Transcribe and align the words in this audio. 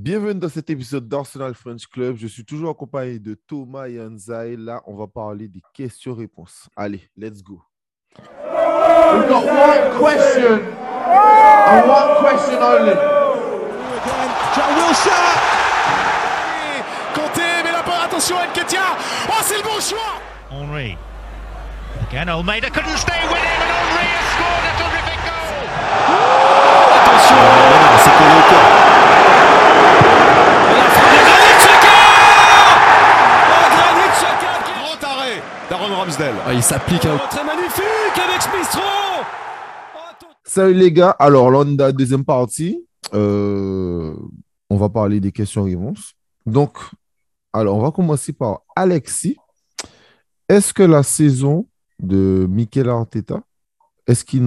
Bienvenue 0.00 0.38
dans 0.38 0.48
cet 0.48 0.70
épisode 0.70 1.08
d'Arsenal 1.08 1.54
French 1.54 1.88
Club. 1.88 2.14
Je 2.18 2.28
suis 2.28 2.44
toujours 2.44 2.70
accompagné 2.70 3.18
de 3.18 3.34
Thomas 3.34 3.88
et 3.88 4.00
Anzai. 4.00 4.54
Là, 4.56 4.80
on 4.86 4.94
va 4.94 5.08
parler 5.08 5.48
des 5.48 5.60
questions-réponses. 5.74 6.68
Allez, 6.76 7.10
let's 7.16 7.42
go. 7.42 7.60
We've 8.16 9.28
got 9.28 9.42
one 9.44 9.98
question 9.98 10.60
and 11.66 11.88
one 11.90 12.14
question 12.22 12.62
only. 12.62 12.94
Conté, 17.12 17.42
mais 17.64 17.72
la 17.72 17.82
bonne 17.82 18.00
attention 18.04 18.36
à 18.38 18.46
Nketiah 18.46 18.96
Oh, 19.28 19.42
c'est 19.42 19.56
le 19.56 19.64
bon 19.64 19.80
choix 19.80 20.20
Henri. 20.52 20.96
Again, 22.08 22.28
Almeida 22.28 22.70
couldn't 22.70 22.98
stay 22.98 23.20
with 23.28 23.42
him, 23.42 23.62
and 23.62 23.72
Henri 23.72 24.06
has 24.06 24.26
scored 24.30 24.62
a 24.62 24.72
terrific 24.78 25.18
goal. 25.26 25.58
Grand 28.18 28.37
Ramsdale. 36.18 36.42
Ah, 36.46 36.54
il 36.54 36.62
s'applique 36.62 37.04
à... 37.04 37.18
Très 37.30 37.44
magnifique 37.44 37.84
avec 38.16 38.42
Smith 38.42 38.82
Salut 40.44 40.74
les 40.74 40.92
gars. 40.92 41.10
Alors, 41.18 41.50
la 41.50 41.92
deuxième 41.92 42.24
partie. 42.24 42.84
Euh, 43.14 44.14
on 44.70 44.76
va 44.76 44.88
parler 44.88 45.20
des 45.20 45.32
questions-réponses. 45.32 46.14
Donc, 46.44 46.78
alors, 47.52 47.76
on 47.76 47.82
va 47.82 47.90
commencer 47.90 48.32
par 48.32 48.60
Alexis. 48.74 49.36
Est-ce 50.48 50.74
que 50.74 50.82
la 50.82 51.02
saison 51.02 51.66
de 52.00 52.46
Mikel 52.50 52.88
Arteta, 52.88 53.42
est-ce 54.06 54.24
qu'il 54.24 54.42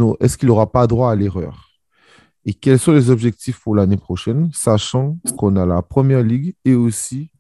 n'aura 0.48 0.72
pas 0.72 0.88
droit 0.88 1.12
à 1.12 1.16
l'erreur? 1.16 1.70
Et 2.46 2.54
quels 2.54 2.80
sont 2.80 2.92
les 2.92 3.10
objectifs 3.12 3.60
pour 3.60 3.76
l'année 3.76 3.98
prochaine, 3.98 4.50
sachant 4.54 5.18
qu'on 5.38 5.56
a 5.56 5.66
la 5.66 5.82
Première 5.84 6.24
Ligue 6.24 6.56
et 6.66 6.74
aussi 6.74 7.32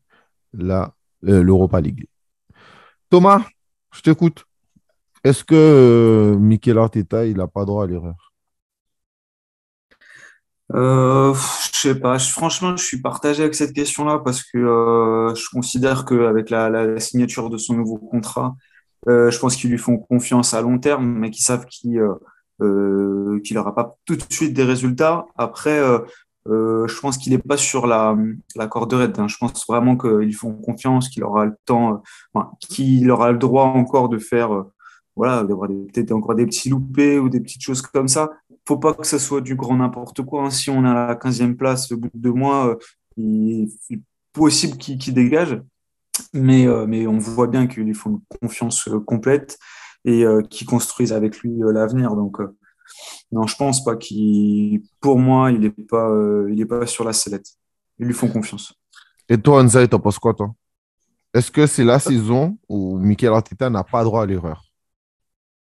la, 0.53 0.93
euh, 1.27 1.41
l'Europa 1.41 1.81
League? 1.81 2.07
Thomas, 3.09 3.43
je 3.93 4.01
t'écoute. 4.01 4.45
Est-ce 5.23 5.43
que 5.43 5.55
euh, 5.55 6.77
Arteta, 6.77 7.25
il 7.25 7.37
n'a 7.37 7.47
pas 7.47 7.65
droit 7.65 7.83
à 7.83 7.87
l'erreur? 7.87 8.31
Euh, 10.73 11.33
je 11.73 11.79
sais 11.79 11.99
pas, 11.99 12.17
franchement, 12.17 12.77
je 12.77 12.83
suis 12.83 13.01
partagé 13.01 13.43
avec 13.43 13.55
cette 13.55 13.73
question-là 13.73 14.19
parce 14.23 14.41
que 14.41 14.57
euh, 14.57 15.35
je 15.35 15.49
considère 15.51 16.05
qu'avec 16.05 16.49
la, 16.49 16.69
la, 16.69 16.99
signature 16.99 17.49
de 17.49 17.57
son 17.57 17.73
nouveau 17.73 17.97
contrat, 17.97 18.55
euh, 19.09 19.29
je 19.31 19.39
pense 19.39 19.55
qu'ils 19.55 19.69
lui 19.69 19.77
font 19.77 19.97
confiance 19.97 20.53
à 20.53 20.61
long 20.61 20.79
terme, 20.79 21.05
mais 21.05 21.29
qu'ils 21.29 21.43
savent 21.43 21.65
qu'il 21.65 21.97
euh, 21.99 22.13
euh, 22.61 23.41
n'aura 23.51 23.75
pas 23.75 23.97
tout 24.05 24.15
de 24.15 24.23
suite 24.29 24.53
des 24.53 24.63
résultats. 24.63 25.25
Après, 25.37 25.81
euh, 26.47 26.87
je 26.87 26.99
pense 26.99 27.17
qu'il 27.17 27.33
n'est 27.33 27.39
pas 27.39 27.57
sur 27.57 27.87
la, 27.87 28.17
la 28.55 28.67
corde 28.67 28.93
raide. 28.93 29.19
hein. 29.19 29.27
Je 29.27 29.37
pense 29.37 29.65
vraiment 29.67 29.95
qu'ils 29.97 30.35
font 30.35 30.53
confiance, 30.53 31.09
qu'il 31.09 31.23
aura 31.23 31.45
le 31.45 31.55
temps, 31.65 31.93
euh, 31.93 31.97
enfin, 32.33 32.51
qu'il 32.59 33.09
aura 33.11 33.31
le 33.31 33.37
droit 33.37 33.65
encore 33.65 34.09
de 34.09 34.17
faire, 34.17 34.53
euh, 34.53 34.63
voilà, 35.15 35.43
d'avoir 35.43 35.69
peut-être 35.69 36.11
encore 36.11 36.35
des 36.35 36.45
petits 36.45 36.69
loupés 36.69 37.19
ou 37.19 37.29
des 37.29 37.39
petites 37.39 37.61
choses 37.63 37.81
comme 37.81 38.07
ça 38.07 38.29
faut 38.67 38.77
pas 38.77 38.93
que 38.93 39.07
ça 39.07 39.17
soit 39.19 39.41
du 39.41 39.55
grand 39.55 39.77
n'importe 39.77 40.21
quoi. 40.21 40.43
hein. 40.45 40.49
Si 40.51 40.69
on 40.69 40.85
est 40.85 40.89
à 40.89 40.93
la 40.93 41.15
15e 41.15 41.55
place 41.55 41.91
au 41.91 41.97
bout 41.97 42.09
de 42.13 42.19
deux 42.19 42.31
mois, 42.33 42.67
euh, 42.69 42.75
il 43.17 43.69
il 43.89 43.97
est 43.97 44.01
possible 44.33 44.77
qu'il 44.77 44.97
qu'il 44.97 45.13
dégage. 45.13 45.59
Mais, 46.33 46.67
mais 46.87 47.07
on 47.07 47.17
voit 47.17 47.47
bien 47.47 47.67
qu'il 47.67 47.93
faut 47.95 48.09
une 48.11 48.21
confiance 48.41 48.87
complète 49.07 49.57
et 50.05 50.23
qu'ils 50.49 50.67
construisent 50.67 51.13
avec 51.13 51.39
lui 51.39 51.51
l'avenir. 51.73 52.15
Donc, 52.15 52.39
non, 53.31 53.47
je 53.47 53.55
pense 53.55 53.83
pas 53.83 53.95
qu'il, 53.95 54.81
pour 54.99 55.17
moi, 55.17 55.51
il 55.51 55.65
est 55.65 55.87
pas, 55.87 56.09
euh, 56.09 56.49
il 56.51 56.59
est 56.59 56.65
pas 56.65 56.85
sur 56.85 57.03
la 57.03 57.13
sellette. 57.13 57.47
Ils 57.99 58.07
lui 58.07 58.13
font 58.13 58.27
confiance. 58.27 58.73
Et 59.29 59.37
toi, 59.37 59.61
Anzai, 59.61 59.87
t'en 59.87 59.99
penses 59.99 60.19
quoi, 60.19 60.33
toi? 60.33 60.53
Est-ce 61.33 61.51
que 61.51 61.65
c'est 61.65 61.85
la 61.85 61.99
saison 61.99 62.57
où 62.67 62.97
Mikel 62.97 63.31
Arteta 63.31 63.69
n'a 63.69 63.83
pas 63.83 64.03
droit 64.03 64.23
à 64.23 64.25
l'erreur? 64.25 64.63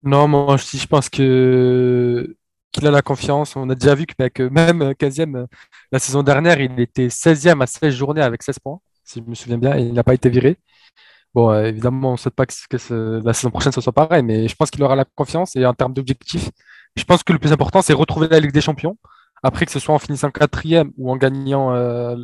Non, 0.03 0.27
moi, 0.27 0.59
si 0.59 0.79
je 0.79 0.87
pense 0.87 1.09
que 1.09 2.37
qu'il 2.75 2.87
a 2.87 2.91
la 2.91 3.03
confiance. 3.03 3.57
On 3.57 3.71
a 3.71 3.75
déjà 3.75 3.95
vu 3.95 4.05
que, 4.07 4.43
même 4.49 4.83
euh, 4.83 4.93
15e, 4.93 5.37
euh, 5.37 5.47
la 5.93 5.99
saison 5.99 6.23
dernière, 6.23 6.61
il 6.61 6.79
était 6.81 7.09
16e 7.09 7.63
à 7.63 7.67
16 7.67 7.95
journées 7.95 8.21
avec 8.21 8.43
16 8.43 8.59
points, 8.59 8.81
si 9.05 9.23
je 9.25 9.31
me 9.31 9.35
souviens 9.35 9.59
bien, 9.59 9.79
et 9.79 9.83
il 9.83 9.95
n'a 9.95 10.05
pas 10.05 10.15
été 10.15 10.29
viré. 10.29 10.59
Bon, 11.35 11.51
euh, 11.51 11.65
évidemment, 11.65 12.11
on 12.11 12.13
ne 12.13 12.17
souhaite 12.17 12.35
pas 12.35 12.47
que, 12.47 13.23
la 13.25 13.33
saison 13.33 13.51
prochaine 13.51 13.73
ce 13.73 13.81
soit 13.81 13.93
pareil, 13.93 14.23
mais 14.23 14.47
je 14.49 14.55
pense 14.55 14.71
qu'il 14.71 14.83
aura 14.83 14.95
la 14.97 15.05
confiance. 15.05 15.57
Et 15.57 15.67
en 15.67 15.75
termes 15.75 15.93
d'objectifs, 15.93 16.51
je 16.97 17.05
pense 17.05 17.23
que 17.25 17.33
le 17.33 17.39
plus 17.41 17.53
important, 17.53 17.83
c'est 17.83 17.93
retrouver 17.93 18.29
la 18.29 18.39
Ligue 18.41 18.53
des 18.53 18.61
Champions. 18.61 18.97
Après, 19.43 19.67
que 19.67 19.73
ce 19.73 19.79
soit 19.81 19.95
en 19.95 19.99
finissant 19.99 20.31
quatrième 20.31 20.93
ou 20.97 21.11
en 21.11 21.17
gagnant 21.17 21.75
euh, 21.75 22.17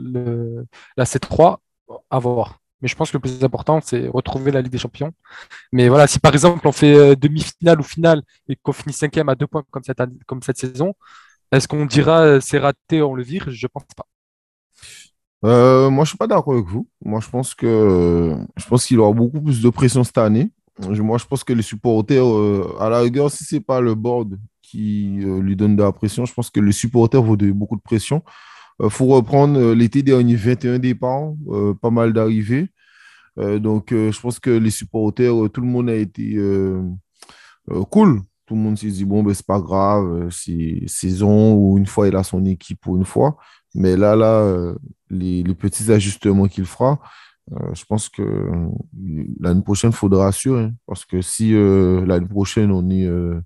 la 0.97 1.05
C3, 1.05 1.59
à 2.11 2.19
voir. 2.19 2.59
Mais 2.83 2.89
je 2.89 2.95
pense 2.97 3.11
que 3.11 3.17
le 3.17 3.21
plus 3.21 3.45
important, 3.45 3.81
c'est 3.83 4.09
retrouver 4.09 4.53
la 4.53 4.63
Ligue 4.63 4.73
des 4.73 4.79
Champions. 4.79 5.13
Mais 5.73 5.89
voilà, 5.89 6.07
si 6.07 6.19
par 6.21 6.33
exemple 6.35 6.67
on 6.69 6.73
fait 6.73 6.95
euh, 6.97 7.17
demi-finale 7.17 7.81
ou 7.81 7.83
finale 7.85 8.23
et 8.49 8.57
qu'on 8.57 8.73
finit 8.73 8.95
cinquième 8.95 9.29
à 9.29 9.35
deux 9.35 9.47
points 9.47 9.65
comme 9.71 9.83
cette, 9.85 10.01
comme 10.27 10.43
cette 10.43 10.59
saison, 10.59 10.95
est-ce 11.53 11.69
qu'on 11.69 11.87
dira 11.87 12.41
c'est 12.43 12.59
raté, 12.59 13.03
on 13.03 13.15
le 13.15 13.23
vire? 13.25 13.47
Je 13.51 13.67
pense 13.69 13.85
pas. 13.97 14.07
Euh, 15.45 15.89
moi, 15.91 16.05
je 16.05 16.11
suis 16.11 16.19
pas 16.19 16.27
d'accord 16.27 16.55
avec 16.55 16.67
vous. 16.67 16.87
Moi, 17.05 17.21
je 17.21 17.29
pense 17.29 17.55
que 17.55 18.37
je 18.57 18.67
pense 18.67 18.87
qu'il 18.87 18.99
aura 18.99 19.13
beaucoup 19.13 19.41
plus 19.41 19.63
de 19.63 19.71
pression 19.71 20.05
cette 20.05 20.19
année. 20.19 20.51
Moi, 20.79 21.19
je 21.19 21.27
pense 21.27 21.45
que 21.45 21.53
les 21.53 21.63
supporters, 21.63 22.25
euh, 22.27 22.77
à 22.81 22.89
la 22.89 23.01
rigueur, 23.01 23.31
si 23.31 23.45
c'est 23.45 23.61
pas 23.61 23.81
le 23.81 23.95
board 23.95 24.39
qui 24.63 25.19
euh, 25.23 25.41
lui 25.41 25.57
donne 25.57 25.77
de 25.77 25.83
la 25.83 25.93
pression, 25.93 26.25
je 26.25 26.33
pense 26.33 26.51
que 26.51 26.61
les 26.61 26.73
supporters 26.73 27.23
vont 27.23 27.37
donner 27.37 27.53
beaucoup 27.53 27.77
de 27.77 27.83
pression. 27.83 28.23
Il 28.83 28.89
faut 28.91 29.07
reprendre 29.07 29.59
euh, 29.59 29.75
l'été 29.75 30.03
dernier, 30.03 30.37
21 30.37 30.79
départs, 30.79 31.35
euh, 31.49 31.75
pas 31.75 31.91
mal 31.91 32.13
d'arrivées. 32.13 32.69
Euh, 33.39 33.59
donc, 33.59 33.93
euh, 33.93 34.11
je 34.13 34.21
pense 34.21 34.39
que 34.39 34.51
les 34.51 34.71
supporters, 34.71 35.45
euh, 35.45 35.49
tout 35.49 35.61
le 35.61 35.67
monde 35.67 35.91
a 35.91 35.95
été 35.95 36.35
euh, 36.37 36.83
euh, 37.71 37.85
cool. 37.85 38.23
Tout 38.51 38.57
le 38.57 38.63
monde 38.63 38.77
s'est 38.77 38.89
dit, 38.89 39.05
bon, 39.05 39.23
ben, 39.23 39.33
c'est 39.33 39.47
pas 39.47 39.61
grave, 39.61 40.05
euh, 40.25 40.31
c'est 40.31 40.83
saison 40.89 41.55
ou 41.55 41.79
une 41.79 41.87
fois 41.87 42.09
il 42.09 42.17
a 42.17 42.25
son 42.25 42.45
équipe 42.45 42.85
ou 42.89 42.97
une 42.97 43.05
fois. 43.05 43.37
Mais 43.77 43.97
là, 43.97 44.17
là, 44.17 44.41
euh, 44.41 44.75
les, 45.09 45.45
petits 45.55 45.93
ajustements 45.93 46.49
qu'il 46.49 46.65
fera, 46.65 46.99
euh, 47.53 47.75
je 47.75 47.85
pense 47.85 48.09
que 48.09 48.23
euh, 48.23 48.69
l'année 49.39 49.63
prochaine, 49.63 49.91
il 49.91 49.97
faudra 49.97 50.27
assurer. 50.27 50.69
parce 50.85 51.05
que 51.05 51.23
si 51.23 51.55
euh, 51.55 52.05
l'année 52.05 52.27
prochaine, 52.27 52.73
on 52.73 52.91
est 52.91 53.07
euh, 53.07 53.41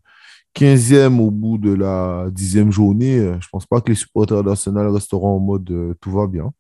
15e 0.55 1.21
au 1.21 1.31
bout 1.31 1.59
de 1.59 1.75
la 1.75 2.31
10e 2.31 2.71
journée, 2.71 3.19
euh, 3.19 3.39
je 3.43 3.49
pense 3.51 3.67
pas 3.67 3.83
que 3.83 3.91
les 3.91 3.97
supporters 3.97 4.43
d'Arsenal 4.43 4.89
resteront 4.89 5.37
en 5.37 5.41
mode 5.41 5.71
euh, 5.71 5.95
tout 6.01 6.13
va 6.13 6.27
bien. 6.27 6.51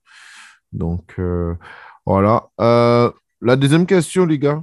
Donc, 0.72 1.15
euh, 1.19 1.54
voilà. 2.04 2.50
Euh, 2.60 3.10
la 3.41 3.56
deuxième 3.56 3.87
question, 3.87 4.27
les 4.27 4.38
gars, 4.38 4.62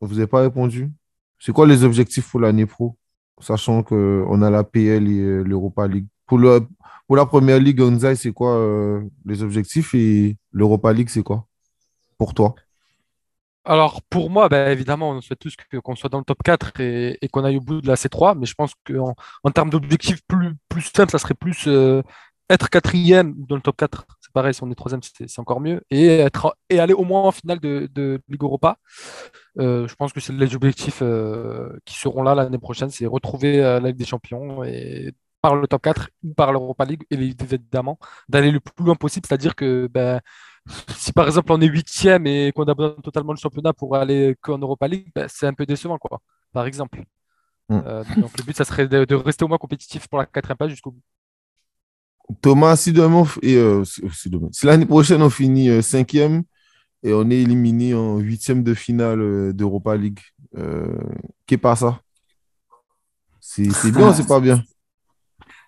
vous 0.00 0.14
n'avez 0.14 0.26
pas 0.26 0.40
répondu. 0.40 0.90
C'est 1.38 1.52
quoi 1.52 1.66
les 1.66 1.84
objectifs 1.84 2.30
pour 2.30 2.40
l'année 2.40 2.66
pro, 2.66 2.96
sachant 3.40 3.82
qu'on 3.82 4.42
a 4.42 4.50
la 4.50 4.64
PL 4.64 5.08
et 5.08 5.20
euh, 5.20 5.42
l'Europa 5.42 5.86
League? 5.86 6.06
Pour, 6.26 6.38
la 6.38 7.26
première 7.26 7.58
ligue, 7.58 7.78
Gonzai, 7.78 8.14
c'est 8.14 8.32
quoi 8.32 8.54
euh, 8.54 9.02
les 9.24 9.42
objectifs 9.42 9.94
et 9.94 10.36
l'Europa 10.52 10.92
League, 10.92 11.08
c'est 11.08 11.22
quoi? 11.22 11.46
Pour 12.18 12.34
toi? 12.34 12.54
Alors 13.64 14.02
pour 14.02 14.30
moi, 14.30 14.48
ben, 14.48 14.70
évidemment, 14.70 15.10
on 15.10 15.20
souhaite 15.20 15.38
tous 15.38 15.54
qu'on 15.82 15.94
soit 15.94 16.08
dans 16.08 16.18
le 16.18 16.24
top 16.24 16.42
4 16.42 16.80
et, 16.80 17.18
qu'on 17.30 17.44
aille 17.44 17.58
au 17.58 17.60
bout 17.60 17.80
de 17.80 17.88
la 17.88 17.94
C3, 17.94 18.38
mais 18.38 18.46
je 18.46 18.54
pense 18.54 18.72
qu'en 18.86 19.14
en 19.44 19.50
termes 19.50 19.70
d'objectifs 19.70 20.22
plus, 20.26 20.54
plus 20.68 20.82
simples, 20.82 21.10
ça 21.10 21.18
serait 21.18 21.34
plus 21.34 21.64
euh, 21.66 22.02
être 22.48 22.70
quatrième 22.70 23.34
dans 23.36 23.56
le 23.56 23.60
top 23.62 23.76
4, 23.76 24.06
c'est 24.19 24.19
pareil, 24.32 24.54
si 24.54 24.62
on 24.62 24.70
est 24.70 24.74
troisième, 24.74 25.00
c'est 25.02 25.38
encore 25.38 25.60
mieux, 25.60 25.82
et, 25.90 26.18
être, 26.18 26.56
et 26.68 26.80
aller 26.80 26.94
au 26.94 27.04
moins 27.04 27.22
en 27.22 27.32
finale 27.32 27.60
de, 27.60 27.88
de 27.94 28.20
Ligue 28.28 28.42
Europa. 28.42 28.76
Euh, 29.58 29.86
je 29.88 29.94
pense 29.94 30.12
que 30.12 30.20
c'est 30.20 30.32
les 30.32 30.54
objectifs 30.54 31.00
euh, 31.02 31.78
qui 31.84 31.98
seront 31.98 32.22
là 32.22 32.34
l'année 32.34 32.58
prochaine, 32.58 32.90
c'est 32.90 33.06
retrouver 33.06 33.62
euh, 33.62 33.80
la 33.80 33.88
Ligue 33.88 33.98
des 33.98 34.04
Champions 34.04 34.64
et 34.64 35.12
par 35.42 35.56
le 35.56 35.66
top 35.66 35.82
4 35.82 36.10
ou 36.24 36.34
par 36.34 36.52
l'Europa 36.52 36.84
League, 36.84 37.02
et 37.10 37.14
évidemment, 37.14 37.98
d'aller 38.28 38.50
le 38.50 38.60
plus 38.60 38.84
loin 38.84 38.94
possible, 38.94 39.26
c'est-à-dire 39.26 39.54
que 39.54 39.88
ben, 39.90 40.20
si 40.96 41.12
par 41.12 41.26
exemple 41.26 41.52
on 41.52 41.60
est 41.60 41.66
huitième 41.66 42.26
et 42.26 42.52
qu'on 42.52 42.64
abandonne 42.64 43.02
totalement 43.02 43.32
le 43.32 43.38
championnat 43.38 43.72
pour 43.72 43.96
aller 43.96 44.36
qu'en 44.40 44.58
Europa 44.58 44.88
League, 44.88 45.10
ben, 45.14 45.26
c'est 45.28 45.46
un 45.46 45.54
peu 45.54 45.66
décevant, 45.66 45.98
quoi, 45.98 46.20
par 46.52 46.66
exemple. 46.66 47.04
Mm. 47.68 47.80
Euh, 47.86 48.04
donc 48.16 48.36
le 48.36 48.44
but, 48.44 48.56
ça 48.56 48.64
serait 48.64 48.88
de, 48.88 49.04
de 49.04 49.14
rester 49.14 49.44
au 49.44 49.48
moins 49.48 49.58
compétitif 49.58 50.08
pour 50.08 50.18
la 50.18 50.26
quatrième 50.26 50.56
place 50.58 50.70
jusqu'au 50.70 50.90
bout. 50.90 51.02
Thomas, 52.40 52.76
si 52.76 52.92
demain, 52.92 53.24
et, 53.42 53.56
euh, 53.56 53.84
si 53.84 54.30
l'année 54.62 54.86
prochaine, 54.86 55.22
on 55.22 55.30
finit 55.30 55.70
euh, 55.70 55.82
cinquième 55.82 56.42
et 57.02 57.12
on 57.12 57.28
est 57.30 57.38
éliminé 57.42 57.94
en 57.94 58.18
huitième 58.18 58.62
de 58.62 58.74
finale 58.74 59.20
euh, 59.20 59.52
d'Europa 59.52 59.96
League, 59.96 60.20
qu'est 61.46 61.58
pas 61.58 61.76
ça? 61.76 62.00
C'est 63.40 63.90
bien 63.92 64.10
ou 64.10 64.14
c'est 64.14 64.26
pas 64.26 64.40
bien? 64.40 64.62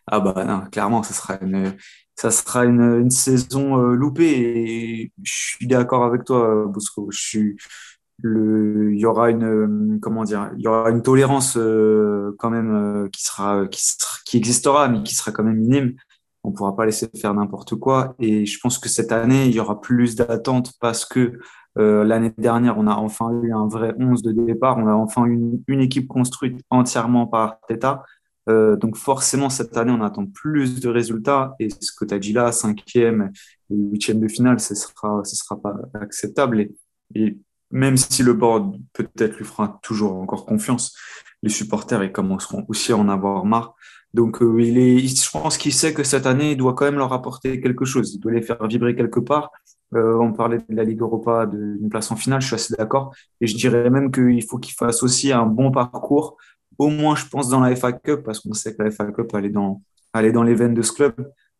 Ah 0.06 0.20
bah 0.20 0.44
non, 0.44 0.62
clairement, 0.70 1.02
ça 1.02 1.14
sera 1.14 1.38
une, 1.40 1.74
ça 2.16 2.30
sera 2.30 2.64
une, 2.64 3.10
saison 3.10 3.76
loupée 3.76 4.32
et 4.32 5.12
je 5.22 5.32
suis 5.32 5.66
d'accord 5.66 6.04
avec 6.04 6.24
toi, 6.24 6.66
Bosco. 6.66 7.10
Il 8.24 8.98
y 8.98 9.06
aura 9.06 9.30
une, 9.30 9.98
comment 10.00 10.24
dire, 10.24 10.50
il 10.58 10.68
aura 10.68 10.90
une 10.90 11.02
tolérance 11.02 11.56
quand 12.38 12.50
même 12.50 13.08
qui 13.10 13.24
sera, 13.24 13.66
qui 13.68 14.36
existera, 14.36 14.88
mais 14.88 15.02
qui 15.02 15.14
sera 15.14 15.32
quand 15.32 15.44
même 15.44 15.58
minime. 15.58 15.94
On 16.44 16.50
ne 16.50 16.54
pourra 16.54 16.74
pas 16.74 16.86
laisser 16.86 17.08
faire 17.20 17.34
n'importe 17.34 17.76
quoi. 17.76 18.14
Et 18.18 18.46
je 18.46 18.58
pense 18.60 18.78
que 18.78 18.88
cette 18.88 19.12
année, 19.12 19.46
il 19.46 19.54
y 19.54 19.60
aura 19.60 19.80
plus 19.80 20.16
d'attentes 20.16 20.72
parce 20.80 21.04
que 21.04 21.38
euh, 21.78 22.04
l'année 22.04 22.32
dernière, 22.36 22.78
on 22.78 22.86
a 22.86 22.94
enfin 22.94 23.30
eu 23.42 23.52
un 23.52 23.68
vrai 23.68 23.94
11 23.98 24.22
de 24.22 24.32
départ. 24.32 24.78
On 24.78 24.86
a 24.86 24.94
enfin 24.94 25.24
eu 25.26 25.62
une, 25.66 25.80
équipe 25.80 26.08
construite 26.08 26.60
entièrement 26.70 27.26
par 27.26 27.60
Teta. 27.68 28.02
Euh, 28.48 28.76
donc 28.76 28.96
forcément, 28.96 29.50
cette 29.50 29.76
année, 29.76 29.92
on 29.92 30.02
attend 30.02 30.26
plus 30.26 30.80
de 30.80 30.88
résultats. 30.88 31.54
Et 31.60 31.68
ce 31.70 31.92
que 31.92 32.04
tu 32.04 32.14
as 32.14 32.18
dit 32.18 32.32
là, 32.32 32.50
cinquième 32.52 33.30
et 33.70 33.74
huitième 33.76 34.20
de 34.20 34.28
finale, 34.28 34.58
ce 34.60 34.74
ne 34.74 34.78
sera, 34.78 35.22
ce 35.24 35.36
sera 35.36 35.60
pas 35.60 35.74
acceptable. 35.94 36.68
Et, 37.14 37.38
même 37.74 37.96
si 37.96 38.22
le 38.22 38.34
board 38.34 38.76
peut-être 38.92 39.38
lui 39.38 39.46
fera 39.46 39.80
toujours 39.82 40.16
encore 40.16 40.44
confiance, 40.44 40.94
les 41.42 41.48
supporters 41.48 42.04
ils 42.04 42.12
commenceront 42.12 42.66
aussi 42.68 42.92
à 42.92 42.98
en 42.98 43.08
avoir 43.08 43.46
marre. 43.46 43.74
Donc 44.14 44.42
euh, 44.42 44.60
il 44.60 44.78
est, 44.78 44.98
je 44.98 45.30
pense 45.30 45.56
qu'il 45.56 45.72
sait 45.72 45.94
que 45.94 46.04
cette 46.04 46.26
année, 46.26 46.52
il 46.52 46.56
doit 46.56 46.74
quand 46.74 46.84
même 46.84 46.98
leur 46.98 47.12
apporter 47.12 47.60
quelque 47.60 47.84
chose. 47.84 48.14
Il 48.14 48.20
doit 48.20 48.32
les 48.32 48.42
faire 48.42 48.66
vibrer 48.66 48.94
quelque 48.94 49.20
part. 49.20 49.50
Euh, 49.94 50.18
on 50.18 50.32
parlait 50.32 50.58
de 50.58 50.74
la 50.74 50.84
Ligue 50.84 51.00
Europa, 51.00 51.46
d'une 51.46 51.88
place 51.88 52.10
en 52.10 52.16
finale, 52.16 52.40
je 52.40 52.46
suis 52.46 52.54
assez 52.54 52.74
d'accord. 52.76 53.14
Et 53.40 53.46
je 53.46 53.56
dirais 53.56 53.90
même 53.90 54.10
qu'il 54.10 54.42
faut 54.44 54.58
qu'il 54.58 54.74
fasse 54.74 55.02
aussi 55.02 55.32
un 55.32 55.46
bon 55.46 55.70
parcours, 55.70 56.36
au 56.78 56.88
moins 56.88 57.14
je 57.14 57.26
pense 57.26 57.48
dans 57.48 57.60
la 57.60 57.74
FA 57.76 57.92
Cup, 57.92 58.22
parce 58.24 58.40
qu'on 58.40 58.54
sait 58.54 58.74
que 58.74 58.82
la 58.82 58.90
FA 58.90 59.06
Cup 59.12 59.30
elle 59.34 59.46
est 59.46 59.50
dans, 60.32 60.42
les 60.42 60.54
veines 60.54 60.74
de 60.74 60.82
ce 60.82 60.92
club. 60.92 61.14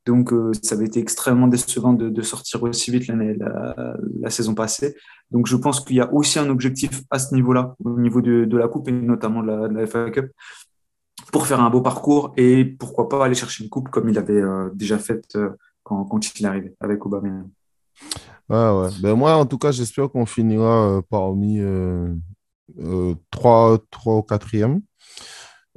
Donc 0.07 0.33
euh, 0.33 0.51
ça 0.63 0.75
avait 0.75 0.87
été 0.87 0.99
extrêmement 0.99 1.47
décevant 1.47 1.93
de, 1.93 2.23
sortir 2.23 2.63
aussi 2.63 2.91
vite 2.91 3.09
la, 3.09 4.31
saison 4.31 4.55
passée. 4.55 4.97
Donc 5.31 5.47
je 5.47 5.57
pense 5.57 5.81
qu'il 5.81 5.97
y 5.97 6.01
a 6.01 6.13
aussi 6.13 6.39
un 6.39 6.49
objectif 6.49 7.03
à 7.11 7.19
ce 7.19 7.35
niveau-là, 7.35 7.77
au 7.85 8.01
niveau 8.01 8.21
de, 8.23 8.45
de 8.45 8.57
la 8.57 8.67
Coupe 8.67 8.89
et 8.89 8.93
notamment 8.93 9.43
de 9.43 9.49
la, 9.49 9.69
de 9.69 9.75
la, 9.75 9.87
FA 9.87 10.11
Cup, 10.11 10.31
pour 11.33 11.47
faire 11.47 11.61
un 11.61 11.71
beau 11.71 11.81
parcours 11.81 12.33
et 12.37 12.65
pourquoi 12.65 13.09
pas 13.09 13.25
aller 13.25 13.35
chercher 13.35 13.65
une 13.65 13.71
coupe 13.71 13.89
comme 13.89 14.09
il 14.09 14.19
avait 14.19 14.41
euh, 14.41 14.71
déjà 14.75 14.99
fait 14.99 15.25
euh, 15.35 15.51
quand, 15.83 16.39
il 16.39 16.45
est 16.45 16.49
arrivé 16.49 16.77
avec 16.79 17.05
Aubameyang. 17.05 17.49
Ouais, 18.49 18.71
ouais. 18.71 18.89
Ben 19.01 19.15
moi, 19.15 19.35
en 19.35 19.47
tout 19.47 19.59
cas, 19.59 19.73
j'espère 19.73 20.11
qu'on 20.11 20.27
finira 20.27 21.01
parmi 21.11 21.61
3, 23.31 23.79
3 23.91 24.15
ou 24.15 24.21
4e. 24.21 24.81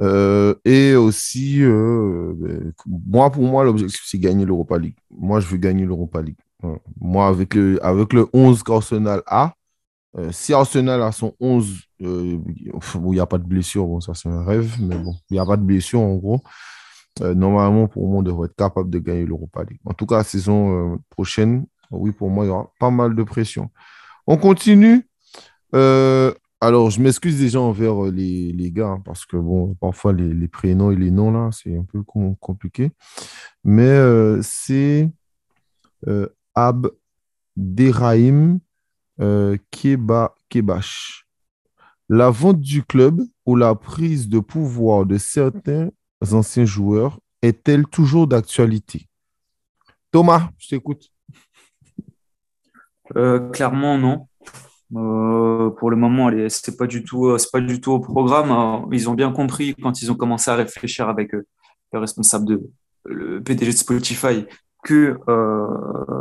Euh, 0.01 0.55
et 0.65 0.95
aussi, 0.95 1.61
euh, 1.61 2.33
ben, 2.35 2.73
moi, 2.85 3.31
pour 3.31 3.43
moi, 3.43 3.63
l'objectif, 3.63 4.01
c'est 4.05 4.19
gagner 4.19 4.45
l'Europa 4.45 4.77
League. 4.77 4.97
Moi, 5.09 5.39
je 5.39 5.47
veux 5.47 5.57
gagner 5.57 5.85
l'Europa 5.85 6.21
League. 6.21 6.37
Moi, 6.99 7.27
avec 7.27 7.53
le, 7.53 7.83
avec 7.85 8.11
le 8.11 8.27
11 8.33 8.63
qu'Arsenal 8.63 9.21
a, 9.27 9.53
euh, 10.17 10.31
si 10.31 10.53
Arsenal 10.53 11.01
a 11.01 11.11
son 11.11 11.35
11, 11.39 11.81
il 11.99 12.41
n'y 12.89 13.19
a 13.19 13.25
pas 13.25 13.37
de 13.37 13.43
blessure, 13.43 13.85
bon, 13.85 13.99
ça 13.99 14.13
c'est 14.13 14.29
un 14.29 14.43
rêve, 14.43 14.75
mais 14.79 14.97
bon, 14.97 15.13
il 15.29 15.33
n'y 15.33 15.39
a 15.39 15.45
pas 15.45 15.57
de 15.57 15.63
blessure 15.63 16.01
en 16.01 16.15
gros. 16.15 16.41
normalement, 17.21 17.87
pour 17.87 18.07
moi, 18.07 18.19
on 18.19 18.23
devrait 18.23 18.47
être 18.47 18.55
capable 18.55 18.89
de 18.89 18.99
gagner 18.99 19.25
l'Europa 19.25 19.63
League. 19.63 19.79
En 19.85 19.93
tout 19.93 20.05
cas, 20.05 20.17
la 20.17 20.23
saison 20.23 20.99
prochaine, 21.09 21.65
oui, 21.91 22.11
pour 22.11 22.29
moi, 22.29 22.45
il 22.45 22.47
y 22.47 22.51
aura 22.51 22.71
pas 22.79 22.91
mal 22.91 23.15
de 23.15 23.23
pression. 23.23 23.69
On 24.27 24.37
continue. 24.37 25.07
Alors, 26.61 26.89
je 26.89 27.01
m'excuse 27.01 27.37
déjà 27.39 27.59
envers 27.59 28.05
euh, 28.05 28.11
les, 28.11 28.51
les 28.51 28.71
gars, 28.71 28.87
hein, 28.87 29.01
parce 29.05 29.27
que 29.27 29.37
bon, 29.37 29.75
parfois 29.75 30.13
les, 30.13 30.47
prénoms 30.47 30.89
et 30.89 30.95
les 30.95 31.11
noms 31.11 31.31
là, 31.31 31.49
c'est 31.51 31.77
un 31.77 31.83
peu 31.83 32.01
compliqué. 32.39 32.89
Mais 33.63 33.83
euh, 33.83 34.41
c'est 34.41 35.11
euh, 36.07 36.27
Abderrahim 36.55 38.59
euh. 39.21 39.57
La 42.07 42.29
vente 42.29 42.59
du 42.59 42.83
club 42.83 43.21
ou 43.45 43.55
la 43.55 43.75
prise 43.75 44.29
de 44.29 44.39
pouvoir 44.39 45.05
de 45.05 45.17
certains 45.17 45.89
anciens 46.31 46.65
joueurs 46.65 47.19
est-elle 47.41 47.85
toujours 47.85 48.27
d'actualité? 48.27 49.07
Thomas, 50.11 50.49
je 50.57 50.69
t'écoute. 50.69 51.11
clairement, 53.51 53.97
non. 53.97 54.27
Euh, 54.95 55.71
pour 55.71 55.89
le 55.89 55.97
moment, 55.97 56.29
du 56.29 57.03
tout, 57.03 57.27
euh, 57.27 57.37
pas 57.51 57.59
du 57.59 57.81
tout 57.81 57.91
au 57.91 57.99
programme. 57.99 58.87
ils 58.91 59.09
ont 59.09 59.13
bien 59.13 59.31
compris 59.31 59.75
quand 59.81 60.01
ils 60.01 60.11
ont 60.11 60.15
commencé 60.15 60.51
à 60.51 60.55
réfléchir 60.55 61.09
avec 61.09 61.33
euh, 61.33 61.45
le 61.91 61.99
responsable 61.99 62.45
de 62.45 62.61
le 63.05 63.41
PDG 63.41 63.71
de 63.71 63.77
Spotify 63.77 64.45
que 64.83 65.19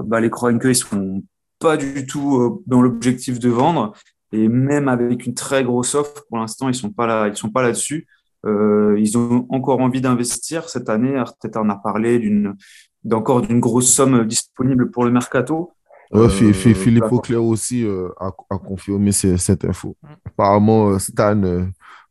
bah, 0.05 0.21
les 0.21 0.29
chroniqueurs 0.29 0.71
ils 0.71 0.75
sont 0.75 1.23
pas 1.65 1.77
du 1.77 2.07
tout 2.07 2.63
dans 2.67 2.83
l'objectif 2.83 3.39
de 3.39 3.49
vendre 3.49 3.93
et 4.33 4.49
même 4.49 4.89
avec 4.89 5.27
une 5.27 5.35
très 5.35 5.65
grosse 5.65 5.95
offre 5.95 6.25
pour 6.29 6.39
l'instant 6.39 6.69
ils 6.69 6.75
sont 6.75 6.91
pas 6.91 7.07
là, 7.07 7.29
ils 7.29 7.37
sont 7.37 7.51
pas 7.51 7.63
là-dessus. 7.63 8.07
ils 8.45 9.13
ont 9.17 9.47
encore 9.49 9.81
envie 9.81 10.01
d'investir 10.01 10.69
cette 10.69 10.89
année. 10.89 11.17
Arteta 11.17 11.61
en 11.61 11.71
a 11.71 11.77
parlé 11.77 12.19
d'une 12.19 12.55
d'encore 13.05 13.43
d'une 13.43 13.61
grosse 13.61 13.93
somme 13.93 14.27
disponible 14.27 14.91
pour 14.91 15.05
le 15.05 15.11
mercato. 15.11 15.73
Ouais, 16.13 16.27
euh, 16.27 16.53
Philippe 16.53 17.11
Auclair 17.11 17.43
aussi 17.43 17.85
euh, 17.85 18.09
a, 18.21 18.31
confirmé 18.59 19.11
cette 19.13 19.65
info. 19.65 19.97
Mm. 20.03 20.09
Apparemment, 20.27 20.91
euh, 20.91 20.99
Stan, 20.99 21.35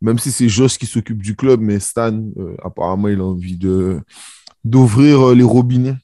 même 0.01 0.19
si 0.19 0.31
c'est 0.31 0.49
Josh 0.49 0.77
qui 0.77 0.85
s'occupe 0.85 1.21
du 1.21 1.35
club, 1.35 1.61
mais 1.61 1.79
Stan, 1.79 2.21
apparemment, 2.63 3.07
il 3.07 3.19
a 3.19 3.23
envie 3.23 3.57
de 3.57 4.01
d'ouvrir 4.63 5.33
les 5.35 5.43
robinets. 5.43 5.95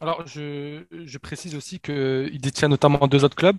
Alors, 0.00 0.26
je, 0.26 0.84
je 0.90 1.18
précise 1.18 1.54
aussi 1.54 1.80
qu'il 1.80 2.40
détient 2.40 2.68
notamment 2.68 3.06
deux 3.06 3.24
autres 3.24 3.36
clubs. 3.36 3.58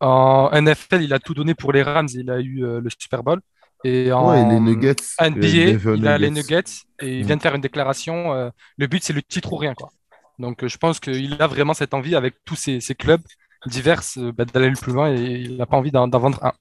En 0.00 0.50
NFL, 0.52 1.02
il 1.02 1.12
a 1.12 1.18
tout 1.18 1.34
donné 1.34 1.54
pour 1.54 1.72
les 1.72 1.82
Rams, 1.82 2.08
il 2.12 2.30
a 2.30 2.40
eu 2.40 2.60
le 2.60 2.88
Super 2.98 3.22
Bowl. 3.22 3.40
Et 3.84 4.10
en 4.12 4.32
les 4.32 4.60
Nuggets, 4.60 4.96
NBA, 5.20 5.94
il 5.94 6.08
a 6.08 6.18
les 6.18 6.30
Nuggets 6.30 6.84
et 7.00 7.18
il 7.18 7.24
vient 7.24 7.36
de 7.36 7.42
faire 7.42 7.54
une 7.54 7.60
déclaration. 7.60 8.52
le 8.76 8.86
but, 8.86 9.02
c'est 9.02 9.12
le 9.12 9.22
titre 9.22 9.52
ou 9.52 9.56
rien. 9.56 9.74
Quoi. 9.74 9.90
Donc 10.38 10.62
euh, 10.62 10.68
je 10.68 10.78
pense 10.78 11.00
qu'il 11.00 11.40
a 11.40 11.46
vraiment 11.46 11.74
cette 11.74 11.94
envie 11.94 12.14
avec 12.14 12.36
tous 12.44 12.56
ces, 12.56 12.80
clubs 12.94 13.22
divers 13.66 14.02
euh, 14.18 14.32
bah, 14.32 14.44
d'aller 14.44 14.70
le 14.70 14.76
plus 14.76 14.92
loin 14.92 15.12
et 15.12 15.20
il 15.20 15.56
n'a 15.56 15.66
pas 15.66 15.76
envie 15.76 15.90
d'en 15.90 16.08
vendre 16.08 16.44
un. 16.44 16.52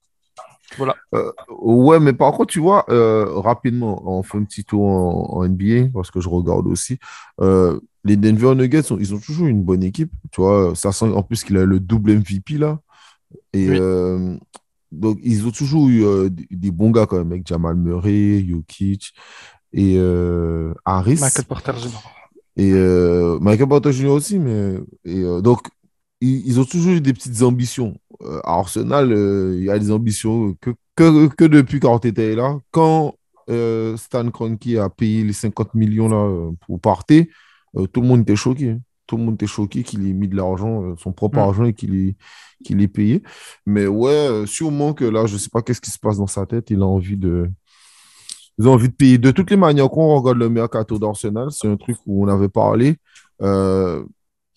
Voilà. 0.78 0.96
Euh, 1.14 1.32
ouais, 1.50 2.00
mais 2.00 2.14
par 2.14 2.32
contre, 2.34 2.52
tu 2.52 2.60
vois, 2.60 2.86
rapidement, 2.88 4.02
on 4.06 4.24
fait 4.24 4.38
un 4.38 4.44
petit 4.44 4.66
tour 4.66 4.86
en, 4.86 5.48
NBA 5.48 5.90
parce 5.94 6.12
que 6.12 6.20
je 6.20 6.30
regarde 6.30 6.68
aussi. 6.68 7.00
les 7.40 8.18
Denver 8.18 8.56
Nuggets, 8.56 8.94
ils 9.00 9.14
ont 9.14 9.20
toujours 9.20 9.48
une 9.48 9.64
bonne 9.64 9.84
équipe. 9.84 10.12
Tu 10.32 10.42
vois, 10.42 10.74
ça 10.76 10.92
sent 10.92 11.06
en 11.06 11.24
plus 11.24 11.44
qu'il 11.44 11.58
a 11.58 11.66
le 11.66 11.80
double 11.80 12.18
MVP 12.18 12.58
là. 12.58 12.80
Et 13.54 13.80
donc, 14.92 15.20
ils 15.22 15.46
ont 15.46 15.52
toujours 15.52 15.90
eu 15.90 16.30
des, 16.30 16.72
bons 16.72 16.92
gars 16.92 17.06
quand 17.06 17.18
même, 17.18 17.32
avec 17.32 17.48
Jamal 17.48 17.76
Murray, 17.76 18.46
Jokic 18.48 19.14
et 19.74 20.00
Harris. 20.86 21.20
Michael 21.22 21.46
Porter 21.46 21.74
Jr. 21.78 22.18
Et 22.58 22.72
euh, 22.74 23.38
Michael 23.40 23.68
Porter 23.68 23.92
Jr. 23.92 24.08
aussi, 24.08 24.40
mais 24.40 24.74
et, 25.06 25.22
euh, 25.22 25.42
donc 25.42 25.60
ils, 26.22 26.60
ont 26.60 26.66
toujours 26.66 26.94
eu 26.94 27.02
des 27.02 27.14
petites 27.14 27.42
ambitions. 27.44 27.98
Euh, 28.22 28.40
à 28.44 28.54
Arsenal, 28.56 29.12
il 29.58 29.64
y 29.64 29.70
a 29.70 29.78
des 29.78 29.92
ambitions 29.92 30.56
que, 30.62 30.72
que, 30.96 31.28
que 31.28 31.46
depuis 31.46 31.80
qu'Arteta 31.80 32.22
est 32.22 32.36
là. 32.36 32.60
Quand 32.72 33.16
Stan 33.98 34.30
Kroenke 34.30 34.76
a 34.76 34.90
payé 34.90 35.24
les 35.24 35.34
50 35.34 35.74
millions 35.74 36.10
là, 36.10 36.52
pour 36.66 36.82
partir, 36.82 37.26
tout 37.94 38.02
le 38.02 38.08
monde 38.08 38.22
était 38.22 38.36
choqué. 38.36 38.72
Hein. 38.72 38.80
Tout 39.06 39.16
le 39.16 39.24
monde 39.24 39.36
était 39.36 39.48
choqué 39.48 39.84
qu'il 39.84 40.06
ait 40.06 40.14
mis 40.14 40.28
de 40.28 40.36
l'argent, 40.36 40.96
son 40.98 41.14
propre 41.14 41.38
mm. 41.38 41.42
argent, 41.42 41.64
et 41.64 41.74
qu'il 41.74 41.96
ait, 41.96 42.16
qu'il 42.66 42.82
ait 42.82 42.90
payé. 42.90 43.24
Mais 43.66 43.88
ouais, 43.88 44.44
sûrement 44.46 44.94
que 44.94 45.06
là, 45.06 45.28
je 45.28 45.36
ne 45.36 45.40
sais 45.40 45.50
pas 45.50 45.62
qu'est-ce 45.62 45.80
qui 45.80 45.92
se 45.92 46.00
passe 46.00 46.18
dans 46.18 46.28
sa 46.28 46.46
tête. 46.46 46.70
Il 46.72 46.82
a 46.82 46.86
envie 46.86 47.16
de, 47.16 47.50
ils 48.58 48.68
ont 48.68 48.74
envie 48.74 48.90
de 48.90 48.94
payer. 48.94 49.18
De 49.18 49.32
toutes 49.32 49.52
les 49.52 49.58
manières, 49.58 49.90
quand 49.90 50.02
on 50.02 50.16
regarde 50.20 50.38
le 50.38 50.50
mercato 50.50 50.98
d'Arsenal, 50.98 51.50
c'est 51.52 51.68
un 51.68 51.78
truc 51.78 51.98
où 52.06 52.26
on 52.26 52.28
avait 52.28 52.50
parlé. 52.50 52.96
Euh, 53.42 54.04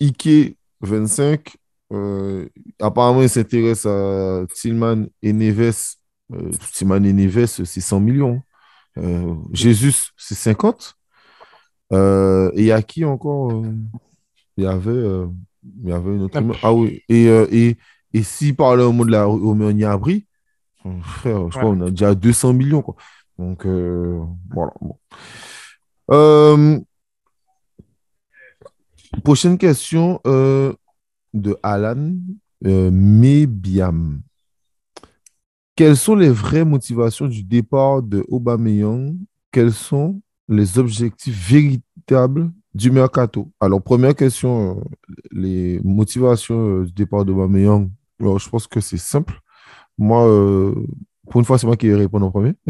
Ike 0.01 0.57
25, 0.81 1.57
euh, 1.93 2.49
apparemment, 2.81 3.23
il 3.23 3.29
s'intéresse 3.29 3.87
à 3.87 4.45
Tillman 4.55 5.07
et 5.23 5.33
Neves. 5.33 5.97
Euh, 6.33 6.51
Tillman 6.73 7.03
et 7.05 7.13
Neves, 7.13 7.47
c'est 7.47 7.81
100 7.81 8.01
millions. 8.01 8.43
Euh, 8.99 9.35
Jésus, 9.53 9.93
c'est 10.17 10.35
50. 10.35 10.95
Euh, 11.93 12.51
et 12.55 12.61
il 12.61 12.67
y 12.67 12.73
a 12.73 12.83
qui 12.83 13.05
encore 13.05 13.65
Il 14.57 14.65
y 14.65 14.67
avait, 14.67 15.27
il 15.83 15.89
y 15.89 15.93
avait 15.93 16.15
une 16.15 16.23
autre. 16.23 16.41
Ah 16.63 16.73
oui. 16.73 17.03
Et, 17.09 17.27
et, 17.27 17.77
et 18.13 18.23
s'il 18.23 18.55
parlait 18.55 18.85
au 18.85 18.93
mot 18.93 19.05
de 19.05 19.11
la 19.11 19.27
Niabri, 19.73 20.27
frère, 21.03 21.51
je 21.51 21.59
crois 21.59 21.63
qu'on 21.63 21.81
a 21.87 21.91
déjà 21.91 22.15
200 22.15 22.53
millions. 22.53 22.83
Quoi. 22.83 22.95
Donc, 23.39 23.67
voilà. 23.67 24.73
Prochaine 29.25 29.59
question 29.59 30.21
euh, 30.27 30.73
de 31.35 31.57
Alan 31.63 32.13
Mebiam. 32.63 34.21
Quelles 35.77 35.97
sont 35.97 36.15
les 36.15 36.29
vraies 36.29 36.65
motivations 36.65 37.27
du 37.27 37.43
départ 37.43 38.03
de 38.03 38.25
Aubameyang? 38.29 39.17
Quels 39.51 39.73
sont 39.73 40.21
les 40.49 40.79
objectifs 40.79 41.49
véritables 41.49 42.53
du 42.75 42.91
mercato? 42.91 43.51
Alors, 43.61 43.83
première 43.83 44.15
question, 44.15 44.85
les 45.31 45.81
motivations 45.83 46.83
du 46.83 46.93
départ 46.93 47.25
d'Aubameyang. 47.25 47.91
Alors, 48.21 48.39
je 48.39 48.49
pense 48.49 48.67
que 48.67 48.81
c'est 48.81 48.99
simple. 48.99 49.41
Moi, 49.97 50.75
Pour 51.31 51.39
une 51.41 51.45
fois, 51.45 51.59
c'est 51.59 51.67
moi 51.67 51.77
qui 51.77 51.89
vais 51.89 51.95
répondre 51.95 52.27
en 52.27 52.33
premier. 52.33 52.55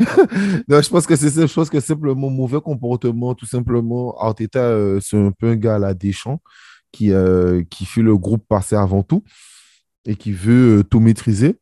non, 0.69 0.83
je 0.83 0.91
pense 0.91 1.07
que 1.07 1.17
c'est 1.17 1.31
que 1.71 1.81
simplement 1.81 2.29
mauvais 2.29 2.61
comportement, 2.61 3.35
tout 3.35 3.47
simplement. 3.47 4.15
Arteta, 4.21 4.61
euh, 4.61 5.01
c'est 5.01 5.17
un 5.17 5.33
peu 5.33 5.49
un 5.49 5.57
gars 5.57 5.77
à 5.77 5.79
la 5.79 5.95
Deschamps 5.95 6.43
qui, 6.93 7.11
euh, 7.11 7.63
qui 7.71 7.87
fait 7.87 8.03
le 8.03 8.19
groupe 8.19 8.47
passer 8.47 8.77
avant 8.77 9.03
tout 9.03 9.25
et 10.05 10.15
qui 10.15 10.33
veut 10.33 10.81
euh, 10.81 10.85
tout 10.85 11.01
maîtriser. 11.01 11.59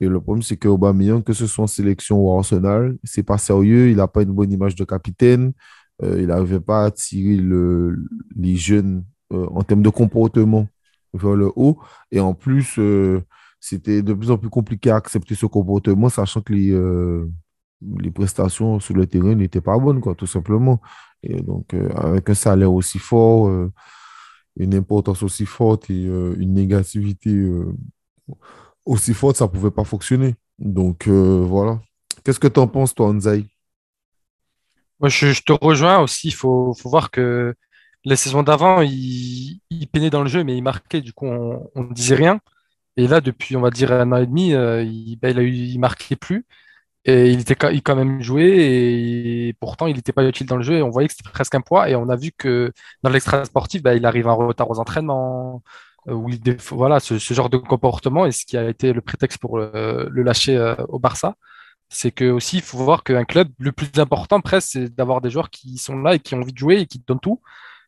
Et 0.00 0.08
le 0.08 0.20
problème, 0.20 0.42
c'est 0.42 0.56
que 0.56 0.68
que 1.22 1.32
ce 1.32 1.46
soit 1.46 1.62
en 1.62 1.68
sélection 1.68 2.18
ou 2.18 2.28
en 2.30 2.38
Arsenal, 2.38 2.98
c'est 3.04 3.22
pas 3.22 3.38
sérieux. 3.38 3.90
Il 3.90 3.98
n'a 3.98 4.08
pas 4.08 4.22
une 4.22 4.32
bonne 4.32 4.50
image 4.50 4.74
de 4.74 4.84
capitaine. 4.84 5.52
Il 6.02 6.26
n'arrivait 6.26 6.60
pas 6.60 6.84
à 6.84 6.90
tirer 6.90 7.36
le, 7.36 7.96
les 8.36 8.56
jeunes 8.56 9.04
en 9.30 9.62
termes 9.62 9.80
de 9.80 9.88
comportement 9.88 10.68
vers 11.14 11.34
le 11.34 11.50
haut. 11.56 11.78
Et 12.10 12.20
en 12.20 12.34
plus, 12.34 12.78
c'était 13.68 14.00
de 14.00 14.14
plus 14.14 14.30
en 14.30 14.38
plus 14.38 14.48
compliqué 14.48 14.90
à 14.90 14.96
accepter 14.96 15.34
ce 15.34 15.44
comportement, 15.46 16.08
sachant 16.08 16.40
que 16.40 16.52
les, 16.52 16.70
euh, 16.70 17.28
prestations 18.14 18.78
sur 18.78 18.94
le 18.94 19.08
terrain 19.08 19.34
n'étaient 19.34 19.60
pas 19.60 19.76
bonnes, 19.76 20.00
quoi, 20.00 20.14
tout 20.14 20.28
simplement. 20.28 20.80
Et 21.24 21.42
donc, 21.42 21.74
euh, 21.74 21.88
avec 21.96 22.30
un 22.30 22.34
salaire 22.34 22.72
aussi 22.72 23.00
fort, 23.00 23.48
euh, 23.48 23.72
une 24.56 24.72
importance 24.72 25.24
aussi 25.24 25.46
forte 25.46 25.90
et 25.90 26.04
une 26.04 26.54
négativité 26.54 27.34
aussi 28.84 29.12
forte, 29.12 29.36
ça 29.36 29.46
ne 29.46 29.50
pouvait 29.50 29.72
pas 29.72 29.84
fonctionner. 29.84 30.36
Donc, 30.60 31.08
voilà. 31.08 31.80
Qu'est-ce 32.24 32.40
que 32.40 32.48
tu 32.48 32.60
en 32.60 32.68
penses, 32.68 32.94
toi, 32.94 33.08
Anzai? 33.08 33.44
Moi, 35.00 35.08
je, 35.08 35.42
te 35.42 35.52
rejoins 35.52 35.98
aussi. 35.98 36.28
Il 36.28 36.34
faut, 36.34 36.72
faut 36.72 36.88
voir 36.88 37.10
que 37.10 37.54
les 38.04 38.16
saisons 38.16 38.44
d'avant, 38.44 38.80
il, 38.80 39.60
il 39.70 39.88
peinait 39.88 40.08
dans 40.08 40.22
le 40.22 40.28
jeu, 40.28 40.44
mais 40.44 40.56
il 40.56 40.62
marquait. 40.62 41.02
Du 41.02 41.12
coup, 41.12 41.26
on 41.26 41.82
ne 41.82 41.92
disait 41.92 42.14
rien. 42.14 42.40
Et 42.96 43.06
là, 43.08 43.20
depuis, 43.20 43.56
on 43.56 43.60
va 43.60 43.70
dire, 43.70 43.92
un 43.92 44.10
an 44.12 44.16
et 44.16 44.26
demi, 44.26 44.54
euh, 44.54 44.82
il, 44.82 45.16
ben, 45.16 45.30
il 45.30 45.38
a 45.38 45.42
eu, 45.42 45.50
il 45.52 45.78
marquait 45.78 46.16
plus. 46.16 46.46
Et 47.04 47.30
il 47.32 47.40
était 47.40 47.56
quand 47.56 47.96
même 47.96 48.22
joué. 48.22 49.48
Et 49.48 49.54
pourtant, 49.60 49.86
il 49.86 49.96
n'était 49.96 50.12
pas 50.12 50.24
utile 50.26 50.46
dans 50.46 50.56
le 50.56 50.62
jeu. 50.64 50.76
Et 50.78 50.82
on 50.82 50.90
voyait 50.90 51.08
que 51.08 51.14
c'était 51.14 51.30
presque 51.30 51.54
un 51.54 51.60
poids. 51.60 51.88
Et 51.90 51.96
on 51.96 52.08
a 52.08 52.16
vu 52.16 52.32
que 52.36 52.72
dans 53.02 53.10
l'extra 53.10 53.44
sportif, 53.44 53.82
ben, 53.82 53.94
il 53.96 54.06
arrive 54.06 54.28
en 54.28 54.36
retard 54.36 54.70
aux 54.70 54.80
entraînements. 54.80 55.62
euh, 56.08 56.14
voilà, 56.70 57.00
ce, 57.00 57.18
genre 57.18 57.50
de 57.50 57.58
comportement. 57.58 58.26
Et 58.26 58.32
ce 58.32 58.46
qui 58.46 58.56
a 58.56 58.68
été 58.68 58.92
le 58.92 59.00
prétexte 59.02 59.38
pour 59.38 59.58
le, 59.58 60.08
lâcher 60.22 60.56
euh, 60.56 60.74
au 60.88 60.98
Barça. 60.98 61.36
C'est 61.88 62.10
que 62.12 62.30
aussi, 62.30 62.56
il 62.58 62.62
faut 62.62 62.78
voir 62.78 63.04
qu'un 63.04 63.24
club, 63.24 63.48
le 63.58 63.72
plus 63.72 63.88
important 63.98 64.40
presque, 64.40 64.70
c'est 64.72 64.94
d'avoir 64.94 65.20
des 65.20 65.30
joueurs 65.30 65.50
qui 65.50 65.78
sont 65.78 65.96
là 65.98 66.14
et 66.16 66.20
qui 66.20 66.34
ont 66.34 66.40
envie 66.40 66.52
de 66.52 66.58
jouer 66.58 66.80
et 66.80 66.86
qui 66.86 67.00
donnent 67.06 67.20
tout. 67.20 67.40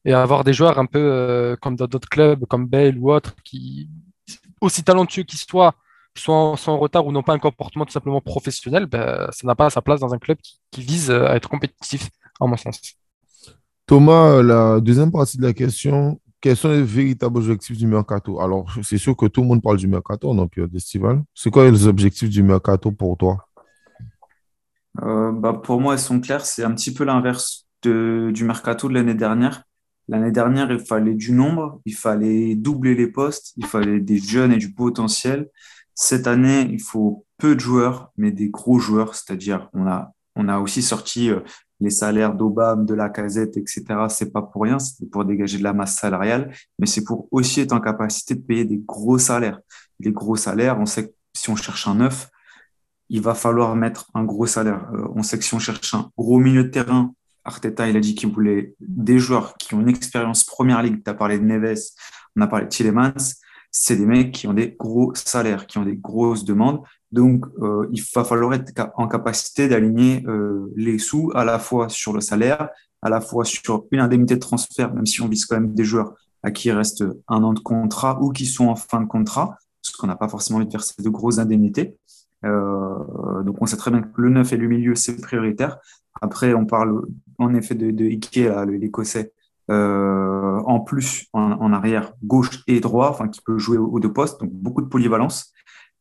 Et 0.05 0.13
avoir 0.15 0.45
des 0.45 0.53
joueurs 0.55 0.79
un 0.79 0.87
peu 0.87 1.57
comme 1.63 1.77
dans 1.77 1.87
d'autres 1.87 2.09
clubs, 2.09 2.47
comme 2.47 2.67
Bale 2.67 2.99
ou 2.99 3.13
autres, 3.13 3.35
qui, 3.45 3.91
aussi 4.61 4.83
talentueux 4.83 5.23
qu'ils 5.23 5.39
soient, 5.39 5.75
soit 6.17 6.35
en, 6.35 6.57
soit 6.57 6.73
en 6.73 6.79
retard 6.79 7.07
ou 7.07 7.13
n'ont 7.13 7.23
pas 7.23 7.35
un 7.35 7.39
comportement 7.39 7.85
tout 7.85 7.93
simplement 7.93 8.21
professionnel, 8.21 8.87
ben, 8.87 9.29
ça 9.31 9.47
n'a 9.47 9.55
pas 9.55 9.71
sa 9.71 9.83
place 9.83 10.01
dans 10.01 10.15
un 10.15 10.19
club 10.19 10.39
qui, 10.43 10.61
qui 10.71 10.83
vise 10.83 11.11
euh, 11.11 11.27
à 11.29 11.37
être 11.37 11.49
compétitif, 11.49 12.09
en 12.41 12.49
mon 12.49 12.57
sens. 12.57 12.81
Thomas, 13.87 14.33
euh, 14.33 14.43
la 14.43 14.81
deuxième 14.81 15.11
partie 15.11 15.39
de 15.39 15.43
la 15.43 15.53
question, 15.53 16.21
quels 16.41 16.57
sont 16.57 16.69
les 16.69 16.83
véritables 16.83 17.39
objectifs 17.39 17.77
du 17.77 17.87
mercato? 17.87 18.41
Alors, 18.41 18.71
c'est 18.83 18.99
sûr 18.99 19.17
que 19.17 19.27
tout 19.27 19.43
le 19.43 19.49
monde 19.49 19.63
parle 19.63 19.77
du 19.79 19.89
mercato 19.89 20.31
en 20.31 20.47
période 20.47 20.75
estivale. 20.75 21.23
C'est 21.35 21.51
quoi 21.51 21.71
les 21.71 21.87
objectifs 21.87 22.31
du 22.31 22.43
mercato 22.43 22.93
pour 22.93 23.17
toi? 23.17 23.39
Euh, 25.03 25.33
bah, 25.33 25.53
pour 25.53 25.81
moi, 25.81 25.95
elles 25.95 26.01
sont 26.01 26.21
claires. 26.21 26.45
C'est 26.45 26.65
un 26.65 26.75
petit 26.75 26.93
peu 26.93 27.05
l'inverse 27.05 27.67
de- 27.83 28.31
du 28.33 28.45
mercato 28.45 28.89
de 28.89 28.95
l'année 28.95 29.15
dernière. 29.15 29.63
L'année 30.09 30.33
dernière, 30.33 30.71
il 30.73 30.81
fallait 30.81 31.15
du 31.15 31.33
nombre, 31.33 31.81
il 31.85 31.95
fallait 31.95 32.55
doubler 32.55 32.95
les 32.95 33.09
postes, 33.09 33.53
il 33.57 33.67
fallait 33.67 34.01
des 34.01 34.19
jeunes 34.19 34.53
et 34.53 34.57
du 34.57 34.73
potentiel. 34.73 35.49
Cette 35.95 36.27
année, 36.27 36.69
il 36.71 36.81
faut 36.81 37.27
peu 37.37 37.55
de 37.55 37.61
joueurs, 37.61 38.11
mais 38.17 38.33
des 38.33 38.49
gros 38.49 38.79
joueurs. 38.79 39.15
C'est-à-dire, 39.15 39.69
on 39.75 39.87
a, 39.87 40.13
on 40.35 40.49
a 40.49 40.59
aussi 40.61 40.83
sorti 40.83 41.31
euh, 41.31 41.41
les 41.81 41.91
salaires 41.91 42.35
d'Obama, 42.35 42.83
de 42.83 42.95
Lacazette, 42.95 43.57
etc. 43.57 43.85
C'est 44.09 44.33
pas 44.33 44.43
pour 44.43 44.63
rien, 44.63 44.79
c'est 44.79 45.11
pour 45.11 45.25
dégager 45.25 45.59
de 45.59 45.63
la 45.63 45.73
masse 45.73 45.99
salariale, 45.99 46.53
mais 46.79 46.87
c'est 46.87 47.05
pour 47.05 47.29
aussi 47.31 47.61
être 47.61 47.73
en 47.73 47.81
capacité 47.81 48.35
de 48.35 48.41
payer 48.41 48.65
des 48.65 48.79
gros 48.79 49.19
salaires. 49.19 49.61
Les 50.01 50.13
gros 50.13 50.37
salaires, 50.37 50.79
on 50.81 50.87
sait 50.87 51.09
que 51.09 51.15
si 51.35 51.51
on 51.51 51.57
cherche 51.57 51.87
un 51.87 51.97
neuf, 51.97 52.31
il 53.11 53.21
va 53.21 53.35
falloir 53.35 53.75
mettre 53.77 54.11
un 54.15 54.25
gros 54.25 54.47
salaire. 54.47 54.91
Euh, 54.95 55.07
on 55.15 55.23
sait 55.23 55.39
que 55.39 55.45
si 55.45 55.55
on 55.55 55.59
cherche 55.59 55.95
un 55.95 56.11
gros 56.17 56.39
milieu 56.39 56.65
de 56.65 56.69
terrain, 56.69 57.15
Arteta, 57.49 57.89
il 57.89 57.97
a 57.97 58.01
dit 58.01 58.15
qu'il 58.15 58.31
voulait 58.31 58.75
des 58.81 59.19
joueurs 59.19 59.57
qui 59.59 59.75
ont 59.75 59.81
une 59.81 59.89
expérience 59.89 60.45
première 60.45 60.83
ligue. 60.83 61.03
Tu 61.03 61.11
as 61.11 61.15
parlé 61.15 61.39
de 61.39 61.45
Neves, 61.45 61.79
on 62.37 62.43
a 62.43 62.47
parlé 62.47 62.67
de 62.67 62.71
Tielemans. 62.71 63.35
C'est 63.71 63.97
des 63.97 64.07
mecs 64.07 64.33
qui 64.33 64.47
ont 64.47 64.55
des 64.55 64.77
gros 64.79 65.15
salaires, 65.15 65.67
qui 65.67 65.79
ont 65.79 65.85
des 65.85 65.97
grosses 65.97 66.45
demandes. 66.45 66.81
Donc, 67.11 67.47
euh, 67.61 67.89
il 67.93 68.03
va 68.15 68.25
falloir 68.25 68.55
être 68.55 68.73
en 68.97 69.09
capacité 69.09 69.69
d'aligner 69.69 70.25
euh, 70.27 70.73
les 70.77 70.99
sous 70.99 71.31
à 71.35 71.45
la 71.45 71.59
fois 71.59 71.89
sur 71.89 72.13
le 72.13 72.21
salaire, 72.21 72.69
à 73.03 73.09
la 73.09 73.21
fois 73.21 73.45
sur 73.45 73.85
une 73.91 74.01
indemnité 74.01 74.35
de 74.35 74.41
transfert, 74.41 74.93
même 74.95 75.07
si 75.07 75.21
on 75.23 75.29
vise 75.29 75.47
quand 75.47 75.57
même 75.57 75.75
des 75.75 75.85
joueurs 75.85 76.15
à 76.43 76.51
qui 76.51 76.69
il 76.69 76.73
reste 76.73 77.05
un 77.29 77.43
an 77.43 77.53
de 77.53 77.61
contrat 77.61 78.19
ou 78.23 78.31
qui 78.31 78.47
sont 78.47 78.69
en 78.69 78.77
fin 78.77 79.01
de 79.01 79.07
contrat, 79.07 79.57
parce 79.83 79.97
qu'on 79.97 80.07
n'a 80.07 80.17
pas 80.17 80.29
forcément 80.29 80.59
envie 80.59 80.67
de 80.67 80.73
verser 80.73 81.03
de 81.03 81.09
grosses 81.09 81.39
indemnités. 81.39 81.97
Euh, 82.45 83.43
donc 83.43 83.57
on 83.61 83.67
sait 83.67 83.77
très 83.77 83.91
bien 83.91 84.03
que 84.03 84.21
le 84.21 84.31
neuf 84.31 84.53
et 84.53 84.57
le 84.57 84.69
milieu, 84.69 84.95
c'est 84.95 85.21
prioritaire. 85.21 85.79
Après, 86.21 86.55
on 86.55 86.67
parle 86.67 87.03
en 87.39 87.55
effet 87.55 87.75
de, 87.75 87.91
de 87.91 88.05
Ike, 88.05 88.41
l'Écossais, 88.81 89.33
euh, 89.71 90.63
en 90.65 90.81
plus 90.81 91.27
en, 91.35 91.73
arrière 91.75 92.15
gauche 92.25 92.63
et 92.67 92.81
droit, 92.81 93.11
enfin 93.11 93.29
qui 93.29 93.43
peut 93.43 93.59
jouer 93.59 93.77
aux, 93.77 94.01
deux 94.01 94.13
postes, 94.13 94.41
donc 94.41 94.51
beaucoup 94.51 94.81
de 94.81 94.87
polyvalence, 94.87 95.53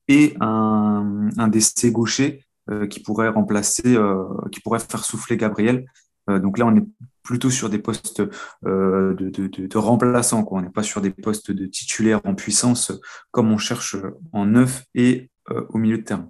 et 0.08 0.36
un, 0.40 1.28
un 1.38 1.48
DC 1.50 1.92
gaucher 1.92 2.46
euh, 2.70 2.88
qui 2.88 3.02
pourrait 3.02 3.28
remplacer, 3.28 3.96
euh, 3.98 4.24
qui 4.54 4.62
pourrait 4.62 4.80
faire 4.80 5.04
souffler 5.04 5.36
Gabriel. 5.38 5.86
Donc 6.30 6.58
là, 6.58 6.66
on 6.66 6.76
est 6.76 6.86
plutôt 7.24 7.50
sur 7.50 7.70
des 7.70 7.80
postes 7.80 8.22
de, 8.22 9.78
remplaçants, 9.78 10.44
quoi. 10.44 10.60
On 10.60 10.62
n'est 10.62 10.70
pas 10.70 10.84
sur 10.84 11.00
des 11.00 11.12
postes 11.12 11.52
de 11.52 11.66
titulaires 11.68 12.20
en 12.26 12.36
puissance 12.36 12.92
comme 13.32 13.50
on 13.50 13.58
cherche 13.58 13.96
en 14.34 14.46
neuf 14.46 14.84
et 14.94 15.30
au 15.70 15.78
milieu 15.78 16.00
de 16.00 16.04
terrain. 16.04 16.30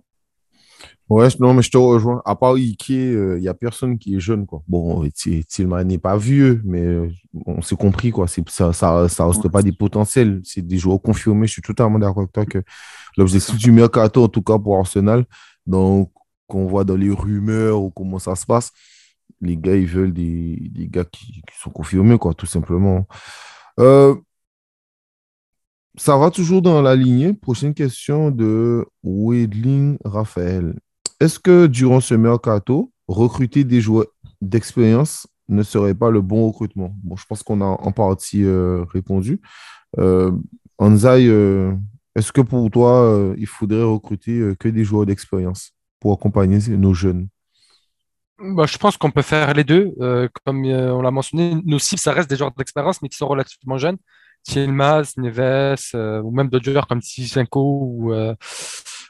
Ouais, 1.10 1.30
non, 1.40 1.54
mais 1.54 1.62
je 1.62 1.72
te 1.72 1.78
rejoins. 1.78 2.22
À 2.26 2.36
part 2.36 2.56
Ike, 2.58 2.90
il 2.90 3.36
n'y 3.40 3.48
a 3.48 3.54
personne 3.54 3.98
qui 3.98 4.16
est 4.16 4.20
jeune, 4.20 4.46
quoi. 4.46 4.62
Bon, 4.68 5.08
Tillman 5.48 5.86
n'est 5.86 5.98
pas 6.00 6.18
vieux, 6.18 6.62
mais 6.66 6.82
euh, 6.82 7.10
on 7.46 7.62
s'est 7.62 7.78
compris, 7.78 8.12
quoi. 8.12 8.28
Ça, 8.28 8.74
ça, 8.74 9.08
ça 9.08 9.26
reste 9.28 9.46
Ouais. 9.46 9.50
pas 9.50 9.62
des 9.64 9.72
potentiels, 9.72 10.42
c'est 10.44 10.62
des 10.66 10.78
joueurs 10.78 11.02
confirmés. 11.02 11.48
Je 11.48 11.54
suis 11.54 11.62
totalement 11.62 11.98
d'accord 11.98 12.20
avec 12.24 12.34
toi 12.34 12.46
que 12.46 12.62
l'objectif 13.18 13.58
du 13.58 13.72
mercato, 13.72 14.24
en 14.26 14.28
tout 14.28 14.42
cas 14.42 14.60
pour 14.60 14.78
Arsenal, 14.78 15.26
donc 15.66 16.12
qu'on 16.48 16.66
voit 16.68 16.84
dans 16.84 16.98
les 16.98 17.10
rumeurs 17.12 17.82
ou 17.82 17.90
comment 17.90 18.20
ça 18.20 18.36
se 18.36 18.46
passe, 18.46 18.72
les 19.42 19.56
gars, 19.58 19.76
ils 19.78 19.88
veulent 19.88 20.14
des, 20.14 20.58
des 20.72 20.88
gars 20.90 21.06
qui, 21.06 21.28
qui 21.48 21.58
sont 21.62 21.70
confirmés, 21.72 22.18
quoi, 22.18 22.34
tout 22.34 22.46
simplement. 22.48 23.08
Euh, 23.80 24.16
ça 25.96 26.18
va 26.18 26.30
toujours 26.32 26.62
dans 26.62 26.82
la 26.82 26.96
lignée. 26.96 27.34
Prochaine 27.34 27.74
question 27.74 28.32
de 28.32 28.86
Wedling 29.04 29.98
Raphaël. 30.06 30.76
Est-ce 31.19 31.39
que 31.39 31.65
durant 31.65 32.00
ce 32.00 32.13
mercato, 32.13 32.91
recruter 33.07 33.63
des 33.63 33.81
joueurs 33.81 34.05
d'expérience 34.41 35.27
ne 35.50 35.63
serait 35.63 35.95
pas 35.95 36.12
le 36.12 36.21
bon 36.21 36.47
recrutement? 36.47 36.95
Bon, 37.03 37.15
je 37.15 37.25
pense 37.25 37.41
qu'on 37.41 37.62
a 37.62 37.65
en 37.65 37.91
partie 37.91 38.43
euh, 38.43 38.83
répondu. 38.93 39.41
Euh, 39.97 40.31
Anzai, 40.77 41.27
euh, 41.27 41.74
est-ce 42.15 42.31
que 42.31 42.41
pour 42.41 42.69
toi, 42.69 43.01
euh, 43.03 43.36
il 43.38 43.47
faudrait 43.47 43.81
recruter 43.83 44.53
que 44.59 44.67
des 44.69 44.83
joueurs 44.83 45.05
d'expérience 45.05 45.71
pour 46.00 46.13
accompagner 46.13 46.59
nos 46.77 46.93
jeunes? 46.93 47.27
Bah, 48.39 48.65
je 48.67 48.77
pense 48.77 48.95
qu'on 48.97 49.09
peut 49.09 49.24
faire 49.24 49.51
les 49.55 49.63
deux. 49.63 49.95
Comme 50.45 50.65
on 50.65 51.01
l'a 51.01 51.12
mentionné, 51.12 51.55
nos 51.65 51.79
cibles, 51.79 52.00
ça 52.00 52.12
reste 52.12 52.29
des 52.29 52.36
joueurs 52.36 52.51
d'expérience, 52.51 53.01
mais 53.01 53.09
qui 53.09 53.17
sont 53.17 53.27
relativement 53.27 53.79
jeunes. 53.79 53.97
Thielmans, 54.43 55.01
Neves, 55.17 55.95
ou 55.95 56.31
même 56.31 56.50
d'autres 56.50 56.69
joueurs 56.69 56.86
comme 56.86 57.01
Zinchenko 57.01 57.59
ou, 57.62 58.13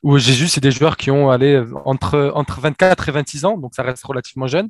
euh, 0.05 0.09
ou 0.09 0.17
Jésus, 0.17 0.47
c'est 0.47 0.61
des 0.61 0.71
joueurs 0.71 0.97
qui 0.97 1.11
ont 1.11 1.29
allé 1.29 1.63
entre, 1.85 2.31
entre 2.35 2.59
24 2.61 3.09
et 3.09 3.11
26 3.11 3.45
ans, 3.45 3.57
donc 3.57 3.75
ça 3.75 3.83
reste 3.83 4.03
relativement 4.03 4.47
jeune, 4.47 4.69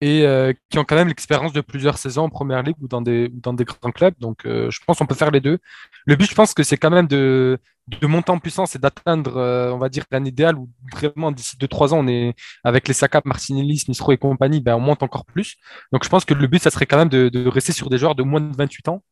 et 0.00 0.24
euh, 0.26 0.52
qui 0.70 0.78
ont 0.78 0.84
quand 0.84 0.96
même 0.96 1.08
l'expérience 1.08 1.52
de 1.52 1.60
plusieurs 1.60 1.98
saisons 1.98 2.24
en 2.24 2.30
première 2.30 2.62
ligue 2.62 2.76
ou 2.80 2.88
dans 2.88 3.02
des, 3.02 3.28
dans 3.28 3.52
des 3.52 3.64
grands 3.64 3.92
clubs. 3.92 4.14
Donc 4.18 4.46
euh, 4.46 4.70
je 4.70 4.80
pense 4.86 4.98
qu'on 4.98 5.06
peut 5.06 5.14
faire 5.14 5.30
les 5.30 5.40
deux. 5.40 5.58
Le 6.06 6.16
but, 6.16 6.28
je 6.28 6.34
pense 6.34 6.54
que 6.54 6.62
c'est 6.62 6.78
quand 6.78 6.90
même 6.90 7.06
de, 7.06 7.58
de 7.98 8.06
monter 8.06 8.30
en 8.30 8.38
puissance 8.38 8.74
et 8.76 8.78
d'atteindre, 8.78 9.36
euh, 9.36 9.72
on 9.72 9.78
va 9.78 9.88
dire, 9.88 10.04
un 10.12 10.24
idéal 10.24 10.56
où 10.56 10.70
vraiment 10.92 11.32
d'ici 11.32 11.56
2-3 11.56 11.92
ans, 11.92 11.98
on 11.98 12.08
est 12.08 12.34
avec 12.64 12.88
les 12.88 12.94
Saka, 12.94 13.20
Martinelli, 13.24 13.78
Smith-Rowe 13.78 14.12
et 14.12 14.18
compagnie, 14.18 14.60
ben, 14.60 14.76
on 14.76 14.80
monte 14.80 15.02
encore 15.02 15.24
plus. 15.24 15.56
Donc 15.92 16.04
je 16.04 16.08
pense 16.08 16.24
que 16.24 16.34
le 16.34 16.46
but, 16.46 16.62
ça 16.62 16.70
serait 16.70 16.86
quand 16.86 16.98
même 16.98 17.08
de, 17.08 17.48
rester 17.48 17.72
sur 17.72 17.90
des 17.90 17.98
joueurs 17.98 18.14
de 18.14 18.22
moins 18.22 18.40
de 18.40 18.54
28 18.56 18.88
ans 18.88 19.02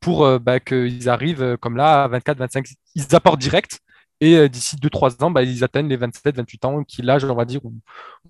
pour 0.00 0.24
euh, 0.24 0.38
bah, 0.38 0.60
qu'ils 0.60 1.08
arrivent 1.08 1.42
euh, 1.42 1.56
comme 1.56 1.76
là 1.76 2.04
à 2.04 2.08
24, 2.08 2.38
25, 2.38 2.66
ils 2.94 3.14
apportent 3.14 3.40
direct. 3.40 3.80
Et 4.20 4.36
euh, 4.36 4.48
d'ici 4.48 4.76
2-3 4.76 5.22
ans, 5.24 5.30
bah, 5.30 5.42
ils 5.42 5.64
atteignent 5.64 5.88
les 5.88 5.96
27, 5.96 6.36
28 6.36 6.64
ans, 6.64 6.84
qui 6.84 7.02
l'âge, 7.02 7.24
on 7.24 7.34
va 7.34 7.44
dire, 7.44 7.64
où 7.64 7.72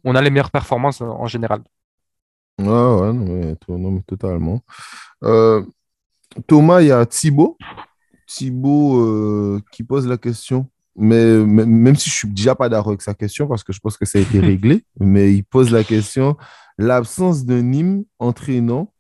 on 0.05 0.15
a 0.15 0.23
les 0.23 0.31
meilleures 0.31 0.51
performances 0.51 1.01
en, 1.01 1.27
général. 1.27 1.63
Ouais, 2.59 2.67
ouais, 2.67 3.13
non, 3.13 3.25
mais, 3.25 3.57
non, 3.69 3.91
mais 3.91 4.03
totalement. 4.03 4.63
Euh, 5.25 5.65
Thomas, 6.47 6.81
il 6.81 6.89
y 6.89 6.93
a 6.93 7.05
Thibaut. 7.07 7.59
Thibaut 8.27 9.01
euh, 9.01 9.61
qui 9.73 9.83
pose 9.83 10.07
la 10.07 10.17
question. 10.17 10.69
mais 10.95 11.39
même 11.45 11.97
si 11.97 12.11
je 12.11 12.15
suis 12.15 12.29
déjà 12.29 12.55
pas 12.55 12.69
d'accord 12.69 12.89
avec 12.89 13.03
sa 13.03 13.15
question, 13.15 13.49
parce 13.49 13.65
que 13.65 13.73
je 13.73 13.81
pense 13.81 13.97
que 13.97 14.05
ça 14.05 14.19
a 14.19 14.23
été 14.23 14.39
réglé, 14.41 14.85
mais 15.01 15.33
il 15.35 15.43
pose 15.43 15.73
la 15.73 15.83
question 15.83 16.37
l'absence 16.81 17.45
d'un 17.45 17.73
hymne 17.73 18.05
entraînant 18.19 18.93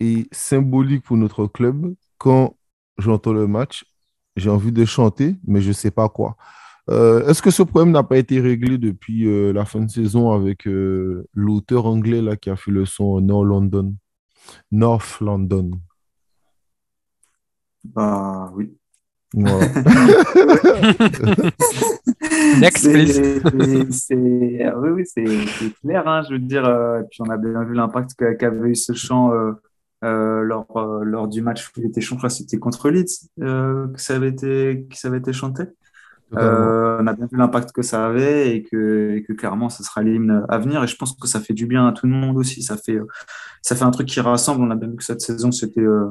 est 0.00 0.32
symbolique 0.34 1.04
pour 1.04 1.16
notre 1.18 1.46
club. 1.46 1.94
Quand 2.18 2.56
j'entends 2.96 3.34
le 3.34 3.46
match, 3.46 3.84
j'ai 4.36 4.50
envie 4.50 4.72
de 4.72 4.84
chanter, 4.84 5.36
mais 5.46 5.60
je 5.60 5.68
ne 5.68 5.72
sais 5.74 5.90
pas 5.90 6.08
quoi. 6.08 6.36
Euh, 6.90 7.26
est-ce 7.28 7.42
que 7.42 7.50
ce 7.50 7.62
problème 7.62 7.92
n'a 7.92 8.02
pas 8.02 8.16
été 8.18 8.40
réglé 8.40 8.76
depuis 8.76 9.26
euh, 9.28 9.52
la 9.52 9.64
fin 9.64 9.80
de 9.80 9.90
saison 9.90 10.32
avec 10.32 10.66
euh, 10.66 11.24
l'auteur 11.34 11.86
anglais 11.86 12.20
là, 12.20 12.36
qui 12.36 12.50
a 12.50 12.56
fait 12.56 12.72
le 12.72 12.84
son 12.86 13.20
North 13.20 13.46
London? 13.46 13.94
North 14.72 15.20
London. 15.20 15.70
Bah 17.84 18.50
oui. 18.54 18.72
Voilà. 19.34 19.66
Next, 22.60 22.90
please. 22.92 23.40
C'est, 23.90 24.14
oui, 24.16 24.90
oui, 24.90 25.04
c'est 25.06 25.24
clair. 25.80 26.06
hein, 26.06 26.22
je 26.28 26.34
veux 26.34 26.38
dire, 26.38 26.64
euh, 26.66 27.00
et 27.00 27.04
puis 27.10 27.20
on 27.22 27.30
a 27.30 27.36
bien 27.36 27.64
vu 27.64 27.74
l'impact 27.74 28.14
qu'a- 28.14 28.34
qu'avait 28.34 28.70
eu 28.70 28.74
ce 28.74 28.92
chant 28.92 29.32
euh, 30.04 30.42
lors, 30.42 30.76
euh, 30.76 31.04
lors 31.04 31.28
du 31.28 31.42
match 31.42 31.68
où 31.68 31.80
il 31.80 31.86
était 31.86 32.00
chanté. 32.00 32.28
C'était 32.28 32.58
contre 32.58 32.90
Leeds 32.90 33.28
euh, 33.40 33.88
que 33.88 34.00
ça 34.00 34.16
avait 34.16 34.28
été, 34.28 34.86
que 34.90 34.96
ça 34.96 35.08
avait 35.08 35.18
été 35.18 35.32
chanté. 35.32 35.64
Euh, 36.34 36.96
on 36.98 37.06
a 37.06 37.12
bien 37.12 37.28
vu 37.30 37.36
l'impact 37.36 37.72
que 37.72 37.82
ça 37.82 38.06
avait 38.06 38.56
et 38.56 38.62
que, 38.62 39.16
et 39.16 39.22
que 39.22 39.34
clairement, 39.34 39.68
ça 39.68 39.84
sera 39.84 40.02
l'hymne 40.02 40.46
à 40.48 40.58
venir. 40.58 40.82
Et 40.82 40.86
je 40.86 40.96
pense 40.96 41.14
que 41.14 41.28
ça 41.28 41.40
fait 41.40 41.52
du 41.52 41.66
bien 41.66 41.86
à 41.86 41.92
tout 41.92 42.06
le 42.06 42.12
monde 42.12 42.38
aussi. 42.38 42.62
Ça 42.62 42.78
fait, 42.78 42.96
euh, 42.96 43.06
ça 43.60 43.76
fait 43.76 43.84
un 43.84 43.90
truc 43.90 44.08
qui 44.08 44.18
rassemble. 44.20 44.62
On 44.62 44.70
a 44.70 44.74
bien 44.76 44.88
vu 44.88 44.96
que 44.96 45.04
cette 45.04 45.20
saison, 45.20 45.52
c'était, 45.52 45.82
euh, 45.82 46.06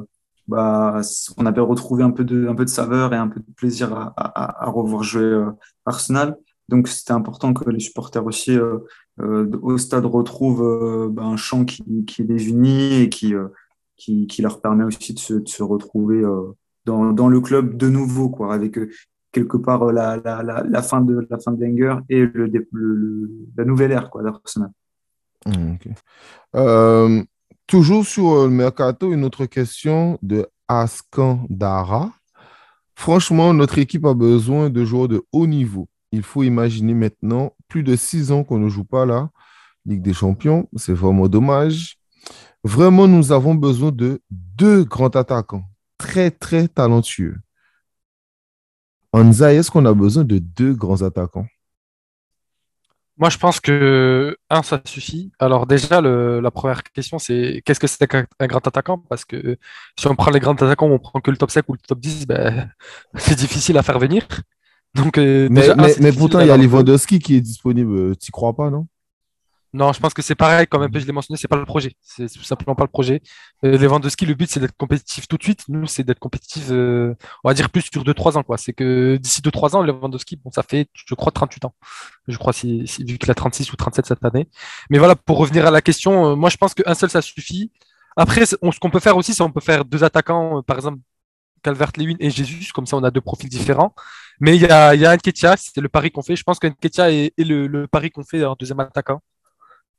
bah, 0.46 1.00
on 1.38 1.44
avait 1.46 1.60
retrouvé 1.60 2.04
un 2.04 2.12
peu 2.12 2.22
de, 2.22 2.46
un 2.46 2.54
peu 2.54 2.64
de 2.64 2.70
saveur 2.70 3.12
et 3.14 3.16
un 3.16 3.26
peu 3.26 3.40
de 3.40 3.52
plaisir 3.56 3.92
à, 3.92 4.12
à, 4.16 4.66
à 4.66 4.70
revoir 4.70 5.02
jouer 5.02 5.44
Arsenal. 5.86 6.36
Donc, 6.68 6.86
c'était 6.86 7.12
important 7.12 7.52
que 7.52 7.68
les 7.68 7.80
supporters 7.80 8.24
aussi 8.24 8.56
au 9.18 9.78
stade 9.78 10.06
retrouvent 10.06 11.10
bah, 11.10 11.24
un 11.24 11.36
chant 11.36 11.64
qui, 11.64 11.82
qui 12.06 12.22
les 12.22 12.48
unit 12.48 13.02
et 13.02 13.08
qui, 13.08 13.34
euh, 13.34 13.48
qui, 13.96 14.42
leur 14.42 14.60
permet 14.60 14.84
aussi 14.84 15.14
de 15.14 15.18
se, 15.18 15.62
retrouver 15.62 16.22
euh, 16.22 16.52
dans, 16.84 17.28
le 17.28 17.40
club 17.40 17.76
de 17.76 17.88
nouveau, 17.88 18.28
quoi, 18.28 18.54
avec 18.54 18.78
euh, 18.78 18.90
quelque 19.30 19.56
part 19.56 19.82
euh, 19.84 19.92
la, 19.92 20.82
fin 20.82 21.00
de 21.00 21.26
la 21.30 21.38
fin 21.38 21.52
de 21.52 21.58
Wenger 21.58 21.96
et 22.08 22.26
la 23.56 23.64
nouvelle 23.64 23.92
ère 23.92 24.10
quoi 24.10 24.22
d'Arsenal. 24.22 24.70
Hmm, 25.46 27.22
toujours 27.66 28.04
sur 28.04 28.44
le 28.44 28.50
mercato, 28.50 29.12
une 29.12 29.24
autre 29.24 29.46
question 29.46 30.18
de 30.22 30.46
Askan 30.68 31.46
Dara. 31.48 32.12
Franchement, 32.94 33.52
notre 33.54 33.78
équipe 33.78 34.04
a 34.04 34.14
besoin 34.14 34.70
de 34.70 34.84
joueurs 34.84 35.08
de 35.08 35.22
haut 35.32 35.46
niveau. 35.46 35.88
Il 36.12 36.22
faut 36.22 36.42
imaginer 36.42 36.94
maintenant 36.94 37.54
plus 37.68 37.82
de 37.82 37.96
six 37.96 38.30
ans 38.30 38.44
qu'on 38.44 38.58
ne 38.58 38.68
joue 38.68 38.84
pas 38.84 39.06
la 39.06 39.30
Ligue 39.86 40.02
des 40.02 40.12
Champions. 40.12 40.68
C'est 40.76 40.92
vraiment 40.92 41.26
dommage. 41.26 41.98
Vraiment, 42.64 43.08
nous 43.08 43.32
avons 43.32 43.54
besoin 43.54 43.90
de 43.92 44.20
deux 44.30 44.84
grands 44.84 45.08
attaquants 45.08 45.64
très, 45.98 46.30
très 46.30 46.68
talentueux. 46.68 47.36
Anza, 49.12 49.52
est-ce 49.54 49.70
qu'on 49.70 49.86
a 49.86 49.94
besoin 49.94 50.24
de 50.24 50.38
deux 50.38 50.74
grands 50.74 51.02
attaquants? 51.02 51.46
Moi, 53.18 53.28
je 53.28 53.36
pense 53.38 53.60
que, 53.60 54.36
un, 54.50 54.62
ça 54.62 54.80
suffit. 54.84 55.30
Alors, 55.38 55.66
déjà, 55.66 56.00
le- 56.00 56.40
la 56.40 56.50
première 56.50 56.82
question, 56.82 57.18
c'est 57.18 57.62
qu'est-ce 57.64 57.78
que 57.78 57.86
c'est 57.86 58.06
qu'un 58.06 58.26
un 58.40 58.46
grand 58.46 58.66
attaquant? 58.66 58.98
Parce 58.98 59.24
que 59.24 59.58
si 59.98 60.06
on 60.08 60.16
prend 60.16 60.30
les 60.30 60.40
grands 60.40 60.54
attaquants, 60.54 60.88
on 60.88 60.98
prend 60.98 61.20
que 61.20 61.30
le 61.30 61.36
top 61.36 61.50
5 61.50 61.68
ou 61.68 61.74
le 61.74 61.78
top 61.78 62.00
10, 62.00 62.26
ben, 62.26 62.70
c'est 63.16 63.36
difficile 63.36 63.76
à 63.78 63.82
faire 63.82 63.98
venir. 63.98 64.26
Donc, 64.94 65.18
euh, 65.18 65.48
Mais, 65.50 65.60
déjà, 65.60 65.74
mais, 65.76 65.94
mais 66.00 66.12
pourtant, 66.12 66.40
il 66.40 66.46
y 66.46 66.50
a. 66.50 66.56
Lewandowski 66.56 67.18
qui 67.18 67.36
est 67.36 67.40
disponible. 67.40 68.16
Tu 68.16 68.32
crois 68.32 68.56
pas, 68.56 68.70
non? 68.70 68.86
Non, 69.74 69.90
je 69.94 70.00
pense 70.00 70.12
que 70.12 70.20
c'est 70.20 70.34
pareil, 70.34 70.66
comme 70.66 70.82
un 70.82 70.90
peu 70.90 70.98
je 71.00 71.06
l'ai 71.06 71.12
mentionné, 71.12 71.38
c'est 71.38 71.48
pas 71.48 71.56
le 71.56 71.64
projet. 71.64 71.92
C'est 72.02 72.28
tout 72.28 72.42
simplement 72.42 72.74
pas 72.74 72.84
le 72.84 72.90
projet. 72.90 73.22
Euh, 73.64 73.78
Lewandowski, 73.78 74.26
le 74.26 74.34
but, 74.34 74.50
c'est 74.50 74.60
d'être 74.60 74.76
compétitif 74.76 75.26
tout 75.26 75.38
de 75.38 75.42
suite. 75.42 75.64
Nous, 75.68 75.86
c'est 75.86 76.04
d'être 76.04 76.18
compétitif, 76.18 76.64
euh, 76.70 77.14
on 77.42 77.48
va 77.48 77.54
dire 77.54 77.70
plus 77.70 77.80
sur 77.90 78.04
deux 78.04 78.12
trois 78.12 78.36
ans, 78.36 78.42
quoi. 78.42 78.58
C'est 78.58 78.74
que 78.74 79.16
d'ici 79.16 79.40
deux 79.40 79.50
trois 79.50 79.74
ans, 79.74 79.82
Lewandowski, 79.82 80.36
bon, 80.36 80.50
ça 80.50 80.62
fait, 80.62 80.88
je 80.94 81.14
crois, 81.14 81.32
38 81.32 81.64
ans. 81.64 81.74
Je 82.28 82.36
crois, 82.36 82.52
si, 82.52 82.86
si- 82.86 83.02
vu 83.04 83.16
qu'il 83.18 83.30
a 83.30 83.34
36 83.34 83.72
ou 83.72 83.76
37 83.76 84.04
cette 84.06 84.22
année. 84.26 84.46
Mais 84.90 84.98
voilà, 84.98 85.16
pour 85.16 85.38
revenir 85.38 85.66
à 85.66 85.70
la 85.70 85.80
question, 85.80 86.32
euh, 86.32 86.36
moi, 86.36 86.50
je 86.50 86.58
pense 86.58 86.74
qu'un 86.74 86.94
seul, 86.94 87.08
ça 87.10 87.22
suffit. 87.22 87.72
Après, 88.16 88.42
on- 88.60 88.72
ce 88.72 88.78
qu'on 88.80 88.90
peut 88.90 89.00
faire 89.00 89.16
aussi, 89.16 89.32
c'est 89.34 89.42
on 89.42 89.50
peut 89.52 89.60
faire 89.62 89.84
deux 89.86 90.04
attaquants, 90.04 90.58
euh, 90.58 90.62
par 90.62 90.76
exemple, 90.76 90.98
Calvert-Lewin 91.62 92.16
et 92.20 92.30
Jesus, 92.30 92.72
comme 92.74 92.86
ça, 92.86 92.96
on 92.96 93.04
a 93.04 93.10
deux 93.10 93.20
profils 93.20 93.48
différents. 93.48 93.94
Mais 94.40 94.56
il 94.56 94.62
y 94.62 94.66
a, 94.66 94.94
il 94.94 95.00
y 95.00 95.06
a 95.06 95.16
Nketiah, 95.16 95.56
c'est 95.56 95.80
le 95.80 95.88
pari 95.88 96.10
qu'on 96.10 96.22
fait. 96.22 96.36
Je 96.36 96.42
pense 96.44 96.58
qu'Nketiah 96.58 97.12
est, 97.12 97.32
est 97.38 97.44
le, 97.44 97.66
le 97.68 97.86
pari 97.88 98.10
qu'on 98.10 98.24
fait 98.24 98.44
en 98.44 98.56
deuxième 98.58 98.80
attaquant 98.80 99.22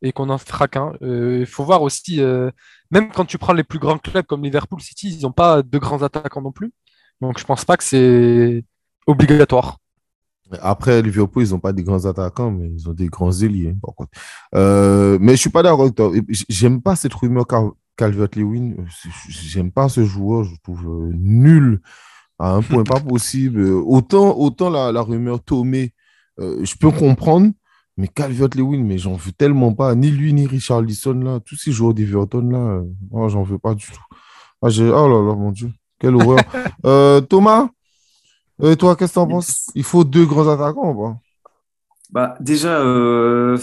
et 0.04 0.12
qu'on 0.12 0.30
en 0.30 0.38
fera 0.38 0.68
qu'un. 0.68 0.94
Euh, 1.02 1.40
Il 1.42 1.46
faut 1.48 1.64
voir 1.66 1.82
aussi, 1.82 2.22
euh, 2.22 2.52
même 2.92 3.10
quand 3.12 3.26
tu 3.26 3.38
prends 3.40 3.54
les 3.54 3.64
plus 3.64 3.80
grands 3.80 3.98
clubs 3.98 4.26
comme 4.26 4.44
Liverpool 4.44 4.82
City, 4.82 5.10
ils 5.18 5.24
n'ont 5.24 5.32
pas 5.32 5.64
de 5.64 5.78
grands 5.80 6.04
attaquants 6.04 6.42
non 6.42 6.52
plus. 6.52 6.72
Donc 7.22 7.40
je 7.40 7.46
pense 7.46 7.66
pas 7.66 7.78
que 7.78 7.84
c'est 7.84 8.66
obligatoire. 9.08 9.78
Après, 10.62 11.02
Liverpool, 11.02 11.44
ils 11.44 11.52
n'ont 11.52 11.60
pas 11.60 11.74
des 11.74 11.84
grands 11.84 12.06
attaquants, 12.06 12.52
mais 12.52 12.70
ils 12.70 12.88
ont 12.90 12.94
des 12.94 13.08
grands 13.08 13.32
ailiers, 13.32 13.70
hein, 13.70 13.78
par 13.82 13.96
contre. 13.96 14.12
Euh, 14.56 15.18
mais 15.20 15.32
je 15.34 15.38
suis 15.42 15.50
pas 15.50 15.64
d'accord 15.64 15.82
avec 15.84 15.96
toi. 15.96 16.12
J'aime 16.50 16.82
pas 16.82 16.96
cette 16.96 17.14
rumeur 17.14 17.48
Cal- 17.48 17.72
Calvert-Lewin. 17.98 18.74
Euh, 18.78 18.86
J'aime 19.30 19.72
pas 19.72 19.90
ce 19.90 20.04
joueur. 20.06 20.44
Je 20.44 20.54
trouve 20.62 20.86
euh, 20.86 21.12
nul 21.16 21.82
à 22.40 22.52
un 22.52 22.62
point 22.62 22.84
pas 22.86 23.00
possible. 23.00 23.62
Euh, 23.62 23.82
Autant, 23.84 24.38
autant 24.38 24.70
la, 24.70 24.92
la 24.92 25.02
rumeur 25.02 25.42
Tomé, 25.44 25.94
euh, 26.40 26.64
je 26.64 26.76
peux 26.76 26.92
comprendre, 26.92 27.52
mais 27.98 28.08
Calvert-Lewin, 28.08 28.84
mais 28.84 28.98
j'en 28.98 29.14
veux 29.14 29.32
tellement 29.32 29.74
pas. 29.74 29.94
Ni 29.96 30.10
lui, 30.10 30.34
ni 30.34 30.48
Richarlison, 30.48 31.14
là. 31.14 31.40
Tous 31.40 31.56
ces 31.56 31.72
joueurs 31.72 31.94
d'Everton, 31.94 32.50
là, 32.50 32.58
euh, 32.58 32.84
moi, 33.12 33.28
j'en 33.30 33.44
veux 33.44 33.60
pas 33.60 33.76
du 33.76 33.86
tout. 33.86 34.02
Ah, 34.62 34.70
j'ai- 34.70 34.90
oh 34.90 35.08
là 35.08 35.22
là, 35.28 35.36
mon 35.36 35.52
Dieu. 35.52 35.72
Quelle 36.00 36.16
horreur. 36.16 36.38
Euh, 36.86 37.22
Thomas, 37.22 37.70
euh, 38.62 38.76
toi, 38.76 38.96
qu'est-ce 38.96 39.14
que 39.14 39.16
t'en 39.16 39.28
penses? 39.28 39.70
Il 39.76 39.84
faut 39.84 40.04
deux 40.04 40.26
grands 40.26 40.48
attaquants 40.48 40.92
ou 40.92 41.02
pas? 41.04 41.18
Bah, 42.12 42.36
déjà, 42.40 42.80
euh, 42.80 43.58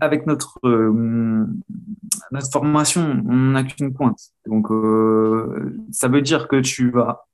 avec 0.00 0.26
notre, 0.26 0.58
euh, 0.64 1.46
notre 2.30 2.50
formation, 2.52 3.22
on 3.28 3.34
n'a 3.52 3.64
qu'une 3.64 3.94
pointe. 3.94 4.18
Donc, 4.46 4.70
euh, 4.70 5.74
ça 5.90 6.08
veut 6.08 6.20
dire 6.20 6.48
que 6.48 6.60
tu 6.60 6.90
vas 6.90 7.24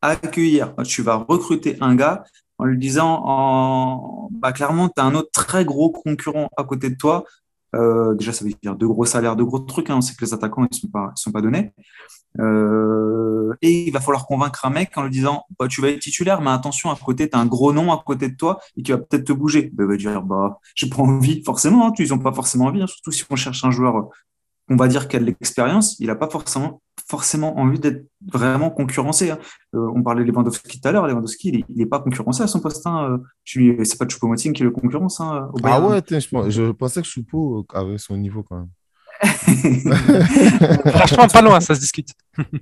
accueillir, 0.00 0.74
tu 0.84 1.02
vas 1.02 1.16
recruter 1.28 1.76
un 1.80 1.96
gars 1.96 2.24
en 2.58 2.64
lui 2.64 2.78
disant, 2.78 4.28
bah, 4.32 4.52
clairement, 4.52 4.88
tu 4.88 5.00
as 5.00 5.04
un 5.04 5.14
autre 5.14 5.30
très 5.32 5.64
gros 5.64 5.90
concurrent 5.90 6.48
à 6.56 6.64
côté 6.64 6.90
de 6.90 6.96
toi. 6.96 7.24
Euh, 7.76 8.14
déjà, 8.14 8.32
ça 8.32 8.44
veut 8.44 8.52
dire 8.62 8.76
de 8.76 8.86
gros 8.86 9.04
salaires, 9.04 9.36
de 9.36 9.42
gros 9.42 9.58
trucs. 9.58 9.90
hein. 9.90 9.96
On 9.98 10.00
sait 10.00 10.14
que 10.14 10.24
les 10.24 10.34
attaquants, 10.34 10.66
ils 10.70 10.76
sont 10.76 10.88
pas, 10.88 11.12
sont 11.16 11.32
pas 11.32 11.42
donnés. 11.42 11.72
Euh, 12.40 13.54
et 13.62 13.86
il 13.88 13.90
va 13.92 14.00
falloir 14.00 14.26
convaincre 14.26 14.64
un 14.64 14.70
mec 14.70 14.96
en 14.96 15.02
lui 15.04 15.10
disant 15.10 15.44
bah, 15.58 15.66
tu 15.68 15.80
vas 15.80 15.88
être 15.90 16.00
titulaire, 16.00 16.40
mais 16.40 16.50
attention, 16.50 16.90
à 16.90 16.96
côté, 16.96 17.28
tu 17.28 17.36
as 17.36 17.40
un 17.40 17.46
gros 17.46 17.72
nom 17.72 17.92
à 17.92 18.02
côté 18.04 18.28
de 18.28 18.36
toi 18.36 18.60
et 18.76 18.82
qui 18.82 18.92
va 18.92 18.98
peut-être 18.98 19.24
te 19.24 19.32
bouger. 19.32 19.70
Bah, 19.74 19.84
il 19.84 19.90
va 19.90 19.96
dire 19.96 20.22
bah, 20.22 20.58
j'ai 20.74 20.88
pas 20.88 20.98
envie, 21.02 21.42
forcément, 21.44 21.88
hein, 21.88 21.92
ils 21.98 22.08
n'ont 22.10 22.18
pas 22.18 22.32
forcément 22.32 22.66
envie, 22.66 22.82
hein, 22.82 22.86
surtout 22.86 23.10
si 23.12 23.24
on 23.30 23.36
cherche 23.36 23.64
un 23.64 23.70
joueur, 23.70 24.08
on 24.68 24.76
va 24.76 24.88
dire, 24.88 25.08
qui 25.08 25.16
a 25.16 25.20
de 25.20 25.24
l'expérience, 25.24 25.98
il 26.00 26.06
n'a 26.08 26.14
pas 26.14 26.28
forcément, 26.28 26.80
forcément 27.08 27.58
envie 27.58 27.78
d'être 27.78 28.04
vraiment 28.26 28.70
concurrencé. 28.70 29.30
hein. 29.30 29.38
Euh, 29.74 29.90
on 29.94 30.02
parlait 30.02 30.24
de 30.24 30.30
Lewandowski 30.30 30.80
tout 30.80 30.88
à 30.88 30.92
l'heure, 30.92 31.06
Lewandowski, 31.06 31.64
il 31.68 31.76
n'est 31.76 31.86
pas 31.86 32.00
concurrencé 32.00 32.42
à 32.42 32.46
son 32.46 32.60
poste. 32.60 32.86
Hein. 32.86 33.18
Euh, 33.56 33.84
C'est 33.84 33.98
pas 33.98 34.06
Choupo-Moting 34.06 34.52
qui 34.52 34.62
le 34.62 34.70
concurrence 34.70 35.20
hein, 35.20 35.48
au 35.52 35.58
Ah 35.64 35.80
Bayern. 35.80 35.86
ouais, 35.86 36.02
je, 36.08 36.50
je 36.50 36.70
pensais 36.72 37.00
que 37.02 37.08
Choupo 37.08 37.64
avait 37.72 37.98
son 37.98 38.16
niveau 38.16 38.42
quand 38.42 38.56
même. 38.58 38.68
Franchement, 40.86 41.26
pas 41.28 41.42
loin, 41.42 41.60
ça 41.60 41.74
se 41.74 41.80
discute. 41.80 42.10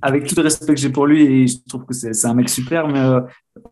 avec 0.01 0.25
tout 0.25 0.35
le 0.35 0.41
respect 0.41 0.73
que 0.73 0.79
j'ai 0.79 0.89
pour 0.89 1.05
lui, 1.05 1.21
et 1.23 1.47
je 1.47 1.57
trouve 1.67 1.85
que 1.85 1.93
c'est 1.93 2.25
un 2.25 2.33
mec 2.33 2.49
super, 2.49 2.87
mais 2.87 2.99
euh, 2.99 3.21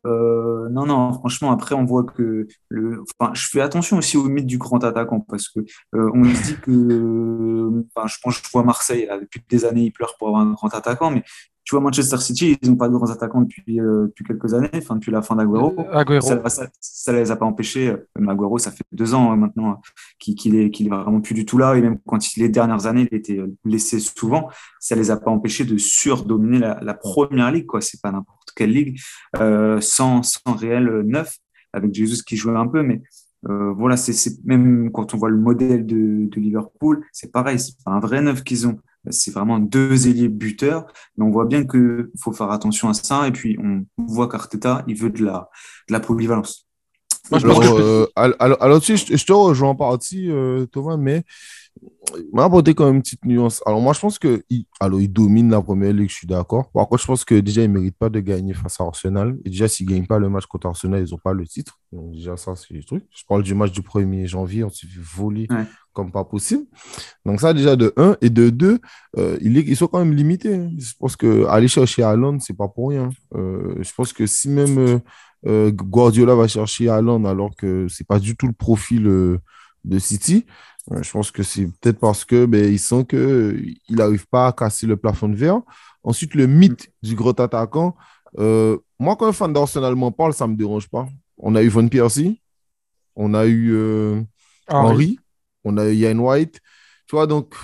euh, 0.06 0.70
non, 0.70 0.86
non, 0.86 1.14
franchement, 1.14 1.52
après, 1.52 1.74
on 1.76 1.86
voit 1.86 2.04
que 2.04 2.48
le, 2.70 3.04
enfin, 3.20 3.34
je 3.34 3.48
fais 3.48 3.62
attention 3.62 3.98
aussi 3.98 4.18
au 4.18 4.24
mythe 4.26 4.46
du 4.46 4.58
grand 4.58 4.84
attaquant 4.84 5.20
parce 5.20 5.50
que 5.50 5.62
euh, 5.96 6.12
on 6.14 6.24
se 6.26 6.44
dit 6.44 6.58
que, 6.62 7.84
enfin, 7.96 8.08
je 8.08 8.18
pense, 8.22 8.36
je 8.36 8.50
vois 8.52 8.64
Marseille, 8.64 9.08
depuis 9.20 9.42
des 9.50 9.66
années, 9.66 9.86
ils 9.86 9.92
pleurent 9.92 10.16
pour 10.18 10.28
avoir 10.28 10.44
un 10.44 10.52
grand 10.52 10.74
attaquant, 10.74 11.12
mais 11.12 11.24
tu 11.66 11.76
vois, 11.76 11.82
Manchester 11.82 12.18
City, 12.18 12.58
ils 12.62 12.70
n'ont 12.70 12.76
pas 12.78 12.88
de 12.88 12.94
grands 12.94 13.10
attaquants 13.12 13.42
depuis, 13.42 13.82
euh, 13.82 14.06
depuis 14.06 14.24
quelques 14.24 14.54
années, 14.54 14.70
enfin, 14.76 14.96
depuis 14.96 15.12
la 15.12 15.22
fin 15.22 15.36
d'Aguero. 15.36 15.76
Agüero. 15.92 16.22
Ça, 16.22 16.68
ça 16.80 17.12
les 17.12 17.32
a 17.32 17.36
pas 17.36 17.46
empêchés. 17.46 17.90
euh, 17.90 17.98
Même 18.18 18.30
Agüero, 18.30 18.58
ça 18.60 18.72
fait 18.72 18.84
deux 18.94 19.14
ans 19.16 19.34
euh, 19.34 19.36
maintenant 19.36 19.72
euh, 19.72 19.76
qu'il 20.20 20.56
est, 20.56 20.70
qu'il 20.70 20.86
est 20.88 20.90
vraiment 20.90 21.20
plus 21.22 21.34
du 21.34 21.44
tout 21.44 21.58
là. 21.58 21.76
Et 21.76 21.82
même 21.82 21.98
quand 22.06 22.36
il, 22.38 22.42
les 22.44 22.50
dernières 22.50 22.86
années, 22.86 23.08
il 23.12 23.18
était 23.18 23.40
euh, 23.40 23.52
blessé 23.66 24.00
souvent, 24.00 24.48
ça 24.80 24.96
les 24.96 25.10
a 25.12 25.18
pas 25.18 25.32
empêchés 25.32 25.66
de 25.66 25.78
surdominer 25.78 26.60
la, 26.60 26.80
la 26.82 26.94
première 26.94 27.52
ligue. 27.52 27.66
quoi. 27.66 27.82
C'est 27.82 28.00
pas 28.00 28.12
n'importe 28.12 28.50
quelle 28.56 28.72
ligue 28.72 29.00
euh, 29.38 29.82
sans, 29.82 30.22
sans 30.24 30.54
réel 30.56 30.88
euh, 30.88 31.04
neuf, 31.04 31.38
avec 31.74 31.94
Jesus 31.94 32.22
qui 32.24 32.38
jouait 32.38 32.56
un 32.56 32.68
peu, 32.68 32.84
mais 32.84 33.02
euh, 33.50 33.74
voilà, 33.74 33.98
c'est 33.98 34.14
c'est- 34.14 34.40
même 34.46 34.92
quand 34.92 35.14
on 35.14 35.18
voit 35.18 35.30
le 35.30 35.38
modèle 35.38 35.86
de, 35.86 36.28
de 36.30 36.40
Liverpool, 36.40 37.04
c'est 37.12 37.32
pareil, 37.32 37.60
c'est 37.60 37.76
pas 37.84 37.92
un 37.92 38.00
vrai 38.00 38.22
neuf 38.22 38.44
qu'ils 38.44 38.68
ont. 38.68 38.78
C'est 39.12 39.32
vraiment 39.32 39.60
deux 39.60 40.08
ailiers 40.08 40.30
buteurs, 40.30 40.86
mais 41.18 41.26
on 41.26 41.32
voit 41.32 41.46
bien 41.46 41.66
qu'il 41.66 42.08
faut 42.20 42.32
faire 42.34 42.52
attention 42.52 42.90
à 42.90 42.94
ça. 42.94 43.28
Et 43.28 43.32
puis 43.32 43.58
on 43.62 43.86
voit 43.98 44.28
qu'Arteta, 44.28 44.84
il 44.88 44.96
veut 44.98 45.10
de 45.10 45.24
la, 45.24 45.50
de 45.88 45.94
la 45.94 46.00
polyvalence. 46.00 46.68
Moi, 47.32 47.40
je 47.40 47.46
Alors, 47.48 47.60
pense 47.60 47.70
que- 47.70 47.82
euh, 47.82 48.06
alors, 48.16 48.36
alors, 48.40 48.64
alors, 48.64 48.82
tu 48.82 48.98
sais, 48.98 49.06
je, 49.14 49.18
je 49.18 49.26
te 49.26 49.34
rejoins 49.34 49.70
en 49.70 49.76
partie, 49.76 50.30
euh, 50.30 50.66
Thomas, 50.68 50.98
mais 50.98 51.24
m'a 52.32 52.46
apporté 52.46 52.74
quand 52.74 52.86
même 52.86 52.96
une 52.98 53.02
petite 53.02 53.26
nuance. 53.26 53.62
Alors, 53.66 53.82
moi, 53.82 53.94
je 53.94 54.00
pense 54.00 54.20
que 54.20 54.44
il, 54.50 54.66
alors, 54.80 55.02
il 55.02 55.12
domine 55.12 55.50
la 55.50 55.62
première 55.62 55.92
ligue, 55.94 56.10
je 56.10 56.16
suis 56.16 56.28
d'accord. 56.28 56.70
Par 56.72 56.88
contre, 56.88 57.02
je 57.02 57.08
pense 57.08 57.26
que 57.26 57.36
déjà, 57.40 57.64
il 57.64 57.70
ne 57.72 57.74
mérite 57.78 57.98
pas 57.98 58.10
de 58.10 58.20
gagner 58.20 58.54
face 58.54 58.80
à 58.80 58.84
Arsenal. 58.86 59.38
Et 59.44 59.50
déjà, 59.50 59.68
s'ils 59.68 59.88
ne 59.88 59.92
gagnent 59.92 60.06
pas 60.08 60.20
le 60.20 60.30
match 60.30 60.46
contre 60.46 60.68
Arsenal, 60.68 61.04
ils 61.06 61.12
n'ont 61.12 61.18
pas 61.18 61.34
le 61.34 61.46
titre. 61.46 61.80
Donc, 61.92 62.12
déjà, 62.14 62.38
ça, 62.38 62.56
c'est 62.56 62.74
le 62.74 62.84
truc. 62.84 63.04
Je 63.16 63.24
parle 63.28 63.44
du 63.44 63.54
match 63.56 63.72
du 63.72 63.82
1er 63.82 64.28
janvier, 64.28 64.64
on 64.64 64.70
s'est 64.70 64.88
fait 64.88 65.00
voler 65.02 65.48
Ouais. 65.50 65.66
comme 65.94 66.12
pas 66.12 66.24
possible. 66.24 66.64
Donc, 67.26 67.42
ça, 67.42 67.54
déjà, 67.54 67.76
de 67.76 67.94
1. 67.98 68.18
Et 68.22 68.30
de 68.30 68.50
2, 68.50 68.80
euh, 69.18 69.38
ils 69.42 69.76
sont 69.76 69.88
quand 69.88 70.00
même 70.00 70.14
limités. 70.14 70.56
hein. 70.56 70.70
Je 70.78 70.94
pense 71.00 71.16
qu'aller 71.16 71.68
chercher 71.68 72.04
Haaland, 72.04 72.40
ce 72.40 72.52
n'est 72.52 72.58
pas 72.58 72.68
pour 72.68 72.90
rien. 72.90 73.10
Euh, 73.36 73.76
je 73.82 73.92
pense 73.94 74.14
que 74.14 74.26
si 74.26 74.50
même. 74.50 74.78
euh, 74.78 75.00
euh, 75.48 75.70
Guardiola 75.70 76.34
va 76.34 76.48
chercher 76.48 76.90
Haaland 76.90 77.24
alors 77.26 77.56
que 77.56 77.86
c'est 77.88 78.08
pas 78.08 78.18
du 78.18 78.36
tout 78.36 78.48
le 78.48 78.54
profil 78.54 79.04
de 79.04 80.00
City. 80.00 80.46
Euh, 80.92 81.02
je 81.02 81.12
pense 81.12 81.32
que 81.32 81.44
c'est 81.44 81.66
peut-être 81.66 82.00
parce 82.00 82.26
que 82.26 82.46
ben, 82.46 82.72
ils 82.72 82.80
sentent 82.80 83.10
qu'il 83.10 83.78
n'arrive 83.90 84.28
pas 84.28 84.48
à 84.48 84.52
casser 84.54 84.86
le 84.86 84.98
plafond 84.98 85.30
de 85.30 85.36
verre. 85.36 85.62
Ensuite, 86.04 86.36
le 86.36 86.46
mythe 86.48 86.92
du 87.02 87.16
gros 87.16 87.40
attaquant. 87.40 87.96
euh, 88.38 88.78
moi, 89.00 89.16
quand 89.16 89.28
un 89.28 89.34
fan 89.34 89.52
d'Arsenal 89.52 89.96
m'en 89.96 90.12
parle, 90.12 90.34
ça 90.34 90.46
ne 90.46 90.54
me 90.54 90.58
dérange 90.58 90.88
pas. 90.88 91.08
On 91.38 91.56
a 91.56 91.64
eu 91.64 91.70
Von 91.70 91.88
Persie, 91.88 92.42
on 93.16 93.34
a 93.34 93.46
eu 93.46 93.74
euh. 93.74 94.22
Henry, 94.68 95.20
on 95.64 95.78
a 95.78 95.86
eu 95.88 95.96
Ian 95.96 96.20
White. 96.20 96.60
Tu 97.08 97.16
vois, 97.16 97.28
donc, 97.28 97.56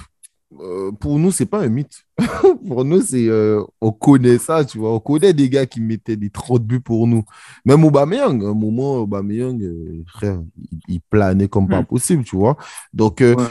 euh, 0.60 0.92
pour 0.92 1.18
nous, 1.18 1.32
c'est 1.32 1.46
pas 1.46 1.62
un 1.64 1.70
mythe. 1.70 2.04
pour 2.68 2.84
nous, 2.84 3.02
c'est 3.02 3.28
euh, 3.28 3.64
on 3.80 3.92
connaît 3.92 4.38
ça, 4.38 4.66
tu 4.66 4.78
vois. 4.80 4.94
On 4.94 5.00
connaît 5.00 5.34
des 5.34 5.50
gars 5.50 5.66
qui 5.66 5.80
mettaient 5.82 6.18
des 6.18 6.30
30 6.30 6.64
buts 6.64 6.82
pour 6.82 7.08
nous. 7.08 7.24
Même 7.66 7.84
Aubameyang, 7.86 8.44
à 8.44 8.50
un 8.50 8.54
moment, 8.54 8.96
Aubameyang, 8.98 9.62
euh, 9.62 10.04
frère, 10.08 10.42
il, 10.58 10.80
il 10.88 11.02
planait 11.02 11.48
comme 11.48 11.68
pas 11.68 11.82
Mm. 11.82 11.86
possible, 11.86 12.24
tu 12.24 12.36
vois. 12.36 12.58
Donc, 12.94 13.22
euh, 13.22 13.36
Ouais. 13.36 13.44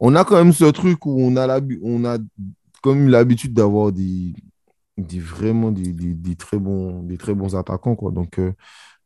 on 0.00 0.14
a 0.16 0.24
quand 0.24 0.36
même 0.36 0.52
ce 0.52 0.64
truc 0.64 1.06
où 1.06 1.20
on 1.20 1.36
a, 1.36 1.46
l'habi- 1.46 1.78
on 1.82 2.04
a 2.04 2.18
comme 2.82 3.08
l'habitude 3.08 3.52
d'avoir 3.54 3.92
des, 3.92 4.32
des 4.98 5.18
vraiment 5.20 5.70
des, 5.70 5.92
des- 5.92 6.14
des 6.14 6.34
très 6.34 6.58
bons, 6.58 7.02
des 7.04 7.16
très 7.18 7.34
bons 7.34 7.54
attaquants, 7.54 7.94
quoi. 7.94 8.10
Donc, 8.10 8.40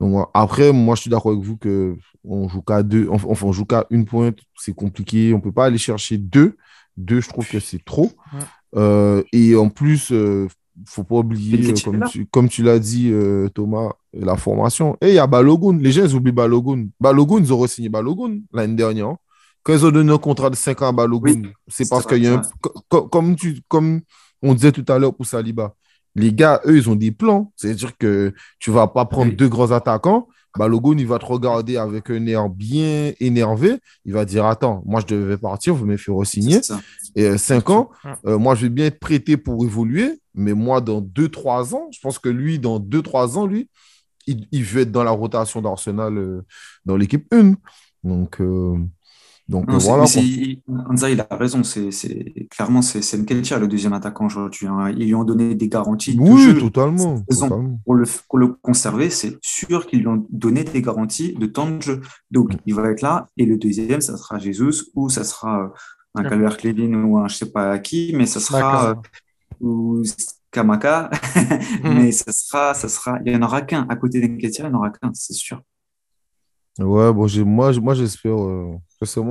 donc 0.00 0.28
après, 0.34 0.72
moi, 0.72 0.94
je 0.96 1.02
suis 1.02 1.10
d'accord 1.10 1.32
avec 1.32 1.44
vous 1.44 1.56
que 1.56 1.96
on 2.24 2.48
joue 2.48 2.62
qu'à 2.62 2.82
deux, 2.82 3.06
enfin, 3.10 3.46
on 3.46 3.52
joue 3.52 3.64
qu'à 3.66 3.84
une 3.90 4.04
pointe, 4.06 4.38
c'est 4.56 4.74
compliqué. 4.74 5.32
On 5.34 5.40
peut 5.40 5.52
pas 5.52 5.66
aller 5.66 5.78
chercher 5.78 6.16
deux. 6.18 6.56
Deux, 6.96 7.20
je 7.20 7.28
trouve 7.28 7.46
que 7.48 7.60
c'est 7.60 7.84
trop. 7.84 8.12
Ouais. 8.32 8.40
Euh, 8.76 9.22
et 9.32 9.56
en 9.56 9.68
plus, 9.68 10.10
euh, 10.12 10.46
faut 10.86 11.04
pas 11.04 11.16
oublier, 11.16 11.70
euh, 11.70 11.74
comme 11.84 12.04
tu, 12.08 12.26
comme 12.26 12.48
tu 12.48 12.62
l'as 12.62 12.78
dit, 12.78 13.10
euh, 13.12 13.48
Thomas, 13.48 13.90
la 14.12 14.36
formation. 14.36 14.96
Et 15.00 15.08
il 15.10 15.14
y 15.14 15.18
a 15.18 15.26
Balogun. 15.26 15.78
Les 15.78 15.92
gens, 15.92 16.04
ils 16.04 16.14
oublient 16.14 16.32
Balogun. 16.32 16.86
Balogun, 17.00 17.38
ils 17.40 17.52
ont 17.52 17.58
re-signé 17.58 17.88
Balogun 17.88 18.38
l'année 18.52 18.74
dernière. 18.74 19.06
hein. 19.08 19.18
Quand 19.62 19.72
ils 19.72 19.86
ont 19.86 19.90
donné 19.90 20.12
un 20.12 20.18
contrat 20.18 20.50
de 20.50 20.56
5 20.56 20.82
ans 20.82 20.88
à 20.88 20.92
Balogun, 20.92 21.42
Oui, 21.42 21.48
c'est 21.68 21.88
parce 21.88 22.06
qu'il 22.06 22.22
y 22.22 22.26
a 22.26 22.34
un, 22.34 22.42
comme, 22.88 23.34
tu, 23.36 23.60
comme 23.68 24.00
on 24.42 24.52
disait 24.54 24.72
tout 24.72 24.84
à 24.88 24.98
l'heure 24.98 25.14
pour 25.14 25.24
Saliba, 25.26 25.74
les 26.14 26.32
gars, 26.32 26.60
eux, 26.66 26.76
ils 26.76 26.88
ont 26.90 26.94
des 26.96 27.10
plans. 27.12 27.52
C'est-à-dire 27.56 27.96
que 27.96 28.34
tu 28.58 28.70
vas 28.70 28.86
pas 28.88 29.04
prendre 29.06 29.30
Oui. 29.30 29.36
deux 29.36 29.48
grands 29.48 29.70
attaquants. 29.70 30.28
Balogun, 30.56 30.96
il 30.98 31.06
va 31.06 31.18
te 31.18 31.26
regarder 31.26 31.76
avec 31.76 32.10
un 32.10 32.26
air 32.26 32.48
bien 32.48 33.12
énervé. 33.18 33.78
Il 34.04 34.12
va 34.12 34.24
dire 34.24 34.46
Attends, 34.46 34.82
moi, 34.86 35.00
je 35.00 35.14
devais 35.14 35.36
partir, 35.36 35.74
vous 35.74 35.84
m'avez 35.84 35.98
fait 35.98 36.12
re-signer. 36.12 36.60
Et 37.16 37.36
5 37.36 37.70
ans, 37.70 37.90
euh, 38.26 38.38
moi, 38.38 38.54
je 38.54 38.62
vais 38.62 38.68
bien 38.70 38.86
être 38.86 39.00
prêté 39.00 39.36
pour 39.36 39.64
évoluer. 39.64 40.20
Mais 40.34 40.52
moi, 40.52 40.80
dans 40.80 41.00
2-3 41.00 41.74
ans, 41.74 41.88
je 41.92 41.98
pense 42.00 42.18
que 42.18 42.28
lui, 42.28 42.58
dans 42.58 42.78
2-3 42.78 43.36
ans, 43.36 43.46
lui, 43.46 43.68
il, 44.26 44.46
il 44.52 44.64
veut 44.64 44.82
être 44.82 44.92
dans 44.92 45.04
la 45.04 45.10
rotation 45.10 45.60
d'Arsenal 45.60 46.16
euh, 46.16 46.44
dans 46.84 46.96
l'équipe 46.96 47.26
1. 47.32 47.54
Donc, 48.04 48.40
euh, 48.40 48.78
donc 49.48 49.68
Non, 49.68 49.74
euh, 49.74 49.78
voilà. 49.78 50.04
quoi. 50.04 50.22
il- 50.22 50.62
a 51.20 51.36
raison. 51.36 51.62
C'est, 51.62 51.90
clairement, 52.50 52.80
c'est, 52.82 53.00
Nketiah, 53.18 53.58
le 53.58 53.68
deuxième 53.68 53.92
attaquant 53.92 54.26
aujourd'hui. 54.26 54.66
hein. 54.66 54.90
Ils 54.96 55.06
lui 55.06 55.14
ont 55.14 55.24
donné 55.24 55.54
des 55.54 55.68
garanties 55.68 56.14
de 56.16 56.20
Oui, 56.20 56.40
jeu 56.40 56.58
totalement. 56.58 57.20
totalement. 57.28 57.78
Pour 57.84 57.94
le, 57.94 58.04
pour 58.28 58.38
le 58.38 58.48
conserver, 58.62 59.10
c'est 59.10 59.36
sûr 59.42 59.86
qu'ils 59.86 60.00
lui 60.00 60.08
ont 60.08 60.26
donné 60.30 60.64
des 60.64 60.80
garanties 60.80 61.34
de 61.34 61.46
temps 61.46 61.70
de 61.70 61.82
jeu. 61.82 62.00
Donc, 62.30 62.54
Mm. 62.54 62.56
il 62.66 62.74
va 62.74 62.90
être 62.90 63.02
là. 63.02 63.26
Et 63.36 63.44
le 63.46 63.56
deuxième, 63.58 64.00
ça 64.00 64.16
sera 64.16 64.38
Jesus 64.38 64.90
ou 64.94 65.08
ça 65.10 65.24
sera 65.24 65.64
euh, 65.64 65.68
un 66.14 66.22
Mm. 66.22 66.28
Calvert-Levin 66.30 66.94
ou 67.04 67.18
un 67.18 67.28
je 67.28 67.36
sais 67.36 67.50
pas 67.50 67.78
qui, 67.78 68.12
mais 68.16 68.26
ça 68.26 68.40
sera 68.40 68.90
euh, 68.90 68.94
ou 69.60 70.02
Kamaka. 70.50 71.10
Mhm. 71.84 71.94
mais 71.94 72.12
ça 72.12 72.32
sera, 72.32 72.72
ça 72.74 72.88
sera, 72.88 73.18
il 73.26 73.32
y 73.32 73.36
en 73.36 73.42
aura 73.42 73.62
qu'un 73.62 73.86
à 73.88 73.96
côté 73.96 74.20
d'Nketiah, 74.20 74.64
il 74.64 74.68
n'y 74.70 74.74
en 74.74 74.78
aura 74.78 74.90
qu'un, 74.90 75.10
c'est 75.12 75.32
sûr. 75.34 75.60
Ouais, 76.78 77.12
bon, 77.12 77.26
j'ai- 77.28 77.44
moi, 77.44 77.72
moi 77.80 77.94
j'espère. 77.94 78.34
euh, 78.36 78.76
je 79.00 79.06
préfère 79.06 79.22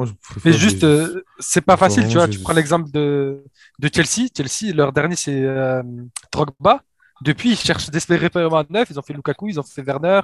Mais 0.45 0.53
juste, 0.53 0.83
euh, 0.83 1.23
c'est 1.39 1.61
pas 1.61 1.73
Enfin, 1.73 1.87
facile, 1.89 2.07
tu 2.07 2.13
vois. 2.17 2.27
Tu 2.27 2.39
prends 2.39 2.53
l'exemple 2.53 2.89
de, 2.91 3.43
de 3.79 3.89
Chelsea. 3.93 4.27
Chelsea, 4.35 4.73
leur 4.73 4.93
dernier, 4.93 5.15
c'est 5.15 5.41
euh, 5.43 5.81
Drogba. 6.31 6.81
Depuis, 7.21 7.51
ils 7.51 7.57
cherchent 7.57 7.89
désespérément 7.89 8.57
à 8.57 8.65
neuf. 8.69 8.89
Ils 8.89 8.99
ont 8.99 9.01
fait 9.01 9.13
Lukaku, 9.13 9.49
ils 9.49 9.59
ont 9.59 9.63
fait 9.63 9.81
Werner. 9.81 10.21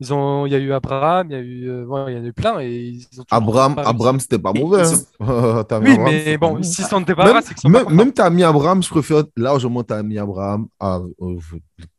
Ils 0.00 0.12
ont, 0.14 0.46
il 0.46 0.52
y 0.52 0.54
a 0.54 0.58
eu 0.58 0.72
Abraham, 0.72 1.28
il 1.30 1.32
y 1.32 1.36
a 1.36 1.40
eu, 1.40 1.68
euh, 1.68 1.84
ouais, 1.84 2.12
il 2.12 2.16
y 2.18 2.20
en 2.20 2.24
a 2.24 2.26
eu 2.28 2.32
plein. 2.32 2.60
Et 2.60 2.70
ils 3.12 3.20
ont 3.20 3.24
Abraham, 3.30 3.74
pas 3.74 3.82
réussi. 3.82 3.90
Abraham 3.96 4.20
c'était 4.20 4.38
pas 4.38 4.52
Ils- 4.54 4.60
mauvais. 4.60 4.82
ils 4.82 4.94
hein. 5.20 5.64
T'as 5.68 5.80
mis 5.80 5.90
Oui, 5.90 5.92
Abraham, 5.92 6.22
mais 6.24 6.38
bon, 6.38 6.62
s'ils 6.62 6.84
s'en 6.86 7.00
Même, 7.00 7.04
débarrassent, 7.06 7.44
c'est 7.46 7.54
qu'ils 7.54 7.60
sont 7.62 7.68
même, 7.68 7.88
même 7.88 8.12
contents. 8.12 8.24
Tammy 8.24 8.42
Abraham, 8.44 8.82
je 8.82 8.88
préfère 8.90 9.24
largement 9.36 9.82
Tammy 9.84 10.18
Abraham 10.18 10.68
à 10.80 11.00
euh, 11.20 11.36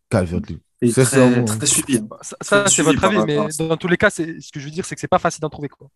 Calvert-Lewin. 0.10 0.60
Et 0.82 0.90
C'est 0.90 1.04
très, 1.04 1.46
ça, 1.46 1.56
très 1.58 1.66
suivi. 1.68 1.98
hein. 1.98 2.08
Ça, 2.22 2.36
ça, 2.42 2.68
c'est 2.68 2.82
votre 2.82 3.04
avis, 3.04 3.18
mais 3.28 3.38
dans 3.60 3.78
tous 3.78 3.88
les 3.88 3.98
cas, 3.98 4.10
c'est, 4.10 4.40
ce 4.40 4.52
que 4.52 4.60
je 4.60 4.66
veux 4.66 4.72
dire, 4.72 4.86
c'est 4.86 4.96
que 4.96 5.02
c'est 5.02 5.08
pas 5.08 5.20
facile 5.20 5.42
d'en 5.42 5.50
trouver, 5.50 5.70
quoi. 5.70 5.88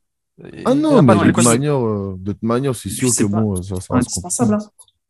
Et 0.53 0.63
Ah 0.65 0.73
non, 0.75 1.01
mais 1.01 1.15
de 1.15 1.31
toute 1.31 1.43
manière, 1.43 1.77
euh, 1.85 2.15
de 2.19 2.31
toute 2.33 2.43
manière, 2.43 2.75
c'est 2.75 2.89
sûr 2.89 3.09
que 3.15 3.23
pas 3.23 3.39
bon, 3.41 3.55
ça, 3.55 3.63
ça 3.63 3.75
reste 3.75 3.91
indispensable. 3.93 4.53
hein. 4.55 4.57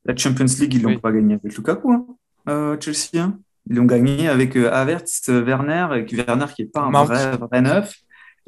La 0.06 0.16
Champions 0.16 0.46
League, 0.60 0.74
ils 0.76 0.82
l'ont 0.84 0.90
Oui. 0.92 0.98
pas 0.98 1.12
gagné 1.12 1.34
avec 1.36 1.56
Lukaku, 1.58 1.92
hein, 1.92 2.06
euh, 2.48 2.78
Chelsea. 2.80 3.18
hein. 3.22 3.40
Ils 3.68 3.76
l'ont 3.76 3.86
gagné 3.86 4.28
avec 4.30 4.56
euh, 4.56 4.72
Havertz, 4.72 5.28
Werner, 5.28 5.88
et 5.96 6.16
Werner 6.16 6.46
qui 6.56 6.62
est 6.62 6.66
pas 6.72 6.82
un 6.82 6.92
Mount. 6.92 7.06
vrai, 7.06 7.36
vrai 7.38 7.62
neuf, 7.62 7.96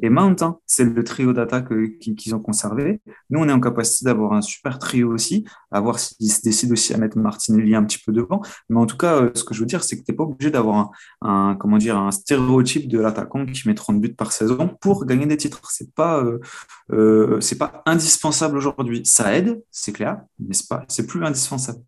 et 0.00 0.10
Mount. 0.10 0.36
hein. 0.42 0.58
C'est 0.66 0.84
le 0.84 1.04
trio 1.04 1.32
d'attaque 1.32 1.72
euh, 1.72 1.88
qui- 2.00 2.14
qu'ils 2.14 2.34
ont 2.34 2.40
conservé. 2.40 3.00
Nous, 3.30 3.40
on 3.40 3.48
est 3.48 3.52
en 3.52 3.60
capacité 3.60 4.04
d'avoir 4.06 4.32
un 4.32 4.40
super 4.42 4.78
trio 4.78 5.12
aussi, 5.12 5.44
à 5.70 5.80
voir 5.80 5.98
s'ils 5.98 6.30
se 6.32 6.42
décident 6.42 6.72
aussi 6.72 6.94
à 6.94 6.98
mettre 6.98 7.18
Martinelli 7.18 7.74
un 7.74 7.84
petit 7.84 7.98
peu 8.04 8.12
devant. 8.12 8.40
Mais 8.68 8.78
en 8.78 8.86
tout 8.86 8.96
cas, 8.96 9.16
euh, 9.22 9.30
ce 9.34 9.44
que 9.44 9.54
je 9.54 9.60
veux 9.60 9.66
dire, 9.66 9.82
c'est 9.84 9.96
que 9.98 10.04
tu 10.04 10.10
n'es 10.12 10.16
pas 10.16 10.24
obligé 10.24 10.50
d'avoir 10.50 10.90
un, 11.22 11.56
comment 11.58 11.78
dire, 11.78 11.98
un 11.98 12.10
stéréotype 12.10 12.88
de 12.88 12.98
l'attaquant 13.00 13.44
qui 13.46 13.66
met 13.68 13.74
30 13.74 14.00
buts 14.00 14.14
par 14.14 14.32
saison 14.32 14.68
pour 14.80 15.04
gagner 15.06 15.26
des 15.26 15.36
titres. 15.36 15.60
C'est 15.70 15.92
pas, 15.94 16.22
euh, 16.92 17.40
pas 17.58 17.82
indispensable 17.86 18.56
aujourd'hui. 18.56 19.02
Ça 19.04 19.36
aide, 19.36 19.62
c'est 19.70 19.92
clair, 19.92 20.20
mais 20.38 20.54
pas, 20.68 20.84
c'est 20.88 21.06
plus 21.06 21.24
indispensable. 21.24 21.80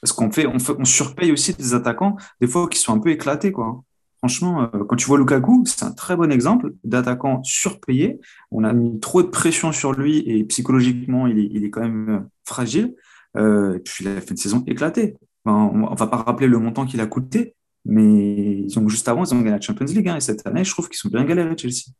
Parce 0.00 0.12
qu'on 0.12 0.30
fait, 0.30 0.46
on 0.46 0.84
surpaye 0.84 1.32
aussi 1.32 1.54
des 1.54 1.72
attaquants, 1.72 2.16
des 2.40 2.46
fois 2.46 2.68
qui 2.68 2.78
sont 2.78 2.92
un 2.92 2.98
peu 2.98 3.10
éclatés, 3.10 3.52
quoi. 3.52 3.82
Franchement, 4.24 4.70
euh, 4.74 4.84
quand 4.88 4.96
tu 4.96 5.04
vois 5.04 5.18
Lukaku, 5.18 5.64
c'est 5.66 5.84
un 5.84 5.90
très 5.90 6.16
bon 6.16 6.32
exemple 6.32 6.72
d'attaquant 6.82 7.42
surpayé. 7.44 8.18
On 8.50 8.64
a 8.64 8.72
mis 8.72 8.98
trop 8.98 9.22
de 9.22 9.28
pression 9.28 9.70
sur 9.70 9.92
lui 9.92 10.20
et 10.26 10.44
psychologiquement, 10.44 11.26
il 11.26 11.62
est, 11.62 11.68
quand 11.68 11.82
même 11.82 12.08
euh, 12.08 12.20
fragile. 12.46 12.94
Euh, 13.36 13.74
et 13.74 13.80
puis 13.80 14.02
il 14.02 14.08
a 14.08 14.18
fait 14.22 14.30
une 14.30 14.38
saison 14.38 14.64
éclatée. 14.66 15.18
On, 15.44 15.50
on 15.90 15.94
va 15.94 16.06
pas 16.06 16.16
rappeler 16.16 16.46
le 16.46 16.58
montant 16.58 16.86
qu'il 16.86 17.02
a 17.02 17.06
coûté, 17.06 17.54
mais 17.84 18.60
ils 18.60 18.78
ont 18.78 18.88
juste 18.88 19.06
avant, 19.08 19.26
ils 19.26 19.34
ont 19.34 19.40
gagné 19.40 19.50
la 19.50 19.60
Champions 19.60 19.84
League. 19.84 20.08
hein, 20.08 20.16
et 20.16 20.22
cette 20.22 20.46
année, 20.46 20.64
je 20.64 20.70
trouve 20.70 20.88
qu'ils 20.88 20.96
sont 20.96 21.10
bien 21.10 21.24
galérés, 21.24 21.58
Chelsea. 21.58 21.92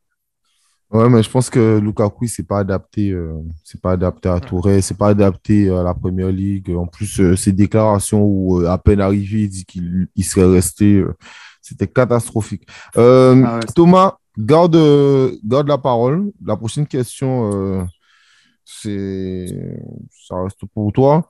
Ouais, 0.90 1.10
mais 1.10 1.22
je 1.22 1.28
pense 1.28 1.50
que 1.50 1.78
Lukaku, 1.78 2.26
c'est 2.26 2.46
pas 2.46 2.60
adapté, 2.60 3.14
pas 3.82 3.92
adapté 3.92 4.30
à 4.30 4.40
Touré, 4.40 4.80
c'est 4.80 4.96
pas 4.96 5.08
adapté 5.08 5.68
à 5.68 5.82
la 5.82 5.92
Première 5.92 6.32
Ligue. 6.32 6.70
En 6.70 6.86
plus, 6.86 7.34
ses 7.36 7.52
déclarations 7.52 8.22
où 8.22 8.64
à 8.64 8.78
peine 8.78 9.02
arrivé, 9.02 9.42
il 9.42 9.48
dit 9.50 9.66
qu'il 9.66 10.08
il 10.14 10.24
serait 10.24 10.50
resté, 10.50 11.04
c'était 11.64 11.88
catastrophique. 11.88 12.66
Euh, 12.96 13.42
Ah 13.46 13.54
ouais. 13.56 13.60
Thomas, 13.74 14.18
garde, 14.36 14.76
garde 15.42 15.68
la 15.68 15.78
parole. 15.78 16.30
La 16.44 16.56
prochaine 16.56 16.86
question, 16.86 17.50
euh, 17.52 17.84
c'est, 18.64 19.46
ça 20.10 20.42
reste 20.42 20.64
pour 20.74 20.92
toi. 20.92 21.28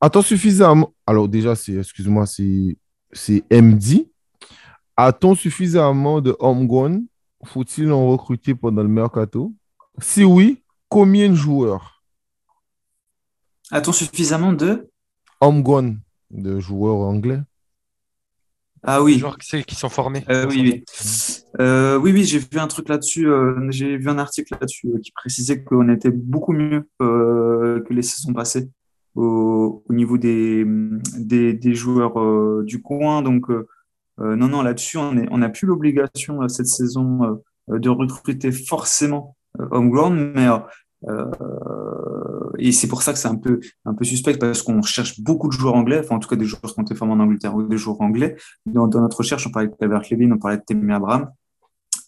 A-t-on 0.00 0.20
suffisamment, 0.20 0.92
alors 1.06 1.26
déjà, 1.26 1.54
c'est, 1.54 1.72
excuse-moi, 1.76 2.26
c'est, 2.26 2.76
c'est 3.12 3.42
MD. 3.50 4.08
A-t-on 4.96 5.34
suffisamment 5.34 6.20
de 6.20 6.36
homegrown? 6.38 7.06
Faut-il 7.44 7.90
en 7.92 8.08
recruter 8.08 8.54
pendant 8.54 8.82
le 8.82 8.88
mercato? 8.88 9.54
Si 9.98 10.22
oui, 10.22 10.62
combien 10.90 11.30
de 11.30 11.34
joueurs? 11.34 12.02
A-t-on 13.70 13.92
suffisamment 13.92 14.52
de? 14.52 14.90
Homegrown, 15.40 15.98
de 16.30 16.60
joueurs 16.60 16.96
anglais. 16.98 17.40
Ah 18.88 18.98
Les 18.98 19.04
oui, 19.04 19.18
joueurs 19.18 19.36
qui, 19.36 19.74
sont 19.74 19.88
formés. 19.88 20.24
Euh, 20.30 20.46
oui, 20.48 20.60
oui. 20.62 20.84
Euh, 21.60 21.98
oui, 21.98 22.12
oui, 22.12 22.24
j'ai 22.24 22.38
vu 22.38 22.58
un 22.58 22.68
truc 22.68 22.88
là-dessus. 22.88 23.26
euh, 23.28 23.66
j'ai 23.70 23.96
vu 23.96 24.08
un 24.08 24.18
article 24.18 24.54
là-dessus 24.60 24.88
qui 25.02 25.10
précisait 25.10 25.64
qu'on 25.64 25.88
était 25.88 26.10
beaucoup 26.12 26.52
mieux 26.52 26.88
que 27.00 27.92
les 27.92 28.02
saisons 28.02 28.32
passées 28.32 28.70
au, 29.16 29.82
au 29.88 29.92
niveau 29.92 30.18
des, 30.18 30.64
des, 31.18 31.52
des 31.52 31.74
joueurs 31.74 32.62
du 32.62 32.80
coin. 32.80 33.22
Donc, 33.22 33.48
non, 34.18 34.48
non, 34.48 34.62
là-dessus, 34.62 34.98
on 34.98 35.38
n'a 35.38 35.48
plus 35.48 35.66
l'obligation 35.66 36.46
cette 36.48 36.68
saison 36.68 37.40
de 37.68 37.88
recruter 37.88 38.52
forcément 38.52 39.36
homegrown, 39.58 40.32
mais 40.34 40.46
et 42.58 42.72
c'est 42.72 42.88
pour 42.88 43.02
ça 43.02 43.12
que 43.12 43.18
c'est 43.18 43.28
un 43.28 43.36
peu, 43.36 43.60
un 43.84 43.94
peu 43.94 44.04
suspect 44.04 44.36
parce 44.38 44.62
qu'on 44.62 44.82
cherche 44.82 45.20
beaucoup 45.20 45.48
de 45.48 45.52
joueurs 45.52 45.74
anglais, 45.74 46.00
enfin 46.02 46.16
en 46.16 46.18
tout 46.18 46.28
cas 46.28 46.36
des 46.36 46.44
joueurs 46.44 46.62
qui 46.62 46.80
ont 46.80 46.82
été 46.82 46.94
formés 46.94 47.14
en 47.14 47.20
Angleterre 47.20 47.54
ou 47.54 47.62
des 47.62 47.78
joueurs 47.78 48.00
anglais. 48.00 48.36
Dans, 48.66 48.88
notre 48.88 49.18
recherche, 49.18 49.46
on 49.46 49.50
parlait 49.50 49.68
de 49.68 49.74
Calvert 49.74 50.02
Levin, 50.10 50.32
on 50.32 50.38
parlait 50.38 50.58
de 50.58 50.64
Temi 50.66 50.92
Abraham, 50.92 51.30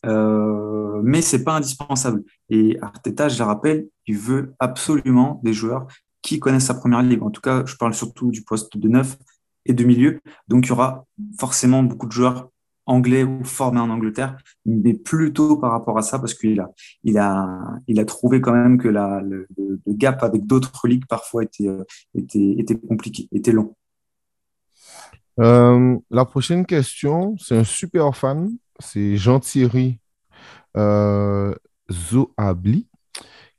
euh, 0.06 1.00
mais 1.02 1.22
c'est 1.22 1.44
pas 1.44 1.56
indispensable. 1.56 2.22
Et 2.50 2.78
Arteta, 2.82 3.28
je 3.28 3.38
le 3.38 3.44
rappelle, 3.44 3.86
il 4.06 4.16
veut 4.16 4.54
absolument 4.58 5.40
des 5.44 5.52
joueurs 5.52 5.86
qui 6.22 6.38
connaissent 6.38 6.66
sa 6.66 6.74
première 6.74 7.02
ligue. 7.02 7.22
En 7.22 7.30
tout 7.30 7.40
cas, 7.40 7.64
je 7.64 7.76
parle 7.76 7.94
surtout 7.94 8.30
du 8.30 8.42
poste 8.42 8.76
de 8.76 8.88
neuf 8.88 9.16
et 9.64 9.72
de 9.72 9.84
milieu. 9.84 10.20
Donc 10.48 10.66
il 10.66 10.70
y 10.70 10.72
aura 10.72 11.04
forcément 11.38 11.82
beaucoup 11.82 12.06
de 12.06 12.12
joueurs 12.12 12.48
anglais 12.88 13.22
ou 13.22 13.44
formé 13.44 13.78
en 13.78 13.90
Angleterre, 13.90 14.36
mais 14.66 14.94
plutôt 14.94 15.56
par 15.58 15.70
rapport 15.72 15.98
à 15.98 16.02
ça, 16.02 16.18
parce 16.18 16.34
qu'il 16.34 16.58
a, 16.58 16.70
il 17.04 17.18
a, 17.18 17.60
il 17.86 18.00
a 18.00 18.04
trouvé 18.04 18.40
quand 18.40 18.52
même 18.52 18.78
que 18.78 18.88
le, 18.88 19.46
gap 19.86 20.22
avec 20.22 20.46
d'autres 20.46 20.88
ligues 20.88 21.06
parfois 21.06 21.44
était, 21.44 21.68
était, 22.14 22.54
était 22.58 22.76
compliqué, 22.76 23.28
était 23.32 23.52
long. 23.52 23.76
Euh, 25.40 25.96
la 26.10 26.24
prochaine 26.24 26.66
question, 26.66 27.36
c'est 27.38 27.56
un 27.56 27.64
super 27.64 28.16
fan, 28.16 28.56
c'est 28.80 29.16
Jean-Thierry 29.16 30.00
euh, 30.76 31.54
Zoabli. 31.90 32.88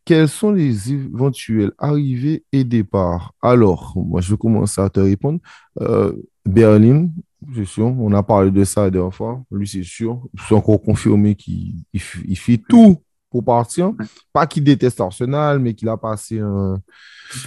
Quels 0.05 0.27
sont 0.27 0.51
les 0.51 0.91
éventuels 0.91 1.71
arrivées 1.77 2.43
et 2.51 2.63
départs? 2.63 3.33
Alors, 3.41 3.93
moi, 3.95 4.21
je 4.21 4.31
vais 4.31 4.37
commencer 4.37 4.81
à 4.81 4.89
te 4.89 4.99
répondre. 4.99 5.39
Euh, 5.81 6.13
Berlin, 6.45 7.09
c'est 7.55 7.65
sûr. 7.65 7.85
On 7.85 8.11
a 8.13 8.23
parlé 8.23 8.51
de 8.51 8.63
ça 8.63 8.83
la 8.83 8.91
dernière 8.91 9.13
fois. 9.13 9.41
Lui, 9.51 9.67
c'est 9.67 9.83
sûr. 9.83 10.21
C'est 10.47 10.55
encore 10.55 10.81
confirmé 10.81 11.35
qu'il 11.35 11.83
il, 11.93 12.37
fait 12.37 12.61
tout 12.67 13.01
pour 13.29 13.43
partir. 13.43 13.93
Pas 14.33 14.45
qu'il 14.45 14.63
déteste 14.63 14.99
Arsenal, 14.99 15.59
mais 15.59 15.73
qu'il 15.73 15.89
a 15.89 15.97
passé 15.97 16.39
un. 16.39 16.81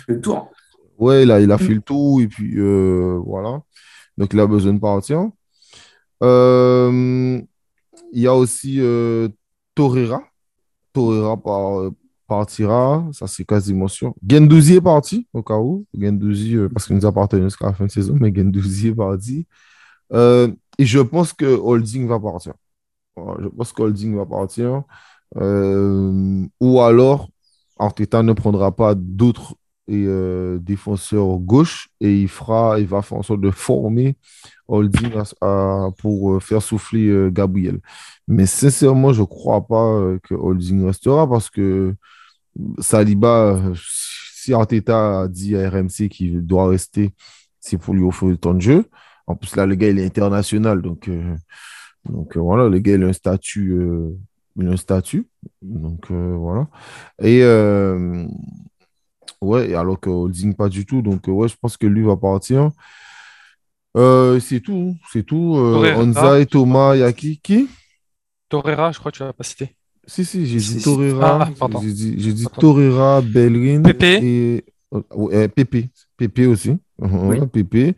Le 0.06 0.20
tour. 0.20 0.50
Ouais, 0.98 1.24
là, 1.24 1.40
il 1.40 1.50
a 1.50 1.58
fait 1.58 1.74
le 1.74 1.80
tour 1.80 2.20
et 2.20 2.28
puis 2.28 2.58
euh, 2.58 3.18
voilà. 3.24 3.62
Donc, 4.16 4.32
il 4.32 4.40
a 4.40 4.46
besoin 4.46 4.72
de 4.72 4.78
partir. 4.78 5.30
Euh, 6.22 7.40
il 8.12 8.20
y 8.20 8.26
a 8.26 8.34
aussi 8.34 8.76
euh, 8.80 9.28
Torreira. 9.74 10.22
Torreira 10.92 11.36
par, 11.36 11.90
partira, 12.28 13.04
ça 13.12 13.26
c'est 13.26 13.44
quasiment 13.44 13.88
sûr. 13.88 14.14
Gendouzi 14.26 14.76
est 14.76 14.80
parti, 14.80 15.26
au 15.32 15.42
cas 15.42 15.56
où. 15.56 15.86
Gendouzi, 15.98 16.56
parce 16.72 16.86
qu'il 16.86 16.96
nous 16.96 17.06
a 17.06 17.12
partenaires 17.12 17.48
jusqu'à 17.48 17.66
la 17.66 17.72
fin 17.72 17.86
de 17.86 17.90
saison, 17.90 18.16
mais 18.20 18.32
Gendouzi 18.34 18.88
est 18.88 18.94
parti. 18.94 19.46
Euh, 20.12 20.48
et 20.78 20.86
je 20.86 21.00
pense 21.00 21.32
que 21.32 21.46
Holding 21.46 22.06
va 22.06 22.18
partir. 22.20 22.54
je 23.16 23.48
pense 23.48 23.72
que 23.72 23.82
Holding 23.82 24.16
va 24.16 24.26
partir. 24.26 24.82
Euh, 25.36 26.46
ou 26.60 26.80
alors, 26.80 27.28
Arteta 27.78 28.22
ne 28.22 28.32
prendra 28.32 28.74
pas 28.74 28.94
d'autres 28.94 29.54
euh, 29.90 30.58
défenseurs 30.60 31.38
gauche 31.38 31.88
et 32.00 32.20
il 32.22 32.28
fera, 32.28 32.78
il 32.78 32.86
va 32.86 33.02
faire 33.02 33.18
en 33.18 33.22
sorte 33.22 33.40
de 33.40 33.50
former 33.50 34.16
Holding 34.68 35.10
pour 35.98 36.42
faire 36.42 36.62
souffler 36.62 37.30
Gabriel. 37.30 37.80
Mais 38.28 38.46
sincèrement, 38.46 39.12
je 39.12 39.22
ne 39.22 39.26
crois 39.26 39.66
pas 39.66 40.16
que 40.22 40.34
Holding 40.34 40.86
restera 40.86 41.28
parce 41.28 41.50
que 41.50 41.94
Saliba, 42.78 43.60
si 43.74 44.52
Arteta 44.52 45.22
a 45.22 45.28
dit 45.28 45.56
à 45.56 45.70
RMC 45.70 46.08
qu'il 46.10 46.44
doit 46.46 46.68
rester, 46.68 47.12
c'est 47.60 47.78
pour 47.78 47.94
lui 47.94 48.02
offrir 48.02 48.30
le 48.30 48.36
temps 48.36 48.54
de 48.54 48.60
jeu. 48.60 48.84
En 49.26 49.36
plus, 49.36 49.54
là, 49.56 49.66
le 49.66 49.74
gars, 49.74 49.88
il 49.88 49.98
est 49.98 50.04
international. 50.04 50.82
Donc, 50.82 51.08
euh, 51.08 51.34
donc 52.04 52.36
euh, 52.36 52.40
voilà, 52.40 52.68
le 52.68 52.78
gars, 52.78 52.94
il 52.94 53.04
a 53.04 53.06
un 53.06 53.12
statut. 53.12 53.72
Euh, 53.72 54.16
il 54.56 54.68
a 54.68 54.72
un 54.72 54.76
statut. 54.76 55.26
Donc, 55.62 56.10
voilà. 56.10 56.68
Et, 57.22 57.42
ouais, 59.40 59.74
alors 59.74 59.98
que 59.98 60.10
Holding, 60.10 60.54
pas 60.54 60.68
du 60.68 60.84
tout. 60.84 61.02
Donc, 61.02 61.22
ouais, 61.26 61.48
je 61.48 61.56
pense 61.60 61.76
que 61.76 61.86
lui 61.86 62.02
va 62.02 62.16
partir. 62.16 62.70
c'est 63.94 64.60
tout. 64.60 64.94
C'est 65.10 65.22
tout. 65.22 65.56
Anza 65.56 66.40
et 66.40 66.46
Thomas, 66.46 66.94
il 66.96 67.00
y 67.00 67.02
a 67.02 67.12
qui, 67.12 67.38
qui? 67.38 67.68
Torreira, 68.48 68.92
je 68.92 68.98
crois 68.98 69.10
que 69.10 69.16
tu 69.16 69.22
l'as 69.22 69.32
pas 69.32 69.44
cité. 69.44 69.74
Si, 70.06 70.24
si, 70.24 70.46
j'ai 70.46 70.58
dit 70.58 70.82
Torreira. 70.82 71.48
Ah, 71.60 71.66
j'ai 71.80 71.92
dit, 71.92 72.34
dit 72.34 72.46
Torreira, 72.58 73.22
Bellerin. 73.22 73.82
Pépé. 73.82 74.18
Et... 74.22 75.48
Pépé. 75.48 75.88
Pépé 76.16 76.46
aussi. 76.46 76.76
Oui. 76.98 77.38
Pépé. 77.52 77.96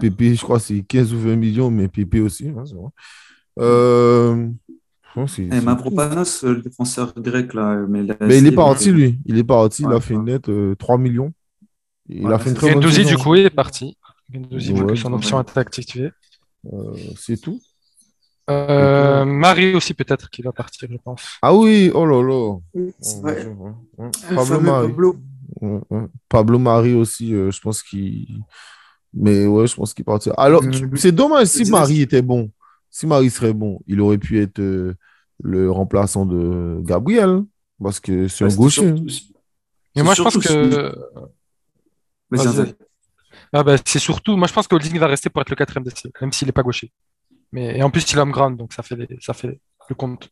Pépé, 0.00 0.34
je 0.34 0.42
crois 0.42 0.58
c'est 0.58 0.80
15 0.80 1.12
ou 1.14 1.20
20 1.20 1.36
millions, 1.36 1.70
mais 1.70 1.88
Pépé 1.88 2.20
aussi. 2.20 2.48
Hein, 2.48 2.64
euh, 3.58 4.48
et 5.38 5.60
Mavropanos, 5.60 6.44
le 6.44 6.62
défenseur 6.62 7.12
grec, 7.16 7.52
là. 7.52 7.84
Mais, 7.88 8.04
il 8.38 8.46
est 8.46 8.52
parti, 8.52 8.92
lui. 8.92 9.18
Il 9.26 9.38
est 9.38 9.44
parti. 9.44 9.82
il 9.82 9.92
a 9.92 10.00
fait 10.00 10.14
une 10.14 10.24
net 10.24 10.50
3 10.78 10.98
millions. 10.98 11.32
Il 12.08 12.32
a 12.32 12.38
fait 12.38 12.50
une 12.50 12.56
très 12.56 12.72
Gendouzi, 12.72 13.04
du 13.04 13.16
coup, 13.16 13.34
il 13.34 13.46
est 13.46 13.50
parti. 13.50 13.96
Gendouzi, 14.32 14.72
ouais, 14.72 14.96
son 14.96 15.12
option 15.12 15.40
est 15.40 15.58
activée. 15.58 16.10
Euh, 16.72 16.94
c'est 17.16 17.40
tout. 17.40 17.60
Euh, 18.48 19.24
Marie 19.24 19.74
aussi, 19.74 19.94
peut-être, 19.94 20.28
qui 20.30 20.42
va 20.42 20.52
partir, 20.52 20.88
je 20.90 20.96
pense. 20.96 21.22
Ah 21.42 21.54
oui, 21.54 21.90
oh 21.94 22.06
là 22.06 22.22
là. 22.22 22.56
Pablo 24.34 24.60
Marie. 24.60 24.94
Pablo 26.28 26.58
Marie 26.58 26.94
aussi, 26.94 27.30
je 27.30 27.60
pense 27.60 27.82
qu'il 27.82 28.42
mais 29.12 29.46
ouais, 29.46 29.66
je 29.66 29.74
pense 29.74 29.94
qu'il 29.94 30.04
partira. 30.04 30.34
Alors, 30.36 30.62
mm. 30.62 30.96
c'est 30.96 31.12
dommage 31.12 31.48
si 31.48 31.70
Marie 31.70 32.02
était 32.02 32.22
bon. 32.22 32.50
Si 32.90 33.06
Marie 33.06 33.30
serait 33.30 33.52
bon, 33.52 33.80
il 33.86 34.00
aurait 34.00 34.18
pu 34.18 34.40
être 34.40 34.58
euh, 34.58 34.94
le 35.42 35.70
remplaçant 35.70 36.26
de 36.26 36.80
Gabriel. 36.82 37.44
Parce 37.82 38.00
que 38.00 38.28
c'est 38.28 38.44
un 38.44 38.54
gaucher. 38.54 38.94
Mais 39.96 40.02
moi, 40.02 40.14
je 40.14 40.22
pense 40.22 40.36
que. 40.36 40.94
Ah 43.52 43.64
bah, 43.64 43.76
c'est 43.84 43.98
surtout. 43.98 44.36
Moi, 44.36 44.46
je 44.46 44.52
pense 44.52 44.68
que 44.68 44.74
Holding 44.74 44.98
va 44.98 45.06
rester 45.08 45.30
pour 45.30 45.42
être 45.42 45.50
le 45.50 45.56
quatrième 45.56 45.84
d'essai, 45.84 46.10
même 46.20 46.32
s'il 46.32 46.46
n'est 46.46 46.52
pas 46.52 46.62
gaucher. 46.62 46.92
Mais 47.52 47.78
et 47.78 47.82
en 47.82 47.90
plus, 47.90 48.10
il 48.12 48.16
est 48.16 48.20
homme 48.20 48.30
grand, 48.30 48.52
donc 48.52 48.72
ça 48.72 48.82
fait, 48.82 48.96
ça 49.20 49.32
fait 49.32 49.60
le 49.88 49.94
compte. 49.94 50.28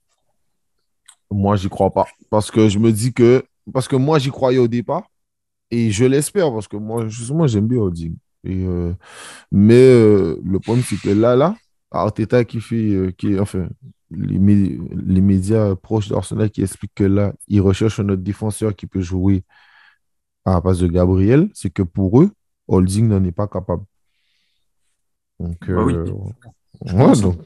Moi, 1.30 1.56
j'y 1.56 1.68
crois 1.68 1.90
pas. 1.90 2.06
Parce 2.30 2.50
que 2.50 2.68
je 2.68 2.78
me 2.78 2.92
dis 2.92 3.12
que. 3.12 3.44
Parce 3.72 3.88
que 3.88 3.96
moi, 3.96 4.18
j'y 4.18 4.30
croyais 4.30 4.58
au 4.58 4.68
départ. 4.68 5.10
Et 5.70 5.90
je 5.90 6.04
l'espère, 6.04 6.52
parce 6.52 6.68
que 6.68 6.76
moi, 6.76 7.08
justement, 7.08 7.46
j'aime 7.46 7.66
bien 7.66 7.78
Holding. 7.78 8.14
Et, 8.48 8.64
euh, 8.66 8.94
mais 9.52 9.74
euh, 9.74 10.40
le 10.42 10.58
problème, 10.58 10.84
c'est 10.84 10.96
que 10.96 11.10
là, 11.10 11.36
là, 11.36 11.54
Arteta 11.90 12.44
qui 12.44 12.60
fait, 12.60 12.90
euh, 12.94 13.10
qui, 13.10 13.38
enfin, 13.38 13.68
les, 14.10 14.38
les 14.38 15.20
médias 15.20 15.76
proches 15.76 16.08
d'Arsenal 16.08 16.50
qui 16.50 16.62
expliquent 16.62 16.94
que 16.94 17.04
là, 17.04 17.34
ils 17.46 17.60
recherchent 17.60 18.00
un 18.00 18.08
autre 18.08 18.22
défenseur 18.22 18.74
qui 18.74 18.86
peut 18.86 19.02
jouer 19.02 19.44
à 20.44 20.54
la 20.54 20.60
place 20.62 20.78
de 20.78 20.86
Gabriel, 20.86 21.50
c'est 21.52 21.70
que 21.70 21.82
pour 21.82 22.22
eux, 22.22 22.30
Holding 22.68 23.08
n'en 23.08 23.22
est 23.24 23.32
pas 23.32 23.48
capable. 23.48 23.84
Donc, 25.38 25.58
bah 25.68 25.84
oui. 25.84 25.94
donc, 27.20 27.38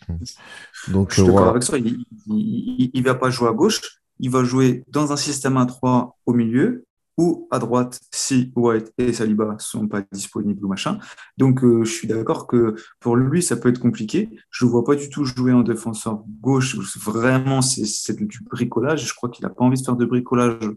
donc, 0.88 1.10
je 1.10 1.22
suis 1.22 1.26
d'accord 1.26 1.48
avec 1.48 1.62
ça. 1.62 1.78
Il 1.78 2.90
ne 2.94 3.02
va 3.02 3.14
pas 3.16 3.30
jouer 3.30 3.48
à 3.48 3.52
gauche, 3.52 3.80
il 4.20 4.30
va 4.30 4.44
jouer 4.44 4.84
dans 4.88 5.12
un 5.12 5.16
système 5.16 5.56
à 5.56 5.66
3 5.66 6.16
au 6.26 6.32
milieu 6.32 6.84
ou 7.18 7.48
à 7.50 7.58
droite 7.58 8.00
si 8.10 8.52
White 8.56 8.92
et 8.98 9.12
Saliba 9.12 9.56
sont 9.58 9.86
pas 9.88 10.02
disponibles 10.12 10.64
ou 10.64 10.68
machin. 10.68 10.98
Donc 11.36 11.62
euh, 11.62 11.84
je 11.84 11.92
suis 11.92 12.08
d'accord 12.08 12.46
que 12.46 12.74
pour 13.00 13.16
lui 13.16 13.42
ça 13.42 13.56
peut 13.56 13.68
être 13.68 13.80
compliqué. 13.80 14.30
Je 14.50 14.64
ne 14.64 14.70
vois 14.70 14.84
pas 14.84 14.94
du 14.94 15.08
tout 15.10 15.24
jouer 15.24 15.52
en 15.52 15.62
défenseur 15.62 16.22
gauche. 16.40 16.76
Vraiment 16.98 17.60
c'est 17.60 18.16
du 18.16 18.40
bricolage. 18.44 19.06
Je 19.06 19.14
crois 19.14 19.28
qu'il 19.28 19.44
n'a 19.44 19.50
pas 19.50 19.64
envie 19.64 19.78
de 19.78 19.84
faire 19.84 19.96
de 19.96 20.06
bricolage 20.06 20.70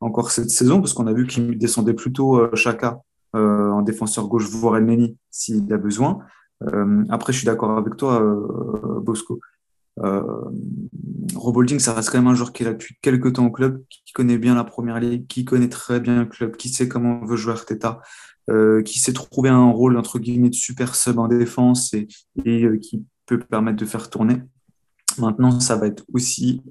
encore 0.00 0.30
cette 0.30 0.50
saison 0.50 0.80
parce 0.80 0.94
qu'on 0.94 1.06
a 1.06 1.12
vu 1.12 1.26
qu'il 1.26 1.58
descendait 1.58 1.94
plutôt 1.94 2.38
euh, 2.38 2.54
Chaka 2.54 3.00
euh, 3.36 3.70
en 3.70 3.82
défenseur 3.82 4.28
gauche 4.28 4.48
voire 4.48 4.76
Elneny 4.76 5.16
s'il 5.30 5.72
a 5.72 5.78
besoin. 5.78 6.18
après 7.08 7.32
je 7.32 7.38
suis 7.38 7.46
d'accord 7.46 7.76
avec 7.76 7.96
toi 7.96 8.22
Bosco. 9.00 9.40
Euh, 10.02 10.22
Robolding, 11.34 11.78
ça 11.78 11.94
reste 11.94 12.10
quand 12.10 12.18
même 12.18 12.28
un 12.28 12.34
joueur 12.34 12.52
qui 12.52 12.62
est 12.62 12.66
là 12.66 12.72
depuis 12.72 12.96
quelques 13.02 13.34
temps 13.34 13.46
au 13.46 13.50
club, 13.50 13.82
qui 13.88 14.12
connaît 14.12 14.38
bien 14.38 14.54
la 14.54 14.64
première 14.64 14.98
ligue, 14.98 15.26
qui 15.26 15.44
connaît 15.44 15.68
très 15.68 16.00
bien 16.00 16.20
le 16.20 16.26
club, 16.26 16.56
qui 16.56 16.68
sait 16.68 16.88
comment 16.88 17.20
on 17.22 17.26
veut 17.26 17.36
jouer 17.36 17.52
Arteta, 17.52 18.00
euh, 18.48 18.82
qui 18.82 18.98
sait 18.98 19.12
trouver 19.12 19.50
un 19.50 19.70
rôle 19.70 19.96
entre 19.96 20.18
guillemets 20.18 20.50
de 20.50 20.54
super 20.54 20.94
sub 20.94 21.18
en 21.18 21.28
défense 21.28 21.94
et, 21.94 22.08
euh, 22.46 22.78
qui 22.78 23.04
peut 23.26 23.38
permettre 23.38 23.78
de 23.78 23.86
faire 23.86 24.10
tourner. 24.10 24.42
Maintenant, 25.18 25.58
ça 25.60 25.76
va 25.76 25.88
être 25.88 26.04
aussi 26.14 26.62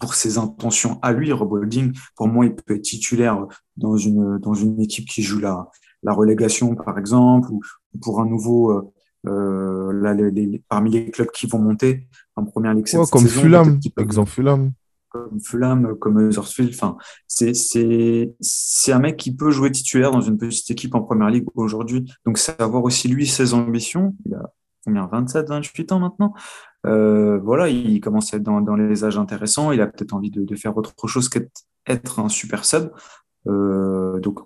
pour 0.00 0.14
ses 0.14 0.38
intentions 0.38 1.00
à 1.02 1.12
lui, 1.12 1.32
Robolding. 1.32 1.92
Pour 2.16 2.28
moi, 2.28 2.46
il 2.46 2.54
peut 2.54 2.76
être 2.76 2.82
titulaire 2.82 3.44
dans 3.76 3.96
une, 3.96 4.38
dans 4.38 4.54
une 4.54 4.80
équipe 4.80 5.08
qui 5.08 5.22
joue 5.22 5.40
la, 5.40 5.68
la 6.04 6.12
relégation, 6.12 6.74
par 6.76 6.96
exemple, 6.96 7.50
ou 7.50 7.60
pour 8.00 8.20
un 8.20 8.26
nouveau 8.26 8.92
euh, 9.26 10.58
parmi 10.68 10.90
les 10.90 11.10
clubs 11.10 11.30
qui 11.30 11.46
vont 11.46 11.58
monter 11.58 12.08
en 12.36 12.44
première 12.44 12.74
ligue 12.74 12.86
cette 12.86 13.10
comme 13.10 13.26
Fulham, 13.26 13.80
exemple 13.98 14.30
Fulham. 14.30 14.72
Comme 15.10 15.40
Fulham, 15.40 15.96
comme 15.98 16.20
Huddersfield. 16.20 16.70
Enfin, 16.74 16.96
c'est 17.26 18.92
un 18.92 18.98
mec 18.98 19.16
qui 19.16 19.34
peut 19.34 19.50
jouer 19.50 19.72
titulaire 19.72 20.10
dans 20.10 20.20
une 20.20 20.36
petite 20.36 20.70
équipe 20.70 20.94
en 20.94 21.02
première 21.02 21.30
ligue 21.30 21.46
aujourd'hui. 21.54 22.12
Donc, 22.26 22.38
c'est 22.38 22.60
avoir 22.60 22.84
aussi 22.84 23.08
lui 23.08 23.26
ses 23.26 23.54
ambitions. 23.54 24.14
Il 24.26 24.34
a, 24.34 24.52
combien 24.84 25.06
27, 25.06 25.48
28 25.48 25.92
ans 25.92 26.00
maintenant. 26.00 26.34
Euh, 26.86 27.38
voilà, 27.38 27.68
il 27.68 28.00
commence 28.00 28.32
à 28.32 28.36
être 28.36 28.42
dans, 28.42 28.60
dans, 28.60 28.76
les 28.76 29.04
âges 29.04 29.18
intéressants. 29.18 29.72
Il 29.72 29.80
a 29.80 29.86
peut-être 29.86 30.14
envie 30.14 30.30
de, 30.30 30.44
de, 30.44 30.56
faire 30.56 30.76
autre 30.76 30.94
chose 31.06 31.28
qu'être 31.28 32.20
un 32.20 32.28
super 32.28 32.64
sub. 32.64 32.90
Euh, 33.46 34.18
donc 34.20 34.40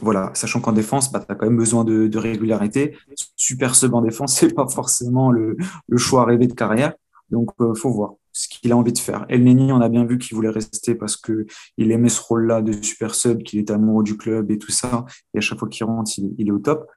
voilà, 0.00 0.30
sachant 0.34 0.60
qu'en 0.60 0.72
défense, 0.72 1.12
bah, 1.12 1.20
tu 1.20 1.30
as 1.30 1.34
quand 1.34 1.46
même 1.46 1.56
besoin 1.56 1.84
de, 1.84 2.18
régularité. 2.18 2.96
Super 3.36 3.74
sub 3.74 3.94
en 3.94 4.02
défense, 4.02 4.34
c'est 4.38 4.54
pas 4.54 4.68
forcément 4.68 5.30
le, 5.30 5.56
choix 5.96 6.24
rêvé 6.24 6.46
de 6.46 6.54
carrière. 6.54 6.94
Donc, 7.30 7.50
euh, 7.60 7.74
faut 7.74 7.90
voir 7.90 8.14
ce 8.32 8.48
qu'il 8.48 8.72
a 8.72 8.76
envie 8.76 8.92
de 8.92 8.98
faire. 8.98 9.24
El 9.28 9.44
Neni, 9.44 9.72
on 9.72 9.80
a 9.80 9.88
bien 9.88 10.04
vu 10.04 10.18
qu'il 10.18 10.34
voulait 10.34 10.50
rester 10.50 10.94
parce 10.94 11.16
que 11.16 11.46
il 11.78 11.92
aimait 11.92 12.08
ce 12.08 12.20
rôle-là 12.20 12.62
de 12.62 12.72
super 12.72 13.14
sub, 13.14 13.42
qu'il 13.42 13.60
est 13.60 13.70
amoureux 13.70 14.02
du 14.02 14.16
club 14.16 14.50
et 14.50 14.58
tout 14.58 14.72
ça. 14.72 15.06
Et 15.32 15.38
à 15.38 15.40
chaque 15.40 15.58
fois 15.58 15.68
qu'il 15.68 15.86
rentre, 15.86 16.10
il, 16.18 16.48
est 16.48 16.50
au 16.50 16.58
top. 16.58 16.90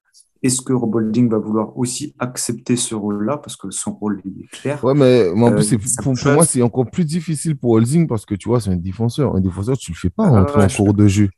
Est-ce 0.44 0.62
que 0.62 0.74
Rob 0.74 0.96
Holding 0.96 1.30
va 1.30 1.38
vouloir 1.38 1.78
aussi 1.78 2.14
accepter 2.20 2.76
ce 2.76 2.96
rôle-là? 2.96 3.38
Parce 3.38 3.56
que 3.56 3.70
son 3.72 3.94
rôle 3.94 4.22
il 4.26 4.44
est 4.44 4.48
clair 4.48 4.84
Ouais, 4.84 4.94
mais, 4.94 5.32
mais 5.36 5.46
en 5.46 5.52
plus, 5.52 5.74
euh, 5.74 5.78
pour, 6.04 6.14
pour 6.14 6.34
moi, 6.34 6.46
c'est 6.46 6.62
encore 6.62 6.90
plus 6.90 7.06
difficile 7.06 7.58
pour 7.58 7.72
Holding 7.72 8.08
parce 8.08 8.26
que 8.26 8.36
tu 8.36 8.50
vois, 8.50 8.60
c'est 8.60 8.70
un 8.70 8.76
défenseur. 8.76 9.36
Un 9.36 9.42
défenseur, 9.42 9.78
tu 9.78 9.92
le 9.92 9.98
fais 9.98 10.10
pas 10.10 10.24
en, 10.24 10.36
euh, 10.38 10.66
en 10.66 10.68
cours 10.68 10.94
de 10.94 11.08
jeu. 11.08 11.30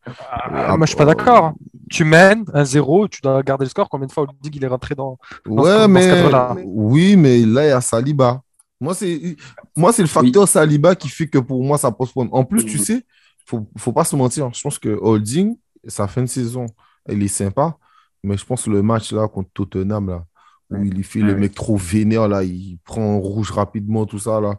Ah, 0.51 0.75
moi, 0.77 0.85
je 0.85 0.89
suis 0.89 0.97
pas 0.97 1.05
d'accord. 1.05 1.53
Tu 1.89 2.03
mènes 2.03 2.45
un 2.53 2.63
0 2.63 3.07
tu 3.07 3.21
dois 3.21 3.41
garder 3.43 3.65
le 3.65 3.69
score. 3.69 3.89
Combien 3.89 4.07
de 4.07 4.11
fois 4.11 4.23
Holding 4.23 4.51
il 4.53 4.63
est 4.63 4.67
rentré 4.67 4.95
dans, 4.95 5.17
dans 5.45 5.63
ouais, 5.63 5.83
ce, 5.83 5.87
mais, 5.87 6.63
Oui, 6.65 7.15
mais 7.15 7.45
là, 7.45 7.65
il 7.65 7.69
y 7.69 7.71
a 7.71 7.81
Saliba. 7.81 8.41
Moi, 8.81 8.93
c'est 8.93 9.35
moi 9.75 9.91
c'est 9.91 10.01
le 10.01 10.07
facteur 10.07 10.43
oui. 10.43 10.47
Saliba 10.47 10.95
qui 10.95 11.09
fait 11.09 11.27
que 11.27 11.37
pour 11.37 11.63
moi, 11.63 11.77
ça 11.77 11.91
pose 11.91 12.11
problème. 12.11 12.33
En 12.33 12.45
plus, 12.45 12.65
tu 12.65 12.77
sais, 12.77 13.03
faut, 13.45 13.67
faut 13.77 13.91
pas 13.91 14.05
se 14.05 14.15
mentir. 14.15 14.49
Je 14.53 14.61
pense 14.61 14.79
que 14.79 14.89
Holding, 15.01 15.57
sa 15.87 16.07
fin 16.07 16.21
de 16.21 16.27
saison, 16.27 16.65
il 17.09 17.21
est 17.23 17.27
sympa. 17.27 17.77
Mais 18.23 18.37
je 18.37 18.45
pense 18.45 18.65
que 18.65 18.69
le 18.69 18.81
match 18.81 19.11
là 19.11 19.27
contre 19.27 19.49
Tottenham, 19.53 20.09
là, 20.09 20.25
où 20.71 20.75
ouais. 20.75 20.87
il 20.87 21.03
fait 21.03 21.21
ouais. 21.21 21.27
le 21.27 21.35
mec 21.35 21.53
trop 21.53 21.77
vénère, 21.77 22.27
là, 22.27 22.43
il 22.43 22.77
prend 22.83 23.19
rouge 23.19 23.51
rapidement, 23.51 24.05
tout 24.05 24.19
ça. 24.19 24.39
Là. 24.41 24.57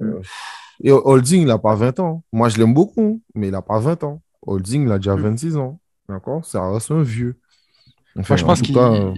Euh, 0.00 0.20
et 0.82 0.92
Holding, 0.92 1.42
il 1.42 1.46
n'a 1.46 1.58
pas 1.58 1.74
20 1.74 2.00
ans. 2.00 2.24
Moi, 2.32 2.48
je 2.48 2.58
l'aime 2.58 2.74
beaucoup, 2.74 3.22
mais 3.34 3.48
il 3.48 3.52
n'a 3.52 3.62
pas 3.62 3.78
20 3.78 4.04
ans. 4.04 4.22
Holding, 4.42 4.86
il 4.86 4.92
a 4.92 4.98
déjà 4.98 5.14
26 5.14 5.56
ans. 5.56 5.80
D'accord? 6.08 6.44
Ça 6.44 6.70
reste 6.70 6.90
un 6.90 7.02
vieux. 7.02 7.38
Enfin, 8.18 8.34
Moi, 8.34 8.36
je 8.36 8.44
pense 8.44 8.62
qu'il 8.62 8.78
euh, 8.78 9.12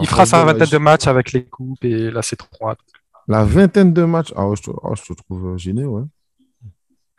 il 0.00 0.06
fera 0.06 0.26
sa 0.26 0.44
vingtaine 0.44 0.68
de 0.68 0.78
matchs 0.78 1.06
avec 1.06 1.32
les 1.32 1.44
coupes 1.44 1.84
et 1.84 2.10
la 2.10 2.20
C3. 2.20 2.76
La 3.28 3.44
vingtaine 3.44 3.92
de 3.92 4.04
matchs 4.04 4.32
Ah, 4.36 4.46
ouais, 4.46 4.56
je, 4.56 4.62
te, 4.62 4.70
ah, 4.82 4.92
je 4.94 5.02
te 5.02 5.22
trouve 5.22 5.56
gêné, 5.56 5.84
ouais. 5.84 6.02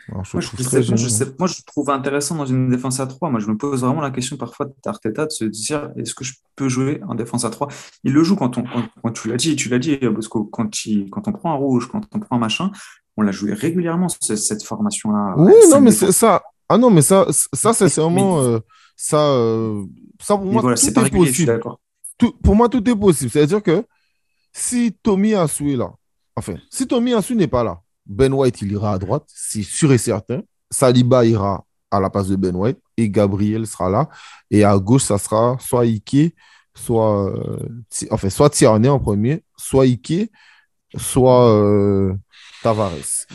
Alors, 0.10 0.24
je 0.24 0.38
moi, 0.38 0.42
je 0.42 0.64
sais, 0.64 0.78
moi, 0.88 0.96
je 0.96 1.08
sais, 1.08 1.26
moi, 1.38 1.48
je 1.48 1.56
trouve 1.66 1.90
intéressant 1.90 2.36
dans 2.36 2.46
une 2.46 2.70
défense 2.70 3.00
à 3.00 3.08
3. 3.08 3.30
Moi, 3.30 3.40
je 3.40 3.48
me 3.48 3.58
pose 3.58 3.82
vraiment 3.82 4.02
la 4.02 4.12
question 4.12 4.38
parfois 4.38 4.68
d'Arteta 4.84 5.26
de 5.26 5.32
se 5.32 5.44
dire 5.46 5.92
est-ce 5.98 6.16
que 6.16 6.24
je 6.24 6.34
peux 6.56 6.70
jouer 6.70 7.02
en 7.08 7.16
défense 7.16 7.44
à 7.46 7.50
3 7.50 7.68
Il 8.04 8.14
le 8.14 8.24
joue 8.24 8.36
quand, 8.36 8.58
on, 8.58 8.64
quand, 8.64 8.88
quand 9.04 9.12
tu 9.12 9.28
l'as 9.28 9.38
dit, 9.38 9.56
tu 9.56 9.70
l'as 9.70 9.80
dit, 9.80 9.98
parce 9.98 10.28
que 10.28 10.40
quand, 10.40 10.86
il, 10.86 11.10
quand 11.10 11.28
on 11.28 11.34
prend 11.34 11.52
un 11.52 11.56
rouge, 11.56 11.90
quand 11.92 12.02
on 12.14 12.20
prend 12.20 12.38
un 12.38 12.40
machin, 12.40 12.72
on 13.18 13.22
l'a 13.22 13.32
joué 13.32 13.54
régulièrement, 13.54 14.08
cette, 14.08 14.38
cette 14.38 14.64
formation-là. 14.64 15.36
Oui, 15.38 15.54
non, 15.70 15.82
mais 15.82 15.92
c'est 15.92 16.12
ça. 16.12 16.44
Ah 16.70 16.78
non, 16.78 16.90
mais 16.90 17.02
ça, 17.02 17.26
ça 17.32 17.74
c'est 17.74 17.94
vraiment. 17.96 18.42
Euh, 18.42 18.60
ça, 18.96 19.30
euh, 19.30 19.84
ça, 20.20 20.36
pour 20.38 20.46
moi, 20.46 20.62
voilà, 20.62 20.78
tout 20.78 20.88
est, 20.88 20.94
pas 20.94 21.02
est 21.02 21.04
régulier, 21.06 21.26
possible. 21.26 21.62
Tout, 22.18 22.34
pour 22.44 22.56
moi, 22.56 22.68
tout 22.68 22.90
est 22.90 22.96
possible. 22.96 23.30
C'est-à-dire 23.30 23.62
que 23.62 23.84
si 24.52 24.94
Tommy 25.04 25.34
Asu 25.36 25.74
est 25.74 25.76
là, 25.76 25.92
enfin, 26.36 26.56
si 26.70 26.88
Tommy 26.88 27.14
Asu 27.14 27.36
n'est 27.36 27.48
pas 27.48 27.64
là, 27.64 27.82
Ben 28.08 28.34
White, 28.34 28.62
il 28.62 28.72
ira 28.72 28.94
à 28.94 28.98
droite, 28.98 29.26
c'est 29.28 29.64
sûr 29.64 29.92
et 29.92 29.98
certain. 29.98 30.42
Saliba 30.70 31.26
ira 31.26 31.64
à 31.92 32.00
la 32.00 32.10
place 32.10 32.28
de 32.28 32.36
Ben 32.36 32.56
White 32.56 32.80
et 32.98 33.10
Gabriel 33.10 33.66
sera 33.68 33.90
là. 33.90 34.10
Et 34.52 34.64
à 34.64 34.78
gauche, 34.78 35.04
ça 35.04 35.18
sera 35.18 35.58
soit 35.60 35.86
Ike, 35.86 36.36
soit, 36.76 37.32
euh, 37.32 37.60
enfin, 38.12 38.30
soit 38.30 38.50
Tierney 38.50 38.90
en 38.90 39.00
premier, 39.00 39.44
soit 39.58 39.86
Ike, 39.86 40.32
soit 40.96 41.50
euh, 41.50 42.14
Tavares. 42.62 43.26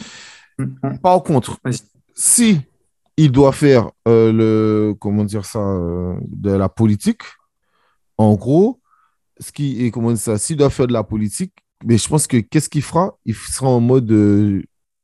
-hmm. 0.58 0.98
Par 1.00 1.22
contre, 1.22 1.58
si 2.14 2.60
il 3.16 3.30
doit 3.30 3.52
faire 3.52 3.90
euh, 4.08 4.32
le, 4.32 4.94
comment 4.98 5.24
dire 5.24 5.44
ça, 5.44 5.58
euh, 5.58 6.14
de 6.26 6.50
la 6.50 6.68
politique, 6.68 7.22
en 8.16 8.34
gros, 8.34 8.80
ce 9.38 9.52
qui 9.52 9.84
est, 9.84 9.90
comment 9.90 10.12
dire 10.12 10.18
ça, 10.18 10.38
s'il 10.38 10.56
doit 10.56 10.70
faire 10.70 10.86
de 10.86 10.92
la 10.92 11.04
politique, 11.04 11.52
mais 11.84 11.98
je 11.98 12.08
pense 12.08 12.26
que 12.26 12.36
qu'est-ce 12.38 12.68
qu'il 12.68 12.82
fera? 12.82 13.16
Il 13.24 13.34
sera 13.34 13.68
en 13.68 13.80
mode, 13.80 14.10
euh, 14.10 14.62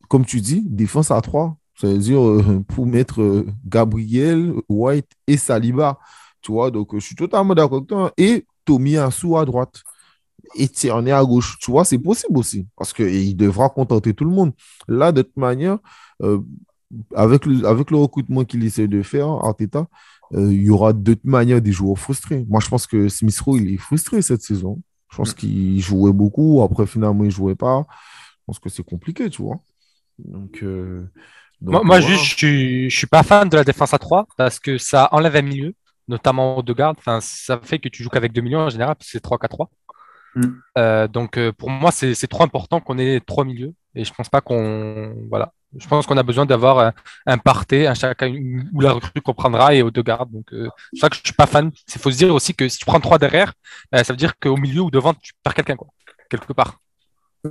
comme 0.08 0.24
tu 0.24 0.40
dis, 0.40 0.62
défense 0.64 1.10
à 1.10 1.20
3. 1.20 1.56
C'est-à-dire 1.74 2.20
euh, 2.20 2.64
pour 2.68 2.86
mettre 2.86 3.22
euh, 3.22 3.46
Gabriel, 3.66 4.52
White 4.68 5.10
et 5.26 5.36
Saliba. 5.36 5.98
Tu 6.40 6.52
vois, 6.52 6.70
donc 6.70 6.94
je 6.94 7.00
suis 7.00 7.14
totalement 7.14 7.54
d'accord 7.54 7.78
avec 7.78 7.88
toi. 7.88 8.12
Et 8.16 8.46
Tommy 8.64 8.96
Asu 8.96 9.36
à 9.36 9.44
droite. 9.44 9.82
Et 10.56 10.68
Tierney 10.68 11.12
à 11.12 11.24
gauche. 11.24 11.58
Tu 11.60 11.70
vois, 11.70 11.84
c'est 11.84 11.98
possible 11.98 12.38
aussi. 12.38 12.66
Parce 12.76 12.92
qu'il 12.92 13.36
devra 13.36 13.68
contenter 13.68 14.14
tout 14.14 14.24
le 14.24 14.30
monde. 14.30 14.52
Là, 14.86 15.12
de 15.12 15.22
toute 15.22 15.36
manière, 15.36 15.78
avec, 17.14 17.44
le, 17.44 17.66
avec 17.66 17.90
le 17.90 17.98
recrutement 17.98 18.44
qu'il 18.44 18.64
essaie 18.64 18.88
de 18.88 19.02
faire, 19.02 19.28
Arteta, 19.28 19.86
il 20.32 20.62
y 20.62 20.70
aura 20.70 20.92
d'autres 20.92 21.20
manières 21.24 21.60
des 21.60 21.72
joueurs 21.72 21.98
frustrés. 21.98 22.46
Moi, 22.48 22.60
je 22.60 22.68
pense 22.68 22.86
que 22.86 23.08
Smith 23.08 23.38
Rowe, 23.40 23.58
il 23.58 23.74
est 23.74 23.78
frustré 23.78 24.22
cette 24.22 24.42
saison. 24.42 24.80
Je 25.10 25.16
pense 25.16 25.34
qu'il 25.34 25.80
jouait 25.80 26.12
beaucoup. 26.12 26.62
Après, 26.62 26.86
finalement, 26.86 27.24
il 27.24 27.28
ne 27.28 27.32
jouait 27.32 27.54
pas. 27.54 27.86
Je 28.30 28.44
pense 28.46 28.58
que 28.58 28.68
c'est 28.68 28.84
compliqué, 28.84 29.30
tu 29.30 29.42
vois. 29.42 29.60
Donc, 30.18 30.62
euh, 30.62 31.10
donc 31.60 31.72
moi, 31.72 31.82
moi 31.84 32.00
voilà. 32.00 32.14
juste, 32.14 32.38
je 32.38 32.84
ne 32.84 32.88
suis 32.88 33.06
pas 33.06 33.22
fan 33.22 33.48
de 33.48 33.56
la 33.56 33.64
défense 33.64 33.94
à 33.94 33.98
3 33.98 34.26
parce 34.36 34.58
que 34.58 34.78
ça 34.78 35.08
enlève 35.12 35.36
un 35.36 35.42
milieu, 35.42 35.74
notamment 36.06 36.62
de 36.62 36.72
garde. 36.72 36.96
Enfin, 36.98 37.20
ça 37.20 37.58
fait 37.62 37.78
que 37.78 37.88
tu 37.88 38.02
joues 38.02 38.10
qu'avec 38.10 38.32
deux 38.32 38.42
milieux 38.42 38.58
en 38.58 38.70
général, 38.70 38.94
parce 38.96 39.06
que 39.06 39.12
c'est 39.12 39.24
3-4-3. 39.24 39.68
Mm. 40.34 40.42
Euh, 40.76 41.08
donc, 41.08 41.38
euh, 41.38 41.52
pour 41.52 41.70
moi, 41.70 41.90
c'est 41.90 42.14
trop 42.26 42.44
important 42.44 42.80
qu'on 42.80 42.98
ait 42.98 43.20
trois 43.20 43.44
milieux. 43.44 43.74
Et 43.94 44.04
je 44.04 44.12
pense 44.12 44.28
pas 44.28 44.40
qu'on. 44.40 45.14
Voilà. 45.28 45.52
Je 45.76 45.86
pense 45.86 46.06
qu'on 46.06 46.16
a 46.16 46.22
besoin 46.22 46.46
d'avoir 46.46 46.78
un, 46.78 46.92
un 47.26 47.38
parté, 47.38 47.86
un 47.86 47.94
chacun 47.94 48.32
où 48.72 48.80
la 48.80 48.92
recrue 48.92 49.20
comprendra 49.20 49.74
et 49.74 49.82
aux 49.82 49.90
deux 49.90 50.02
gardes. 50.02 50.30
Donc, 50.30 50.52
euh, 50.52 50.68
c'est 50.68 50.90
pour 50.90 51.00
ça 51.00 51.08
que 51.10 51.16
je 51.16 51.20
suis 51.24 51.34
pas 51.34 51.46
fan. 51.46 51.70
Il 51.94 52.00
faut 52.00 52.10
se 52.10 52.16
dire 52.16 52.34
aussi 52.34 52.54
que 52.54 52.68
si 52.68 52.78
tu 52.78 52.86
prends 52.86 53.00
trois 53.00 53.18
derrière, 53.18 53.52
euh, 53.94 54.02
ça 54.02 54.12
veut 54.12 54.16
dire 54.16 54.38
qu'au 54.38 54.56
milieu 54.56 54.82
ou 54.82 54.90
devant, 54.90 55.12
tu 55.14 55.32
perds 55.42 55.54
quelqu'un, 55.54 55.76
quoi. 55.76 55.88
Quelque 56.30 56.52
part. 56.52 56.78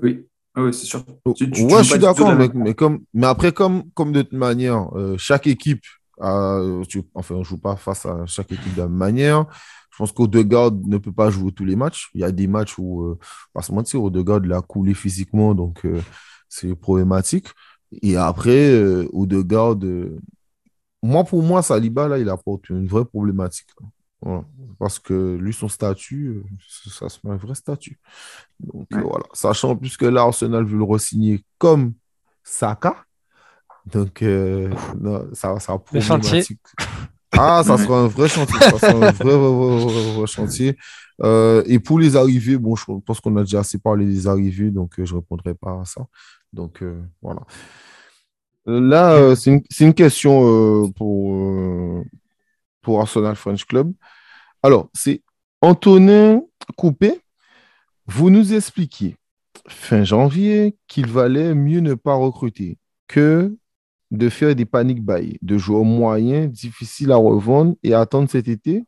Oui. 0.02 0.26
Oui, 0.56 0.74
c'est 0.74 0.88
sûr. 0.88 1.04
Tu, 1.36 1.52
tu, 1.52 1.62
ouais, 1.66 1.84
je 1.84 1.90
suis 1.92 2.00
d'accord, 2.00 2.34
mais, 2.34 2.50
mais, 2.56 2.74
comme, 2.74 3.02
mais 3.14 3.28
après, 3.28 3.52
comme, 3.52 3.92
comme 3.92 4.12
de 4.12 4.24
toute 4.24 4.34
manière, 4.34 4.88
euh, 4.98 5.16
chaque 5.20 5.46
équipe, 5.46 5.84
a, 6.20 6.60
tu, 6.90 7.04
enfin, 7.14 7.36
on 7.36 7.40
ne 7.40 7.44
joue 7.44 7.60
pas 7.60 7.76
face 7.76 8.08
à 8.08 8.26
chaque 8.26 8.52
équipe 8.52 8.74
de 8.74 8.82
la 8.82 8.88
même 8.88 8.98
manière. 8.98 9.46
Je 9.92 9.98
pense 9.98 10.12
qu'Odegaard 10.12 10.72
ne 10.72 10.98
peut 10.98 11.12
pas 11.12 11.30
jouer 11.30 11.52
tous 11.52 11.66
les 11.66 11.76
matchs. 11.76 12.10
Il 12.16 12.22
y 12.22 12.24
a 12.24 12.32
des 12.32 12.48
matchs 12.48 12.80
où, 12.80 13.04
euh, 13.04 13.20
pas 13.54 13.62
se 13.62 13.72
mentir, 13.72 14.02
Odegaard 14.04 14.40
l'a 14.40 14.62
coulé 14.62 14.96
physiquement, 14.96 15.54
donc 15.54 15.86
euh, 15.86 16.02
c'est 16.50 16.74
problématique. 16.76 17.50
Et 17.92 18.18
après, 18.18 18.72
euh, 18.72 19.08
Odegaard, 19.14 19.78
euh, 19.84 20.20
moi, 21.02 21.24
pour 21.24 21.42
moi, 21.44 21.62
Saliba, 21.62 22.08
là, 22.08 22.18
il 22.18 22.30
apporte 22.30 22.70
une 22.70 22.88
vraie 22.88 23.06
problématique. 23.06 23.70
Voilà. 24.22 24.44
Parce 24.80 25.00
que 25.00 25.36
lui, 25.36 25.54
son 25.54 25.70
statut, 25.70 26.28
euh, 26.28 26.44
ça 26.90 27.08
se 27.08 27.20
met 27.24 27.34
un 27.34 27.38
vrai 27.38 27.56
statut. 27.56 28.00
Donc 28.60 28.88
ouais. 28.92 29.02
voilà. 29.02 29.26
Sachant 29.34 29.76
plus 29.76 29.96
que 29.96 30.06
là, 30.06 30.22
Arsenal 30.22 30.66
veut 30.66 30.78
le 30.78 30.84
re-signer 30.84 31.44
comme 31.58 31.94
Saka. 32.44 33.06
Donc, 33.86 34.22
euh, 34.22 34.70
non, 35.00 35.28
ça, 35.34 35.60
ça 35.60 35.78
problématique. 35.78 36.60
Ah, 37.32 37.62
ça 37.64 37.78
sera 37.78 38.00
un 38.02 38.08
vrai 38.08 38.28
chantier. 38.28 38.60
Ça 38.60 38.80
sera 38.80 38.92
un 38.92 39.12
vrai, 39.12 39.12
vrai, 39.12 39.38
vrai, 39.38 40.14
vrai 40.14 40.28
chantier. 40.28 40.78
Euh, 41.24 41.64
et 41.66 41.80
pour 41.80 42.00
les 42.00 42.16
arrivées, 42.16 42.58
bon, 42.58 42.76
je 42.76 42.86
pense 43.06 43.20
qu'on 43.20 43.36
a 43.38 43.42
déjà 43.42 43.60
assez 43.60 43.78
parlé 43.78 44.06
des 44.06 44.28
arrivées, 44.28 44.70
donc 44.70 45.00
euh, 45.00 45.06
je 45.06 45.14
ne 45.14 45.20
répondrai 45.20 45.54
pas 45.54 45.82
à 45.82 45.86
ça. 45.86 46.02
Donc, 46.54 46.82
euh, 46.82 47.02
voilà. 47.22 47.42
Là, 48.66 49.14
euh, 49.14 49.36
c'est 49.36 49.62
une, 49.86 49.94
question 49.94 50.86
euh, 50.86 50.88
pour, 52.82 53.00
Arsenal 53.00 53.36
French 53.36 53.66
Club. 53.66 53.94
Alors, 54.62 54.90
c'est 54.94 55.24
Antonin 55.62 56.42
Coupé. 56.76 57.22
Vous 58.06 58.30
nous 58.30 58.54
expliquiez 58.54 59.16
fin 59.68 60.04
janvier 60.04 60.78
qu'il 60.88 61.08
valait 61.08 61.54
mieux 61.54 61.80
ne 61.80 61.94
pas 61.94 62.14
recruter 62.14 62.78
que 63.08 63.56
de 64.12 64.30
faire 64.30 64.56
des 64.56 64.66
panic 64.66 65.04
buy, 65.04 65.38
de 65.42 65.58
joueurs 65.58 65.84
moyens, 65.84 66.50
difficiles 66.52 67.12
à 67.12 67.18
revendre 67.18 67.76
et 67.84 67.94
attendre 67.94 68.30
cet 68.30 68.48
été 68.48 68.84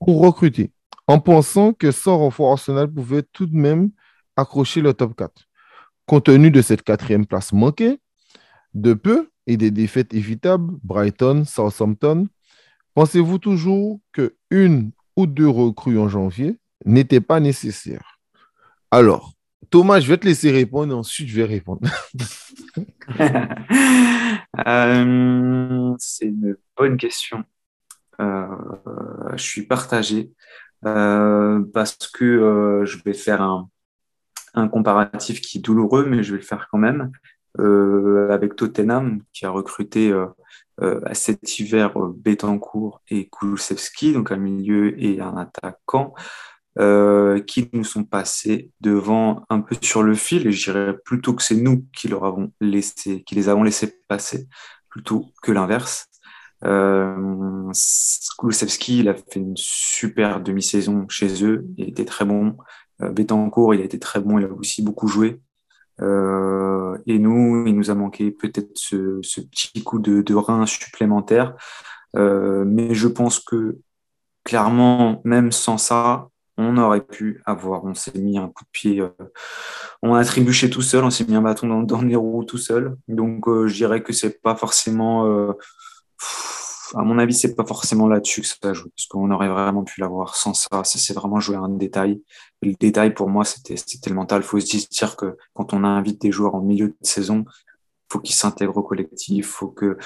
pour 0.00 0.20
recruter, 0.20 0.72
en 1.06 1.20
pensant 1.20 1.72
que 1.72 1.90
sans 1.90 2.18
renfort 2.18 2.52
Arsenal 2.52 2.92
pouvait 2.92 3.22
tout 3.22 3.46
de 3.46 3.56
même 3.56 3.90
accrocher 4.36 4.80
le 4.80 4.92
top 4.92 5.16
4. 5.16 5.46
Compte 6.06 6.24
tenu 6.24 6.50
de 6.50 6.60
cette 6.60 6.82
quatrième 6.82 7.24
place 7.24 7.52
manquée, 7.52 7.98
de 8.74 8.92
peu 8.92 9.30
et 9.46 9.56
des 9.56 9.70
défaites 9.70 10.12
évitables, 10.12 10.74
Brighton, 10.82 11.44
Southampton, 11.46 12.28
pensez-vous 12.94 13.38
toujours 13.38 14.00
que 14.12 14.36
une 14.50 14.90
ou 15.16 15.26
deux 15.26 15.48
recrues 15.48 15.98
en 15.98 16.08
janvier 16.08 16.58
n'étaient 16.84 17.22
pas 17.22 17.40
nécessaires? 17.40 18.18
Alors, 18.90 19.32
Thomas, 19.70 20.00
je 20.00 20.08
vais 20.08 20.18
te 20.18 20.26
laisser 20.26 20.50
répondre 20.50 20.92
et 20.92 20.96
ensuite 20.96 21.28
je 21.28 21.36
vais 21.36 21.44
répondre. 21.44 21.80
euh, 24.66 25.94
c'est 25.98 26.26
une 26.26 26.56
bonne 26.76 26.98
question. 26.98 27.44
Euh, 28.20 28.46
je 29.36 29.42
suis 29.42 29.62
partagé. 29.62 30.30
parce 30.82 31.96
que 32.12 32.82
je 32.84 32.98
vais 33.04 33.14
faire 33.14 33.40
un, 33.40 33.70
un, 34.54 34.68
comparatif 34.68 35.40
qui 35.40 35.58
est 35.58 35.60
douloureux, 35.60 36.06
mais 36.06 36.22
je 36.22 36.32
vais 36.32 36.38
le 36.38 36.44
faire 36.44 36.68
quand 36.70 36.78
même. 36.78 37.10
avec 38.30 38.56
Tottenham, 38.56 39.20
qui 39.32 39.46
a 39.46 39.50
recruté 39.50 40.12
à 40.80 41.14
cet 41.14 41.58
hiver 41.58 41.92
Betancourt 41.98 43.00
et 43.08 43.28
Kulusevski, 43.28 44.12
donc 44.12 44.32
un 44.32 44.36
milieu 44.36 45.00
et 45.02 45.20
un 45.20 45.36
attaquant. 45.36 46.14
Euh, 46.80 47.40
qui 47.40 47.70
nous 47.72 47.84
sont 47.84 48.02
passés 48.02 48.72
devant 48.80 49.44
un 49.48 49.60
peu 49.60 49.76
sur 49.80 50.02
le 50.02 50.16
fil, 50.16 50.48
et 50.48 50.50
je 50.50 50.72
dirais 50.72 50.96
plutôt 51.04 51.32
que 51.32 51.42
c'est 51.44 51.54
nous 51.54 51.86
qui, 51.96 52.08
leur 52.08 52.24
avons 52.24 52.52
laissé, 52.60 53.22
qui 53.22 53.36
les 53.36 53.48
avons 53.48 53.62
laissés 53.62 54.00
passer, 54.08 54.48
plutôt 54.88 55.26
que 55.40 55.52
l'inverse. 55.52 56.08
Euh, 56.64 57.70
il 58.88 59.08
a 59.08 59.14
fait 59.14 59.36
une 59.36 59.56
super 59.56 60.40
demi-saison 60.40 61.06
chez 61.08 61.44
eux, 61.44 61.64
il 61.76 61.90
était 61.90 62.04
très 62.04 62.24
bon. 62.24 62.56
Euh, 63.02 63.10
Betancourt, 63.10 63.74
il 63.74 63.80
a 63.80 63.84
été 63.84 63.98
très 63.98 64.20
bon, 64.20 64.38
il 64.38 64.44
a 64.44 64.52
aussi 64.52 64.82
beaucoup 64.82 65.08
joué. 65.08 65.40
Euh, 66.00 66.98
et 67.06 67.18
nous, 67.18 67.66
il 67.66 67.76
nous 67.76 67.90
a 67.90 67.94
manqué 67.94 68.30
peut-être 68.30 68.70
ce, 68.74 69.20
petit 69.40 69.82
coup 69.82 69.98
de, 69.98 70.34
rein 70.34 70.66
supplémentaire. 70.66 71.54
Euh, 72.16 72.64
mais 72.66 72.94
je 72.94 73.08
pense 73.08 73.40
que 73.40 73.78
clairement, 74.44 75.20
même 75.24 75.52
sans 75.52 75.78
ça, 75.78 76.28
on 76.56 76.76
aurait 76.76 77.04
pu 77.04 77.42
avoir. 77.46 77.84
On 77.84 77.94
s'est 77.94 78.18
mis 78.18 78.38
un 78.38 78.48
coup 78.48 78.64
de 78.64 78.70
pied, 78.70 79.02
on 80.02 80.14
a 80.14 80.24
trébuché 80.24 80.70
tout 80.70 80.82
seul, 80.82 81.02
on 81.02 81.10
s'est 81.10 81.24
mis 81.24 81.34
un 81.34 81.42
bâton 81.42 81.66
dans, 81.66 81.82
dans 81.82 82.02
les 82.02 82.14
roues 82.14 82.44
tout 82.44 82.58
seul. 82.58 82.96
Donc 83.08 83.46
je 83.48 83.74
dirais 83.74 84.02
que 84.02 84.12
c'est 84.12 84.40
pas 84.40 84.54
forcément, 84.54 85.54
à 86.94 87.02
mon 87.02 87.18
avis, 87.18 87.34
c'est 87.34 87.54
pas 87.54 87.64
forcément 87.64 88.06
là-dessus 88.06 88.42
que 88.42 88.46
ça 88.46 88.72
joue, 88.72 88.90
parce 88.90 89.06
qu'on 89.06 89.30
aurait 89.30 89.48
vraiment 89.48 89.84
pu 89.84 90.00
l'avoir 90.00 90.36
sans 90.36 90.54
ça. 90.54 90.82
C'est 90.84 91.14
vraiment 91.14 91.40
jouer 91.40 91.56
un 91.56 91.68
détail. 91.68 92.22
Le 92.62 92.74
détail 92.78 93.14
pour 93.14 93.28
moi, 93.28 93.44
c'était 93.44 93.76
le 94.06 94.14
mental. 94.14 94.42
Il 94.42 94.44
faut 94.44 94.60
se 94.60 94.88
dire 94.88 95.16
que 95.16 95.36
quand 95.54 95.72
on 95.72 95.84
invite 95.84 96.20
des 96.20 96.32
joueurs 96.32 96.54
en 96.54 96.60
milieu 96.60 96.88
de 96.88 96.96
saison, 97.02 97.44
faut 98.12 98.20
qu'ils 98.20 98.34
s'intègrent 98.34 98.76
au 98.76 98.82
collectif, 98.82 99.46
faut 99.46 99.68
que 99.68 99.96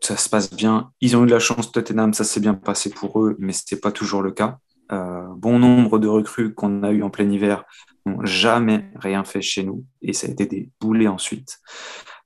ça 0.00 0.16
se 0.16 0.28
passe 0.28 0.50
bien. 0.50 0.90
Ils 1.00 1.16
ont 1.16 1.24
eu 1.24 1.26
de 1.26 1.32
la 1.32 1.38
chance, 1.38 1.70
Tottenham, 1.70 2.12
ça 2.12 2.24
s'est 2.24 2.40
bien 2.40 2.54
passé 2.54 2.90
pour 2.90 3.22
eux, 3.22 3.36
mais 3.38 3.52
c'était 3.52 3.76
pas 3.76 3.92
toujours 3.92 4.22
le 4.22 4.32
cas. 4.32 4.58
Euh, 4.92 5.26
bon 5.36 5.58
nombre 5.58 5.98
de 5.98 6.06
recrues 6.06 6.54
qu'on 6.54 6.84
a 6.84 6.92
eu 6.92 7.02
en 7.02 7.10
plein 7.10 7.28
hiver 7.28 7.64
n'ont 8.04 8.24
jamais 8.24 8.88
rien 8.94 9.24
fait 9.24 9.42
chez 9.42 9.64
nous 9.64 9.84
et 10.00 10.12
ça 10.12 10.28
a 10.28 10.30
été 10.30 10.46
des 10.46 10.70
boulets 10.80 11.08
ensuite. 11.08 11.58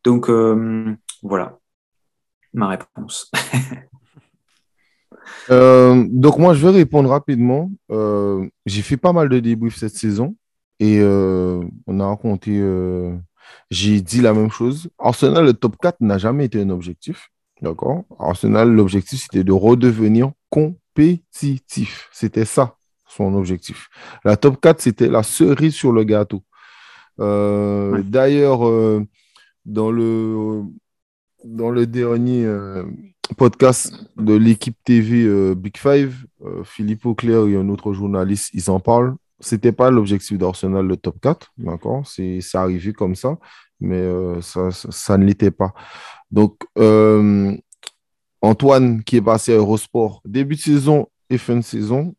Donc 0.04 0.28
euh, 0.28 0.94
voilà 1.22 1.58
ma 2.52 2.68
réponse. 2.68 3.30
Euh, 5.48 6.06
donc 6.10 6.38
moi 6.38 6.54
je 6.54 6.64
vais 6.64 6.72
répondre 6.72 7.08
rapidement. 7.10 7.70
J'ai 8.66 8.82
fait 8.82 8.96
pas 8.96 9.12
mal 9.12 9.28
de 9.28 9.38
débriefs 9.40 9.76
cette 9.76 9.94
saison 9.94 10.36
et 10.78 11.00
on 11.02 12.00
a 12.00 12.06
raconté, 12.06 12.62
j'ai 13.70 14.00
dit 14.00 14.20
la 14.20 14.32
même 14.32 14.50
chose. 14.50 14.88
Arsenal, 14.98 15.44
le 15.44 15.54
top 15.54 15.76
4 15.80 16.00
n'a 16.00 16.18
jamais 16.18 16.44
été 16.46 16.60
un 16.60 16.70
objectif. 16.70 17.30
D'accord? 17.62 18.04
Arsenal, 18.18 18.70
l'objectif 18.70 19.22
c'était 19.22 19.44
de 19.44 19.52
redevenir 19.52 20.32
compétitif. 20.50 22.08
C'était 22.12 22.44
ça, 22.44 22.76
son 23.06 23.34
objectif. 23.34 23.88
La 24.24 24.36
top 24.36 24.60
4, 24.60 24.80
c'était 24.80 25.08
la 25.08 25.22
cerise 25.22 25.74
sur 25.74 25.92
le 25.92 26.04
gâteau. 26.04 26.42
Euh, 27.20 28.02
d'ailleurs, 28.02 28.66
euh, 28.66 29.06
dans, 29.66 29.90
le, 29.90 30.62
dans 31.44 31.70
le 31.70 31.86
dernier 31.86 32.44
euh, 32.44 32.84
podcast 33.36 33.94
de 34.16 34.34
l'équipe 34.34 34.76
TV 34.84 35.54
Big 35.54 35.76
Five, 35.76 36.26
Philippe 36.64 37.06
Auclair 37.06 37.46
et 37.46 37.56
un 37.56 37.68
autre 37.68 37.92
journaliste, 37.92 38.50
ils 38.54 38.70
en 38.70 38.80
parlent. 38.80 39.14
C'était 39.38 39.72
pas 39.72 39.90
l'objectif 39.90 40.36
d'Arsenal, 40.36 40.86
le 40.86 40.96
top 40.96 41.20
4, 41.20 41.52
d'accord? 41.58 42.06
C'est 42.06 42.40
arrivé 42.54 42.92
comme 42.92 43.14
ça, 43.14 43.38
mais 43.78 44.04
ça, 44.42 44.70
ça, 44.70 45.16
ne 45.16 45.24
l'était 45.24 45.50
pas. 45.50 45.72
Donc, 46.30 46.56
Antoine, 48.42 49.02
qui 49.04 49.16
est 49.16 49.22
passé 49.22 49.52
à 49.52 49.56
Eurosport, 49.56 50.22
début 50.24 50.56
de 50.56 50.60
saison 50.60 51.08
et 51.28 51.38
fin 51.38 51.56
de 51.56 51.62
saison, 51.62 52.14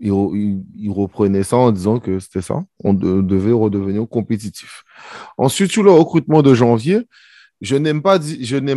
il, 0.00 0.90
reprenait 0.90 1.42
ça 1.42 1.56
en 1.56 1.70
disant 1.70 1.98
que 2.00 2.18
c'était 2.18 2.42
ça. 2.42 2.64
On 2.82 2.94
devait 2.94 3.52
redevenir 3.52 4.08
compétitif. 4.08 4.84
Ensuite, 5.36 5.70
sur 5.70 5.82
le 5.82 5.90
recrutement 5.90 6.42
de 6.42 6.54
janvier, 6.54 7.00
je 7.60 7.76
n'aime 7.76 8.02
pas, 8.02 8.18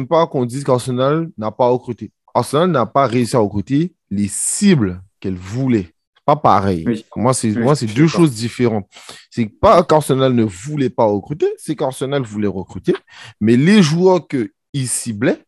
pas 0.09 0.27
qu'on 0.27 0.45
dise 0.45 0.63
qu'Arsenal 0.63 1.29
n'a 1.37 1.51
pas 1.51 1.67
recruté. 1.67 2.11
Arsenal 2.33 2.71
n'a 2.71 2.85
pas 2.85 3.07
réussi 3.07 3.35
à 3.35 3.39
recruter 3.39 3.93
les 4.09 4.27
cibles 4.27 5.01
qu'elle 5.19 5.35
voulait. 5.35 5.93
Pas 6.25 6.35
pareil. 6.35 6.85
Moi, 7.15 7.33
c'est 7.33 7.51
moi, 7.51 7.75
c'est 7.75 7.87
deux 7.87 8.07
choses 8.07 8.33
différentes. 8.33 8.87
C'est 9.29 9.47
pas 9.47 9.83
qu'Arsenal 9.83 10.33
ne 10.33 10.43
voulait 10.43 10.89
pas 10.89 11.05
recruter, 11.05 11.47
c'est 11.57 11.75
qu'Arsenal 11.75 12.21
voulait 12.23 12.47
recruter, 12.47 12.93
mais 13.39 13.57
les 13.57 13.81
joueurs 13.81 14.27
qu'il 14.27 14.87
ciblait 14.87 15.43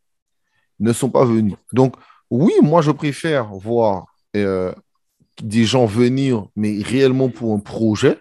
ne 0.79 0.91
sont 0.91 1.09
pas 1.09 1.25
venus. 1.25 1.55
Donc, 1.73 1.95
oui, 2.31 2.53
moi, 2.61 2.81
je 2.81 2.91
préfère 2.91 3.53
voir 3.53 4.07
euh, 4.35 4.73
des 5.41 5.65
gens 5.65 5.85
venir, 5.85 6.47
mais 6.55 6.81
réellement 6.81 7.29
pour 7.29 7.53
un 7.53 7.59
projet 7.59 8.17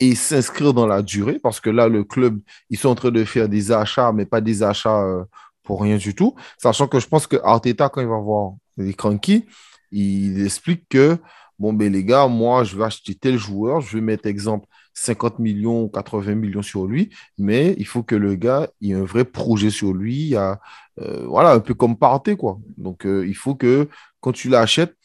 et 0.00 0.14
s'inscrire 0.14 0.74
dans 0.74 0.86
la 0.86 1.02
durée, 1.02 1.38
parce 1.38 1.60
que 1.60 1.70
là, 1.70 1.88
le 1.88 2.04
club, 2.04 2.40
ils 2.70 2.78
sont 2.78 2.88
en 2.88 2.94
train 2.94 3.10
de 3.10 3.24
faire 3.24 3.48
des 3.48 3.72
achats, 3.72 4.12
mais 4.12 4.26
pas 4.26 4.40
des 4.40 4.62
achats 4.62 5.02
euh, 5.02 5.24
pour 5.62 5.82
rien 5.82 5.96
du 5.96 6.14
tout. 6.14 6.34
Sachant 6.56 6.86
que 6.86 7.00
je 7.00 7.08
pense 7.08 7.26
que 7.26 7.36
Arteta, 7.42 7.88
quand 7.88 8.00
il 8.00 8.06
va 8.06 8.18
voir 8.18 8.52
les 8.76 8.94
cranky, 8.94 9.46
il 9.90 10.44
explique 10.44 10.88
que, 10.88 11.18
bon, 11.58 11.72
ben 11.72 11.92
les 11.92 12.04
gars, 12.04 12.28
moi, 12.28 12.64
je 12.64 12.76
vais 12.76 12.84
acheter 12.84 13.14
tel 13.14 13.38
joueur, 13.38 13.80
je 13.80 13.96
vais 13.96 14.02
mettre, 14.02 14.26
exemple, 14.26 14.66
50 14.94 15.38
millions 15.38 15.84
ou 15.84 15.88
80 15.88 16.34
millions 16.34 16.62
sur 16.62 16.86
lui, 16.86 17.10
mais 17.36 17.74
il 17.78 17.86
faut 17.86 18.02
que 18.02 18.14
le 18.14 18.34
gars 18.34 18.68
ait 18.82 18.94
un 18.94 19.04
vrai 19.04 19.24
projet 19.24 19.70
sur 19.70 19.92
lui. 19.92 20.34
Euh, 20.36 21.26
voilà, 21.26 21.52
un 21.52 21.60
peu 21.60 21.74
comme 21.74 21.96
Partey, 21.96 22.36
quoi. 22.36 22.58
Donc, 22.76 23.06
euh, 23.06 23.26
il 23.26 23.36
faut 23.36 23.54
que 23.54 23.88
quand 24.20 24.32
tu 24.32 24.48
l'achètes, 24.48 24.96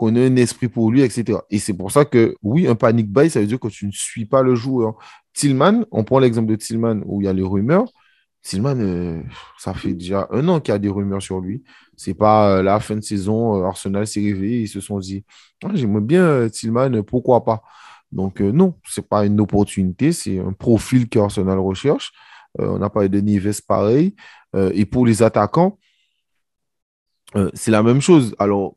qu'on 0.00 0.16
ait 0.16 0.26
un 0.26 0.36
esprit 0.36 0.68
pour 0.68 0.90
lui, 0.90 1.02
etc. 1.02 1.40
Et 1.50 1.58
c'est 1.58 1.74
pour 1.74 1.92
ça 1.92 2.06
que, 2.06 2.34
oui, 2.42 2.66
un 2.66 2.74
panic 2.74 3.12
buy, 3.12 3.28
ça 3.28 3.38
veut 3.38 3.46
dire 3.46 3.60
que 3.60 3.68
tu 3.68 3.86
ne 3.86 3.92
suis 3.92 4.24
pas 4.24 4.42
le 4.42 4.54
joueur. 4.54 4.94
Tillman, 5.34 5.84
on 5.90 6.04
prend 6.04 6.18
l'exemple 6.18 6.48
de 6.48 6.56
Tillman 6.56 7.02
où 7.04 7.20
il 7.20 7.26
y 7.26 7.28
a 7.28 7.34
les 7.34 7.42
rumeurs. 7.42 7.84
Tillman, 8.42 8.80
euh, 8.80 9.20
ça 9.58 9.74
fait 9.74 9.92
déjà 9.92 10.26
un 10.30 10.48
an 10.48 10.58
qu'il 10.58 10.72
y 10.72 10.74
a 10.74 10.78
des 10.78 10.88
rumeurs 10.88 11.20
sur 11.20 11.40
lui. 11.40 11.62
C'est 11.98 12.14
pas 12.14 12.62
la 12.62 12.80
fin 12.80 12.96
de 12.96 13.02
saison, 13.02 13.62
Arsenal 13.62 14.06
s'est 14.06 14.22
réveillé, 14.22 14.62
ils 14.62 14.68
se 14.68 14.80
sont 14.80 14.98
dit, 14.98 15.22
ah, 15.62 15.68
j'aimerais 15.74 16.00
bien 16.00 16.48
Tillman, 16.48 17.02
pourquoi 17.02 17.44
pas? 17.44 17.62
Donc, 18.10 18.40
euh, 18.40 18.52
non, 18.52 18.74
ce 18.88 19.02
n'est 19.02 19.06
pas 19.06 19.26
une 19.26 19.38
opportunité, 19.38 20.12
c'est 20.12 20.38
un 20.38 20.54
profil 20.54 21.10
qu'Arsenal 21.10 21.58
recherche. 21.58 22.12
Euh, 22.58 22.68
on 22.68 22.78
n'a 22.78 22.88
pas 22.88 23.06
de 23.06 23.20
Nives 23.20 23.60
pareil. 23.68 24.16
Euh, 24.56 24.72
et 24.74 24.86
pour 24.86 25.04
les 25.04 25.22
attaquants, 25.22 25.78
c'est 27.54 27.70
la 27.70 27.84
même 27.84 28.00
chose. 28.00 28.34
Alors, 28.40 28.74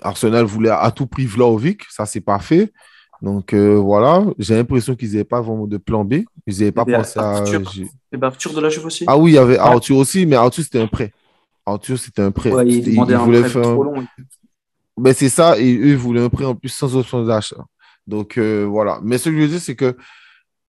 Arsenal 0.00 0.44
voulait 0.44 0.70
à 0.70 0.90
tout 0.90 1.06
prix 1.06 1.26
Vlaovic, 1.26 1.82
ça, 1.90 2.06
c'est 2.06 2.20
pas 2.20 2.38
fait. 2.38 2.72
Donc 3.20 3.54
voilà, 3.54 4.24
j'ai 4.38 4.56
l'impression 4.56 4.96
qu'ils 4.96 5.12
n'avaient 5.12 5.24
pas 5.24 5.40
vraiment 5.40 5.66
de 5.66 5.76
plan 5.76 6.04
B. 6.04 6.24
Ils 6.46 6.58
n'avaient 6.58 6.72
pas 6.72 6.84
pensé 6.84 7.20
à. 7.20 7.44
Et 8.12 8.16
ben 8.16 8.26
Arthur 8.26 8.52
de 8.52 8.60
la 8.60 8.68
Juve 8.68 8.86
aussi. 8.86 9.04
Ah 9.06 9.16
oui, 9.16 9.32
il 9.32 9.34
y 9.34 9.38
avait 9.38 9.58
Arthur 9.58 9.96
aussi, 9.96 10.26
mais 10.26 10.36
Arthur, 10.36 10.64
c'était 10.64 10.80
un 10.80 10.88
prêt. 10.88 11.12
Arthur, 11.64 11.98
c'était 11.98 12.22
un 12.22 12.32
prêt. 12.32 12.50
il, 12.66 12.98
voulait 12.98 13.44
faire. 13.44 13.62
Trop 13.62 13.84
long. 13.84 14.04
Ben, 14.96 15.14
c'est 15.14 15.28
ça, 15.28 15.58
et 15.58 15.74
eux, 15.74 15.88
ils 15.88 15.96
voulaient 15.96 16.22
un 16.22 16.28
prêt 16.28 16.44
en 16.44 16.54
plus 16.54 16.68
sans 16.68 16.96
option 16.96 17.24
d'achat. 17.24 17.64
Donc 18.06 18.36
euh, 18.36 18.64
voilà. 18.64 19.00
Mais 19.02 19.18
ce 19.18 19.30
que 19.30 19.36
je 19.36 19.40
veux 19.40 19.48
dire, 19.48 19.60
c'est 19.60 19.76
que 19.76 19.96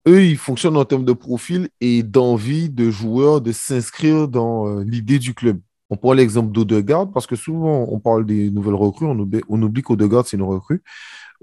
eux, 0.07 0.23
ils 0.23 0.37
fonctionnent 0.37 0.77
en 0.77 0.85
termes 0.85 1.05
de 1.05 1.13
profil 1.13 1.69
et 1.81 2.01
d'envie 2.01 2.69
de 2.69 2.89
joueurs 2.89 3.41
de 3.41 3.51
s'inscrire 3.51 4.27
dans 4.27 4.67
euh, 4.67 4.83
l'idée 4.83 5.19
du 5.19 5.33
club. 5.33 5.59
On 5.89 5.97
prend 5.97 6.13
l'exemple 6.13 6.51
d'Odegaard 6.51 7.11
parce 7.11 7.27
que 7.27 7.35
souvent 7.35 7.87
on 7.89 7.99
parle 7.99 8.25
des 8.25 8.51
nouvelles 8.51 8.75
recrues, 8.75 9.05
on 9.05 9.17
oublie, 9.17 9.41
on 9.49 9.61
oublie 9.61 9.83
c'est 10.25 10.37
une 10.37 10.43
recrue. 10.43 10.83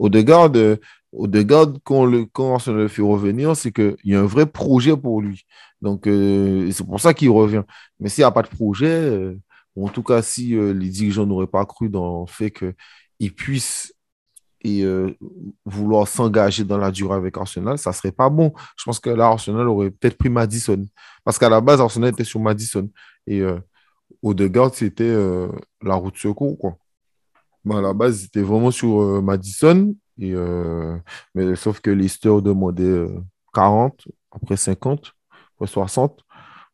Euh, 0.00 0.76
Odegaard 1.12 1.72
quand, 1.84 2.04
le, 2.04 2.26
quand 2.26 2.58
on 2.66 2.72
le 2.72 2.88
fait 2.88 3.02
revenir, 3.02 3.56
c'est 3.56 3.72
qu'il 3.72 3.96
y 4.04 4.14
a 4.14 4.20
un 4.20 4.26
vrai 4.26 4.46
projet 4.46 4.96
pour 4.96 5.22
lui. 5.22 5.44
Donc 5.80 6.02
c'est 6.04 6.86
pour 6.86 7.00
ça 7.00 7.14
qu'il 7.14 7.30
revient. 7.30 7.62
Mais 8.00 8.08
s'il 8.08 8.22
n'y 8.22 8.26
a 8.26 8.30
pas 8.30 8.42
de 8.42 8.48
projet, 8.48 9.36
ou 9.76 9.86
en 9.86 9.90
tout 9.90 10.02
cas 10.02 10.22
si 10.22 10.56
les 10.56 10.88
dirigeants 10.88 11.26
n'auraient 11.26 11.46
pas 11.46 11.64
cru 11.64 11.88
dans 11.88 12.22
le 12.22 12.26
fait 12.26 12.50
qu'il 12.50 13.34
puisse 13.34 13.94
et 14.64 14.82
euh, 14.82 15.14
vouloir 15.66 16.08
s'engager 16.08 16.64
dans 16.64 16.78
la 16.78 16.90
durée 16.90 17.14
avec 17.14 17.36
Arsenal, 17.36 17.76
ça 17.78 17.92
serait 17.92 18.12
pas 18.12 18.30
bon. 18.30 18.52
Je 18.76 18.84
pense 18.84 18.98
que 18.98 19.10
là, 19.10 19.26
Arsenal 19.26 19.68
aurait 19.68 19.90
peut-être 19.90 20.16
pris 20.16 20.30
Madison. 20.30 20.82
Parce 21.22 21.38
qu'à 21.38 21.50
la 21.50 21.60
base, 21.60 21.80
Arsenal 21.80 22.10
était 22.10 22.24
sur 22.24 22.40
Madison. 22.40 22.88
Et 23.26 23.40
euh, 23.40 23.58
Odegaard, 24.24 24.74
c'était 24.74 25.04
euh, 25.04 25.48
la 25.82 25.94
route 25.94 26.16
secours, 26.16 26.58
quoi. 26.58 26.76
à 27.70 27.80
la 27.80 27.92
base, 27.92 28.20
c'était 28.22 28.42
vraiment 28.42 28.70
sur 28.70 29.00
euh, 29.00 29.20
Madison. 29.20 29.94
Et, 30.18 30.34
mais 31.34 31.56
sauf 31.56 31.80
que 31.80 31.90
Leicester 31.90 32.40
demandait 32.40 33.04
40, 33.52 34.06
après 34.30 34.56
50, 34.56 35.12
après 35.56 35.66
60, 35.66 36.20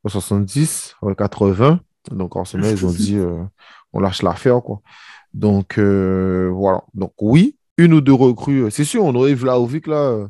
après 0.04 0.12
70, 0.12 0.96
après 1.00 1.14
80. 1.14 1.80
Donc 2.10 2.36
Arsenal, 2.36 2.70
ils 2.72 2.84
ont 2.86 2.90
dit, 2.92 3.18
on 3.92 4.00
lâche 4.00 4.22
l'affaire. 4.22 4.60
Donc, 5.32 5.78
euh, 5.78 6.50
voilà. 6.52 6.82
Donc, 6.94 7.12
oui, 7.20 7.56
une 7.78 7.94
ou 7.94 8.00
deux 8.00 8.12
recrues. 8.12 8.70
C'est 8.70 8.84
sûr, 8.84 9.04
on 9.04 9.14
aurait 9.14 9.34
Vlaovic 9.34 9.86
là. 9.86 9.96
euh, 9.96 10.28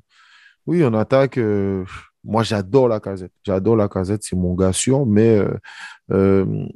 oui, 0.67 0.85
en 0.85 0.95
attaque. 0.95 1.39
euh, 1.39 1.85
moi, 2.23 2.43
j'adore 2.43 2.87
la 2.89 3.01
casette. 3.01 3.33
J'adore 3.45 3.77
la 3.77 3.89
casette, 3.89 4.23
c'est 4.23 4.37
mon 4.37 4.55
gars 4.55 4.73
sûr. 4.73 5.07
Mais 5.07 5.39
euh, 5.39 5.55
euh, 6.13 6.67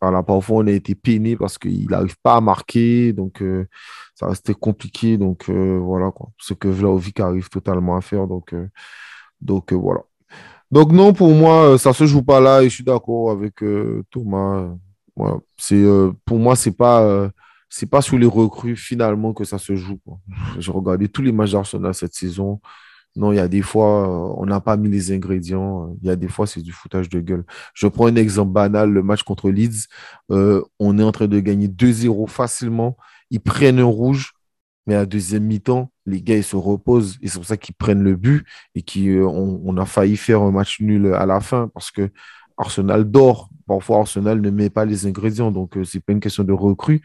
voilà, 0.00 0.22
parfois, 0.22 0.58
on 0.58 0.66
a 0.66 0.70
été 0.70 0.94
peiné 0.94 1.36
parce 1.36 1.58
qu'il 1.58 1.86
n'arrive 1.90 2.16
pas 2.22 2.36
à 2.36 2.40
marquer. 2.40 3.12
Donc, 3.12 3.42
euh, 3.42 3.66
ça 4.14 4.26
restait 4.28 4.54
compliqué. 4.54 5.18
Donc, 5.18 5.48
euh, 5.50 5.78
voilà 5.78 6.10
quoi. 6.10 6.30
Ce 6.38 6.54
que 6.54 6.68
Vlaovic 6.68 7.20
arrive 7.20 7.50
totalement 7.50 7.96
à 7.96 8.00
faire. 8.00 8.26
Donc, 8.26 8.54
euh, 8.54 8.68
donc 9.40 9.72
voilà. 9.72 10.00
Donc, 10.70 10.92
non, 10.92 11.12
pour 11.12 11.34
moi, 11.34 11.76
ça 11.78 11.90
ne 11.90 11.94
se 11.94 12.06
joue 12.06 12.22
pas 12.22 12.40
là. 12.40 12.62
Et 12.62 12.70
je 12.70 12.74
suis 12.76 12.84
d'accord 12.84 13.30
avec 13.30 13.62
Thomas. 14.10 14.68
Voilà. 15.16 15.38
C'est, 15.58 15.84
pour 16.24 16.38
moi, 16.38 16.56
ce 16.56 16.70
n'est 16.70 16.74
pas, 16.74 17.30
c'est 17.68 17.90
pas 17.90 18.00
sur 18.00 18.16
les 18.18 18.26
recrues 18.26 18.76
finalement 18.76 19.34
que 19.34 19.44
ça 19.44 19.58
se 19.58 19.74
joue. 19.76 20.00
J'ai 20.58 20.72
regardé 20.72 21.08
tous 21.08 21.22
les 21.22 21.32
matchs 21.32 21.52
d'Arsenal 21.52 21.94
cette 21.94 22.14
saison. 22.14 22.60
Non, 23.16 23.32
il 23.32 23.36
y 23.36 23.40
a 23.40 23.48
des 23.48 23.62
fois, 23.62 24.08
euh, 24.08 24.34
on 24.38 24.46
n'a 24.46 24.60
pas 24.60 24.76
mis 24.76 24.88
les 24.88 25.12
ingrédients. 25.12 25.94
Il 26.02 26.08
y 26.08 26.10
a 26.10 26.16
des 26.16 26.28
fois, 26.28 26.46
c'est 26.46 26.62
du 26.62 26.72
foutage 26.72 27.08
de 27.08 27.20
gueule. 27.20 27.44
Je 27.74 27.86
prends 27.86 28.06
un 28.06 28.16
exemple 28.16 28.52
banal, 28.52 28.90
le 28.90 29.02
match 29.02 29.22
contre 29.24 29.50
Leeds. 29.50 29.88
Euh, 30.30 30.62
on 30.78 30.98
est 30.98 31.02
en 31.02 31.12
train 31.12 31.26
de 31.26 31.40
gagner 31.40 31.68
2-0 31.68 32.28
facilement. 32.28 32.96
Ils 33.30 33.40
prennent 33.40 33.80
un 33.80 33.84
rouge, 33.84 34.32
mais 34.86 34.94
à 34.94 35.06
deuxième 35.06 35.44
mi-temps, 35.44 35.90
les 36.06 36.22
gars, 36.22 36.36
ils 36.36 36.44
se 36.44 36.56
reposent. 36.56 37.18
Et 37.20 37.28
c'est 37.28 37.38
pour 37.38 37.46
ça 37.46 37.56
qu'ils 37.56 37.74
prennent 37.74 38.02
le 38.02 38.16
but 38.16 38.46
et 38.74 38.82
qu'on 38.82 39.60
on 39.64 39.76
a 39.76 39.86
failli 39.86 40.16
faire 40.16 40.42
un 40.42 40.52
match 40.52 40.80
nul 40.80 41.12
à 41.14 41.26
la 41.26 41.40
fin 41.40 41.68
parce 41.74 41.90
que 41.90 42.10
Arsenal 42.60 43.10
dort. 43.10 43.48
Parfois, 43.66 43.98
Arsenal 43.98 44.40
ne 44.40 44.50
met 44.50 44.70
pas 44.70 44.84
les 44.84 45.06
ingrédients. 45.06 45.50
Donc, 45.50 45.76
euh, 45.76 45.84
c'est 45.84 46.00
pas 46.00 46.12
une 46.12 46.20
question 46.20 46.44
de 46.44 46.52
recrue, 46.52 47.00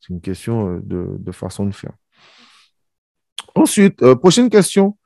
c'est 0.00 0.12
une 0.12 0.20
question 0.20 0.76
euh, 0.76 0.80
de, 0.82 1.32
façon 1.32 1.66
de 1.66 1.74
faire. 1.74 1.92
Ensuite, 3.54 4.02
euh, 4.02 4.14
prochaine 4.16 4.48
question. 4.48 4.96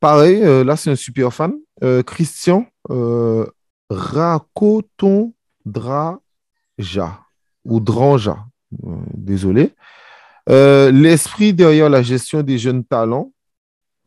Pareil, 0.00 0.42
euh, 0.42 0.62
là, 0.62 0.76
c'est 0.76 0.90
un 0.90 0.96
super 0.96 1.32
fan. 1.32 1.54
Euh, 1.82 2.02
Christian 2.02 2.66
euh, 2.90 3.46
Draja 3.90 4.46
ou 7.64 7.80
Dranja. 7.80 8.46
Euh, 8.84 8.96
désolé. 9.14 9.74
L'esprit 10.48 11.52
derrière 11.52 11.90
la 11.90 12.02
gestion 12.02 12.42
des 12.42 12.58
jeunes 12.58 12.84
talents, 12.84 13.32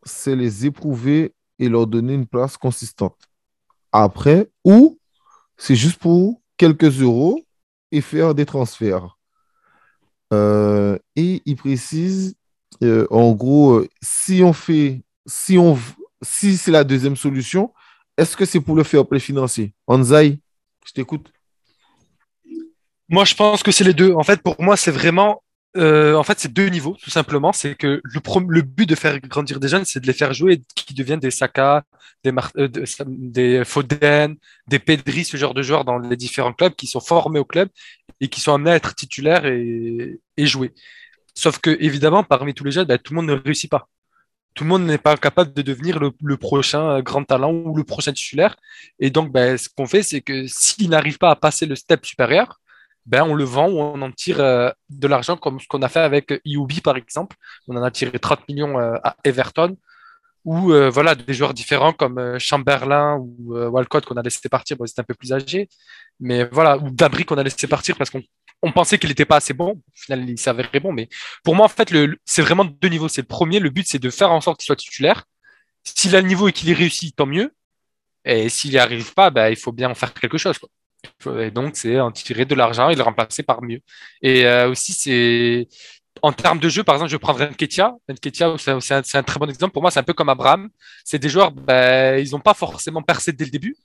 c'est 0.04 0.34
les 0.34 0.64
éprouver 0.64 1.34
et 1.58 1.68
leur 1.68 1.86
donner 1.86 2.14
une 2.14 2.26
place 2.26 2.56
consistante. 2.56 3.18
Après, 3.92 4.48
ou 4.64 4.98
c'est 5.58 5.74
juste 5.74 5.98
pour 5.98 6.40
quelques 6.56 7.02
euros 7.02 7.44
et 7.92 8.00
faire 8.00 8.34
des 8.34 8.46
transferts. 8.46 9.18
Et 10.32 11.42
il 11.44 11.56
précise, 11.56 12.36
en 13.10 13.32
gros, 13.32 13.84
si 14.00 14.42
on 14.42 14.54
fait, 14.54 15.02
si 15.30 16.56
c'est 16.56 16.70
la 16.70 16.84
deuxième 16.84 17.16
solution, 17.16 17.72
est-ce 18.16 18.36
que 18.36 18.44
c'est 18.44 18.60
pour 18.60 18.76
le 18.76 18.84
fair 18.84 19.06
play 19.06 19.20
financier? 19.20 19.72
Anzai, 19.86 20.40
je 20.86 20.92
t'écoute. 20.92 21.32
Moi, 23.08 23.24
je 23.24 23.34
pense 23.34 23.62
que 23.62 23.72
c'est 23.72 23.84
les 23.84 23.94
deux. 23.94 24.12
En 24.12 24.22
fait, 24.22 24.42
pour 24.42 24.60
moi, 24.60 24.76
c'est 24.76 24.90
vraiment. 24.90 25.42
euh, 25.76 26.14
en 26.14 26.22
fait, 26.22 26.38
c'est 26.38 26.52
deux 26.52 26.68
niveaux, 26.68 26.96
tout 27.02 27.10
simplement. 27.10 27.52
C'est 27.52 27.74
que 27.74 28.00
le, 28.04 28.62
but 28.62 28.88
de 28.88 28.94
faire 28.94 29.18
grandir 29.20 29.58
des 29.58 29.68
jeunes, 29.68 29.84
c'est 29.84 30.00
de 30.00 30.06
les 30.06 30.12
faire 30.12 30.32
jouer 30.32 30.62
qu'ils 30.74 30.96
deviennent 30.96 31.20
des 31.20 31.30
Saka, 31.30 31.84
euh, 32.26 32.68
de- 32.68 32.84
des 33.06 33.64
Foden, 33.64 34.36
des 34.66 34.78
Pedri, 34.78 35.24
ce 35.24 35.36
genre 35.36 35.54
de 35.54 35.62
joueurs 35.62 35.84
dans 35.84 35.98
les 35.98 36.16
différents 36.16 36.52
clubs 36.52 36.74
qui 36.74 36.86
sont 36.86 37.00
formés 37.00 37.40
au 37.40 37.44
club 37.44 37.68
et 38.20 38.28
qui 38.28 38.40
sont 38.40 38.54
amenés 38.54 38.72
à 38.72 38.76
être 38.76 38.94
titulaires 38.94 39.46
et, 39.46 40.20
et 40.36 40.46
jouer. 40.46 40.72
Sauf 41.34 41.58
que, 41.58 41.76
évidemment, 41.80 42.22
parmi 42.22 42.52
tous 42.54 42.64
les 42.64 42.72
jeunes, 42.72 42.86
bah, 42.86 42.98
tout 42.98 43.14
le 43.14 43.22
monde 43.22 43.30
ne 43.30 43.40
réussit 43.40 43.70
pas. 43.70 43.88
Tout 44.54 44.64
le 44.64 44.70
monde 44.70 44.84
n'est 44.84 44.98
pas 44.98 45.16
capable 45.16 45.52
de 45.52 45.62
devenir 45.62 45.98
le, 46.00 46.36
prochain 46.36 46.98
euh, 46.98 47.02
grand 47.02 47.24
talent 47.24 47.52
ou 47.52 47.76
le 47.76 47.84
prochain 47.84 48.12
titulaire. 48.12 48.56
Et 48.98 49.10
donc, 49.10 49.32
bah, 49.32 49.56
ce 49.56 49.68
qu'on 49.68 49.86
fait, 49.86 50.02
c'est 50.02 50.20
que 50.20 50.46
s'il 50.46 50.90
n'arrive 50.90 51.18
pas 51.18 51.30
à 51.30 51.36
passer 51.36 51.66
le 51.66 51.76
step 51.76 52.04
supérieur, 52.04 52.60
ben, 53.06 53.22
on 53.24 53.34
le 53.34 53.44
vend 53.44 53.68
ou 53.68 53.80
on 53.80 54.02
en 54.02 54.12
tire 54.12 54.40
euh, 54.40 54.70
de 54.90 55.06
l'argent 55.08 55.36
comme 55.36 55.58
ce 55.60 55.66
qu'on 55.68 55.82
a 55.82 55.88
fait 55.88 56.00
avec 56.00 56.40
Iubi 56.44 56.80
par 56.80 56.96
exemple. 56.96 57.36
On 57.68 57.76
en 57.76 57.82
a 57.82 57.90
tiré 57.90 58.18
30 58.18 58.48
millions 58.48 58.78
euh, 58.78 58.96
à 59.02 59.16
Everton 59.24 59.76
ou 60.44 60.72
euh, 60.72 60.88
voilà 60.90 61.14
des 61.14 61.34
joueurs 61.34 61.54
différents 61.54 61.92
comme 61.92 62.18
euh, 62.18 62.38
Chamberlain 62.38 63.16
ou 63.16 63.56
euh, 63.56 63.68
Walcott 63.68 64.04
qu'on 64.06 64.16
a 64.16 64.22
laissé 64.22 64.48
partir, 64.48 64.76
bon, 64.76 64.84
ils 64.84 64.90
étaient 64.90 65.00
un 65.00 65.04
peu 65.04 65.14
plus 65.14 65.32
âgés, 65.32 65.68
mais 66.18 66.44
voilà, 66.44 66.78
ou 66.78 66.90
Dabry 66.90 67.24
qu'on 67.24 67.36
a 67.36 67.42
laissé 67.42 67.66
partir 67.66 67.96
parce 67.96 68.10
qu'on 68.10 68.22
on 68.62 68.72
pensait 68.72 68.98
qu'il 68.98 69.08
n'était 69.08 69.24
pas 69.24 69.36
assez 69.36 69.54
bon. 69.54 69.72
Au 69.72 69.82
final, 69.94 70.28
il 70.28 70.38
s'avérait 70.38 70.80
bon. 70.80 70.92
Mais 70.92 71.08
pour 71.44 71.54
moi, 71.54 71.66
en 71.66 71.68
fait, 71.68 71.90
le, 71.90 72.18
c'est 72.24 72.42
vraiment 72.42 72.64
deux 72.64 72.88
niveaux. 72.88 73.08
C'est 73.08 73.22
le 73.22 73.26
premier, 73.26 73.58
le 73.58 73.70
but, 73.70 73.86
c'est 73.86 73.98
de 73.98 74.10
faire 74.10 74.32
en 74.32 74.40
sorte 74.40 74.60
qu'il 74.60 74.66
soit 74.66 74.76
titulaire. 74.76 75.24
S'il 75.84 76.14
a 76.16 76.20
le 76.20 76.28
niveau 76.28 76.48
et 76.48 76.52
qu'il 76.52 76.68
y 76.68 76.74
réussit, 76.74 77.14
tant 77.16 77.26
mieux. 77.26 77.54
Et 78.24 78.48
s'il 78.50 78.70
n'y 78.72 78.78
arrive 78.78 79.14
pas, 79.14 79.30
ben, 79.30 79.48
il 79.48 79.56
faut 79.56 79.72
bien 79.72 79.90
en 79.90 79.94
faire 79.94 80.12
quelque 80.12 80.38
chose. 80.38 80.58
Et 81.38 81.50
donc, 81.50 81.76
c'est 81.76 81.98
en 82.00 82.10
tirer 82.10 82.44
de 82.44 82.54
l'argent 82.54 82.90
et 82.90 82.94
le 82.94 83.02
remplacer 83.02 83.42
par 83.42 83.62
mieux. 83.62 83.80
Et 84.22 84.44
euh, 84.46 84.70
aussi, 84.70 84.92
c'est 84.92 85.68
en 86.22 86.32
termes 86.32 86.58
de 86.58 86.68
jeu, 86.68 86.84
par 86.84 86.96
exemple, 86.96 87.10
je 87.10 87.16
prendrais 87.16 87.50
Nketiah. 87.50 87.94
Nketiah, 88.08 88.56
c'est 88.58 89.16
un, 89.16 89.22
très 89.22 89.38
bon 89.38 89.48
exemple. 89.48 89.72
Pour 89.72 89.82
moi, 89.82 89.90
c'est 89.90 90.00
un 90.00 90.04
peu 90.04 90.12
comme 90.12 90.28
Abraham. 90.28 90.68
C'est 91.04 91.18
des 91.18 91.28
joueurs, 91.28 91.52
ben, 91.52 92.18
ils 92.18 92.32
n'ont 92.32 92.40
pas 92.40 92.54
forcément 92.54 93.02
percé 93.02 93.32
dès 93.32 93.44
le 93.44 93.50
début, 93.50 93.76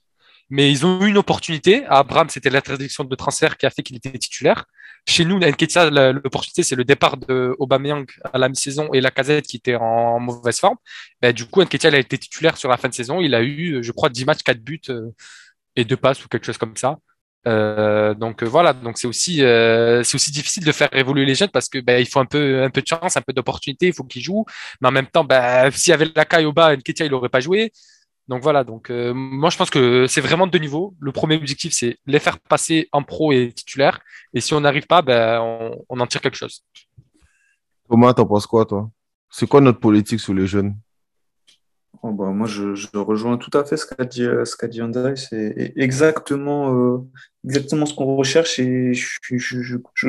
mais 0.50 0.70
ils 0.70 0.86
ont 0.86 1.02
eu 1.04 1.08
une 1.08 1.18
opportunité. 1.18 1.84
À 1.86 1.98
Abraham, 1.98 2.28
c'était 2.28 2.50
l'interdiction 2.50 3.04
de 3.04 3.14
transfert 3.16 3.56
qui 3.56 3.66
a 3.66 3.70
fait 3.70 3.82
qu'il 3.82 3.96
était 3.96 4.12
titulaire. 4.18 4.64
Chez 5.08 5.24
nous, 5.24 5.38
Nketiah, 5.38 5.90
la- 5.90 6.12
l'opportunité, 6.12 6.62
c'est 6.62 6.74
le 6.76 6.84
départ 6.84 7.16
de 7.16 7.54
Aubameyang 7.58 8.06
à 8.32 8.38
la 8.38 8.48
mi-saison 8.48 8.88
et 8.92 9.00
Lacazette 9.00 9.46
qui 9.46 9.56
était 9.58 9.76
en 9.76 10.18
mauvaise 10.20 10.58
forme. 10.58 10.76
Ben, 11.22 11.32
du 11.32 11.46
coup, 11.46 11.62
Nketiah, 11.62 11.90
il 11.90 11.94
a 11.96 11.98
été 11.98 12.18
titulaire 12.18 12.56
sur 12.56 12.68
la 12.68 12.76
fin 12.76 12.88
de 12.88 12.94
saison. 12.94 13.20
Il 13.20 13.34
a 13.34 13.42
eu, 13.42 13.82
je 13.82 13.92
crois, 13.92 14.08
10 14.08 14.24
matchs, 14.24 14.42
4 14.42 14.60
buts 14.62 14.80
euh, 14.90 15.10
et 15.76 15.84
2 15.84 15.96
passes 15.96 16.24
ou 16.24 16.28
quelque 16.28 16.44
chose 16.46 16.58
comme 16.58 16.76
ça. 16.76 16.98
Euh, 17.46 18.12
donc 18.14 18.42
euh, 18.42 18.46
voilà, 18.46 18.72
donc 18.72 18.98
c'est 18.98 19.06
aussi 19.06 19.40
euh, 19.44 20.02
c'est 20.02 20.16
aussi 20.16 20.32
difficile 20.32 20.64
de 20.64 20.72
faire 20.72 20.88
évoluer 20.92 21.24
les 21.24 21.36
jeunes 21.36 21.50
parce 21.50 21.68
que 21.68 21.78
ben, 21.78 22.00
il 22.00 22.06
faut 22.08 22.18
un 22.18 22.24
peu 22.26 22.62
un 22.64 22.70
peu 22.70 22.82
de 22.82 22.86
chance, 22.88 23.16
un 23.16 23.20
peu 23.22 23.32
d'opportunité, 23.32 23.86
il 23.86 23.92
faut 23.92 24.02
qu'ils 24.02 24.22
jouent, 24.22 24.44
mais 24.80 24.88
en 24.88 24.92
même 24.92 25.06
temps, 25.06 25.22
ben, 25.22 25.70
s'il 25.70 25.92
y 25.92 25.94
avait 25.94 26.08
la 26.16 26.48
au 26.48 26.52
bas, 26.52 26.74
Nketiah 26.76 27.06
il 27.06 27.14
aurait 27.14 27.28
pas 27.28 27.38
joué. 27.40 27.72
Donc 28.28 28.42
voilà, 28.42 28.64
donc 28.64 28.90
euh, 28.90 29.12
moi 29.14 29.50
je 29.50 29.56
pense 29.56 29.70
que 29.70 30.06
c'est 30.08 30.20
vraiment 30.20 30.46
deux 30.46 30.58
niveaux. 30.58 30.94
Le 30.98 31.12
premier 31.12 31.36
objectif 31.36 31.72
c'est 31.72 31.98
les 32.06 32.18
faire 32.18 32.40
passer 32.40 32.88
en 32.90 33.02
pro 33.02 33.32
et 33.32 33.52
titulaire, 33.52 34.00
et 34.34 34.40
si 34.40 34.52
on 34.54 34.60
n'arrive 34.60 34.86
pas, 34.86 35.00
ben 35.02 35.40
on, 35.40 35.84
on 35.88 36.00
en 36.00 36.06
tire 36.06 36.20
quelque 36.20 36.36
chose. 36.36 36.64
Thomas, 37.88 38.14
t'en 38.14 38.26
penses 38.26 38.46
quoi, 38.46 38.64
toi? 38.66 38.90
C'est 39.30 39.46
quoi 39.46 39.60
notre 39.60 39.78
politique 39.78 40.20
sur 40.20 40.34
les 40.34 40.46
jeunes? 40.46 40.76
Oh, 42.02 42.12
bah, 42.12 42.26
moi, 42.26 42.46
je, 42.46 42.74
je 42.74 42.88
rejoins 42.96 43.38
tout 43.38 43.56
à 43.56 43.64
fait 43.64 43.76
ce 43.76 43.86
qu'a 43.86 44.04
dit, 44.04 44.24
euh, 44.24 44.44
ce 44.44 44.56
qu'a 44.56 44.68
dit. 44.68 44.80
C'est 45.16 45.72
exactement, 45.76 46.74
euh, 46.74 46.98
exactement 47.44 47.86
ce 47.86 47.94
qu'on 47.94 48.16
recherche 48.16 48.58
et 48.58 48.92
je, 48.92 49.18
je, 49.22 49.38
je, 49.38 49.78
je, 49.94 50.08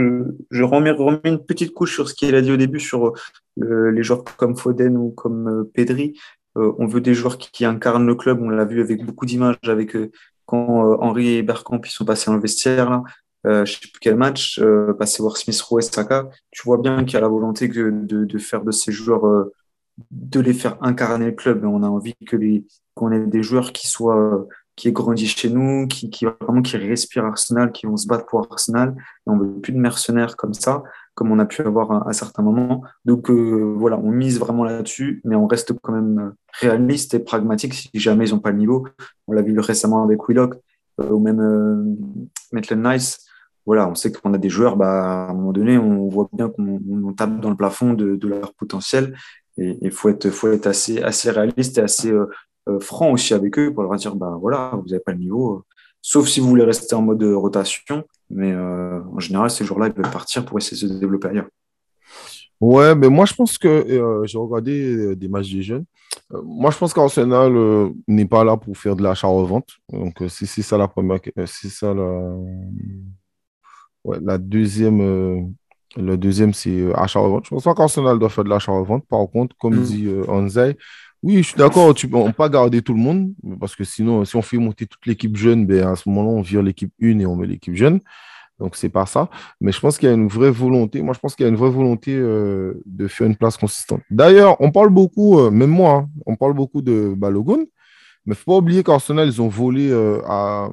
je 0.52 0.64
remets, 0.64 0.92
remets 0.92 1.22
une 1.24 1.44
petite 1.44 1.74
couche 1.74 1.94
sur 1.94 2.10
ce 2.10 2.14
qu'il 2.14 2.36
a 2.36 2.42
dit 2.42 2.52
au 2.52 2.58
début 2.58 2.80
sur 2.80 3.14
euh, 3.62 3.92
les 3.92 4.04
joueurs 4.04 4.24
comme 4.24 4.58
Foden 4.58 4.98
ou 4.98 5.12
comme 5.12 5.48
euh, 5.48 5.72
Pedri. 5.74 6.20
Euh, 6.58 6.74
on 6.80 6.88
veut 6.88 7.02
des 7.02 7.14
joueurs 7.14 7.38
qui, 7.38 7.66
incarnent 7.66 8.08
le 8.08 8.16
club. 8.16 8.42
On 8.42 8.50
l'a 8.50 8.66
vu 8.66 8.82
avec 8.82 9.06
beaucoup 9.06 9.26
d'images 9.26 9.58
avec 9.68 9.96
euh, 9.96 10.12
quand 10.46 10.86
euh, 10.86 10.98
Henry 11.00 11.36
et 11.36 11.44
Bergkamp 11.44 11.82
sont 11.86 12.06
passés 12.06 12.28
dans 12.28 12.36
le 12.36 12.42
vestiaire 12.42 13.04
je 13.46 13.64
sais 13.72 13.80
plus 13.80 14.02
quel 14.02 14.18
match, 14.18 14.60
passer 15.00 15.24
voir 15.24 15.38
Smith 15.38 15.62
Rowe 15.62 15.80
et 15.80 15.82
Saka. 15.82 16.28
Tu 16.52 16.64
vois 16.66 16.80
bien 16.80 17.06
qu'il 17.06 17.14
y 17.14 17.18
a 17.18 17.22
la 17.22 17.30
volonté 17.30 17.70
de, 17.70 18.38
faire 18.40 18.62
de 18.62 18.72
ces 18.72 18.92
joueurs 18.92 19.24
de 20.12 20.40
les 20.42 20.54
faire 20.54 20.78
incarner 20.82 21.28
le 21.28 21.32
club. 21.32 21.64
On 21.64 21.82
a 21.82 21.88
envie 21.88 22.14
qu'on 22.94 23.12
ait 23.14 23.26
des 23.26 23.44
joueurs 23.44 23.72
qui 23.72 23.88
soient, 23.88 24.46
qui 24.78 24.88
aient 24.88 24.94
grandi 24.94 25.28
chez 25.28 25.50
nous, 25.50 25.88
qui, 25.88 26.10
qui 26.10 26.26
vraiment 26.26 26.62
qui 26.62 26.78
respirent 26.78 27.26
Arsenal, 27.26 27.74
qui 27.74 27.86
vont 27.86 27.98
se 27.98 28.08
battre 28.08 28.26
pour 28.28 28.48
Arsenal. 28.50 28.96
Et 28.98 29.30
on 29.30 29.38
veut 29.38 29.52
plus 29.60 29.74
de 29.74 29.80
mercenaires 29.80 30.38
comme 30.38 30.54
ça, 30.54 30.84
comme 31.16 31.32
on 31.32 31.40
a 31.40 31.46
pu 31.46 31.64
avoir 31.64 31.92
à, 31.92 32.10
à 32.10 32.14
certains 32.14 32.44
moments. 32.44 32.84
Donc 33.04 33.30
euh, 33.30 33.74
voilà, 33.76 33.98
on 33.98 34.12
mise 34.12 34.40
vraiment 34.40 34.64
là-dessus, 34.64 35.20
mais 35.26 35.36
on 35.36 35.48
reste 35.48 35.74
quand 35.82 35.92
même 35.92 36.34
réaliste 36.62 37.16
et 37.16 37.20
pragmatique 37.20 37.74
si 37.74 37.90
jamais 37.96 38.30
ils 38.30 38.34
n'ont 38.34 38.40
pas 38.40 38.52
le 38.52 38.60
niveau. 38.60 38.88
On 39.28 39.34
l'a 39.34 39.42
vu 39.42 39.60
récemment 39.60 40.04
avec 40.04 40.20
Willock 40.30 40.56
euh, 41.02 41.10
ou 41.10 41.20
même 41.20 41.42
euh, 41.42 41.84
Maitland 42.54 42.86
Nice. 42.86 43.26
Voilà, 43.66 43.90
on 43.90 43.96
sait 43.96 44.14
qu'on 44.14 44.34
a 44.34 44.38
des 44.38 44.50
joueurs, 44.50 44.78
bah, 44.78 45.26
à 45.28 45.32
un 45.32 45.34
moment 45.34 45.52
donné, 45.52 45.78
on 45.78 46.08
voit 46.08 46.30
bien 46.32 46.48
qu'on 46.48 46.80
on 46.90 47.12
tape 47.12 47.42
dans 47.42 47.50
le 47.50 47.58
plafond 47.58 47.94
de, 47.94 48.16
de 48.16 48.28
leur 48.28 48.54
potentiel. 48.54 49.14
Et 49.58 49.78
il 49.82 49.92
faut 49.92 50.10
être, 50.10 50.30
faut 50.30 50.52
être 50.52 50.68
assez, 50.68 51.02
assez 51.02 51.32
réaliste 51.32 51.80
et 51.80 51.82
assez 51.82 52.12
euh, 52.12 52.28
euh, 52.28 52.28
franc 52.80 53.12
aussi 53.12 53.34
avec 53.34 53.58
eux 53.60 53.74
pour 53.74 53.84
leur 53.84 53.96
dire, 53.96 54.16
bah 54.16 54.38
voilà, 54.40 54.72
vous 54.74 54.88
n'avez 54.90 55.00
pas 55.08 55.14
le 55.14 55.20
niveau. 55.20 55.46
euh, 55.58 55.62
Sauf 56.02 56.28
si 56.28 56.40
vous 56.40 56.48
voulez 56.48 56.64
rester 56.64 56.96
en 56.96 57.02
mode 57.02 57.24
rotation. 57.24 58.04
Mais 58.30 58.52
euh, 58.54 59.00
en 59.16 59.20
général, 59.20 59.50
ces 59.50 59.66
jours-là, 59.66 59.88
ils 59.88 59.94
veulent 59.94 60.12
partir 60.12 60.46
pour 60.46 60.58
essayer 60.58 60.88
de 60.88 60.94
se 60.94 61.00
développer 61.00 61.28
ailleurs. 61.30 61.50
Ouais, 62.60 62.96
mais 62.96 63.10
moi 63.10 63.26
je 63.26 63.34
pense 63.36 63.58
que 63.58 63.68
euh, 63.68 64.26
j'ai 64.26 64.38
regardé 64.38 64.74
euh, 64.96 65.16
des 65.16 65.28
matchs 65.28 65.52
des 65.52 65.62
jeunes. 65.62 65.86
Euh, 66.34 66.42
moi 66.44 66.72
je 66.72 66.78
pense 66.78 66.92
qu'Arsenal 66.94 67.56
euh, 67.56 67.90
n'est 68.08 68.26
pas 68.26 68.44
là 68.44 68.58
pour 68.58 68.76
faire 68.78 68.96
de 68.96 69.04
l'achat-revente. 69.04 69.70
Donc 69.92 70.22
euh, 70.22 70.28
si 70.30 70.48
c'est 70.48 70.64
ça 70.64 70.76
la 70.78 70.88
première, 70.88 71.20
euh, 71.38 71.46
c'est 71.46 71.70
ça 71.70 71.94
la, 71.94 72.10
Ouais, 74.04 74.20
la 74.24 74.38
deuxième, 74.38 75.02
euh, 75.02 75.42
le 75.98 76.18
deuxième, 76.18 76.54
c'est 76.54 76.70
euh, 76.80 76.94
achat-revente. 76.96 77.46
Je 77.46 77.50
pense 77.50 77.64
pas 77.64 77.76
qu'Arsenal 77.76 78.18
doit 78.20 78.30
faire 78.30 78.44
de 78.44 78.50
l'achat-revente. 78.50 79.06
Par 79.08 79.28
contre, 79.30 79.56
comme 79.60 79.76
Mm. 79.76 79.84
dit 79.84 80.06
euh, 80.08 80.24
Anzai, 80.30 80.78
oui, 81.24 81.38
je 81.38 81.50
suis 81.50 81.58
d'accord, 81.58 81.94
tu, 81.94 82.08
on 82.14 82.28
peut 82.28 82.34
pas 82.34 82.50
garder 82.50 82.82
tout 82.82 82.94
le 82.94 83.00
monde, 83.00 83.34
parce 83.60 83.76
que 83.76 83.84
sinon, 83.84 84.24
si 84.26 84.36
on 84.36 84.42
fait 84.42 84.58
monter 84.58 84.86
toute 84.86 85.06
l'équipe 85.06 85.36
jeune, 85.36 85.66
ben, 85.66 85.88
à 85.88 85.96
ce 85.96 86.08
moment-là, 86.10 86.30
on 86.30 86.42
vire 86.42 86.62
l'équipe 86.62 86.94
une 87.00 87.22
et 87.22 87.26
on 87.26 87.36
met 87.36 87.48
l'équipe 87.48 87.76
jeune. 87.76 88.00
Donc, 88.60 88.76
c'est 88.76 88.90
pas 88.90 89.06
ça. 89.06 89.30
Mais 89.62 89.72
je 89.72 89.80
pense 89.80 89.98
qu'il 90.00 90.10
y 90.10 90.12
a 90.12 90.16
une 90.16 90.28
vraie 90.28 90.50
volonté. 90.50 91.02
Moi, 91.04 91.14
je 91.14 91.20
pense 91.20 91.36
qu'il 91.36 91.44
y 91.44 91.48
a 91.48 91.50
une 91.50 91.56
vraie 91.58 91.70
volonté 91.70 92.16
euh, 92.16 92.82
de 92.86 93.08
faire 93.08 93.28
une 93.28 93.36
place 93.36 93.56
consistante. 93.58 94.02
D'ailleurs, 94.10 94.60
on 94.62 94.72
parle 94.72 94.90
beaucoup, 94.90 95.40
euh, 95.40 95.52
même 95.52 95.70
moi, 95.70 95.92
hein, 95.94 96.10
on 96.26 96.36
parle 96.36 96.54
beaucoup 96.54 96.82
de 96.82 97.14
Balogun, 97.16 97.66
mais 98.26 98.34
faut 98.34 98.52
pas 98.52 98.58
oublier 98.58 98.84
qu'Arsenal, 98.84 99.28
ils 99.28 99.42
ont 99.42 99.48
volé 99.48 99.90
euh, 99.92 100.22
à, 100.26 100.70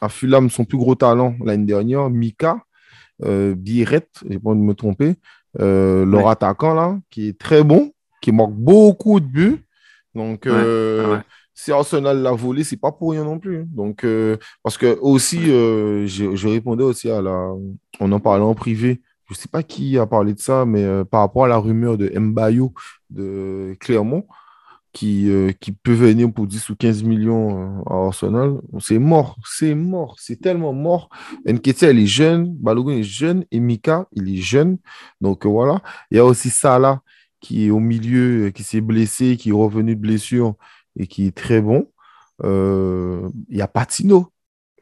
à 0.00 0.08
Fulham 0.08 0.48
son 0.48 0.64
plus 0.64 0.78
gros 0.78 0.94
talent 0.94 1.34
l'année 1.44 1.66
dernière, 1.66 2.08
Mika 2.08 2.58
euh, 3.24 3.54
Biret, 3.54 4.08
j'ai 4.28 4.38
pas 4.38 4.54
de 4.54 4.60
me 4.60 4.74
tromper, 4.74 5.14
leur 5.58 6.24
Ouais. 6.24 6.30
attaquant 6.30 6.72
là, 6.74 6.98
qui 7.10 7.28
est 7.28 7.38
très 7.38 7.62
bon, 7.62 7.92
qui 8.22 8.32
marque 8.32 8.52
beaucoup 8.52 9.20
de 9.20 9.26
buts. 9.26 9.58
Donc, 10.14 10.44
Ouais, 10.46 10.52
euh, 10.54 11.16
ouais. 11.16 11.20
si 11.54 11.72
Arsenal 11.72 12.22
l'a 12.22 12.32
volé, 12.32 12.64
c'est 12.64 12.78
pas 12.78 12.92
pour 12.92 13.12
rien 13.12 13.24
non 13.24 13.38
plus. 13.38 13.64
Donc, 13.66 14.04
euh, 14.04 14.38
parce 14.62 14.78
que 14.78 14.98
aussi, 15.00 15.50
euh, 15.50 16.06
je, 16.06 16.34
je 16.36 16.48
répondais 16.48 16.84
aussi 16.84 17.10
à 17.10 17.20
la. 17.20 17.50
On 18.00 18.12
en 18.12 18.20
parlait 18.20 18.44
en 18.44 18.54
privé. 18.54 19.02
Je 19.30 19.34
sais 19.34 19.48
pas 19.48 19.62
qui 19.62 19.98
a 19.98 20.06
parlé 20.06 20.34
de 20.34 20.40
ça, 20.40 20.64
mais 20.66 20.86
par 21.10 21.20
rapport 21.20 21.44
à 21.46 21.48
la 21.48 21.56
rumeur 21.58 21.96
de 21.98 22.08
Mbayo 22.18 22.74
de 23.08 23.74
Clermont, 23.80 24.26
qui, 24.92 25.30
qui 25.58 25.72
peut 25.72 25.94
venir 25.94 26.30
pour 26.30 26.46
10 26.46 26.68
ou 26.68 26.76
15 26.76 27.02
millions 27.02 27.82
à 27.86 27.94
Arsenal, 27.94 28.60
c'est 28.78 28.98
mort. 28.98 29.38
C'est 29.46 29.74
mort. 29.74 30.16
C'est 30.18 30.38
tellement 30.38 30.74
mort. 30.74 31.08
Nketiah, 31.46 31.92
il 31.92 32.00
est 32.00 32.06
jeune. 32.06 32.54
Balogun 32.60 32.92
est 32.98 33.02
jeune. 33.04 33.46
Et 33.50 33.58
Mika, 33.60 34.06
il 34.12 34.28
est 34.36 34.42
jeune. 34.42 34.76
Donc, 35.22 35.46
voilà. 35.46 35.80
Il 36.10 36.18
y 36.18 36.20
a 36.20 36.26
aussi 36.26 36.50
Salah 36.50 37.00
qui 37.42 37.66
est 37.66 37.70
au 37.70 37.80
milieu, 37.80 38.50
qui 38.50 38.62
s'est 38.62 38.80
blessé, 38.80 39.36
qui 39.36 39.50
est 39.50 39.52
revenu 39.52 39.96
de 39.96 40.00
blessure 40.00 40.54
et 40.96 41.06
qui 41.06 41.26
est 41.26 41.36
très 41.36 41.60
bon. 41.60 41.90
Euh, 42.44 43.28
il 43.50 43.58
y 43.58 43.62
a 43.62 43.68
Patino. 43.68 44.28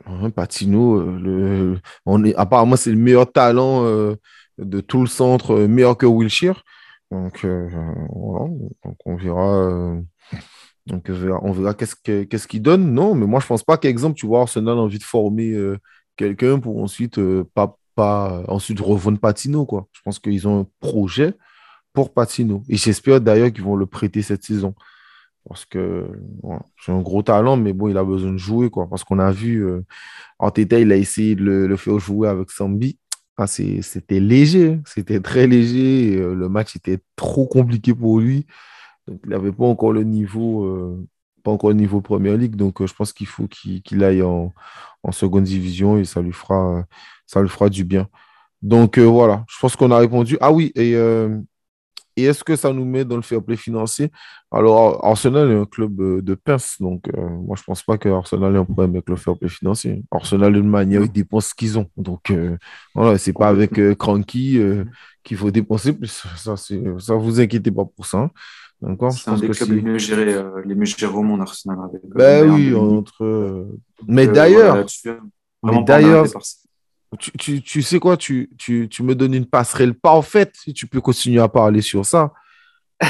Hein, 0.06 0.30
Patino, 0.30 0.98
euh, 1.00 1.78
on 2.06 2.22
est, 2.24 2.34
apparemment, 2.36 2.76
c'est 2.76 2.90
le 2.92 2.96
meilleur 2.98 3.30
talent 3.32 3.84
euh, 3.84 4.14
de 4.58 4.80
tout 4.80 5.00
le 5.00 5.06
centre, 5.06 5.56
meilleur 5.66 5.96
que 5.96 6.06
Wilshire. 6.06 6.62
Donc, 7.10 7.44
on 7.44 9.16
verra. 9.16 9.96
donc, 10.86 11.10
on 11.10 11.52
verra, 11.52 11.74
qu'est-ce 11.74 11.96
que- 11.96 12.22
qu'est-ce 12.24 12.46
qu'il 12.46 12.62
donne. 12.62 12.92
Non, 12.92 13.14
mais 13.14 13.26
moi, 13.26 13.40
je 13.40 13.46
pense 13.46 13.64
pas 13.64 13.78
qu'exemple, 13.78 14.16
tu 14.16 14.26
vois, 14.26 14.42
Arsenal 14.42 14.78
a 14.78 14.80
envie 14.80 14.98
de 14.98 15.04
former 15.04 15.56
quelqu'un 16.16 16.60
pour 16.60 16.80
ensuite 16.80 17.20
pas, 17.54 17.76
pas 17.96 18.44
ensuite 18.48 18.80
revendre 18.80 19.18
Patino, 19.18 19.66
quoi. 19.66 19.88
Je 19.92 20.00
pense 20.04 20.18
qu'ils 20.18 20.46
ont 20.46 20.60
un 20.60 20.66
projet 20.78 21.34
pour 21.92 22.12
Patino. 22.12 22.62
Et 22.68 22.76
j'espère 22.76 23.20
d'ailleurs 23.20 23.52
qu'ils 23.52 23.64
vont 23.64 23.76
le 23.76 23.86
prêter 23.86 24.22
cette 24.22 24.44
saison. 24.44 24.74
Parce 25.48 25.64
que 25.64 26.06
voilà, 26.42 26.62
c'est 26.84 26.92
un 26.92 27.00
gros 27.00 27.22
talent, 27.22 27.56
mais 27.56 27.72
bon, 27.72 27.88
il 27.88 27.96
a 27.96 28.04
besoin 28.04 28.32
de 28.32 28.36
jouer, 28.36 28.70
quoi. 28.70 28.88
Parce 28.88 29.04
qu'on 29.04 29.18
a 29.18 29.32
vu, 29.32 29.64
euh, 29.64 29.80
Arteta, 30.38 30.78
il 30.78 30.92
a 30.92 30.96
essayé 30.96 31.34
de 31.34 31.42
le, 31.42 31.76
faire 31.76 31.98
jouer 31.98 32.28
avec 32.28 32.50
Sambi. 32.50 32.98
Ah, 33.36 33.46
c'était 33.46 34.20
léger, 34.20 34.74
hein. 34.74 34.82
c'était 34.84 35.20
très 35.20 35.46
léger. 35.46 36.16
euh, 36.16 36.34
le 36.34 36.48
match 36.50 36.76
était 36.76 36.98
trop 37.16 37.46
compliqué 37.46 37.94
pour 37.94 38.20
lui. 38.20 38.46
Il 39.08 39.30
n'avait 39.30 39.52
pas 39.52 39.64
encore 39.64 39.92
le 39.92 40.04
niveau, 40.04 40.64
euh, 40.64 41.08
pas 41.42 41.50
encore 41.50 41.70
le 41.70 41.76
niveau 41.76 42.00
Premier 42.02 42.36
League. 42.36 42.56
Donc, 42.56 42.80
euh, 42.82 42.86
je 42.86 42.94
pense 42.94 43.12
qu'il 43.12 43.26
faut 43.26 43.48
qu'il 43.48 44.04
aille 44.04 44.22
en, 44.22 44.52
en 45.02 45.12
seconde 45.12 45.44
division 45.44 45.96
et 45.98 46.04
ça 46.04 46.20
lui 46.20 46.32
fera, 46.32 46.84
ça 47.26 47.44
fera 47.46 47.68
du 47.70 47.84
bien. 47.84 48.08
Donc, 48.62 48.98
euh, 48.98 49.04
voilà, 49.04 49.44
je 49.48 49.56
pense 49.58 49.76
qu'on 49.76 49.90
a 49.90 49.98
répondu. 49.98 50.36
Ah 50.40 50.52
oui, 50.52 50.72
et, 50.74 50.94
et 52.20 52.24
est-ce 52.24 52.44
que 52.44 52.56
ça 52.56 52.72
nous 52.72 52.84
met 52.84 53.04
dans 53.04 53.16
le 53.16 53.22
fair 53.22 53.42
play 53.42 53.56
financier? 53.56 54.10
Alors, 54.52 55.04
Arsenal 55.04 55.50
est 55.50 55.54
un 55.56 55.64
club 55.64 56.00
euh, 56.00 56.20
de 56.22 56.34
pince, 56.34 56.76
donc 56.80 57.08
euh, 57.08 57.28
moi 57.46 57.56
je 57.56 57.62
pense 57.62 57.82
pas 57.82 57.96
que 57.98 58.08
Arsenal 58.08 58.54
ait 58.54 58.58
un 58.58 58.64
problème 58.64 58.90
avec 58.96 59.08
le 59.08 59.16
fair 59.16 59.36
play 59.36 59.48
financier. 59.48 60.02
Arsenal, 60.10 60.52
d'une 60.52 60.68
manière, 60.68 61.02
ils 61.02 61.12
dépensent 61.12 61.50
ce 61.50 61.54
qu'ils 61.54 61.78
ont. 61.78 61.86
Donc, 61.96 62.30
euh, 62.30 62.56
voilà, 62.94 63.18
c'est 63.18 63.32
pas 63.32 63.48
avec 63.48 63.78
euh, 63.78 63.94
Cranky 63.94 64.60
qu'il 65.22 65.36
faut 65.36 65.50
dépenser 65.50 65.92
plus. 65.92 66.24
Ça, 66.36 66.56
ça, 66.56 67.14
vous 67.14 67.40
inquiétez 67.40 67.70
pas 67.70 67.84
pour 67.84 68.06
ça. 68.06 68.18
hein. 68.18 68.30
D'accord? 68.82 69.12
C'est 69.12 69.30
un 69.30 69.36
des 69.36 69.48
clubs 69.50 69.70
les 69.70 69.82
mieux 69.82 69.98
gérés, 69.98 70.42
les 70.64 70.74
mieux 70.74 70.86
gérés 70.86 71.14
au 71.14 71.22
monde, 71.22 71.42
Arsenal. 71.42 71.78
Avec, 71.84 72.00
Ben 72.14 72.50
oui, 72.50 72.74
entre. 72.74 73.66
Mais 74.08 74.26
d'ailleurs, 74.26 74.60
voilà, 74.60 74.80
là-dessus, 74.80 75.10
mais 75.62 75.82
d'ailleurs. 75.84 76.26
Tu, 77.18 77.32
tu, 77.32 77.62
tu 77.62 77.82
sais 77.82 77.98
quoi, 77.98 78.16
tu, 78.16 78.50
tu, 78.56 78.88
tu 78.88 79.02
me 79.02 79.14
donnes 79.14 79.34
une 79.34 79.46
passerelle 79.46 79.94
parfaite 79.94 80.54
si 80.54 80.72
tu 80.72 80.86
peux 80.86 81.00
continuer 81.00 81.40
à 81.40 81.48
parler 81.48 81.80
sur 81.80 82.06
ça. 82.06 82.32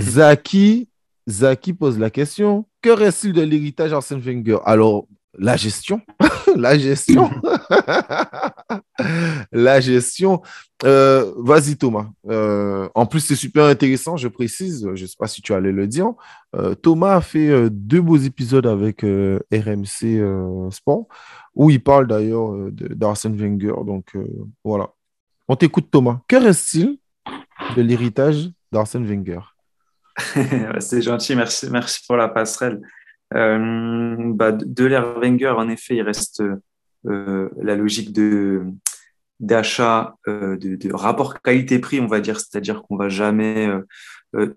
Zaki, 0.00 0.88
Zaki 1.28 1.74
pose 1.74 1.98
la 1.98 2.10
question 2.10 2.66
que 2.80 2.90
reste-t-il 2.90 3.32
de 3.32 3.42
l'héritage 3.42 3.92
Arsène 3.92 4.20
Wenger? 4.20 4.58
Alors, 4.64 5.06
la 5.38 5.56
gestion, 5.56 6.00
la 6.56 6.78
gestion, 6.78 7.30
la 9.52 9.80
gestion. 9.80 10.42
Euh, 10.84 11.32
Vas-y, 11.38 11.76
Thomas. 11.76 12.08
Euh, 12.28 12.88
en 12.94 13.06
plus, 13.06 13.20
c'est 13.20 13.36
super 13.36 13.64
intéressant, 13.64 14.16
je 14.16 14.28
précise, 14.28 14.88
je 14.94 15.02
ne 15.02 15.06
sais 15.06 15.16
pas 15.18 15.26
si 15.26 15.42
tu 15.42 15.52
allais 15.54 15.72
le 15.72 15.86
dire. 15.86 16.12
Euh, 16.54 16.74
Thomas 16.74 17.16
a 17.16 17.20
fait 17.20 17.70
deux 17.70 18.00
beaux 18.00 18.16
épisodes 18.16 18.66
avec 18.66 19.02
RMC 19.02 20.70
Sport, 20.70 21.06
où 21.54 21.70
il 21.70 21.82
parle 21.82 22.06
d'ailleurs 22.06 22.52
d'Arsène 22.70 23.36
Wenger. 23.36 23.74
Donc, 23.86 24.16
voilà. 24.62 24.90
On 25.48 25.56
t'écoute, 25.56 25.90
Thomas. 25.90 26.20
Que 26.28 26.36
reste-t-il 26.36 26.98
de 27.76 27.82
l'héritage 27.82 28.50
d'Arsène 28.72 29.06
Wenger? 29.06 29.40
C'est 30.80 31.02
gentil, 31.02 31.34
merci 31.34 32.00
pour 32.06 32.16
la 32.16 32.28
passerelle. 32.28 32.80
Euh, 33.32 34.16
bah, 34.34 34.52
de 34.52 34.88
Wenger, 35.20 35.54
en 35.56 35.68
effet, 35.68 35.96
il 35.96 36.02
reste 36.02 36.42
euh, 37.06 37.48
la 37.60 37.76
logique 37.76 38.12
de 38.12 38.62
d'achat, 39.40 40.14
euh, 40.28 40.56
de, 40.56 40.76
de 40.76 40.94
rapport 40.94 41.42
qualité-prix, 41.42 42.00
on 42.00 42.06
va 42.06 42.20
dire, 42.20 42.38
c'est-à-dire 42.38 42.82
qu'on 42.82 42.96
va 42.96 43.08
jamais 43.08 43.68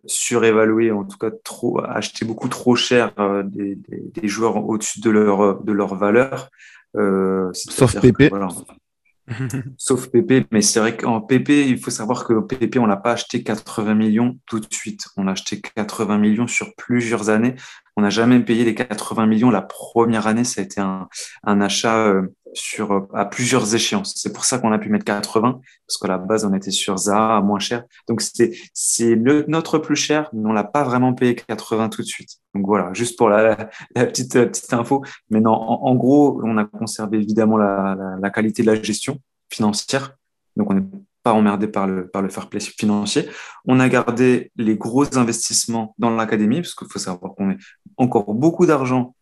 surévaluer, 0.06 0.92
en 0.92 1.04
tout 1.04 1.18
cas 1.18 1.30
trop 1.44 1.80
acheter 1.84 2.26
beaucoup 2.26 2.48
trop 2.48 2.76
cher 2.76 3.14
des, 3.46 3.76
des, 3.76 4.02
des 4.14 4.28
joueurs 4.28 4.68
au-dessus 4.68 5.02
de 5.02 5.10
leur 5.10 5.64
de 5.64 5.72
leur 5.72 5.96
valeur. 5.96 6.50
Euh, 6.96 7.50
Sauf 7.54 7.96
voilà, 8.30 8.48
Sauf 9.78 10.08
PP, 10.08 10.48
mais 10.52 10.62
c'est 10.62 10.80
vrai 10.80 10.96
qu'en 10.96 11.20
PP, 11.20 11.50
il 11.50 11.80
faut 11.80 11.92
savoir 11.92 12.26
que 12.26 12.40
PP, 12.40 12.78
on 12.78 12.86
l'a 12.86 12.96
pas 12.96 13.12
acheté 13.12 13.44
80 13.44 13.94
millions 13.94 14.40
tout 14.46 14.60
de 14.60 14.68
suite. 14.72 15.08
On 15.18 15.24
l'a 15.24 15.34
acheté 15.34 15.60
80 15.60 16.18
millions 16.18 16.48
sur 16.48 16.74
plusieurs 16.76 17.30
années. 17.30 17.56
On 17.98 18.04
n'a 18.04 18.12
jamais 18.12 18.40
payé 18.40 18.64
les 18.64 18.76
80 18.76 19.26
millions 19.26 19.50
la 19.50 19.64
première 19.64 20.28
année. 20.28 20.44
Ça 20.44 20.62
a 20.62 20.64
été 20.64 20.80
un, 20.80 21.10
un 21.44 21.62
achat 21.62 21.98
euh, 21.98 22.34
sur, 22.54 23.08
à 23.12 23.26
plusieurs 23.26 23.74
échéances. 23.74 24.14
C'est 24.16 24.32
pour 24.32 24.46
ça 24.46 24.60
qu'on 24.60 24.72
a 24.72 24.78
pu 24.78 24.90
mettre 24.90 25.06
80, 25.06 25.60
parce 25.88 25.98
qu'à 25.98 26.08
la 26.08 26.20
base, 26.20 26.46
on 26.46 26.54
était 26.54 26.70
sur 26.70 26.96
Zaha 26.96 27.38
à 27.38 27.42
moins 27.42 27.58
cher. 27.58 27.84
Donc, 28.08 28.22
c'est, 28.22 28.52
notre 29.48 29.80
plus 29.80 29.96
cher, 29.96 30.30
mais 30.32 30.48
on 30.48 30.54
l'a 30.54 30.64
pas 30.64 30.84
vraiment 30.84 31.14
payé 31.16 31.34
80 31.36 31.90
tout 31.90 32.04
de 32.04 32.08
suite. 32.08 32.38
Donc 32.54 32.68
voilà, 32.68 32.94
juste 32.94 33.18
pour 33.18 33.30
la, 33.30 33.70
la 33.96 34.06
petite, 34.06 34.36
euh, 34.36 34.46
petite 34.46 34.72
info. 34.74 35.04
Mais 35.32 35.42
non, 35.42 35.54
en, 35.54 35.88
en 35.88 35.96
gros, 35.96 36.40
on 36.44 36.58
a 36.58 36.66
conservé 36.66 37.18
évidemment 37.18 37.58
la, 37.58 37.96
la, 37.98 38.16
la 38.22 38.30
qualité 38.30 38.62
de 38.62 38.68
la 38.68 38.82
gestion 38.82 39.20
financière. 39.50 40.16
Donc, 40.56 40.70
on 40.70 40.76
n'est 40.76 40.86
pas 41.28 41.34
emmerdé 41.34 41.68
par 41.68 41.88
le, 41.88 42.08
par 42.08 42.22
le 42.22 42.30
fair 42.30 42.48
play 42.48 42.62
financier. 42.62 43.28
On 43.66 43.82
a 43.82 43.90
gardé 43.90 44.50
les 44.56 44.78
gros 44.78 45.18
investissements 45.18 45.94
dans 45.98 46.10
l'académie, 46.10 46.62
parce 46.62 46.74
qu'il 46.74 46.88
faut 46.90 47.00
savoir 47.00 47.36
qu'on 47.36 47.48
met 47.48 47.58
encore 47.98 48.34
beaucoup 48.34 48.66
d'argent 48.66 49.14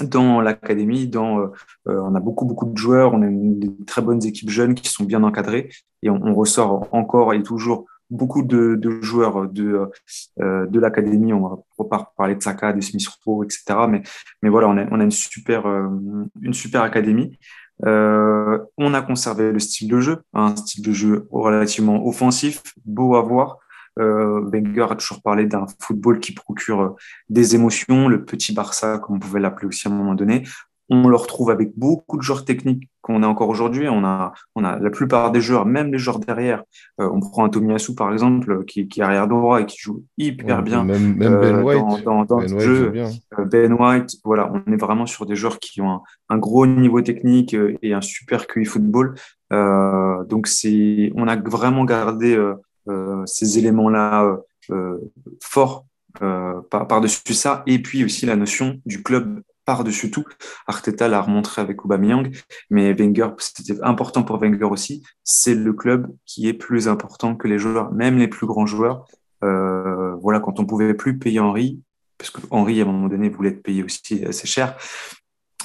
dans 0.00 0.40
l'académie, 0.40 1.06
dans, 1.06 1.38
euh, 1.38 1.50
on 1.86 2.16
a 2.16 2.18
beaucoup, 2.18 2.44
beaucoup 2.44 2.66
de 2.66 2.76
joueurs, 2.76 3.14
on 3.14 3.22
a 3.22 3.26
une, 3.26 3.60
des 3.60 3.84
très 3.84 4.02
bonnes 4.02 4.24
équipes 4.26 4.50
jeunes 4.50 4.74
qui 4.74 4.88
sont 4.88 5.04
bien 5.04 5.22
encadrées 5.22 5.68
et 6.02 6.10
on, 6.10 6.34
ressort 6.34 6.88
encore 6.90 7.32
et 7.34 7.42
toujours 7.44 7.86
beaucoup 8.10 8.42
de, 8.42 8.76
joueurs 9.00 9.48
de, 9.48 9.88
euh, 10.40 10.66
de 10.66 10.80
l'académie. 10.80 11.32
On 11.32 11.48
va 11.78 11.84
pas 11.88 12.12
parler 12.16 12.34
de 12.34 12.42
Saka, 12.42 12.72
de 12.72 12.80
Smith 12.80 13.06
Rowe, 13.24 13.44
etc. 13.44 13.62
Mais, 13.88 14.02
mais 14.42 14.48
voilà, 14.48 14.66
on 14.68 14.76
a, 14.76 14.86
on 14.90 14.98
a 14.98 15.04
une, 15.04 15.12
super, 15.12 15.66
euh, 15.66 15.86
une 16.42 16.54
super 16.54 16.82
académie. 16.82 17.38
Euh, 17.84 18.58
on 18.78 18.94
a 18.94 19.02
conservé 19.02 19.52
le 19.52 19.58
style 19.58 19.88
de 19.88 20.00
jeu, 20.00 20.22
un 20.32 20.54
style 20.56 20.84
de 20.84 20.92
jeu 20.92 21.26
relativement 21.30 22.06
offensif, 22.06 22.62
beau 22.84 23.16
à 23.16 23.22
voir. 23.22 23.58
Euh, 23.98 24.40
Wenger 24.50 24.86
a 24.90 24.96
toujours 24.96 25.22
parlé 25.22 25.46
d'un 25.46 25.66
football 25.80 26.18
qui 26.20 26.32
procure 26.32 26.96
des 27.28 27.54
émotions, 27.54 28.08
le 28.08 28.24
petit 28.24 28.52
Barça, 28.52 28.98
comme 28.98 29.16
on 29.16 29.18
pouvait 29.18 29.40
l'appeler 29.40 29.68
aussi 29.68 29.88
à 29.88 29.90
un 29.90 29.94
moment 29.94 30.14
donné. 30.14 30.44
On 30.90 31.08
le 31.08 31.16
retrouve 31.16 31.50
avec 31.50 31.72
beaucoup 31.76 32.16
de 32.18 32.22
joueurs 32.22 32.44
techniques 32.44 32.90
qu'on 33.00 33.22
a 33.22 33.26
encore 33.26 33.48
aujourd'hui. 33.48 33.88
On 33.88 34.04
a, 34.04 34.32
on 34.54 34.64
a 34.64 34.78
la 34.78 34.90
plupart 34.90 35.30
des 35.30 35.40
joueurs, 35.40 35.64
même 35.66 35.92
les 35.92 35.98
joueurs 35.98 36.18
derrière. 36.18 36.62
Euh, 37.00 37.08
on 37.12 37.20
prend 37.20 37.44
un 37.44 37.48
Tomiyasu, 37.48 37.94
par 37.94 38.12
exemple, 38.12 38.64
qui, 38.66 38.86
qui, 38.88 39.00
est 39.00 39.02
arrière 39.02 39.26
droit 39.26 39.60
et 39.60 39.66
qui 39.66 39.78
joue 39.78 40.04
hyper 40.18 40.62
bien. 40.62 40.84
Même, 40.84 41.14
même 41.16 41.40
Ben 41.40 41.62
White. 41.62 42.04
Dans, 42.04 42.24
dans, 42.24 42.38
ben, 42.38 42.58
jeu. 42.58 42.92
ben 43.50 43.72
White, 43.72 44.16
voilà, 44.24 44.50
on 44.52 44.72
est 44.72 44.76
vraiment 44.76 45.06
sur 45.06 45.24
des 45.26 45.36
joueurs 45.36 45.58
qui 45.58 45.80
ont 45.80 45.90
un, 45.90 46.02
un 46.28 46.38
gros 46.38 46.66
niveau 46.66 47.00
technique 47.00 47.56
et 47.82 47.94
un 47.94 48.02
super 48.02 48.46
QI 48.46 48.64
football. 48.64 49.14
Euh, 49.52 50.24
donc, 50.24 50.46
c'est, 50.46 51.12
on 51.14 51.28
a 51.28 51.36
vraiment 51.36 51.84
gardé 51.84 52.36
euh, 52.88 53.26
ces 53.26 53.58
éléments-là 53.58 54.38
forts 55.40 55.86
par-dessus 56.70 57.34
ça. 57.34 57.62
Et 57.66 57.80
puis 57.80 58.04
aussi 58.04 58.26
la 58.26 58.36
notion 58.36 58.80
du 58.84 59.02
club 59.02 59.42
par-dessus 59.64 60.10
tout. 60.10 60.24
Arteta 60.66 61.08
l'a 61.08 61.20
remontré 61.20 61.62
avec 61.62 61.84
Aubameyang, 61.84 62.30
mais 62.70 62.92
Wenger, 62.92 63.30
c'était 63.38 63.82
important 63.82 64.22
pour 64.22 64.38
Wenger 64.38 64.64
aussi. 64.64 65.02
C'est 65.22 65.54
le 65.54 65.72
club 65.72 66.08
qui 66.26 66.48
est 66.48 66.54
plus 66.54 66.88
important 66.88 67.34
que 67.36 67.48
les 67.48 67.58
joueurs, 67.58 67.92
même 67.92 68.18
les 68.18 68.28
plus 68.28 68.46
grands 68.46 68.66
joueurs. 68.66 69.06
Euh, 69.42 70.14
voilà, 70.16 70.40
quand 70.40 70.60
on 70.60 70.66
pouvait 70.66 70.94
plus 70.94 71.18
payer 71.18 71.40
Henri, 71.40 71.80
parce 72.18 72.30
que 72.30 72.40
Henri, 72.50 72.80
à 72.80 72.84
un 72.84 72.86
moment 72.86 73.08
donné, 73.08 73.28
voulait 73.28 73.50
être 73.50 73.62
payé 73.62 73.82
aussi 73.82 74.24
assez 74.24 74.46
cher, 74.46 74.76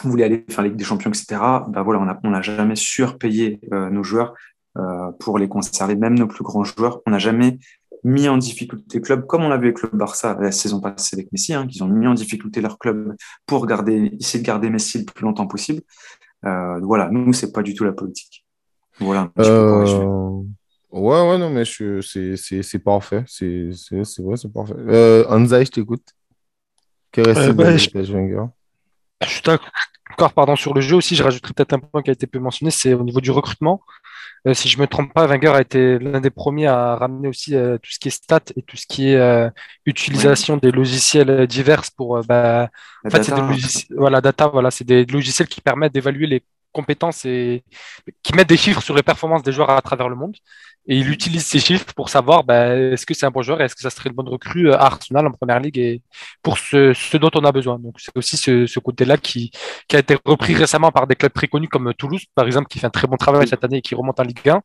voulait 0.04 0.24
aller 0.24 0.46
faire 0.50 0.64
la 0.64 0.70
Ligue 0.70 0.78
des 0.78 0.84
Champions, 0.84 1.12
etc. 1.12 1.42
Ben 1.68 1.84
voilà, 1.84 2.18
on 2.24 2.30
n'a 2.30 2.42
jamais 2.42 2.76
surpayé 2.76 3.60
euh, 3.72 3.90
nos 3.90 4.04
joueurs 4.04 4.34
euh, 4.78 5.12
pour 5.20 5.40
les 5.40 5.48
conserver, 5.48 5.96
même 5.96 6.18
nos 6.18 6.28
plus 6.28 6.44
grands 6.44 6.64
joueurs. 6.64 7.02
On 7.06 7.12
n'a 7.12 7.20
jamais 7.20 7.60
mis 8.04 8.28
en 8.30 8.38
difficulté 8.38 9.02
club, 9.02 9.26
comme 9.26 9.44
on 9.44 9.50
l'a 9.50 9.58
vu 9.58 9.68
avec 9.68 9.82
le 9.82 9.90
Barça 9.90 10.38
la 10.40 10.52
saison 10.52 10.80
passée 10.80 11.16
avec 11.16 11.32
Messi, 11.32 11.54
hein, 11.54 11.68
qu'ils 11.68 11.84
ont 11.84 11.88
mis 11.88 12.08
en 12.08 12.14
difficulté 12.14 12.62
leur 12.62 12.78
club 12.78 13.16
pour 13.46 13.66
garder, 13.66 14.16
essayer 14.20 14.42
de 14.42 14.48
garder 14.48 14.70
Messi 14.70 15.00
le 15.00 15.06
plus 15.06 15.24
longtemps 15.24 15.48
possible. 15.48 15.82
Euh, 16.46 16.80
voilà, 16.80 17.10
nous, 17.10 17.34
c'est 17.34 17.52
pas 17.52 17.62
du 17.62 17.74
tout 17.74 17.84
la 17.84 17.92
politique. 17.92 18.46
Voilà. 19.00 19.32
Euh... 19.40 20.42
Ouais, 20.92 21.30
ouais, 21.30 21.38
non, 21.38 21.50
mais 21.50 21.66
c'est 21.66 22.80
parfait. 22.84 23.24
C'est 23.28 23.70
vrai, 23.92 24.38
c'est 24.38 24.54
parfait. 24.54 24.76
Euh, 24.78 25.26
Anza, 25.30 25.64
je 25.64 25.70
t'écoute. 25.70 26.08
Quel 27.12 27.28
reste 27.28 27.50
euh, 27.50 27.54
bah, 27.54 27.72
je... 27.72 27.78
je 27.78 29.28
suis 29.28 29.42
d'accord 29.44 29.72
pardon, 30.28 30.56
sur 30.56 30.74
le 30.74 30.82
jeu 30.82 30.96
aussi. 30.96 31.16
Je 31.16 31.24
rajouterai 31.24 31.54
peut-être 31.54 31.74
un 31.74 31.80
point 31.80 32.02
qui 32.02 32.10
a 32.10 32.14
été 32.14 32.28
peu 32.28 32.40
mentionné 32.40 32.72
c'est 32.72 32.94
au 32.94 33.04
niveau 33.04 33.22
du 33.22 33.32
recrutement. 33.32 33.82
Euh, 34.48 34.54
si 34.54 34.70
je 34.70 34.80
me 34.80 34.88
trompe 34.88 35.14
pas, 35.14 35.28
Wenger 35.28 35.50
a 35.50 35.62
été 35.62 36.00
l'un 36.00 36.22
des 36.22 36.30
premiers 36.30 36.68
à 36.68 36.96
ramener 36.96 37.28
aussi 37.28 37.56
euh, 37.56 37.78
tout 37.78 37.92
ce 37.92 38.00
qui 38.00 38.08
est 38.08 38.12
stats 38.12 38.40
et 38.56 38.62
tout 38.62 38.78
ce 38.78 38.86
qui 38.88 39.10
est 39.10 39.16
euh, 39.16 39.50
utilisation 39.86 40.58
des 40.58 40.72
logiciels 40.72 41.46
divers 41.48 41.84
pour. 41.96 42.22
Bah, 42.24 42.70
en 43.06 43.10
fait, 43.10 43.24
c'est 43.24 43.36
des 43.36 43.42
logiciels, 43.42 43.98
voilà, 43.98 44.22
data, 44.22 44.48
voilà, 44.48 44.72
c'est 44.72 44.86
des 44.86 45.06
logiciels 45.06 45.48
qui 45.48 45.62
permettent 45.62 45.94
d'évaluer 45.94 46.28
les 46.28 46.44
compétences 46.72 47.26
et 47.26 47.64
qui 48.24 48.34
mettent 48.34 48.50
des 48.50 48.58
chiffres 48.58 48.82
sur 48.82 48.96
les 48.96 49.04
performances 49.04 49.44
des 49.44 49.52
joueurs 49.52 49.70
à 49.70 49.82
travers 49.82 50.10
le 50.10 50.16
monde. 50.16 50.36
Et 50.88 50.98
il 50.98 51.10
utilise 51.12 51.46
ces 51.46 51.60
chiffres 51.60 51.94
pour 51.94 52.10
savoir 52.10 52.44
bah, 52.44 52.76
est-ce 52.76 53.06
que 53.06 53.14
c'est 53.14 53.26
un 53.26 53.32
bon 53.32 53.42
joueur 53.42 53.62
et 53.62 53.66
est-ce 53.66 53.76
que 53.76 53.82
ça 53.82 53.90
serait 53.90 54.10
une 54.10 54.16
bonne 54.16 54.30
recrue 54.30 54.72
à 54.72 54.82
Arsenal 54.82 55.28
en 55.28 55.32
première 55.32 55.60
ligue 55.60 55.78
et 55.78 56.02
pour 56.42 56.58
ce, 56.58 56.94
ce 56.94 57.18
dont 57.18 57.30
on 57.36 57.44
a 57.44 57.52
besoin. 57.52 57.78
Donc 57.78 57.96
c'est 58.00 58.16
aussi 58.16 58.38
ce, 58.38 58.66
ce 58.66 58.80
côté-là 58.80 59.18
qui, 59.18 59.52
qui 59.88 59.96
a 59.96 60.00
été 60.00 60.18
repris 60.26 60.56
récemment 60.56 60.92
par 60.92 61.06
des 61.06 61.16
clubs 61.16 61.34
très 61.34 61.48
connus 61.48 61.68
comme 61.68 61.94
Toulouse, 61.94 62.24
par 62.34 62.46
exemple, 62.46 62.68
qui 62.68 62.80
fait 62.80 62.88
un 62.88 62.92
très 62.92 63.08
bon 63.08 63.18
travail 63.18 63.48
cette 63.48 63.64
année 63.64 63.78
et 63.78 63.82
qui 63.82 63.96
remonte 63.96 64.20
en 64.20 64.24
Ligue 64.24 64.50
1. 64.50 64.62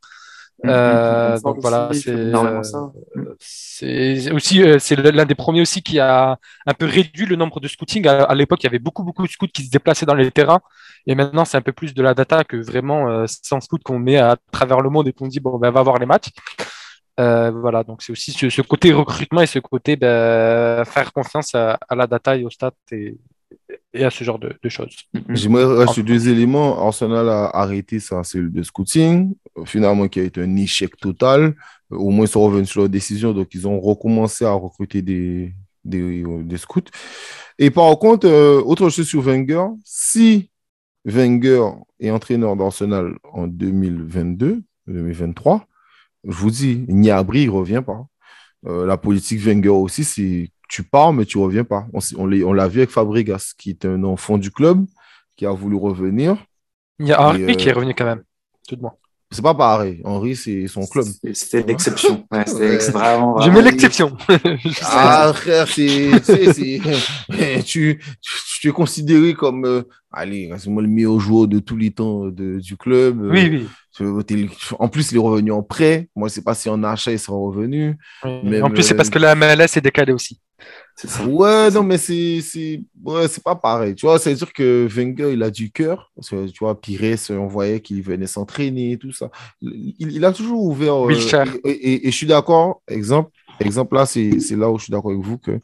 Euh, 0.64 1.38
donc 1.40 1.58
voilà, 1.60 1.90
euh, 2.06 2.62
c'est 3.38 4.32
aussi 4.32 4.62
euh, 4.62 4.78
c'est 4.78 4.96
l'un 4.96 5.24
des 5.26 5.34
premiers 5.34 5.60
aussi 5.60 5.82
qui 5.82 5.98
a 5.98 6.38
un 6.66 6.74
peu 6.74 6.86
réduit 6.86 7.26
le 7.26 7.36
nombre 7.36 7.60
de 7.60 7.68
scouting. 7.68 8.06
À, 8.06 8.34
l'époque, 8.34 8.62
il 8.62 8.64
y 8.64 8.68
avait 8.68 8.78
beaucoup 8.78 9.02
beaucoup 9.02 9.26
de 9.26 9.30
scouts 9.30 9.48
qui 9.48 9.64
se 9.64 9.70
déplaçaient 9.70 10.06
dans 10.06 10.14
les 10.14 10.30
terrains, 10.30 10.60
et 11.06 11.14
maintenant 11.14 11.44
c'est 11.44 11.56
un 11.56 11.62
peu 11.62 11.72
plus 11.72 11.92
de 11.92 12.02
la 12.02 12.14
data 12.14 12.44
que 12.44 12.56
vraiment 12.56 13.26
100 13.26 13.60
scouts 13.60 13.78
qu'on 13.84 13.98
met 13.98 14.16
à 14.16 14.36
travers 14.52 14.80
le 14.80 14.90
monde 14.90 15.08
et 15.08 15.12
qu'on 15.12 15.26
dit 15.26 15.40
bon 15.40 15.58
ben 15.58 15.70
va 15.70 15.82
voir 15.82 15.98
les 15.98 16.06
matchs. 16.06 16.30
voilà, 17.18 17.82
donc 17.82 18.02
c'est 18.02 18.12
aussi 18.12 18.32
ce, 18.32 18.62
côté 18.62 18.92
recrutement 18.92 19.42
et 19.42 19.46
ce 19.46 19.58
côté 19.58 19.96
ben, 19.96 20.84
faire 20.84 21.12
confiance 21.12 21.54
à, 21.54 21.78
à, 21.88 21.94
la 21.94 22.06
data 22.06 22.36
et 22.36 22.44
au 22.44 22.50
stats 22.50 22.72
et, 22.92 23.18
et 23.92 24.04
à 24.04 24.10
ce 24.10 24.24
genre 24.24 24.38
de, 24.38 24.68
choses. 24.68 24.96
J'aimerais 25.28 25.64
rajouter 25.64 26.02
deux 26.02 26.28
éléments. 26.28 26.86
Arsenal 26.86 27.28
a 27.28 27.46
arrêté 27.56 28.00
sa 28.00 28.24
cellule 28.24 28.52
de 28.52 28.62
scouting, 28.62 29.34
finalement, 29.64 30.08
qui 30.08 30.20
a 30.20 30.24
été 30.24 30.40
un 30.40 30.56
échec 30.56 30.96
total. 30.96 31.54
Au 31.90 32.10
moins, 32.10 32.26
ils 32.26 32.28
sont 32.28 32.42
revenus 32.42 32.68
sur 32.68 32.80
leur 32.80 32.88
décision, 32.88 33.32
donc 33.32 33.54
ils 33.54 33.68
ont 33.68 33.80
recommencé 33.80 34.44
à 34.44 34.52
recruter 34.52 35.02
des, 35.02 35.54
des, 35.84 36.24
des 36.42 36.56
scouts. 36.56 36.90
Et 37.58 37.70
par 37.70 37.96
contre, 37.98 38.26
euh, 38.26 38.60
autre 38.62 38.88
chose 38.90 39.06
sur 39.06 39.22
Wenger, 39.22 39.66
si 39.84 40.50
Wenger 41.04 41.70
est 42.00 42.10
entraîneur 42.10 42.56
d'Arsenal 42.56 43.16
en 43.32 43.46
2022, 43.46 44.62
2023, 44.86 45.66
je 46.24 46.32
vous 46.32 46.50
dis, 46.50 46.84
Niabri, 46.88 47.42
il 47.42 47.46
ne 47.46 47.52
revient 47.52 47.82
pas. 47.84 48.06
Euh, 48.66 48.86
la 48.86 48.96
politique 48.96 49.40
Wenger 49.40 49.68
aussi, 49.68 50.04
c'est 50.04 50.50
tu 50.68 50.82
pars, 50.82 51.12
mais 51.12 51.24
tu 51.24 51.38
reviens 51.38 51.64
pas. 51.64 51.86
On, 51.92 52.00
on 52.16 52.52
l'a 52.52 52.68
vu 52.68 52.80
avec 52.80 52.90
Fabregas, 52.90 53.52
qui 53.56 53.70
est 53.70 53.84
un 53.84 54.02
enfant 54.04 54.38
du 54.38 54.50
club, 54.50 54.84
qui 55.36 55.46
a 55.46 55.52
voulu 55.52 55.76
revenir. 55.76 56.36
Il 56.98 57.08
y 57.08 57.12
a 57.12 57.20
Henri 57.20 57.56
qui 57.56 57.68
est 57.68 57.72
euh, 57.72 57.74
revenu 57.74 57.94
quand 57.94 58.04
même, 58.04 58.22
tout 58.68 58.76
de 58.76 58.82
même. 58.82 58.92
C'est 59.30 59.42
pas 59.42 59.54
pareil. 59.54 60.00
Henri, 60.04 60.36
c'est 60.36 60.68
son 60.68 60.86
club. 60.86 61.06
C'était 61.32 61.64
l'exception. 61.64 62.24
Ouais, 62.30 62.44
vraiment, 62.92 63.40
Je 63.40 63.50
mets 63.50 63.62
l'exception. 63.62 64.16
ah, 64.82 65.32
frère, 65.34 65.66
c'est. 65.66 66.10
tu, 67.64 68.00
tu, 68.60 68.68
es 68.68 68.72
considéré 68.72 69.34
comme. 69.34 69.64
Euh, 69.64 69.82
allez, 70.12 70.52
c'est 70.58 70.70
moi 70.70 70.82
le 70.82 70.88
meilleur 70.88 71.18
joueur 71.18 71.48
de 71.48 71.58
tous 71.58 71.76
les 71.76 71.90
temps 71.90 72.26
de, 72.26 72.60
du 72.60 72.76
club. 72.76 73.22
Oui, 73.22 73.48
oui. 73.50 73.68
En 74.78 74.88
plus, 74.88 75.12
il 75.12 75.16
est 75.16 75.20
revenu 75.20 75.52
en 75.52 75.62
prêt. 75.62 76.08
Moi, 76.16 76.28
je 76.28 76.34
sais 76.34 76.42
pas 76.42 76.54
si 76.54 76.68
en 76.68 76.82
achat, 76.82 77.12
il 77.12 77.18
sera 77.18 77.36
revenu. 77.36 77.96
en 78.22 78.70
plus, 78.70 78.82
c'est 78.82 78.94
parce 78.94 79.10
que 79.10 79.18
la 79.18 79.34
MLS 79.34 79.76
est 79.76 79.80
décalée 79.82 80.12
aussi. 80.12 80.40
Ouais, 81.26 81.70
non, 81.70 81.82
mais 81.82 81.98
c'est 81.98 82.80
ouais, 83.04 83.26
pas 83.44 83.56
pareil. 83.56 83.94
Tu 83.94 84.06
vois, 84.06 84.18
c'est 84.18 84.36
sûr 84.36 84.52
que 84.52 84.86
Wenger, 84.88 85.32
il 85.32 85.42
a 85.42 85.50
du 85.50 85.70
cœur. 85.70 86.10
Parce 86.14 86.30
que, 86.30 86.46
tu 86.46 86.58
vois, 86.60 86.80
Pires, 86.80 87.18
on 87.30 87.46
voyait 87.46 87.80
qu'il 87.80 88.02
venait 88.02 88.26
s'entraîner, 88.26 88.96
tout 88.96 89.12
ça. 89.12 89.30
Il, 89.60 89.94
il, 89.98 90.24
a 90.24 90.32
toujours 90.32 90.62
ouvert. 90.62 91.06
Euh, 91.06 91.44
et, 91.64 92.06
et, 92.06 92.10
je 92.10 92.16
suis 92.16 92.26
d'accord. 92.26 92.82
Exemple, 92.88 93.30
exemple 93.60 93.96
là, 93.96 94.06
c'est 94.06 94.30
là 94.50 94.70
où 94.70 94.78
je 94.78 94.84
suis 94.84 94.92
d'accord 94.92 95.10
avec 95.10 95.22
vous 95.22 95.38
que 95.38 95.58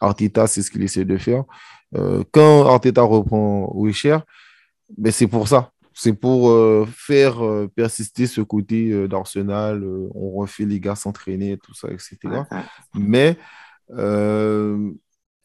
Arteta, 0.00 0.46
c'est 0.46 0.62
ce 0.62 0.70
qu'il 0.70 0.82
essaie 0.82 1.04
de 1.04 1.18
faire. 1.18 1.44
Euh, 1.96 2.22
quand 2.30 2.66
Arteta 2.66 3.02
reprend 3.02 3.72
Wisher, 3.74 4.18
ben 4.96 5.12
c'est 5.12 5.26
pour 5.26 5.48
ça. 5.48 5.72
C'est 5.98 6.12
pour 6.12 6.50
euh, 6.50 6.86
faire 6.94 7.38
persister 7.74 8.26
ce 8.26 8.42
côté 8.42 9.08
d'Arsenal. 9.08 9.82
on 10.14 10.30
refait 10.32 10.66
les 10.66 10.78
gars 10.78 10.94
s'entraîner, 10.94 11.56
tout 11.56 11.74
ça, 11.74 11.88
etc. 11.88 12.18
Mais 12.94 13.38
euh, 13.92 14.90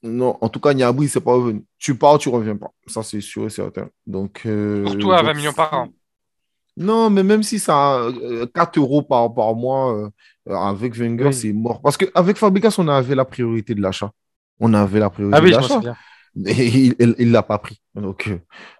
non, 0.03 0.37
en 0.41 0.49
tout 0.49 0.59
cas, 0.59 0.73
Niabri, 0.73 1.07
c'est 1.07 1.21
pas 1.21 1.33
revenu. 1.33 1.63
Tu 1.77 1.95
pars, 1.95 2.17
tu 2.17 2.29
reviens 2.29 2.57
pas. 2.57 2.71
Ça, 2.87 3.03
c'est 3.03 3.21
sûr 3.21 3.45
et 3.45 3.49
certain. 3.49 3.89
Donc, 4.07 4.43
euh, 4.45 4.83
Pour 4.83 4.97
toi, 4.97 5.21
20 5.21 5.33
millions 5.33 5.53
par 5.53 5.73
an. 5.73 5.87
Non, 6.77 7.09
mais 7.09 7.23
même 7.23 7.43
si 7.43 7.59
ça 7.59 8.07
4 8.55 8.77
euh, 8.77 8.81
euros 8.81 9.01
par, 9.03 9.33
par 9.33 9.53
mois 9.55 10.09
avec 10.49 10.95
Wenger, 10.95 11.31
c'est 11.31 11.53
mort. 11.53 11.81
Parce 11.81 11.97
qu'avec 11.97 12.37
Fabricas, 12.37 12.75
on 12.77 12.87
avait 12.87 13.15
la 13.15 13.25
priorité 13.25 13.75
de 13.75 13.81
l'achat. 13.81 14.11
On 14.59 14.73
avait 14.73 14.99
la 14.99 15.09
priorité 15.09 15.37
ah, 15.37 15.43
oui, 15.43 15.51
de 15.51 15.55
l'achat. 15.55 15.81
Et 16.45 16.67
il 16.67 16.95
ne 16.99 17.31
l'a 17.31 17.43
pas 17.43 17.57
pris. 17.57 17.81
Donc, 17.95 18.29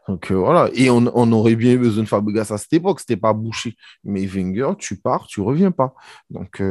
donc 0.08 0.32
voilà. 0.32 0.70
Et 0.74 0.89
on, 0.89 1.12
on, 1.14 1.32
aurait 1.34 1.56
bien 1.56 1.76
besoin 1.78 2.04
de 2.04 2.08
Fabregas 2.08 2.52
à 2.52 2.58
cette 2.58 2.74
époque. 2.74 3.02
C'était 3.02 3.18
pas 3.18 3.34
bouché. 3.34 3.76
Mais 4.04 4.26
Wenger, 4.26 4.74
tu 4.80 4.97
pars, 4.97 5.28
tu 5.28 5.41
reviens 5.41 5.72
pas. 5.72 5.93
Donc, 6.30 6.62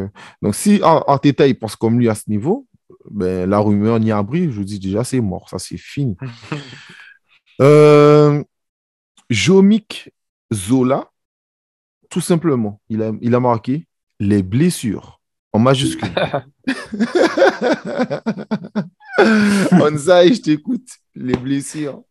donc 0.41 0.55
si 0.55 0.81
Arteta, 0.83 1.47
il 1.47 1.59
pense 1.59 1.76
comme 1.76 1.99
lui 1.99 2.09
à 2.09 2.14
ce 2.14 2.22
niveau, 2.28 2.66
ben, 3.11 3.49
la 3.49 3.59
rumeur 3.59 4.01
Niabri, 4.01 4.45
je 4.45 4.57
vous 4.57 4.64
dis 4.64 4.78
déjà, 4.78 5.05
c'est 5.05 5.20
mort. 5.20 5.49
Ça, 5.49 5.59
c'est 5.59 5.78
fini. 5.78 6.16
euh, 7.61 8.43
Jomik 9.28 10.12
Zola, 10.53 11.11
tout 12.09 12.20
simplement, 12.20 12.81
il 12.89 13.03
a, 13.03 13.12
il 13.20 13.35
a 13.35 13.41
marqué 13.41 13.87
les 14.18 14.43
blessures 14.43 15.20
en 15.53 15.59
majuscule. 15.59 16.12
Onzai, 19.73 20.35
je 20.35 20.41
t'écoute. 20.41 20.89
Les 21.14 21.37
blessures. 21.37 22.03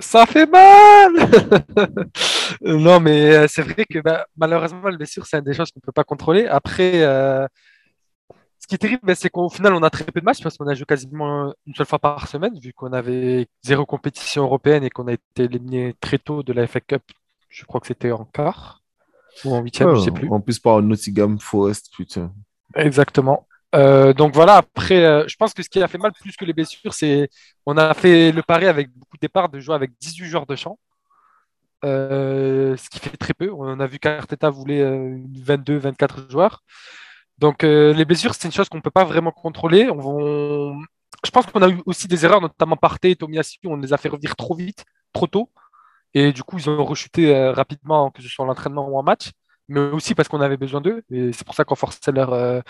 Ça 0.00 0.26
fait 0.26 0.46
mal 0.46 1.12
Non, 2.62 3.00
mais 3.00 3.34
euh, 3.34 3.46
c'est 3.48 3.62
vrai 3.62 3.84
que 3.84 4.00
bah, 4.00 4.26
malheureusement, 4.36 4.88
les 4.88 4.96
blessures, 4.96 5.26
c'est 5.26 5.42
des 5.42 5.54
choses 5.54 5.70
qu'on 5.70 5.80
ne 5.82 5.86
peut 5.86 5.92
pas 5.92 6.04
contrôler. 6.04 6.46
Après, 6.46 7.02
euh, 7.02 7.46
ce 8.58 8.66
qui 8.66 8.74
est 8.74 8.78
terrible, 8.78 9.02
ben, 9.04 9.14
c'est 9.14 9.30
qu'au 9.30 9.48
final, 9.48 9.74
on 9.74 9.82
a 9.82 9.90
très 9.90 10.04
peu 10.04 10.20
de 10.20 10.24
matchs 10.24 10.42
parce 10.42 10.56
qu'on 10.56 10.66
a 10.66 10.74
joué 10.74 10.84
quasiment 10.84 11.52
une 11.66 11.74
seule 11.74 11.86
fois 11.86 11.98
par 11.98 12.26
semaine, 12.28 12.58
vu 12.58 12.72
qu'on 12.72 12.92
avait 12.92 13.46
zéro 13.62 13.86
compétition 13.86 14.44
européenne 14.44 14.84
et 14.84 14.90
qu'on 14.90 15.06
a 15.06 15.12
été 15.12 15.44
éliminé 15.44 15.94
très 16.00 16.18
tôt 16.18 16.42
de 16.42 16.52
la 16.52 16.66
FA 16.66 16.80
Cup. 16.80 17.02
Je 17.48 17.64
crois 17.64 17.80
que 17.80 17.86
c'était 17.86 18.10
en 18.10 18.24
quart 18.24 18.82
ou 19.44 19.54
en 19.54 19.60
huitième, 19.60 19.90
je 19.90 20.00
ne 20.00 20.04
sais 20.04 20.10
plus. 20.10 20.28
En 20.28 20.40
plus, 20.40 20.58
par 20.58 20.82
Nottingham 20.82 21.38
Forest, 21.38 21.90
putain. 21.94 22.32
Exactement. 22.74 23.46
Euh, 23.74 24.12
donc 24.14 24.34
voilà, 24.34 24.56
après, 24.58 25.04
euh, 25.04 25.24
je 25.28 25.36
pense 25.36 25.52
que 25.54 25.62
ce 25.62 25.68
qui 25.68 25.82
a 25.82 25.88
fait 25.88 25.98
mal 25.98 26.12
plus 26.12 26.36
que 26.36 26.44
les 26.44 26.52
blessures, 26.52 26.94
c'est 26.94 27.28
on 27.66 27.76
a 27.76 27.92
fait 27.94 28.30
le 28.32 28.42
pari 28.42 28.66
avec 28.66 28.90
beaucoup 28.92 29.16
de 29.16 29.20
départs 29.20 29.48
de 29.48 29.58
jouer 29.60 29.74
avec 29.74 29.92
18 30.00 30.26
joueurs 30.28 30.46
de 30.46 30.54
champ, 30.56 30.78
euh, 31.84 32.76
ce 32.76 32.88
qui 32.88 32.98
fait 32.98 33.16
très 33.16 33.34
peu. 33.34 33.50
On 33.52 33.80
a 33.80 33.86
vu 33.86 33.98
qu'Arteta 33.98 34.50
voulait 34.50 34.82
22, 35.34 35.76
24 35.78 36.30
joueurs. 36.30 36.62
Donc 37.38 37.62
les 37.64 38.04
blessures, 38.04 38.34
c'est 38.34 38.48
une 38.48 38.52
chose 38.52 38.68
qu'on 38.68 38.78
ne 38.78 38.82
peut 38.82 38.90
pas 38.90 39.04
vraiment 39.04 39.32
contrôler. 39.32 39.90
On, 39.90 40.80
Je 41.24 41.30
pense 41.30 41.46
qu'on 41.46 41.62
a 41.62 41.68
eu 41.70 41.82
aussi 41.86 42.08
des 42.08 42.24
erreurs, 42.24 42.40
notamment 42.40 42.76
Partey 42.76 43.12
et 43.12 43.16
Tomiyasu, 43.16 43.58
on 43.66 43.76
les 43.76 43.92
a 43.92 43.98
fait 43.98 44.08
revenir 44.08 44.36
trop 44.36 44.54
vite, 44.56 44.84
trop 45.12 45.26
tôt. 45.26 45.50
Et 46.14 46.32
du 46.32 46.42
coup, 46.44 46.58
ils 46.58 46.70
ont 46.70 46.84
rechuté 46.84 47.50
rapidement, 47.50 48.10
que 48.10 48.22
ce 48.22 48.28
soit 48.28 48.44
en 48.46 48.50
entraînement 48.50 48.88
ou 48.88 48.98
en 48.98 49.02
match, 49.02 49.30
mais 49.68 49.80
aussi 49.80 50.14
parce 50.14 50.28
qu'on 50.28 50.40
avait 50.40 50.56
besoin 50.58 50.80
d'eux. 50.80 51.02
Et 51.10 51.32
c'est 51.32 51.44
pour 51.46 51.54
ça 51.56 51.64
qu'on 51.64 51.76
forçait 51.76 52.12
leur 52.12 52.62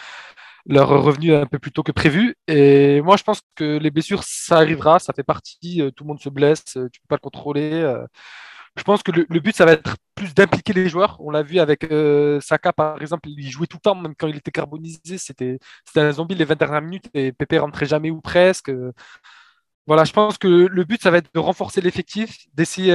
leur 0.66 0.88
revenu 0.88 1.34
un 1.34 1.46
peu 1.46 1.58
plus 1.58 1.72
tôt 1.72 1.82
que 1.82 1.92
prévu. 1.92 2.36
Et 2.48 3.00
moi, 3.02 3.16
je 3.16 3.22
pense 3.22 3.40
que 3.54 3.78
les 3.78 3.90
blessures, 3.90 4.22
ça 4.24 4.56
arrivera, 4.56 4.98
ça 4.98 5.12
fait 5.12 5.22
partie, 5.22 5.82
euh, 5.82 5.90
tout 5.90 6.04
le 6.04 6.08
monde 6.08 6.20
se 6.20 6.28
blesse, 6.28 6.76
euh, 6.76 6.88
tu 6.90 7.00
peux 7.00 7.08
pas 7.08 7.16
le 7.16 7.20
contrôler. 7.20 7.72
Euh. 7.72 8.06
Je 8.76 8.82
pense 8.84 9.02
que 9.02 9.12
le, 9.12 9.40
but, 9.40 9.54
ça 9.54 9.66
va 9.66 9.72
être 9.72 9.96
plus 10.16 10.34
d'impliquer 10.34 10.72
les 10.72 10.88
joueurs. 10.88 11.16
On 11.20 11.30
l'a 11.30 11.42
vu 11.42 11.60
avec 11.60 11.86
Saka, 12.42 12.72
par 12.72 13.00
exemple, 13.00 13.28
il 13.28 13.48
jouait 13.50 13.68
tout 13.68 13.76
le 13.76 13.82
temps, 13.82 13.94
même 13.94 14.14
quand 14.16 14.26
il 14.28 14.36
était 14.36 14.50
carbonisé, 14.50 15.18
c'était 15.18 15.58
un 15.96 16.12
zombie 16.12 16.34
les 16.34 16.44
20 16.44 16.58
dernières 16.58 16.82
minutes 16.82 17.08
et 17.14 17.32
Pépé 17.32 17.58
rentrait 17.58 17.86
jamais 17.86 18.10
ou 18.10 18.20
presque. 18.20 18.72
Voilà, 19.86 20.04
je 20.04 20.12
pense 20.12 20.38
que 20.38 20.48
le 20.48 20.84
but, 20.84 21.00
ça 21.02 21.10
va 21.10 21.18
être 21.18 21.32
de 21.34 21.38
renforcer 21.38 21.80
l'effectif, 21.82 22.46
d'essayer 22.54 22.92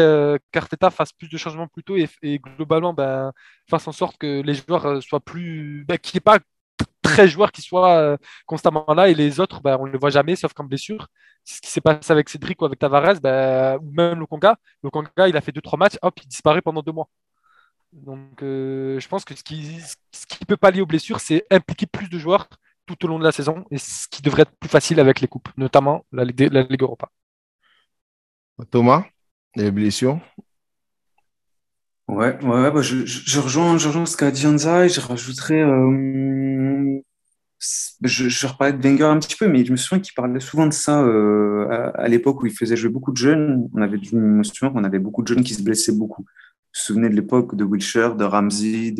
qu'Arteta 0.51 0.89
fasse 0.89 1.13
plus 1.13 1.29
de 1.29 1.37
changements 1.37 1.67
plus 1.67 1.83
tôt 1.83 1.95
et, 1.95 2.39
globalement 2.39 2.93
ben, 2.93 3.31
fasse 3.69 3.87
en 3.87 3.91
sorte 3.93 4.17
que 4.17 4.41
les 4.41 4.55
joueurs 4.55 5.01
soient 5.03 5.19
plus. 5.21 5.85
Ben, 5.87 5.97
qu'il 5.97 6.15
n'y 6.15 6.17
ait 6.17 6.21
pas 6.21 6.39
13 7.13 7.29
joueurs 7.29 7.51
qui 7.51 7.61
soient 7.61 7.97
euh, 7.97 8.17
constamment 8.45 8.85
là 8.95 9.09
et 9.09 9.13
les 9.13 9.39
autres, 9.39 9.61
ben, 9.61 9.77
on 9.79 9.87
ne 9.87 9.91
les 9.91 9.97
voit 9.97 10.09
jamais, 10.09 10.35
sauf 10.35 10.53
qu'en 10.53 10.63
blessure. 10.63 11.07
Ce 11.45 11.61
qui 11.61 11.69
s'est 11.71 11.81
passé 11.81 12.11
avec 12.11 12.29
Cédric 12.29 12.61
ou 12.61 12.65
avec 12.65 12.79
Tavares, 12.79 13.19
ben, 13.21 13.77
ou 13.81 13.91
même. 13.91 14.19
Le 14.19 14.25
Conga, 14.25 14.57
il 15.27 15.37
a 15.37 15.41
fait 15.41 15.51
2-3 15.51 15.77
matchs, 15.77 15.97
hop, 16.01 16.19
il 16.23 16.27
disparaît 16.27 16.61
pendant 16.61 16.81
deux 16.81 16.91
mois. 16.91 17.09
Donc, 17.91 18.43
euh, 18.43 18.99
je 18.99 19.07
pense 19.07 19.25
que 19.25 19.35
ce 19.35 19.43
qui, 19.43 19.79
ce 20.11 20.25
qui 20.27 20.45
peut 20.45 20.57
pallier 20.57 20.81
aux 20.81 20.85
blessures, 20.85 21.19
c'est 21.19 21.45
impliquer 21.49 21.87
plus 21.87 22.09
de 22.09 22.19
joueurs 22.19 22.47
tout 22.85 23.05
au 23.05 23.07
long 23.07 23.19
de 23.19 23.23
la 23.23 23.31
saison 23.31 23.65
et 23.71 23.77
ce 23.77 24.07
qui 24.07 24.21
devrait 24.21 24.43
être 24.43 24.55
plus 24.59 24.69
facile 24.69 24.99
avec 24.99 25.21
les 25.21 25.27
coupes, 25.27 25.49
notamment 25.57 26.05
la 26.11 26.23
Ligue 26.23 26.81
Europa. 26.81 27.09
Thomas, 28.71 29.05
les 29.55 29.71
blessures 29.71 30.19
Ouais, 32.09 32.43
ouais, 32.43 32.71
bah 32.71 32.81
je, 32.81 33.05
je, 33.05 33.39
rejoins, 33.39 33.77
je 33.77 33.87
rejoins 33.87 34.07
ce 34.07 34.17
qu'a 34.17 34.31
dit 34.31 34.47
Anza 34.47 34.85
et 34.85 34.89
je 34.89 34.99
rajouterais. 34.99 35.61
Euh, 35.61 36.99
je, 37.59 38.29
je 38.29 38.47
reparlais 38.47 38.73
de 38.73 38.81
Wenger 38.81 39.03
un 39.03 39.19
petit 39.19 39.35
peu, 39.35 39.47
mais 39.47 39.63
je 39.63 39.71
me 39.71 39.77
souviens 39.77 39.99
qu'il 39.99 40.15
parlait 40.15 40.39
souvent 40.39 40.65
de 40.65 40.73
ça 40.73 41.03
euh, 41.03 41.67
à, 41.93 42.07
l'époque 42.07 42.41
où 42.41 42.47
il 42.47 42.51
faisait 42.51 42.75
jouer 42.75 42.89
beaucoup 42.89 43.11
de 43.11 43.17
jeunes. 43.17 43.69
On 43.75 43.81
avait, 43.83 43.99
je 44.01 44.15
me 44.15 44.41
souviens 44.43 44.71
qu'on 44.71 44.83
avait 44.85 44.97
beaucoup 44.97 45.21
de 45.21 45.27
jeunes 45.27 45.43
qui 45.43 45.53
se 45.53 45.61
blessaient 45.61 45.95
beaucoup. 45.95 46.23
Vous 46.23 46.27
vous 46.73 46.81
souvenez 46.81 47.09
de 47.09 47.15
l'époque 47.15 47.55
de 47.55 47.63
Wilshire, 47.63 48.15
de 48.15 48.23
Ramsey, 48.23 48.95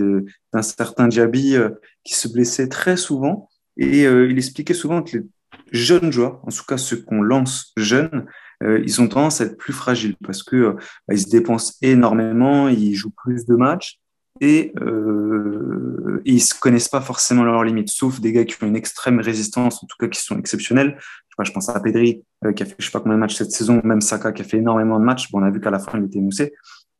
d'un 0.53 0.61
certain 0.61 1.07
Diaby 1.07 1.55
euh, 1.55 1.71
qui 2.03 2.13
se 2.13 2.27
blessait 2.27 2.69
très 2.69 2.95
souvent. 2.95 3.49
Et 3.75 4.03
il 4.03 4.37
expliquait 4.37 4.73
souvent 4.73 5.01
que 5.01 5.17
les 5.17 5.25
jeunes 5.71 6.11
joueurs, 6.11 6.41
en 6.45 6.49
tout 6.49 6.65
cas 6.67 6.77
ceux 6.77 6.97
qu'on 6.97 7.21
lance 7.21 7.71
jeunes, 7.77 8.27
euh, 8.63 8.81
ils 8.83 9.01
ont 9.01 9.07
tendance 9.07 9.41
à 9.41 9.45
être 9.45 9.57
plus 9.57 9.73
fragiles 9.73 10.15
parce 10.23 10.43
que 10.43 10.55
euh, 10.55 10.73
bah, 11.07 11.13
ils 11.13 11.21
se 11.21 11.29
dépensent 11.29 11.73
énormément, 11.81 12.67
ils 12.67 12.95
jouent 12.95 13.13
plus 13.23 13.45
de 13.45 13.55
matchs 13.55 13.99
et 14.41 14.73
euh, 14.81 16.21
ils 16.25 16.41
se 16.41 16.57
connaissent 16.57 16.87
pas 16.87 17.01
forcément 17.01 17.43
leurs 17.43 17.63
limites, 17.63 17.89
sauf 17.89 18.19
des 18.19 18.31
gars 18.31 18.45
qui 18.45 18.61
ont 18.63 18.67
une 18.67 18.75
extrême 18.75 19.19
résistance, 19.19 19.83
en 19.83 19.87
tout 19.87 19.97
cas 19.99 20.07
qui 20.07 20.21
sont 20.21 20.37
exceptionnels. 20.37 20.97
Je, 21.41 21.51
pense 21.53 21.69
à 21.69 21.79
Pedri 21.79 22.21
euh, 22.43 22.51
qui 22.51 22.63
a 22.63 22.65
fait 22.65 22.75
je 22.79 22.85
sais 22.85 22.91
pas 22.91 22.99
combien 22.99 23.15
de 23.15 23.21
matchs 23.21 23.35
cette 23.35 23.51
saison, 23.51 23.79
même 23.85 24.01
Saka 24.01 24.33
qui 24.33 24.41
a 24.41 24.45
fait 24.45 24.57
énormément 24.57 24.99
de 24.99 25.05
matchs. 25.05 25.31
Bon, 25.31 25.39
on 25.39 25.43
a 25.43 25.49
vu 25.49 25.61
qu'à 25.61 25.71
la 25.71 25.79
fin 25.79 25.97
il 25.97 26.05
était 26.05 26.19
moussé. 26.19 26.53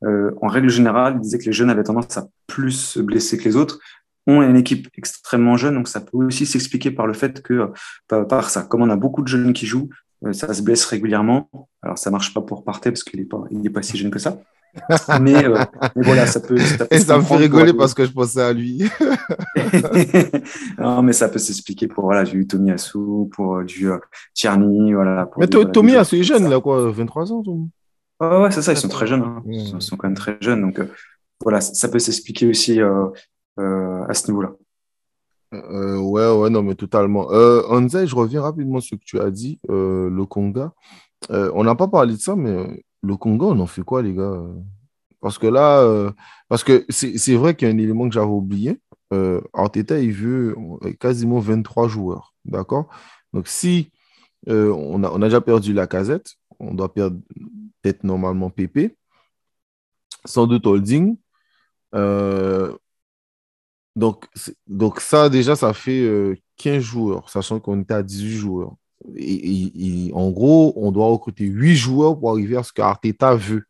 Euh, 0.04 0.30
en 0.40 0.48
règle 0.48 0.70
générale, 0.70 1.14
il 1.16 1.20
disait 1.20 1.38
que 1.38 1.44
les 1.44 1.52
jeunes 1.52 1.68
avaient 1.68 1.82
tendance 1.82 2.16
à 2.16 2.26
plus 2.46 2.72
se 2.72 3.00
blesser 3.00 3.36
que 3.36 3.44
les 3.44 3.56
autres. 3.56 3.78
On 4.26 4.42
est 4.42 4.46
une 4.46 4.56
équipe 4.56 4.88
extrêmement 4.96 5.56
jeune, 5.56 5.74
donc 5.74 5.88
ça 5.88 6.00
peut 6.00 6.16
aussi 6.16 6.46
s'expliquer 6.46 6.90
par 6.90 7.06
le 7.06 7.12
fait 7.12 7.42
que, 7.42 7.70
par 8.08 8.48
ça, 8.48 8.62
comme 8.62 8.82
on 8.82 8.90
a 8.90 8.96
beaucoup 8.96 9.22
de 9.22 9.28
jeunes 9.28 9.52
qui 9.52 9.66
jouent, 9.66 9.88
ça 10.32 10.52
se 10.52 10.62
blesse 10.62 10.84
régulièrement. 10.84 11.48
Alors, 11.82 11.98
ça 11.98 12.10
marche 12.10 12.34
pas 12.34 12.42
pour 12.42 12.64
Partey 12.64 12.90
parce 12.90 13.04
qu'il 13.04 13.20
n'est 13.20 13.26
pas, 13.26 13.42
il 13.50 13.72
pas 13.72 13.82
si 13.82 13.96
jeune 13.96 14.10
que 14.10 14.18
ça. 14.18 14.38
mais, 15.20 15.44
euh, 15.44 15.58
mais, 15.96 16.02
voilà, 16.02 16.26
ça 16.26 16.40
peut. 16.40 16.56
Ça 16.58 16.86
Et 16.90 17.00
ça 17.00 17.16
me 17.16 17.22
fait 17.22 17.36
rigoler 17.36 17.72
parce 17.72 17.94
que 17.94 18.04
je 18.04 18.12
pensais 18.12 18.40
à 18.40 18.52
lui. 18.52 18.84
non, 20.78 21.02
mais 21.02 21.12
ça 21.12 21.28
peut 21.28 21.38
s'expliquer 21.38 21.88
pour 21.88 22.04
voilà, 22.04 22.24
du 22.24 22.46
Tommy 22.46 22.70
Assou, 22.70 23.30
pour 23.34 23.56
euh, 23.56 23.64
du 23.64 23.88
Tierney. 24.34 24.94
Voilà, 24.94 25.28
mais 25.38 25.48
Tommy 25.48 25.96
Assou 25.96 26.16
est 26.16 26.22
jeune, 26.22 26.48
là, 26.48 26.60
quoi, 26.60 26.90
23 26.90 27.32
ans. 27.32 27.42
Ah 28.20 28.42
ouais, 28.42 28.50
c'est 28.50 28.62
ça, 28.62 28.72
ils 28.72 28.78
sont 28.78 28.88
très 28.88 29.06
jeunes. 29.06 29.22
Hein. 29.22 29.42
Ils 29.46 29.80
sont 29.80 29.96
quand 29.96 30.06
même 30.06 30.16
très 30.16 30.36
jeunes. 30.40 30.60
Donc, 30.60 30.80
voilà, 31.42 31.60
ça 31.60 31.88
peut 31.88 31.98
s'expliquer 31.98 32.46
aussi 32.46 32.80
à 32.80 34.14
ce 34.14 34.30
niveau-là. 34.30 34.52
Euh, 35.52 35.98
ouais, 35.98 36.30
ouais, 36.32 36.50
non, 36.50 36.62
mais 36.62 36.74
totalement. 36.74 37.30
Euh, 37.32 37.62
je 37.88 38.14
reviens 38.14 38.42
rapidement 38.42 38.80
sur 38.80 38.96
ce 38.96 39.00
que 39.00 39.04
tu 39.04 39.20
as 39.20 39.30
dit, 39.30 39.60
euh, 39.70 40.08
le 40.10 40.24
Conga. 40.26 40.72
Euh, 41.30 41.50
on 41.54 41.64
n'a 41.64 41.74
pas 41.74 41.88
parlé 41.88 42.14
de 42.14 42.20
ça, 42.20 42.36
mais 42.36 42.84
le 43.02 43.16
Conga, 43.16 43.46
on 43.46 43.60
en 43.60 43.66
fait 43.66 43.82
quoi, 43.82 44.02
les 44.02 44.14
gars? 44.14 44.42
Parce 45.20 45.38
que 45.38 45.46
là, 45.46 46.12
parce 46.48 46.64
que 46.64 46.86
c'est 46.88 47.34
vrai 47.34 47.54
qu'il 47.54 47.68
y 47.68 47.70
a 47.70 47.74
un 47.74 47.78
élément 47.78 48.08
que 48.08 48.14
j'avais 48.14 48.26
oublié. 48.26 48.80
Arteta, 49.52 49.98
il 49.98 50.12
veut 50.12 50.56
quasiment 50.98 51.40
23 51.40 51.88
joueurs, 51.88 52.34
d'accord? 52.44 52.88
Donc, 53.32 53.48
si 53.48 53.90
on 54.46 55.02
a, 55.04 55.10
on 55.10 55.22
a 55.22 55.26
déjà 55.26 55.40
perdu 55.40 55.72
la 55.74 55.86
casette, 55.86 56.36
on 56.58 56.74
doit 56.74 56.92
perdre 56.92 57.18
peut-être 57.82 58.04
normalement 58.04 58.50
PP, 58.50 58.96
sans 60.24 60.46
doute 60.46 60.66
Holding. 60.66 61.16
Donc, 64.00 64.24
donc 64.66 64.98
ça, 64.98 65.28
déjà, 65.28 65.54
ça 65.54 65.74
fait 65.74 66.38
15 66.56 66.74
euh, 66.74 66.80
joueurs, 66.80 67.28
sachant 67.28 67.60
qu'on 67.60 67.82
était 67.82 67.92
à 67.92 68.02
18 68.02 68.30
joueurs. 68.30 68.72
Et, 69.14 70.10
en 70.14 70.30
gros, 70.30 70.72
on 70.76 70.90
doit 70.90 71.06
recruter 71.06 71.44
8 71.44 71.76
joueurs 71.76 72.18
pour 72.18 72.30
arriver 72.30 72.56
à 72.56 72.62
ce 72.62 72.72
qu'Arteta 72.72 73.34
veut. 73.34 73.64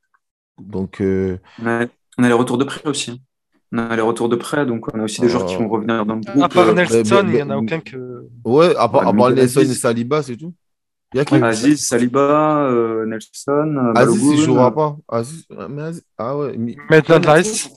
Donc, 0.62 1.00
euh, 1.00 1.38
on, 1.60 1.66
a, 1.66 1.88
les 2.28 2.32
retours 2.32 2.58
de 2.58 2.64
prêt 2.64 2.88
aussi. 2.88 3.10
Hein. 3.10 3.16
On 3.72 3.78
a 3.78 3.96
les 3.96 4.02
retours 4.02 4.28
de 4.28 4.36
prêt, 4.36 4.66
donc 4.66 4.86
on 4.94 5.00
a 5.00 5.02
aussi 5.02 5.20
des 5.20 5.28
joueurs 5.28 5.46
qui 5.46 5.56
vont 5.56 5.68
revenir 5.68 6.06
dans 6.06 6.14
le 6.14 6.20
groupe. 6.20 6.42
À 6.44 6.48
part 6.48 6.68
euh, 6.68 6.74
Nelson, 6.74 7.24
il 7.26 7.34
n'y 7.34 7.42
en 7.42 7.50
a 7.50 7.56
aucun 7.56 7.80
que. 7.80 8.28
Ouais, 8.44 8.74
à 8.76 8.88
part, 8.88 9.12
Nelson 9.12 9.60
et 9.60 9.74
Saliba, 9.74 10.22
c'est 10.22 10.36
tout. 10.36 10.54
Il 11.12 11.16
y 11.16 11.20
a 11.20 11.24
qui? 11.24 11.34
Aziz, 11.34 11.84
Saliba, 11.84 12.70
Nelson. 13.04 13.92
Aziz, 13.96 14.22
il 14.22 14.38
ne 14.38 14.44
jouera 14.44 14.72
pas. 14.72 14.96
Aziz, 15.08 15.44
mais 15.68 15.82
Aziz... 15.82 16.04
Ah 16.16 16.36
ouais. 16.36 16.56
Maintenant, 16.88 17.32
Rice. 17.32 17.68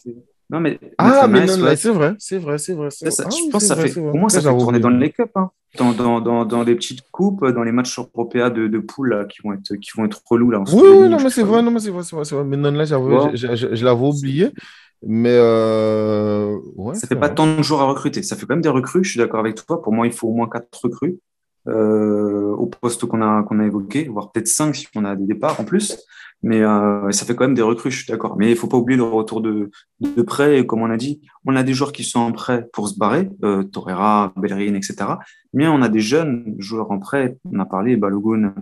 Non, 0.53 0.59
mais, 0.59 0.79
ah, 0.99 1.27
mais 1.27 1.47
non, 1.47 1.47
c'est 1.47 1.89
vrai, 1.89 2.15
c'est 2.19 2.37
vrai, 2.37 2.59
c'est 2.59 2.73
vrai. 2.73 2.89
je 2.91 3.07
ah 3.07 3.23
pense 3.51 3.63
que 3.63 3.67
ça 3.67 3.75
fait, 3.75 3.97
au 3.97 4.13
moins, 4.13 4.29
ça 4.29 4.39
fait 4.39 4.49
tourner 4.49 4.79
dans 4.79 4.89
les 4.89 5.09
cups, 5.09 5.31
hein. 5.33 5.49
dans, 5.79 5.93
dans, 5.93 6.21
dans, 6.21 6.45
dans, 6.45 6.63
des 6.63 6.75
petites 6.75 7.01
coupes, 7.09 7.43
dans 7.47 7.63
les 7.63 7.71
matchs 7.71 7.97
européens 7.97 8.51
de, 8.51 8.67
de 8.67 8.77
poule 8.77 9.27
qui, 9.31 9.41
vont 9.43 9.53
être, 9.53 9.73
qui 9.77 9.89
vont 9.97 10.05
être 10.05 10.21
relous. 10.29 10.51
Là, 10.51 10.59
oui, 10.71 10.81
oui, 10.83 11.09
non, 11.09 11.17
mais 11.19 11.31
c'est 11.31 11.41
vrai, 11.41 11.63
non, 11.63 11.71
mais 11.71 11.79
c'est 11.79 11.89
vrai, 11.89 12.03
c'est 12.03 12.35
vrai, 12.35 12.43
Mais 12.43 12.57
non, 12.57 12.71
là, 12.71 12.85
je, 12.85 13.55
je, 13.55 13.75
je 13.75 13.83
l'avais 13.83 14.05
oublié. 14.05 14.51
Mais 15.05 15.35
euh... 15.35 16.55
ouais, 16.75 16.95
ça 16.95 17.07
fait 17.07 17.15
pas 17.15 17.29
tant 17.29 17.57
de 17.57 17.63
jours 17.63 17.81
à 17.81 17.85
recruter. 17.85 18.21
Ça 18.21 18.35
fait 18.35 18.45
quand 18.45 18.53
même 18.53 18.61
des 18.61 18.69
recrues, 18.69 19.03
je 19.03 19.09
suis 19.09 19.19
d'accord 19.19 19.39
avec 19.39 19.55
toi. 19.55 19.81
Pour 19.81 19.91
moi, 19.91 20.05
il 20.05 20.13
faut 20.13 20.27
au 20.27 20.33
moins 20.33 20.47
quatre 20.47 20.69
recrues 20.81 21.17
euh, 21.67 22.51
au 22.55 22.67
poste 22.67 23.05
qu'on 23.05 23.21
a, 23.21 23.43
qu'on 23.43 23.59
a 23.59 23.65
évoqué, 23.65 24.05
voire 24.05 24.31
peut-être 24.31 24.47
cinq 24.47 24.75
si 24.75 24.87
on 24.95 25.03
a 25.03 25.15
des 25.15 25.25
départs 25.25 25.59
en 25.59 25.65
plus. 25.65 25.97
Mais 26.43 26.61
euh, 26.61 27.09
ça 27.11 27.25
fait 27.25 27.35
quand 27.35 27.45
même 27.45 27.55
des 27.55 27.61
recrues, 27.61 27.89
je 27.89 28.03
suis 28.03 28.11
d'accord. 28.11 28.35
Mais 28.37 28.51
il 28.51 28.57
faut 28.57 28.67
pas 28.67 28.75
oublier 28.75 28.97
le 28.97 29.03
retour 29.03 29.39
de, 29.39 29.71
de 30.01 30.21
prêt. 30.21 30.59
Et 30.59 30.65
comme 30.65 30.81
on 30.81 30.91
a 30.91 30.97
dit, 30.97 31.21
on 31.45 31.55
a 31.55 31.63
des 31.63 31.73
joueurs 31.73 31.93
qui 31.93 32.03
sont 32.03 32.19
en 32.19 32.33
prêt 32.33 32.67
pour 32.73 32.89
se 32.89 32.97
barrer, 32.97 33.29
euh, 33.45 33.63
Torreira, 33.63 34.33
Bellerin, 34.35 34.75
etc. 34.75 34.95
Mais 35.53 35.67
on 35.67 35.81
a 35.81 35.87
des 35.87 36.01
jeunes 36.01 36.55
joueurs 36.59 36.91
en 36.91 36.99
prêt, 36.99 37.37
on 37.49 37.59
a 37.59 37.65
parlé, 37.65 37.95
Balogun, 37.95 38.53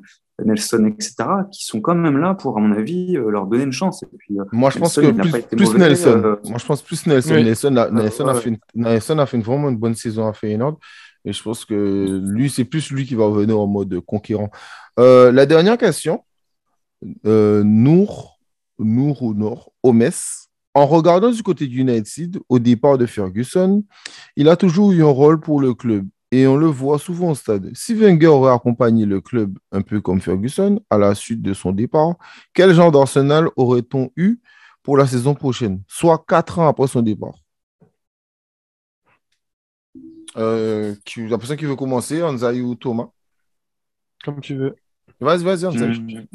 Nelson, 0.46 0.86
etc., 0.86 1.16
qui 1.52 1.66
sont 1.66 1.82
quand 1.82 1.96
même 1.96 2.18
là 2.18 2.36
pour, 2.36 2.56
à 2.56 2.62
mon 2.62 2.72
avis, 2.72 3.18
euh, 3.18 3.32
leur 3.32 3.48
donner 3.48 3.64
une 3.64 3.72
chance. 3.72 4.04
Et 4.04 4.08
puis, 4.16 4.40
euh, 4.40 4.44
Moi, 4.52 4.70
je 4.70 4.78
pense 4.78 4.96
que 4.96 5.12
plus, 5.12 5.42
plus 5.56 5.74
Nelson. 5.76 6.38
Moi, 6.46 6.60
je 6.60 6.66
pense 6.66 6.84
plus 6.84 7.08
Nelson. 7.08 7.34
Nelson, 7.34 7.76
a, 7.78 7.90
Nelson, 7.90 8.28
a 8.28 8.36
fait 8.36 8.50
une, 8.50 8.58
Nelson 8.76 9.18
a 9.18 9.26
fait 9.26 9.38
une, 9.38 9.44
vraiment 9.44 9.70
une 9.70 9.78
bonne 9.78 9.96
saison 9.96 10.28
à 10.28 10.34
Feyenoord. 10.34 10.78
Et 11.26 11.34
je 11.34 11.42
pense 11.42 11.66
que 11.66 12.22
lui, 12.24 12.50
c'est 12.50 12.66
plus 12.66 12.92
lui 12.92 13.06
qui 13.06 13.16
va 13.16 13.26
revenir 13.26 13.60
en 13.60 13.68
mode 13.68 14.00
conquérant. 14.02 14.52
la 14.98 15.46
dernière 15.48 15.80
question, 15.80 16.24
euh, 17.26 17.64
Nour, 17.64 18.39
Nour 18.80 19.22
ou 19.24 19.34
Nour, 19.34 19.74
Omes, 19.84 20.12
en 20.74 20.86
regardant 20.86 21.32
du 21.32 21.43
côté 21.43 21.68
du 21.68 21.82
United, 21.82 22.39
au 22.47 22.60
départ 22.60 22.97
de 22.97 23.06
Ferguson, 23.06 23.84
il 24.36 24.47
a 24.47 24.56
toujours 24.56 24.91
eu 24.91 25.04
un 25.04 25.08
rôle 25.08 25.39
pour 25.39 25.60
le 25.60 25.74
club 25.74 26.08
et 26.32 26.47
on 26.47 26.56
le 26.56 26.68
voit 26.68 26.97
souvent 26.97 27.32
au 27.32 27.36
stade. 27.36 27.72
Si 27.74 27.93
Wenger 27.93 28.28
aurait 28.28 28.54
accompagné 28.54 29.06
le 29.06 29.20
club 29.20 29.58
un 29.74 29.82
peu 29.82 29.99
comme 29.99 30.22
Ferguson 30.22 30.80
à 30.89 30.97
la 30.97 31.14
suite 31.14 31.41
de 31.41 31.54
son 31.54 31.74
départ, 31.74 32.16
quel 32.54 32.74
genre 32.74 32.91
d'Arsenal 32.91 33.49
aurait-on 33.58 34.12
eu 34.16 34.39
pour 34.82 34.97
la 34.97 35.06
saison 35.06 35.36
prochaine, 35.36 35.84
soit 35.88 36.24
quatre 36.28 36.60
ans 36.60 36.68
après 36.68 36.88
son 36.88 37.02
départ 37.02 37.36
la 40.36 41.38
personne 41.38 41.58
qui 41.58 41.66
veut 41.66 41.76
commencer, 41.76 42.24
Anzai 42.24 42.62
ou 42.62 42.76
Thomas? 42.76 43.10
Comme 44.24 44.39
tu 44.39 44.56
veux. 44.56 44.76
Vas-y, 45.22 45.44
vas-y. 45.44 45.66
Mm. 45.68 46.26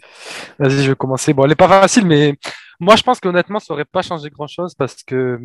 Vas-y, 0.59 0.82
je 0.84 0.91
vais 0.91 0.97
commencer. 0.97 1.32
Bon, 1.34 1.43
elle 1.45 1.51
n'est 1.51 1.57
pas 1.57 1.68
facile, 1.68 2.07
mais 2.07 2.37
moi, 2.80 2.97
je 2.97 3.03
pense 3.03 3.20
qu'honnêtement, 3.20 3.59
ça 3.59 3.74
n'aurait 3.74 3.84
pas 3.84 4.03
changé 4.03 4.30
grand-chose 4.30 4.74
parce 4.74 5.03
que 5.03 5.39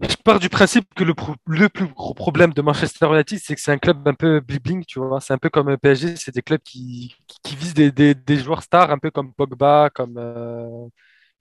je 0.00 0.14
pars 0.24 0.38
du 0.38 0.48
principe 0.50 0.86
que 0.94 1.04
le, 1.04 1.14
pro- 1.14 1.34
le 1.46 1.68
plus 1.70 1.86
gros 1.88 2.12
problème 2.14 2.52
de 2.52 2.60
Manchester 2.62 3.06
United, 3.06 3.38
c'est 3.42 3.54
que 3.54 3.60
c'est 3.60 3.72
un 3.72 3.78
club 3.78 4.06
un 4.06 4.14
peu 4.14 4.40
bling 4.40 4.84
tu 4.86 4.98
vois. 5.00 5.20
C'est 5.20 5.32
un 5.32 5.38
peu 5.38 5.48
comme 5.50 5.70
le 5.70 5.78
PSG, 5.78 6.16
c'est 6.16 6.34
des 6.34 6.42
clubs 6.42 6.60
qui, 6.62 7.14
qui, 7.42 7.56
visent 7.56 7.74
des, 7.74 7.90
des, 7.90 8.14
des 8.14 8.36
joueurs 8.36 8.62
stars, 8.62 8.90
un 8.90 8.98
peu 8.98 9.10
comme 9.10 9.32
Pogba, 9.32 9.90
comme 9.94 10.16
euh, 10.18 10.86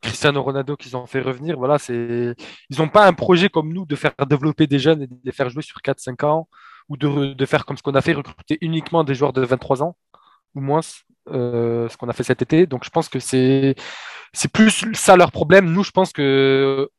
Cristiano 0.02 0.42
Ronaldo 0.42 0.78
qu'ils 0.78 0.96
ont 0.96 1.06
fait 1.08 1.22
revenir. 1.22 1.58
Voilà, 1.58 1.78
c'est, 1.80 2.34
ils 2.70 2.78
n'ont 2.80 2.88
pas 2.90 3.06
un 3.08 3.14
projet 3.14 3.50
comme 3.50 3.74
nous 3.74 3.86
de 3.86 3.96
faire 3.96 4.14
développer 4.30 4.68
des 4.68 4.80
jeunes 4.80 5.02
et 5.04 5.08
de 5.08 5.16
les 5.24 5.32
faire 5.34 5.50
jouer 5.50 5.64
sur 5.64 5.82
quatre 5.82 6.00
cinq 6.00 6.24
ans 6.24 6.48
ou 6.90 6.98
de, 6.98 7.34
de 7.34 7.46
faire 7.46 7.66
comme 7.66 7.78
ce 7.78 7.84
qu'on 7.84 7.96
a 7.96 8.02
fait, 8.02 8.14
recruter 8.14 8.58
uniquement 8.62 9.04
des 9.04 9.16
joueurs 9.16 9.34
de 9.34 9.42
23 9.44 9.84
ans 9.84 9.96
ou 10.56 10.62
moins, 10.62 10.82
euh, 11.30 11.90
ce 11.90 11.98
qu'on 11.98 12.10
a 12.10 12.14
fait 12.14 12.24
cet 12.24 12.42
été. 12.42 12.66
Donc 12.68 12.84
je 12.86 12.90
pense 12.90 13.10
que 13.10 13.20
c'est 13.20 13.76
c'est 14.34 14.52
plus 14.52 14.86
ça 14.94 15.16
leur 15.18 15.32
problème. 15.32 15.72
Nous, 15.72 15.84
je 15.84 15.92
pense 15.92 16.12
que 16.14 16.90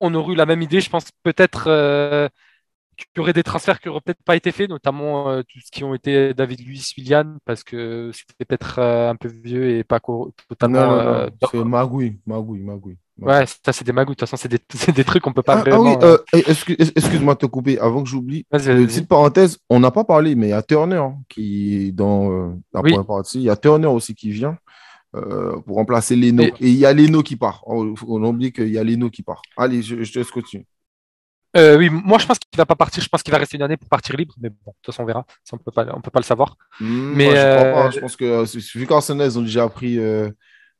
on 0.00 0.14
aurait 0.14 0.32
eu 0.34 0.36
la 0.36 0.46
même 0.46 0.62
idée. 0.62 0.80
Je 0.80 0.90
pense 0.90 1.06
peut-être 1.22 1.64
euh, 1.68 2.28
qu'il 2.96 3.06
y 3.16 3.20
aurait 3.20 3.32
des 3.32 3.42
transferts 3.42 3.80
qui 3.80 3.88
n'auraient 3.88 4.00
peut-être 4.00 4.22
pas 4.24 4.36
été 4.36 4.52
faits, 4.52 4.68
notamment 4.70 5.30
euh, 5.30 5.42
tout 5.42 5.58
ce 5.64 5.70
qui 5.70 5.84
ont 5.84 5.94
été 5.94 6.34
David 6.34 6.60
Luiz, 6.66 6.92
Willian, 6.96 7.36
parce 7.44 7.64
que 7.64 8.10
c'était 8.12 8.44
peut-être 8.44 8.78
euh, 8.78 9.10
un 9.10 9.16
peu 9.16 9.28
vieux 9.28 9.70
et 9.78 9.84
pas 9.84 10.00
Non, 10.08 10.32
totalement. 10.48 10.80
non, 10.80 11.24
non, 11.26 11.30
c'est 11.50 11.64
Magui, 11.64 12.20
Magui, 12.26 12.60
Magui. 12.60 12.98
Ouais, 13.20 13.44
ça 13.46 13.72
c'est 13.72 13.84
des 13.84 13.92
magouilles. 13.92 14.16
De 14.16 14.18
toute 14.18 14.28
façon, 14.28 14.36
c'est 14.36 14.48
des, 14.48 14.58
des 14.92 15.04
trucs 15.04 15.22
qu'on 15.22 15.32
peut 15.32 15.42
pas 15.42 15.58
Ah, 15.58 15.64
ah 15.70 15.80
oui, 15.80 15.90
euh, 16.02 16.14
euh, 16.14 16.18
eh, 16.32 16.50
excuse- 16.50 16.76
excuse-moi 16.96 17.34
de 17.34 17.38
te 17.38 17.46
couper 17.46 17.78
avant 17.78 18.02
que 18.02 18.08
j'oublie. 18.08 18.44
Euh. 18.52 18.58
Petite 18.86 19.06
parenthèse, 19.08 19.58
on 19.70 19.78
n'a 19.78 19.90
pas 19.92 20.02
parlé, 20.04 20.34
mais 20.34 20.48
il 20.48 20.50
y 20.50 20.52
a 20.52 20.62
Turner 20.62 21.02
qui 21.28 21.88
est 21.88 21.92
dans 21.92 22.30
euh, 22.32 22.48
la 22.72 22.80
Oui. 22.80 22.90
première 22.90 23.06
partie. 23.06 23.38
Il 23.38 23.44
y 23.44 23.50
a 23.50 23.56
Turner 23.56 23.86
aussi 23.86 24.14
qui 24.16 24.30
vient 24.30 24.58
euh, 25.14 25.60
pour 25.60 25.76
remplacer 25.76 26.16
Leno. 26.16 26.42
Et- 26.42 26.54
il 26.60 26.74
y 26.76 26.86
a 26.86 26.92
Leno 26.92 27.22
qui 27.22 27.36
part. 27.36 27.62
On, 27.66 27.94
on 28.08 28.24
oublie 28.24 28.50
qu'il 28.52 28.68
y 28.68 28.78
a 28.78 28.82
Leno 28.84 29.08
qui 29.10 29.22
part. 29.22 29.42
Allez, 29.56 29.80
je, 29.82 30.02
je 30.02 30.12
te 30.12 30.18
laisse 30.18 30.30
continuer. 30.32 30.66
Euh, 31.56 31.78
oui, 31.78 31.88
moi 31.88 32.18
je 32.18 32.26
pense 32.26 32.40
qu'il 32.40 32.56
va 32.56 32.66
pas 32.66 32.74
partir. 32.74 33.00
Je 33.00 33.08
pense 33.08 33.22
qu'il 33.22 33.30
va 33.30 33.38
rester 33.38 33.56
une 33.56 33.62
année 33.62 33.76
pour 33.76 33.88
partir 33.88 34.16
libre. 34.16 34.34
Mais 34.40 34.48
bon, 34.48 34.56
de 34.66 34.72
toute 34.82 34.86
façon, 34.92 35.04
on 35.04 35.06
verra. 35.06 35.24
Ça, 35.44 35.54
on 35.54 35.58
peut 35.58 35.70
pas, 35.70 35.86
on 35.94 36.00
peut 36.00 36.10
pas 36.10 36.18
le 36.18 36.24
savoir. 36.24 36.56
Hmm, 36.80 37.12
Mais, 37.14 37.26
moi, 37.26 37.34
je 37.36 37.56
crois 37.70 37.72
pas. 37.84 37.90
Je 37.90 38.00
pense 38.00 38.16
que 38.16 38.76
vu 38.76 38.86
qu'Arsenal, 38.88 39.28
ils 39.30 39.38
ont 39.38 39.42
déjà 39.42 39.68
pris 39.68 40.00
euh, 40.00 40.28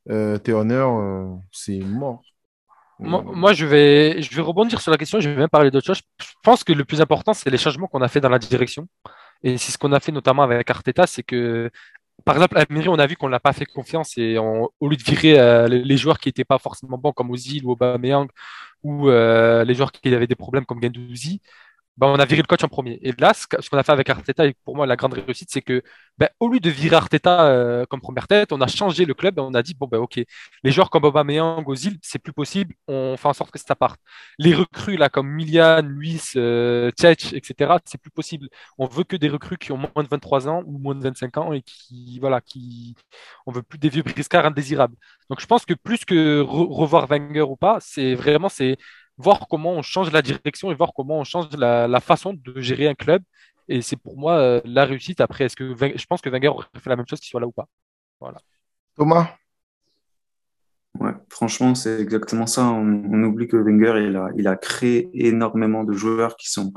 euh, 0.09 0.37
Turner, 0.39 0.75
euh, 0.75 1.35
c'est 1.51 1.79
mort. 1.79 2.21
Moi, 2.99 3.23
moi, 3.23 3.53
je 3.53 3.65
vais, 3.65 4.21
je 4.21 4.33
vais 4.33 4.41
rebondir 4.41 4.79
sur 4.81 4.91
la 4.91 4.97
question. 4.97 5.19
Je 5.19 5.29
vais 5.29 5.35
même 5.35 5.49
parler 5.49 5.69
d'autre 5.71 5.85
chose. 5.85 6.01
Je 6.21 6.27
pense 6.43 6.63
que 6.63 6.71
le 6.73 6.85
plus 6.85 7.01
important, 7.01 7.33
c'est 7.33 7.49
les 7.49 7.57
changements 7.57 7.87
qu'on 7.87 8.01
a 8.01 8.07
fait 8.07 8.21
dans 8.21 8.29
la 8.29 8.39
direction. 8.39 8.87
Et 9.43 9.57
c'est 9.57 9.71
ce 9.71 9.77
qu'on 9.77 9.91
a 9.93 9.99
fait 9.99 10.11
notamment 10.13 10.43
avec 10.43 10.69
Arteta, 10.69 11.07
c'est 11.07 11.23
que, 11.23 11.69
par 12.25 12.35
exemple, 12.35 12.57
à 12.57 12.65
Emery, 12.69 12.89
on 12.89 12.99
a 12.99 13.07
vu 13.07 13.15
qu'on 13.17 13.27
l'a 13.27 13.39
pas 13.41 13.53
fait 13.53 13.65
confiance 13.65 14.17
et 14.17 14.39
on- 14.39 14.69
au 14.79 14.89
lieu 14.89 14.95
de 14.97 15.03
virer 15.03 15.39
euh, 15.39 15.67
les, 15.67 15.97
joueurs 15.97 16.19
qui 16.19 16.29
étaient 16.29 16.45
pas 16.45 16.57
forcément 16.59 16.97
bons 16.97 17.11
comme 17.13 17.31
Ozil 17.31 17.65
ou 17.65 17.71
Aubameyang 17.71 18.27
ou 18.83 19.09
euh, 19.09 19.63
les 19.65 19.75
joueurs 19.75 19.91
qui 19.91 20.13
avaient 20.13 20.27
des 20.27 20.35
problèmes 20.35 20.65
comme 20.65 20.79
Guendouzi, 20.79 21.41
ben, 21.97 22.07
on 22.07 22.15
a 22.19 22.25
viré 22.25 22.41
le 22.41 22.47
coach 22.47 22.63
en 22.63 22.67
premier. 22.67 22.99
Et 23.01 23.13
là, 23.19 23.33
ce 23.33 23.47
qu'on 23.47 23.77
a 23.77 23.83
fait 23.83 23.91
avec 23.91 24.09
Arteta, 24.09 24.45
et 24.45 24.53
pour 24.65 24.75
moi, 24.75 24.85
la 24.85 24.95
grande 24.97 25.13
réussite, 25.13 25.49
c'est 25.51 25.61
que, 25.61 25.81
ben, 26.17 26.29
au 26.39 26.49
lieu 26.49 26.59
de 26.59 26.69
virer 26.69 26.95
Arteta 26.95 27.45
euh, 27.47 27.85
comme 27.85 28.01
première 28.01 28.27
tête, 28.27 28.51
on 28.51 28.61
a 28.61 28.67
changé 28.67 29.05
le 29.05 29.13
club 29.13 29.37
et 29.37 29.41
on 29.41 29.53
a 29.53 29.63
dit, 29.63 29.73
bon, 29.75 29.87
ben, 29.87 29.99
OK, 29.99 30.19
les 30.63 30.71
joueurs 30.71 30.89
comme 30.89 31.05
Aubameyang, 31.05 31.63
Ozil, 31.67 31.97
c'est 32.01 32.19
plus 32.19 32.33
possible, 32.33 32.75
on 32.87 33.15
fait 33.17 33.27
en 33.27 33.33
sorte 33.33 33.51
que 33.51 33.59
ça 33.59 33.75
parte. 33.75 33.99
Les 34.37 34.53
recrues, 34.53 34.97
là, 34.97 35.09
comme 35.09 35.29
Milian, 35.29 35.81
Luis, 35.83 36.21
euh, 36.35 36.91
etc., 37.01 37.79
c'est 37.85 37.99
plus 38.01 38.11
possible. 38.11 38.49
On 38.77 38.87
veut 38.87 39.03
que 39.03 39.15
des 39.15 39.29
recrues 39.29 39.57
qui 39.57 39.71
ont 39.71 39.77
moins 39.77 40.03
de 40.03 40.09
23 40.09 40.47
ans 40.49 40.63
ou 40.65 40.77
moins 40.77 40.95
de 40.95 41.01
25 41.03 41.37
ans 41.37 41.53
et 41.53 41.61
qui, 41.61 42.19
voilà, 42.19 42.41
qui, 42.41 42.95
on 43.45 43.51
veut 43.51 43.63
plus 43.63 43.77
des 43.79 43.89
vieux 43.89 44.03
briscards 44.03 44.45
indésirables. 44.45 44.95
Donc, 45.29 45.39
je 45.41 45.45
pense 45.45 45.65
que 45.65 45.73
plus 45.73 46.05
que 46.05 46.41
re- 46.41 46.67
revoir 46.73 47.07
Wenger 47.07 47.41
ou 47.41 47.55
pas, 47.55 47.77
c'est 47.81 48.15
vraiment, 48.15 48.49
c'est 48.49 48.77
voir 49.17 49.47
comment 49.49 49.73
on 49.73 49.81
change 49.81 50.11
la 50.11 50.21
direction 50.21 50.71
et 50.71 50.75
voir 50.75 50.91
comment 50.95 51.19
on 51.19 51.23
change 51.23 51.55
la, 51.57 51.87
la 51.87 51.99
façon 51.99 52.33
de 52.33 52.59
gérer 52.61 52.87
un 52.87 52.95
club. 52.95 53.21
Et 53.67 53.81
c'est 53.81 53.95
pour 53.95 54.17
moi 54.17 54.37
euh, 54.37 54.61
la 54.65 54.85
réussite. 54.85 55.21
Après, 55.21 55.45
est-ce 55.45 55.55
que 55.55 55.73
je 55.75 56.05
pense 56.05 56.21
que 56.21 56.29
Wenger 56.29 56.49
aurait 56.49 56.67
fait 56.77 56.89
la 56.89 56.95
même 56.95 57.07
chose 57.07 57.19
qu'il 57.19 57.29
soit 57.29 57.39
là 57.41 57.47
ou 57.47 57.51
pas. 57.51 57.67
Thomas, 58.95 59.35
Ouais, 60.99 61.11
franchement, 61.29 61.75
c'est 61.75 61.99
exactement 61.99 62.47
ça. 62.47 62.63
On, 62.67 63.03
on 63.11 63.23
oublie 63.23 63.47
que 63.47 63.57
Wenger, 63.57 64.01
il 64.07 64.15
a, 64.15 64.29
il 64.37 64.47
a 64.47 64.55
créé 64.55 65.09
énormément 65.13 65.83
de 65.83 65.91
joueurs 65.91 66.37
qui 66.37 66.49
sont, 66.49 66.71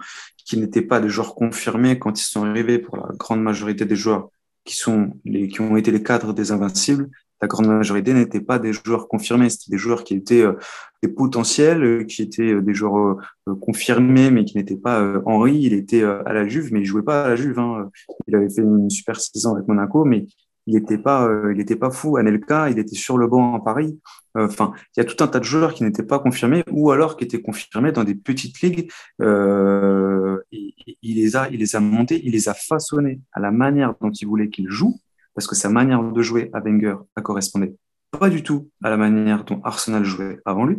qui 0.45 0.59
n'étaient 0.59 0.83
pas 0.83 1.01
des 1.01 1.09
joueurs 1.09 1.35
confirmés 1.37 1.99
quand 1.99 2.19
ils 2.21 2.25
sont 2.25 2.45
arrivés. 2.45 2.81
Pour 2.81 2.97
la 2.97 3.09
grande 3.17 3.43
majorité 3.43 3.85
des 3.85 3.95
joueurs 3.95 4.29
qui 4.65 4.75
sont 4.75 5.13
les, 5.25 5.47
qui 5.49 5.61
ont 5.61 5.77
été 5.77 5.93
les 5.93 6.03
cadres 6.03 6.33
des 6.35 6.51
Invincibles, 6.51 7.09
la 7.41 7.49
grande 7.49 7.67
majorité 7.67 8.15
n'étaient 8.15 8.41
pas 8.41 8.59
des 8.59 8.73
joueurs 8.73 9.09
confirmés. 9.09 9.51
C'était 9.51 9.71
des 9.71 9.79
joueurs 9.79 10.05
qui 10.05 10.15
étaient 10.15 10.43
euh, 10.43 10.55
des 11.03 11.09
potentiels, 11.09 11.85
euh, 11.85 12.05
qui 12.05 12.23
étaient 12.23 12.53
euh, 12.55 12.63
des 12.63 12.75
joueurs 12.75 13.17
confirmés, 13.61 14.31
mais 14.31 14.45
qui 14.45 14.57
n'étaient 14.57 14.77
pas 14.77 15.23
Henry. 15.27 15.59
Il 15.61 15.73
était 15.73 16.03
à 16.03 16.33
la 16.33 16.47
Juve, 16.47 16.73
mais 16.73 16.81
il 16.81 16.85
jouait 16.85 17.03
pas 17.03 17.25
à 17.25 17.29
la 17.29 17.37
Juve. 17.37 17.59
Hein. 17.59 17.91
Il 18.27 18.35
avait 18.35 18.51
fait 18.51 18.63
une 18.63 18.91
super 18.91 19.21
saison 19.21 19.55
avec 19.55 19.69
Monaco, 19.69 20.05
mais 20.05 20.27
il 20.69 20.75
n'était 20.75 20.99
pas, 20.99 21.27
euh, 21.27 21.55
il 21.55 21.61
était 21.61 21.77
pas 21.77 21.91
fou. 21.91 22.19
Anelka, 22.19 22.69
il 22.69 22.79
était 22.79 22.95
sur 22.95 23.17
le 23.17 23.27
banc 23.27 23.55
à 23.55 23.61
Paris. 23.61 23.99
Enfin, 24.35 24.75
il 24.95 25.01
y 25.01 25.03
a 25.03 25.05
tout 25.07 25.25
un 25.25 25.27
tas 25.27 25.39
de 25.39 25.45
joueurs 25.45 25.73
qui 25.73 25.83
n'étaient 25.83 26.03
pas 26.03 26.19
confirmés 26.19 26.63
ou 26.71 26.91
alors 26.91 27.17
qui 27.17 27.25
étaient 27.25 27.41
confirmés 27.41 27.91
dans 27.91 28.05
des 28.05 28.15
petites 28.15 28.61
ligues. 28.61 28.93
Euh, 29.23 30.37
il 30.53 31.17
les 31.17 31.37
a, 31.37 31.49
il 31.49 31.61
les 31.61 31.75
a 31.75 31.81
montés, 31.81 32.21
il 32.23 32.33
les 32.33 32.51
a 32.51 32.55
façonnés 32.55 33.23
à 33.33 33.41
la 33.41 33.51
manière 33.51 33.95
dont 34.03 34.11
il 34.11 34.27
voulait 34.27 34.51
qu'ils 34.51 34.69
jouent, 34.69 35.01
parce 35.39 35.47
que 35.47 35.55
sa 35.55 35.69
manière 35.69 36.03
de 36.03 36.21
jouer 36.21 36.51
à 36.53 36.59
Wenger 36.59 36.97
ne 37.17 37.23
correspondait 37.23 37.77
pas 38.11 38.29
du 38.29 38.43
tout 38.43 38.71
à 38.83 38.91
la 38.91 38.97
manière 38.97 39.45
dont 39.45 39.61
Arsenal 39.63 40.03
jouait 40.03 40.41
avant 40.45 40.65
lui. 40.65 40.79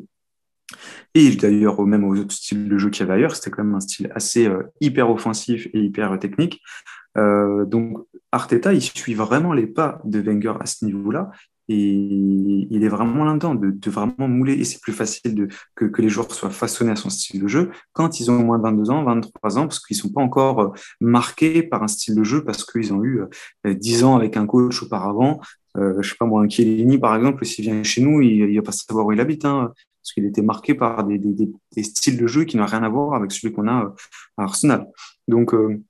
Et 1.14 1.34
d'ailleurs, 1.38 1.82
même 1.84 2.03
aux 2.03 2.18
autres 2.18 2.34
styles 2.36 2.68
de 2.68 2.78
jeu 2.78 2.89
qu'il 2.89 3.05
y 3.05 3.10
avait 3.10 3.20
ailleurs, 3.20 3.38
c'était 3.38 3.51
quand 3.51 3.64
même 3.64 3.76
un 3.76 3.80
style 3.80 4.12
assez 4.14 4.47
euh, 4.47 4.64
hyper 4.82 5.10
offensif 5.10 5.70
et 5.72 5.80
hyper 5.80 6.20
technique. 6.20 6.62
Euh, 7.18 7.64
donc, 7.64 7.99
Arteta, 8.34 8.74
il 8.74 8.82
suit 8.82 9.14
vraiment 9.14 9.53
les 9.53 9.66
pas 9.66 10.01
de 10.03 10.20
Wenger 10.20 10.55
à 10.60 10.66
ce 10.66 10.84
niveau-là. 10.84 11.32
Et 11.70 11.91
il 12.70 12.84
est 12.84 12.89
vraiment 12.89 13.24
là-dedans, 13.24 13.55
de, 13.55 13.70
de 13.70 13.89
vraiment 13.89 14.28
mouler. 14.28 14.53
Et 14.53 14.63
c'est 14.65 14.82
plus 14.82 14.91
facile 14.91 15.36
de, 15.36 15.47
que, 15.76 15.86
que 15.86 16.01
les 16.01 16.09
joueurs 16.09 16.32
soient 16.32 16.49
façonnés 16.49 16.91
à 16.91 16.95
son 16.95 17.09
style 17.09 17.41
de 17.41 17.47
jeu 17.47 17.70
quand 17.93 18.20
ils 18.20 18.32
ont 18.32 18.39
moins 18.43 18.57
de 18.57 18.63
22 18.63 18.89
ans, 18.89 19.03
23 19.03 19.57
ans, 19.59 19.61
parce 19.67 19.80
qu'ils 19.80 19.95
sont 19.95 20.09
pas 20.09 20.22
encore 20.22 20.59
euh, 20.59 20.70
marqués 20.99 21.63
par 21.63 21.84
un 21.84 21.88
style 21.88 22.15
de 22.15 22.24
jeu, 22.24 22.43
parce 22.43 22.65
qu'ils 22.65 22.91
ont 22.93 23.03
eu 23.03 23.22
euh, 23.65 23.74
10 23.74 24.03
ans 24.03 24.15
avec 24.15 24.36
un 24.36 24.45
coach 24.45 24.82
auparavant. 24.84 25.39
Euh, 25.78 26.01
je 26.01 26.09
sais 26.09 26.15
pas 26.20 26.26
moi, 26.26 26.41
un 26.41 26.49
Chiellini, 26.49 26.97
par 26.97 27.15
exemple, 27.15 27.45
s'il 27.45 27.65
vient 27.65 27.84
chez 27.84 28.01
nous, 28.01 28.22
il, 28.22 28.49
il 28.49 28.55
va 28.55 28.63
pas 28.63 28.72
savoir 28.72 29.05
où 29.05 29.11
il 29.11 29.20
habite, 29.20 29.45
hein, 29.45 29.72
parce 30.01 30.13
qu'il 30.13 30.26
était 30.26 30.41
marqué 30.41 30.74
par 30.74 31.03
des, 31.03 31.17
des, 31.17 31.34
des, 31.34 31.51
des 31.76 31.84
styles 31.84 32.17
de 32.17 32.28
jeu 32.28 32.43
qui 32.45 32.57
n'ont 32.57 32.65
rien 32.65 32.84
à 32.84 32.89
voir 32.89 33.13
avec 33.13 33.32
celui 33.32 33.53
qu'on 33.53 33.67
a 33.67 33.86
euh, 33.86 33.89
à 34.38 34.43
Arsenal. 34.43 34.88
Donc, 35.28 35.53
euh, 35.53 35.82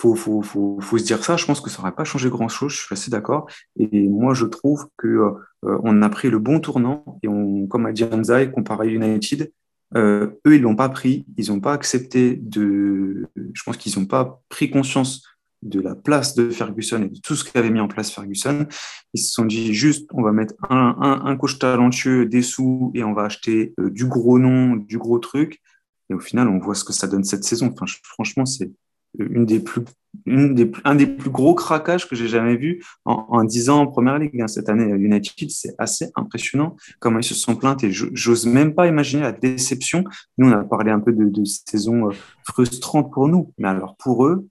faut, 0.00 0.14
faut, 0.14 0.40
faut, 0.40 0.78
faut 0.80 0.98
se 0.98 1.04
dire 1.04 1.22
ça. 1.22 1.36
Je 1.36 1.44
pense 1.44 1.60
que 1.60 1.68
ça 1.68 1.78
n'aurait 1.78 1.94
pas 1.94 2.04
changé 2.04 2.30
grand-chose. 2.30 2.72
Je 2.72 2.78
suis 2.78 2.92
assez 2.92 3.10
d'accord. 3.10 3.46
Et 3.78 4.08
moi, 4.08 4.32
je 4.32 4.46
trouve 4.46 4.88
que 4.96 5.08
euh, 5.08 5.78
on 5.82 6.00
a 6.02 6.08
pris 6.08 6.30
le 6.30 6.38
bon 6.38 6.58
tournant. 6.58 7.18
Et 7.22 7.28
on, 7.28 7.66
comme 7.66 7.86
a 7.86 7.92
dit 7.92 8.04
Anzai, 8.04 8.50
comparé 8.50 8.88
à 8.88 8.90
United, 8.90 9.52
euh, 9.96 10.30
eux, 10.46 10.54
ils 10.56 10.62
l'ont 10.62 10.76
pas 10.76 10.88
pris. 10.88 11.26
Ils 11.36 11.48
n'ont 11.50 11.60
pas 11.60 11.74
accepté 11.74 12.36
de. 12.36 13.26
Je 13.36 13.62
pense 13.62 13.76
qu'ils 13.76 13.98
n'ont 13.98 14.06
pas 14.06 14.40
pris 14.48 14.70
conscience 14.70 15.22
de 15.62 15.80
la 15.80 15.94
place 15.94 16.34
de 16.34 16.48
Ferguson 16.48 17.02
et 17.02 17.08
de 17.08 17.20
tout 17.20 17.36
ce 17.36 17.44
qu'avait 17.44 17.70
mis 17.70 17.80
en 17.80 17.88
place 17.88 18.10
Ferguson. 18.10 18.66
Ils 19.12 19.20
se 19.20 19.34
sont 19.34 19.44
dit 19.44 19.74
juste, 19.74 20.08
on 20.14 20.22
va 20.22 20.32
mettre 20.32 20.54
un, 20.70 20.96
un, 20.98 21.26
un 21.26 21.36
coach 21.36 21.58
talentueux, 21.58 22.24
des 22.24 22.40
sous, 22.40 22.90
et 22.94 23.04
on 23.04 23.12
va 23.12 23.24
acheter 23.24 23.74
euh, 23.78 23.90
du 23.90 24.06
gros 24.06 24.38
nom, 24.38 24.76
du 24.76 24.96
gros 24.96 25.18
truc. 25.18 25.60
Et 26.08 26.14
au 26.14 26.20
final, 26.20 26.48
on 26.48 26.58
voit 26.58 26.74
ce 26.74 26.84
que 26.84 26.94
ça 26.94 27.06
donne 27.06 27.24
cette 27.24 27.44
saison. 27.44 27.70
Enfin, 27.70 27.84
franchement, 28.02 28.46
c'est 28.46 28.70
une 29.18 29.44
des 29.44 29.60
plus, 29.60 29.82
un 30.26 30.94
des 30.94 31.06
plus 31.06 31.30
gros 31.30 31.54
craquages 31.54 32.08
que 32.08 32.16
j'ai 32.16 32.28
jamais 32.28 32.56
vu 32.56 32.84
en, 33.04 33.26
en 33.28 33.44
10 33.44 33.70
ans 33.70 33.80
en 33.80 33.86
première 33.86 34.18
ligue. 34.18 34.40
Hein. 34.40 34.48
Cette 34.48 34.68
année, 34.68 34.84
United, 34.84 35.50
c'est 35.50 35.74
assez 35.78 36.10
impressionnant 36.16 36.76
comment 36.98 37.18
ils 37.18 37.24
se 37.24 37.34
sont 37.34 37.56
plaints 37.56 37.76
et 37.82 37.90
j'ose 37.90 38.46
même 38.46 38.74
pas 38.74 38.86
imaginer 38.86 39.22
la 39.22 39.32
déception. 39.32 40.04
Nous, 40.38 40.48
on 40.48 40.52
a 40.52 40.64
parlé 40.64 40.90
un 40.90 41.00
peu 41.00 41.12
de, 41.12 41.44
saison 41.44 42.10
frustrante 42.44 43.12
pour 43.12 43.28
nous, 43.28 43.52
mais 43.58 43.68
alors 43.68 43.96
pour 43.96 44.26
eux, 44.26 44.46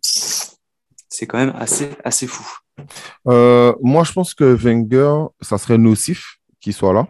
c'est 0.00 1.26
quand 1.26 1.38
même 1.38 1.54
assez, 1.56 1.90
assez 2.04 2.26
fou. 2.26 2.46
Euh, 3.28 3.74
moi, 3.82 4.04
je 4.04 4.12
pense 4.12 4.34
que 4.34 4.44
Wenger, 4.44 5.26
ça 5.40 5.58
serait 5.58 5.78
nocif 5.78 6.38
qu'il 6.60 6.72
soit 6.72 6.92
là. 6.92 7.08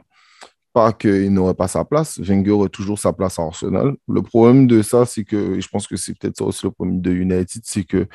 Pas 0.81 0.95
qu'il 0.95 1.31
n'aurait 1.35 1.53
pas 1.53 1.68
sa 1.68 1.85
place. 1.85 2.18
Wenger 2.18 2.53
aurait 2.53 2.70
toujours 2.70 2.99
sa 2.99 3.12
place 3.12 3.39
à 3.39 3.43
Arsenal. 3.43 3.97
Le 4.09 4.22
problème 4.22 4.66
de 4.66 4.81
ça, 4.81 5.05
c'est 5.05 5.24
que, 5.24 5.57
et 5.57 5.61
je 5.61 5.68
pense 5.68 5.87
que 5.87 5.97
c'est 5.97 6.18
peut-être 6.18 6.39
ça 6.39 6.45
aussi 6.45 6.64
le 6.64 6.70
problème 6.70 7.03
de 7.03 7.12
United, 7.12 7.61
c'est 7.66 7.85
que 7.85 8.07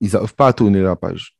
ils 0.00 0.12
n'arrivent 0.12 0.36
pas 0.36 0.46
à 0.46 0.52
tourner 0.52 0.82
la 0.82 0.94
page. 0.94 1.34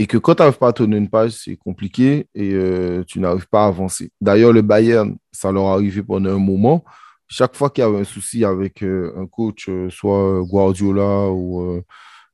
Et 0.00 0.08
que 0.08 0.18
quand 0.18 0.34
tu 0.34 0.42
n'arrives 0.42 0.58
pas 0.58 0.70
à 0.70 0.72
tourner 0.72 0.96
une 0.96 1.08
page, 1.08 1.30
c'est 1.44 1.54
compliqué 1.54 2.26
et 2.34 2.52
euh, 2.52 3.04
tu 3.06 3.20
n'arrives 3.20 3.46
pas 3.46 3.62
à 3.66 3.68
avancer. 3.68 4.10
D'ailleurs, 4.20 4.52
le 4.52 4.62
Bayern, 4.62 5.16
ça 5.30 5.52
leur 5.52 5.66
arrivé 5.66 6.02
pendant 6.02 6.30
un 6.30 6.38
moment. 6.40 6.82
chaque 7.28 7.54
fois 7.54 7.70
qu'il 7.70 7.84
y 7.84 7.86
avait 7.86 8.00
un 8.00 8.04
souci 8.04 8.44
avec 8.44 8.82
euh, 8.82 9.12
un 9.16 9.26
coach, 9.28 9.68
euh, 9.68 9.88
soit 9.88 10.42
Guardiola 10.42 11.30
ou 11.30 11.80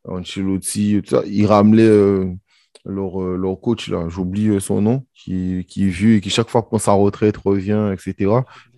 Ancelotti, 0.09 1.03
ils 1.27 1.47
ramenaient 1.47 2.35
leur, 2.89 3.23
euh, 3.23 3.37
leur 3.37 3.61
coach, 3.61 3.89
là, 3.89 4.09
j'oublie 4.09 4.49
euh, 4.49 4.61
son 4.61 4.81
nom, 4.81 5.05
qui, 5.15 5.65
qui 5.69 5.85
est 5.85 5.91
vieux 5.91 6.17
et 6.17 6.21
qui 6.21 6.31
chaque 6.31 6.49
fois 6.49 6.67
prend 6.67 6.79
sa 6.79 6.93
retraite, 6.93 7.37
revient, 7.37 7.93
etc. 7.93 8.15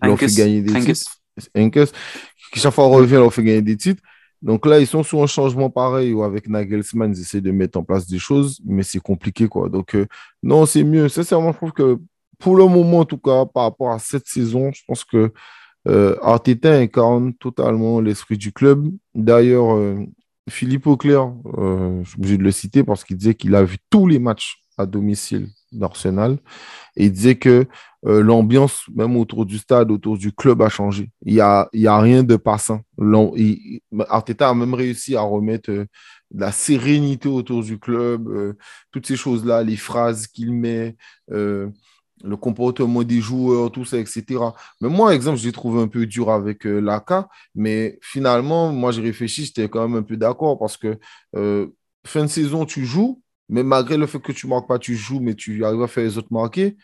Il 0.03 0.07
leur 0.07 0.19
fait 0.19 0.27
gagner 0.27 0.61
des 0.61 0.79
titres. 0.79 1.17
Henkes, 1.55 1.91
qui 2.53 2.59
chaque 2.59 2.73
fois 2.73 2.87
revient, 2.87 3.13
leur 3.13 3.33
fait 3.33 3.43
gagner 3.43 3.61
des 3.61 3.77
titres. 3.77 4.03
Donc 4.41 4.65
là, 4.65 4.79
ils 4.79 4.87
sont 4.87 5.03
sur 5.03 5.21
un 5.21 5.27
changement 5.27 5.69
pareil 5.69 6.13
où 6.13 6.23
avec 6.23 6.49
Nagelsmann, 6.49 7.13
ils 7.15 7.21
essaient 7.21 7.41
de 7.41 7.51
mettre 7.51 7.77
en 7.79 7.83
place 7.83 8.07
des 8.07 8.19
choses, 8.19 8.59
mais 8.65 8.83
c'est 8.83 8.99
compliqué, 8.99 9.47
quoi. 9.47 9.69
Donc, 9.69 9.95
euh, 9.95 10.07
non, 10.41 10.65
c'est 10.65 10.83
mieux. 10.83 11.09
Sincèrement, 11.09 11.51
je 11.51 11.57
trouve 11.57 11.71
que 11.71 11.99
pour 12.39 12.55
le 12.55 12.65
moment, 12.65 12.99
en 12.99 13.05
tout 13.05 13.19
cas, 13.19 13.45
par 13.45 13.63
rapport 13.63 13.91
à 13.91 13.99
cette 13.99 14.27
saison, 14.27 14.71
je 14.73 14.81
pense 14.87 15.03
que 15.03 15.31
euh, 15.87 16.15
Arteta 16.21 16.73
incarne 16.73 17.33
totalement 17.35 18.01
l'esprit 18.01 18.37
du 18.37 18.51
club. 18.51 18.87
D'ailleurs, 19.13 19.75
euh, 19.75 20.05
Philippe 20.49 20.87
Auclair, 20.87 21.33
euh, 21.57 22.03
je 22.03 22.09
suis 22.09 22.19
obligé 22.19 22.37
de 22.37 22.43
le 22.43 22.51
citer 22.51 22.83
parce 22.83 23.03
qu'il 23.03 23.17
disait 23.17 23.35
qu'il 23.35 23.55
a 23.55 23.63
vu 23.63 23.77
tous 23.89 24.07
les 24.07 24.19
matchs 24.19 24.63
à 24.77 24.85
domicile 24.85 25.47
d'Arsenal 25.71 26.39
et 26.95 27.05
il 27.05 27.11
disait 27.11 27.35
que 27.35 27.67
euh, 28.05 28.21
l'ambiance, 28.21 28.83
même 28.93 29.15
autour 29.15 29.45
du 29.45 29.59
stade, 29.59 29.91
autour 29.91 30.17
du 30.17 30.31
club, 30.31 30.61
a 30.61 30.69
changé. 30.69 31.11
Il 31.25 31.33
n'y 31.33 31.39
a, 31.39 31.69
a 31.85 31.99
rien 31.99 32.23
de 32.23 32.35
passant. 32.35 32.81
Arteta 34.09 34.49
a 34.49 34.53
même 34.53 34.73
réussi 34.73 35.15
à 35.15 35.21
remettre 35.21 35.69
euh, 35.69 35.85
la 36.33 36.51
sérénité 36.51 37.29
autour 37.29 37.61
du 37.61 37.77
club, 37.77 38.55
toutes 38.91 39.05
ces 39.05 39.17
choses-là, 39.17 39.63
les 39.63 39.75
phrases 39.75 40.27
qu'il 40.27 40.53
met, 40.53 40.95
le 42.23 42.37
comportement 42.37 43.03
des 43.03 43.21
joueurs, 43.21 43.71
tout 43.71 43.85
ça, 43.85 43.97
etc. 43.97 44.23
Mais 44.81 44.89
moi, 44.89 45.13
exemple, 45.15 45.37
j'ai 45.37 45.51
trouvé 45.51 45.81
un 45.81 45.87
peu 45.87 46.05
dur 46.05 46.29
avec 46.29 46.65
euh, 46.65 46.81
mais 47.55 47.99
finalement, 48.01 48.71
moi, 48.71 48.91
j'ai 48.91 49.01
réfléchi, 49.01 49.45
j'étais 49.45 49.69
quand 49.69 49.87
même 49.87 49.97
un 49.97 50.03
peu 50.03 50.17
d'accord 50.17 50.57
parce 50.59 50.77
que 50.77 50.97
euh, 51.35 51.67
fin 52.05 52.23
de 52.23 52.27
saison, 52.27 52.65
tu 52.65 52.85
joues, 52.85 53.21
mais 53.49 53.63
malgré 53.63 53.97
le 53.97 54.07
fait 54.07 54.19
que 54.19 54.31
tu 54.31 54.47
ne 54.47 54.51
marques 54.51 54.67
pas, 54.67 54.79
tu 54.79 54.95
joues, 54.95 55.19
mais 55.19 55.35
tu 55.35 55.63
arrives 55.65 55.81
à 55.81 55.87
faire 55.87 56.03
les 56.03 56.17
autres 56.17 56.31
marquer. 56.31 56.77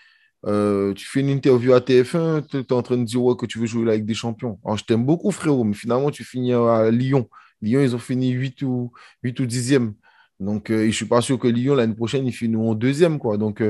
Euh, 0.45 0.93
tu 0.93 1.05
fais 1.05 1.21
une 1.21 1.29
interview 1.29 1.73
à 1.73 1.79
TF1, 1.79 2.45
tu 2.47 2.57
es 2.57 2.73
en 2.73 2.81
train 2.81 2.97
de 2.97 3.03
dire 3.03 3.23
ouais, 3.23 3.35
que 3.35 3.45
tu 3.45 3.59
veux 3.59 3.65
jouer 3.65 3.85
la 3.85 3.95
Ligue 3.95 4.05
des 4.05 4.13
Champions. 4.13 4.59
Alors, 4.63 4.77
je 4.77 4.85
t'aime 4.85 5.05
beaucoup, 5.05 5.31
frérot, 5.31 5.63
mais 5.63 5.73
finalement, 5.73 6.11
tu 6.11 6.23
finis 6.23 6.53
à 6.53 6.91
Lyon. 6.91 7.29
Lyon, 7.61 7.81
ils 7.81 7.95
ont 7.95 7.99
fini 7.99 8.29
8 8.29 8.61
ou, 8.63 8.91
8 9.23 9.39
ou 9.39 9.45
10e. 9.45 9.93
Donc, 10.39 10.69
euh, 10.69 10.81
je 10.83 10.87
ne 10.87 10.91
suis 10.91 11.05
pas 11.05 11.21
sûr 11.21 11.39
que 11.39 11.47
Lyon, 11.47 11.75
l'année 11.75 11.95
prochaine, 11.95 12.27
ils 12.27 12.33
finiront 12.33 12.75
deuxième. 12.75 13.17
Quoi. 13.19 13.37
Donc, 13.37 13.63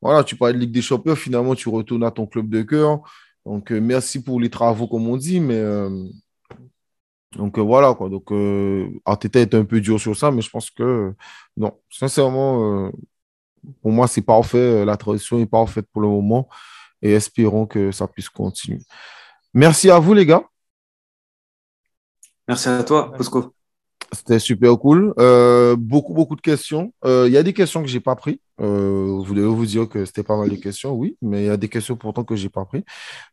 voilà, 0.00 0.24
tu 0.24 0.36
parlais 0.36 0.54
de 0.54 0.58
Ligue 0.58 0.72
des 0.72 0.82
Champions, 0.82 1.16
finalement, 1.16 1.54
tu 1.54 1.68
retournes 1.68 2.04
à 2.04 2.10
ton 2.10 2.26
club 2.26 2.48
de 2.48 2.62
cœur. 2.62 3.02
Donc, 3.44 3.72
euh, 3.72 3.80
merci 3.80 4.22
pour 4.22 4.40
les 4.40 4.50
travaux, 4.50 4.86
comme 4.86 5.08
on 5.08 5.16
dit, 5.16 5.40
mais 5.40 5.56
euh, 5.56 6.06
donc 7.36 7.58
euh, 7.58 7.62
voilà 7.62 7.94
quoi. 7.94 8.08
Donc 8.08 8.32
Arteta 9.04 9.40
est 9.40 9.54
un 9.54 9.64
peu 9.64 9.80
dur 9.80 10.00
sur 10.00 10.16
ça, 10.16 10.30
mais 10.30 10.42
je 10.42 10.50
pense 10.50 10.70
que 10.70 11.14
non, 11.56 11.78
sincèrement, 11.90 12.90
pour 13.82 13.92
moi, 13.92 14.08
c'est 14.08 14.22
parfait. 14.22 14.84
La 14.84 14.96
transition 14.96 15.38
est 15.38 15.46
parfaite 15.46 15.86
pour 15.92 16.02
le 16.02 16.08
moment 16.08 16.48
et 17.02 17.12
espérons 17.12 17.66
que 17.66 17.92
ça 17.92 18.06
puisse 18.08 18.28
continuer. 18.28 18.80
Merci 19.54 19.90
à 19.90 19.98
vous, 19.98 20.14
les 20.14 20.26
gars. 20.26 20.44
Merci 22.48 22.68
à 22.68 22.82
toi, 22.82 23.12
Bosco. 23.16 23.54
C'était 24.12 24.38
super 24.38 24.76
cool. 24.78 25.14
Euh, 25.18 25.76
beaucoup, 25.76 26.14
beaucoup 26.14 26.34
de 26.34 26.40
questions. 26.40 26.92
Euh, 27.04 27.24
Il 27.28 27.32
y 27.32 27.36
a 27.36 27.42
des 27.42 27.52
questions 27.52 27.80
que 27.82 27.88
j'ai 27.88 28.00
pas 28.00 28.16
pris. 28.16 28.40
Euh, 28.60 29.20
vous 29.24 29.34
devez 29.34 29.46
vous 29.46 29.66
dire 29.66 29.88
que 29.88 30.04
c'était 30.04 30.22
pas 30.22 30.36
mal 30.36 30.50
de 30.50 30.56
questions, 30.56 30.92
oui, 30.92 31.16
mais 31.22 31.44
il 31.44 31.46
y 31.46 31.50
a 31.50 31.56
des 31.56 31.68
questions 31.68 31.96
pourtant 31.96 32.24
que 32.24 32.36
j'ai 32.36 32.48
pas 32.48 32.64
pris 32.64 32.84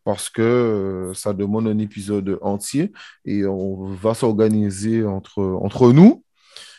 parce 0.06 0.30
que 0.30 1.12
ça 1.14 1.34
demande 1.34 1.68
un 1.68 1.80
épisode 1.80 2.38
entier 2.42 2.94
et 3.26 3.46
on 3.46 3.86
va 3.86 4.14
s'organiser 4.14 5.04
entre, 5.04 5.42
entre 5.42 5.92
nous 5.92 6.24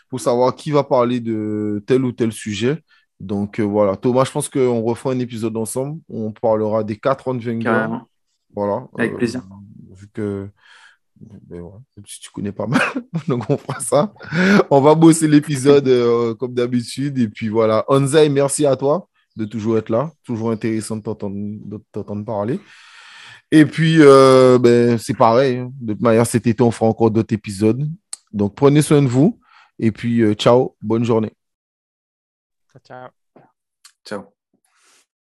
pour 0.08 0.20
savoir 0.20 0.54
qui 0.54 0.70
va 0.70 0.84
parler 0.84 1.20
de 1.20 1.82
tel 1.86 2.04
ou 2.04 2.12
tel 2.12 2.32
sujet. 2.32 2.82
Donc 3.20 3.60
voilà, 3.60 3.96
Thomas, 3.96 4.24
je 4.24 4.30
pense 4.30 4.48
qu'on 4.48 4.80
refera 4.82 5.10
un 5.10 5.18
épisode 5.18 5.56
ensemble. 5.56 6.00
On 6.08 6.32
parlera 6.32 6.84
des 6.84 6.96
quatre 6.96 7.28
ans 7.28 7.34
de 7.34 7.44
Wenger. 7.44 7.88
Voilà. 8.54 8.86
Avec 8.96 9.16
plaisir. 9.16 9.42
vu 9.90 10.08
que 10.12 10.48
ouais, 11.50 11.60
si 12.06 12.20
tu 12.20 12.30
connais 12.30 12.52
pas 12.52 12.66
mal, 12.66 12.80
donc 13.28 13.44
on 13.48 13.56
fera 13.56 13.80
ça. 13.80 14.12
On 14.70 14.80
va 14.80 14.94
bosser 14.94 15.28
l'épisode 15.28 15.88
euh, 15.88 16.34
comme 16.34 16.54
d'habitude. 16.54 17.18
Et 17.18 17.28
puis 17.28 17.48
voilà. 17.48 17.84
Onzai, 17.88 18.28
merci 18.28 18.66
à 18.66 18.76
toi 18.76 19.08
de 19.36 19.44
toujours 19.44 19.78
être 19.78 19.88
là. 19.90 20.12
Toujours 20.24 20.50
intéressant 20.50 20.96
de 20.96 21.02
t'entendre, 21.02 21.36
de 21.36 21.80
t'entendre 21.92 22.24
parler. 22.24 22.60
Et 23.50 23.64
puis, 23.64 23.96
euh, 24.00 24.58
ben, 24.58 24.98
c'est 24.98 25.16
pareil. 25.16 25.56
hein. 25.58 25.72
De 25.80 25.94
toute 25.94 26.02
manière, 26.02 26.26
cet 26.26 26.46
été, 26.46 26.62
on 26.62 26.70
fera 26.70 26.90
encore 26.90 27.10
d'autres 27.10 27.32
épisodes. 27.34 27.88
Donc, 28.32 28.54
prenez 28.54 28.82
soin 28.82 29.00
de 29.02 29.08
vous. 29.08 29.40
Et 29.78 29.90
puis, 29.90 30.20
euh, 30.20 30.34
ciao. 30.34 30.76
Bonne 30.82 31.04
journée. 31.04 31.32
Ciao. 32.84 33.08
Ciao. 34.04 34.37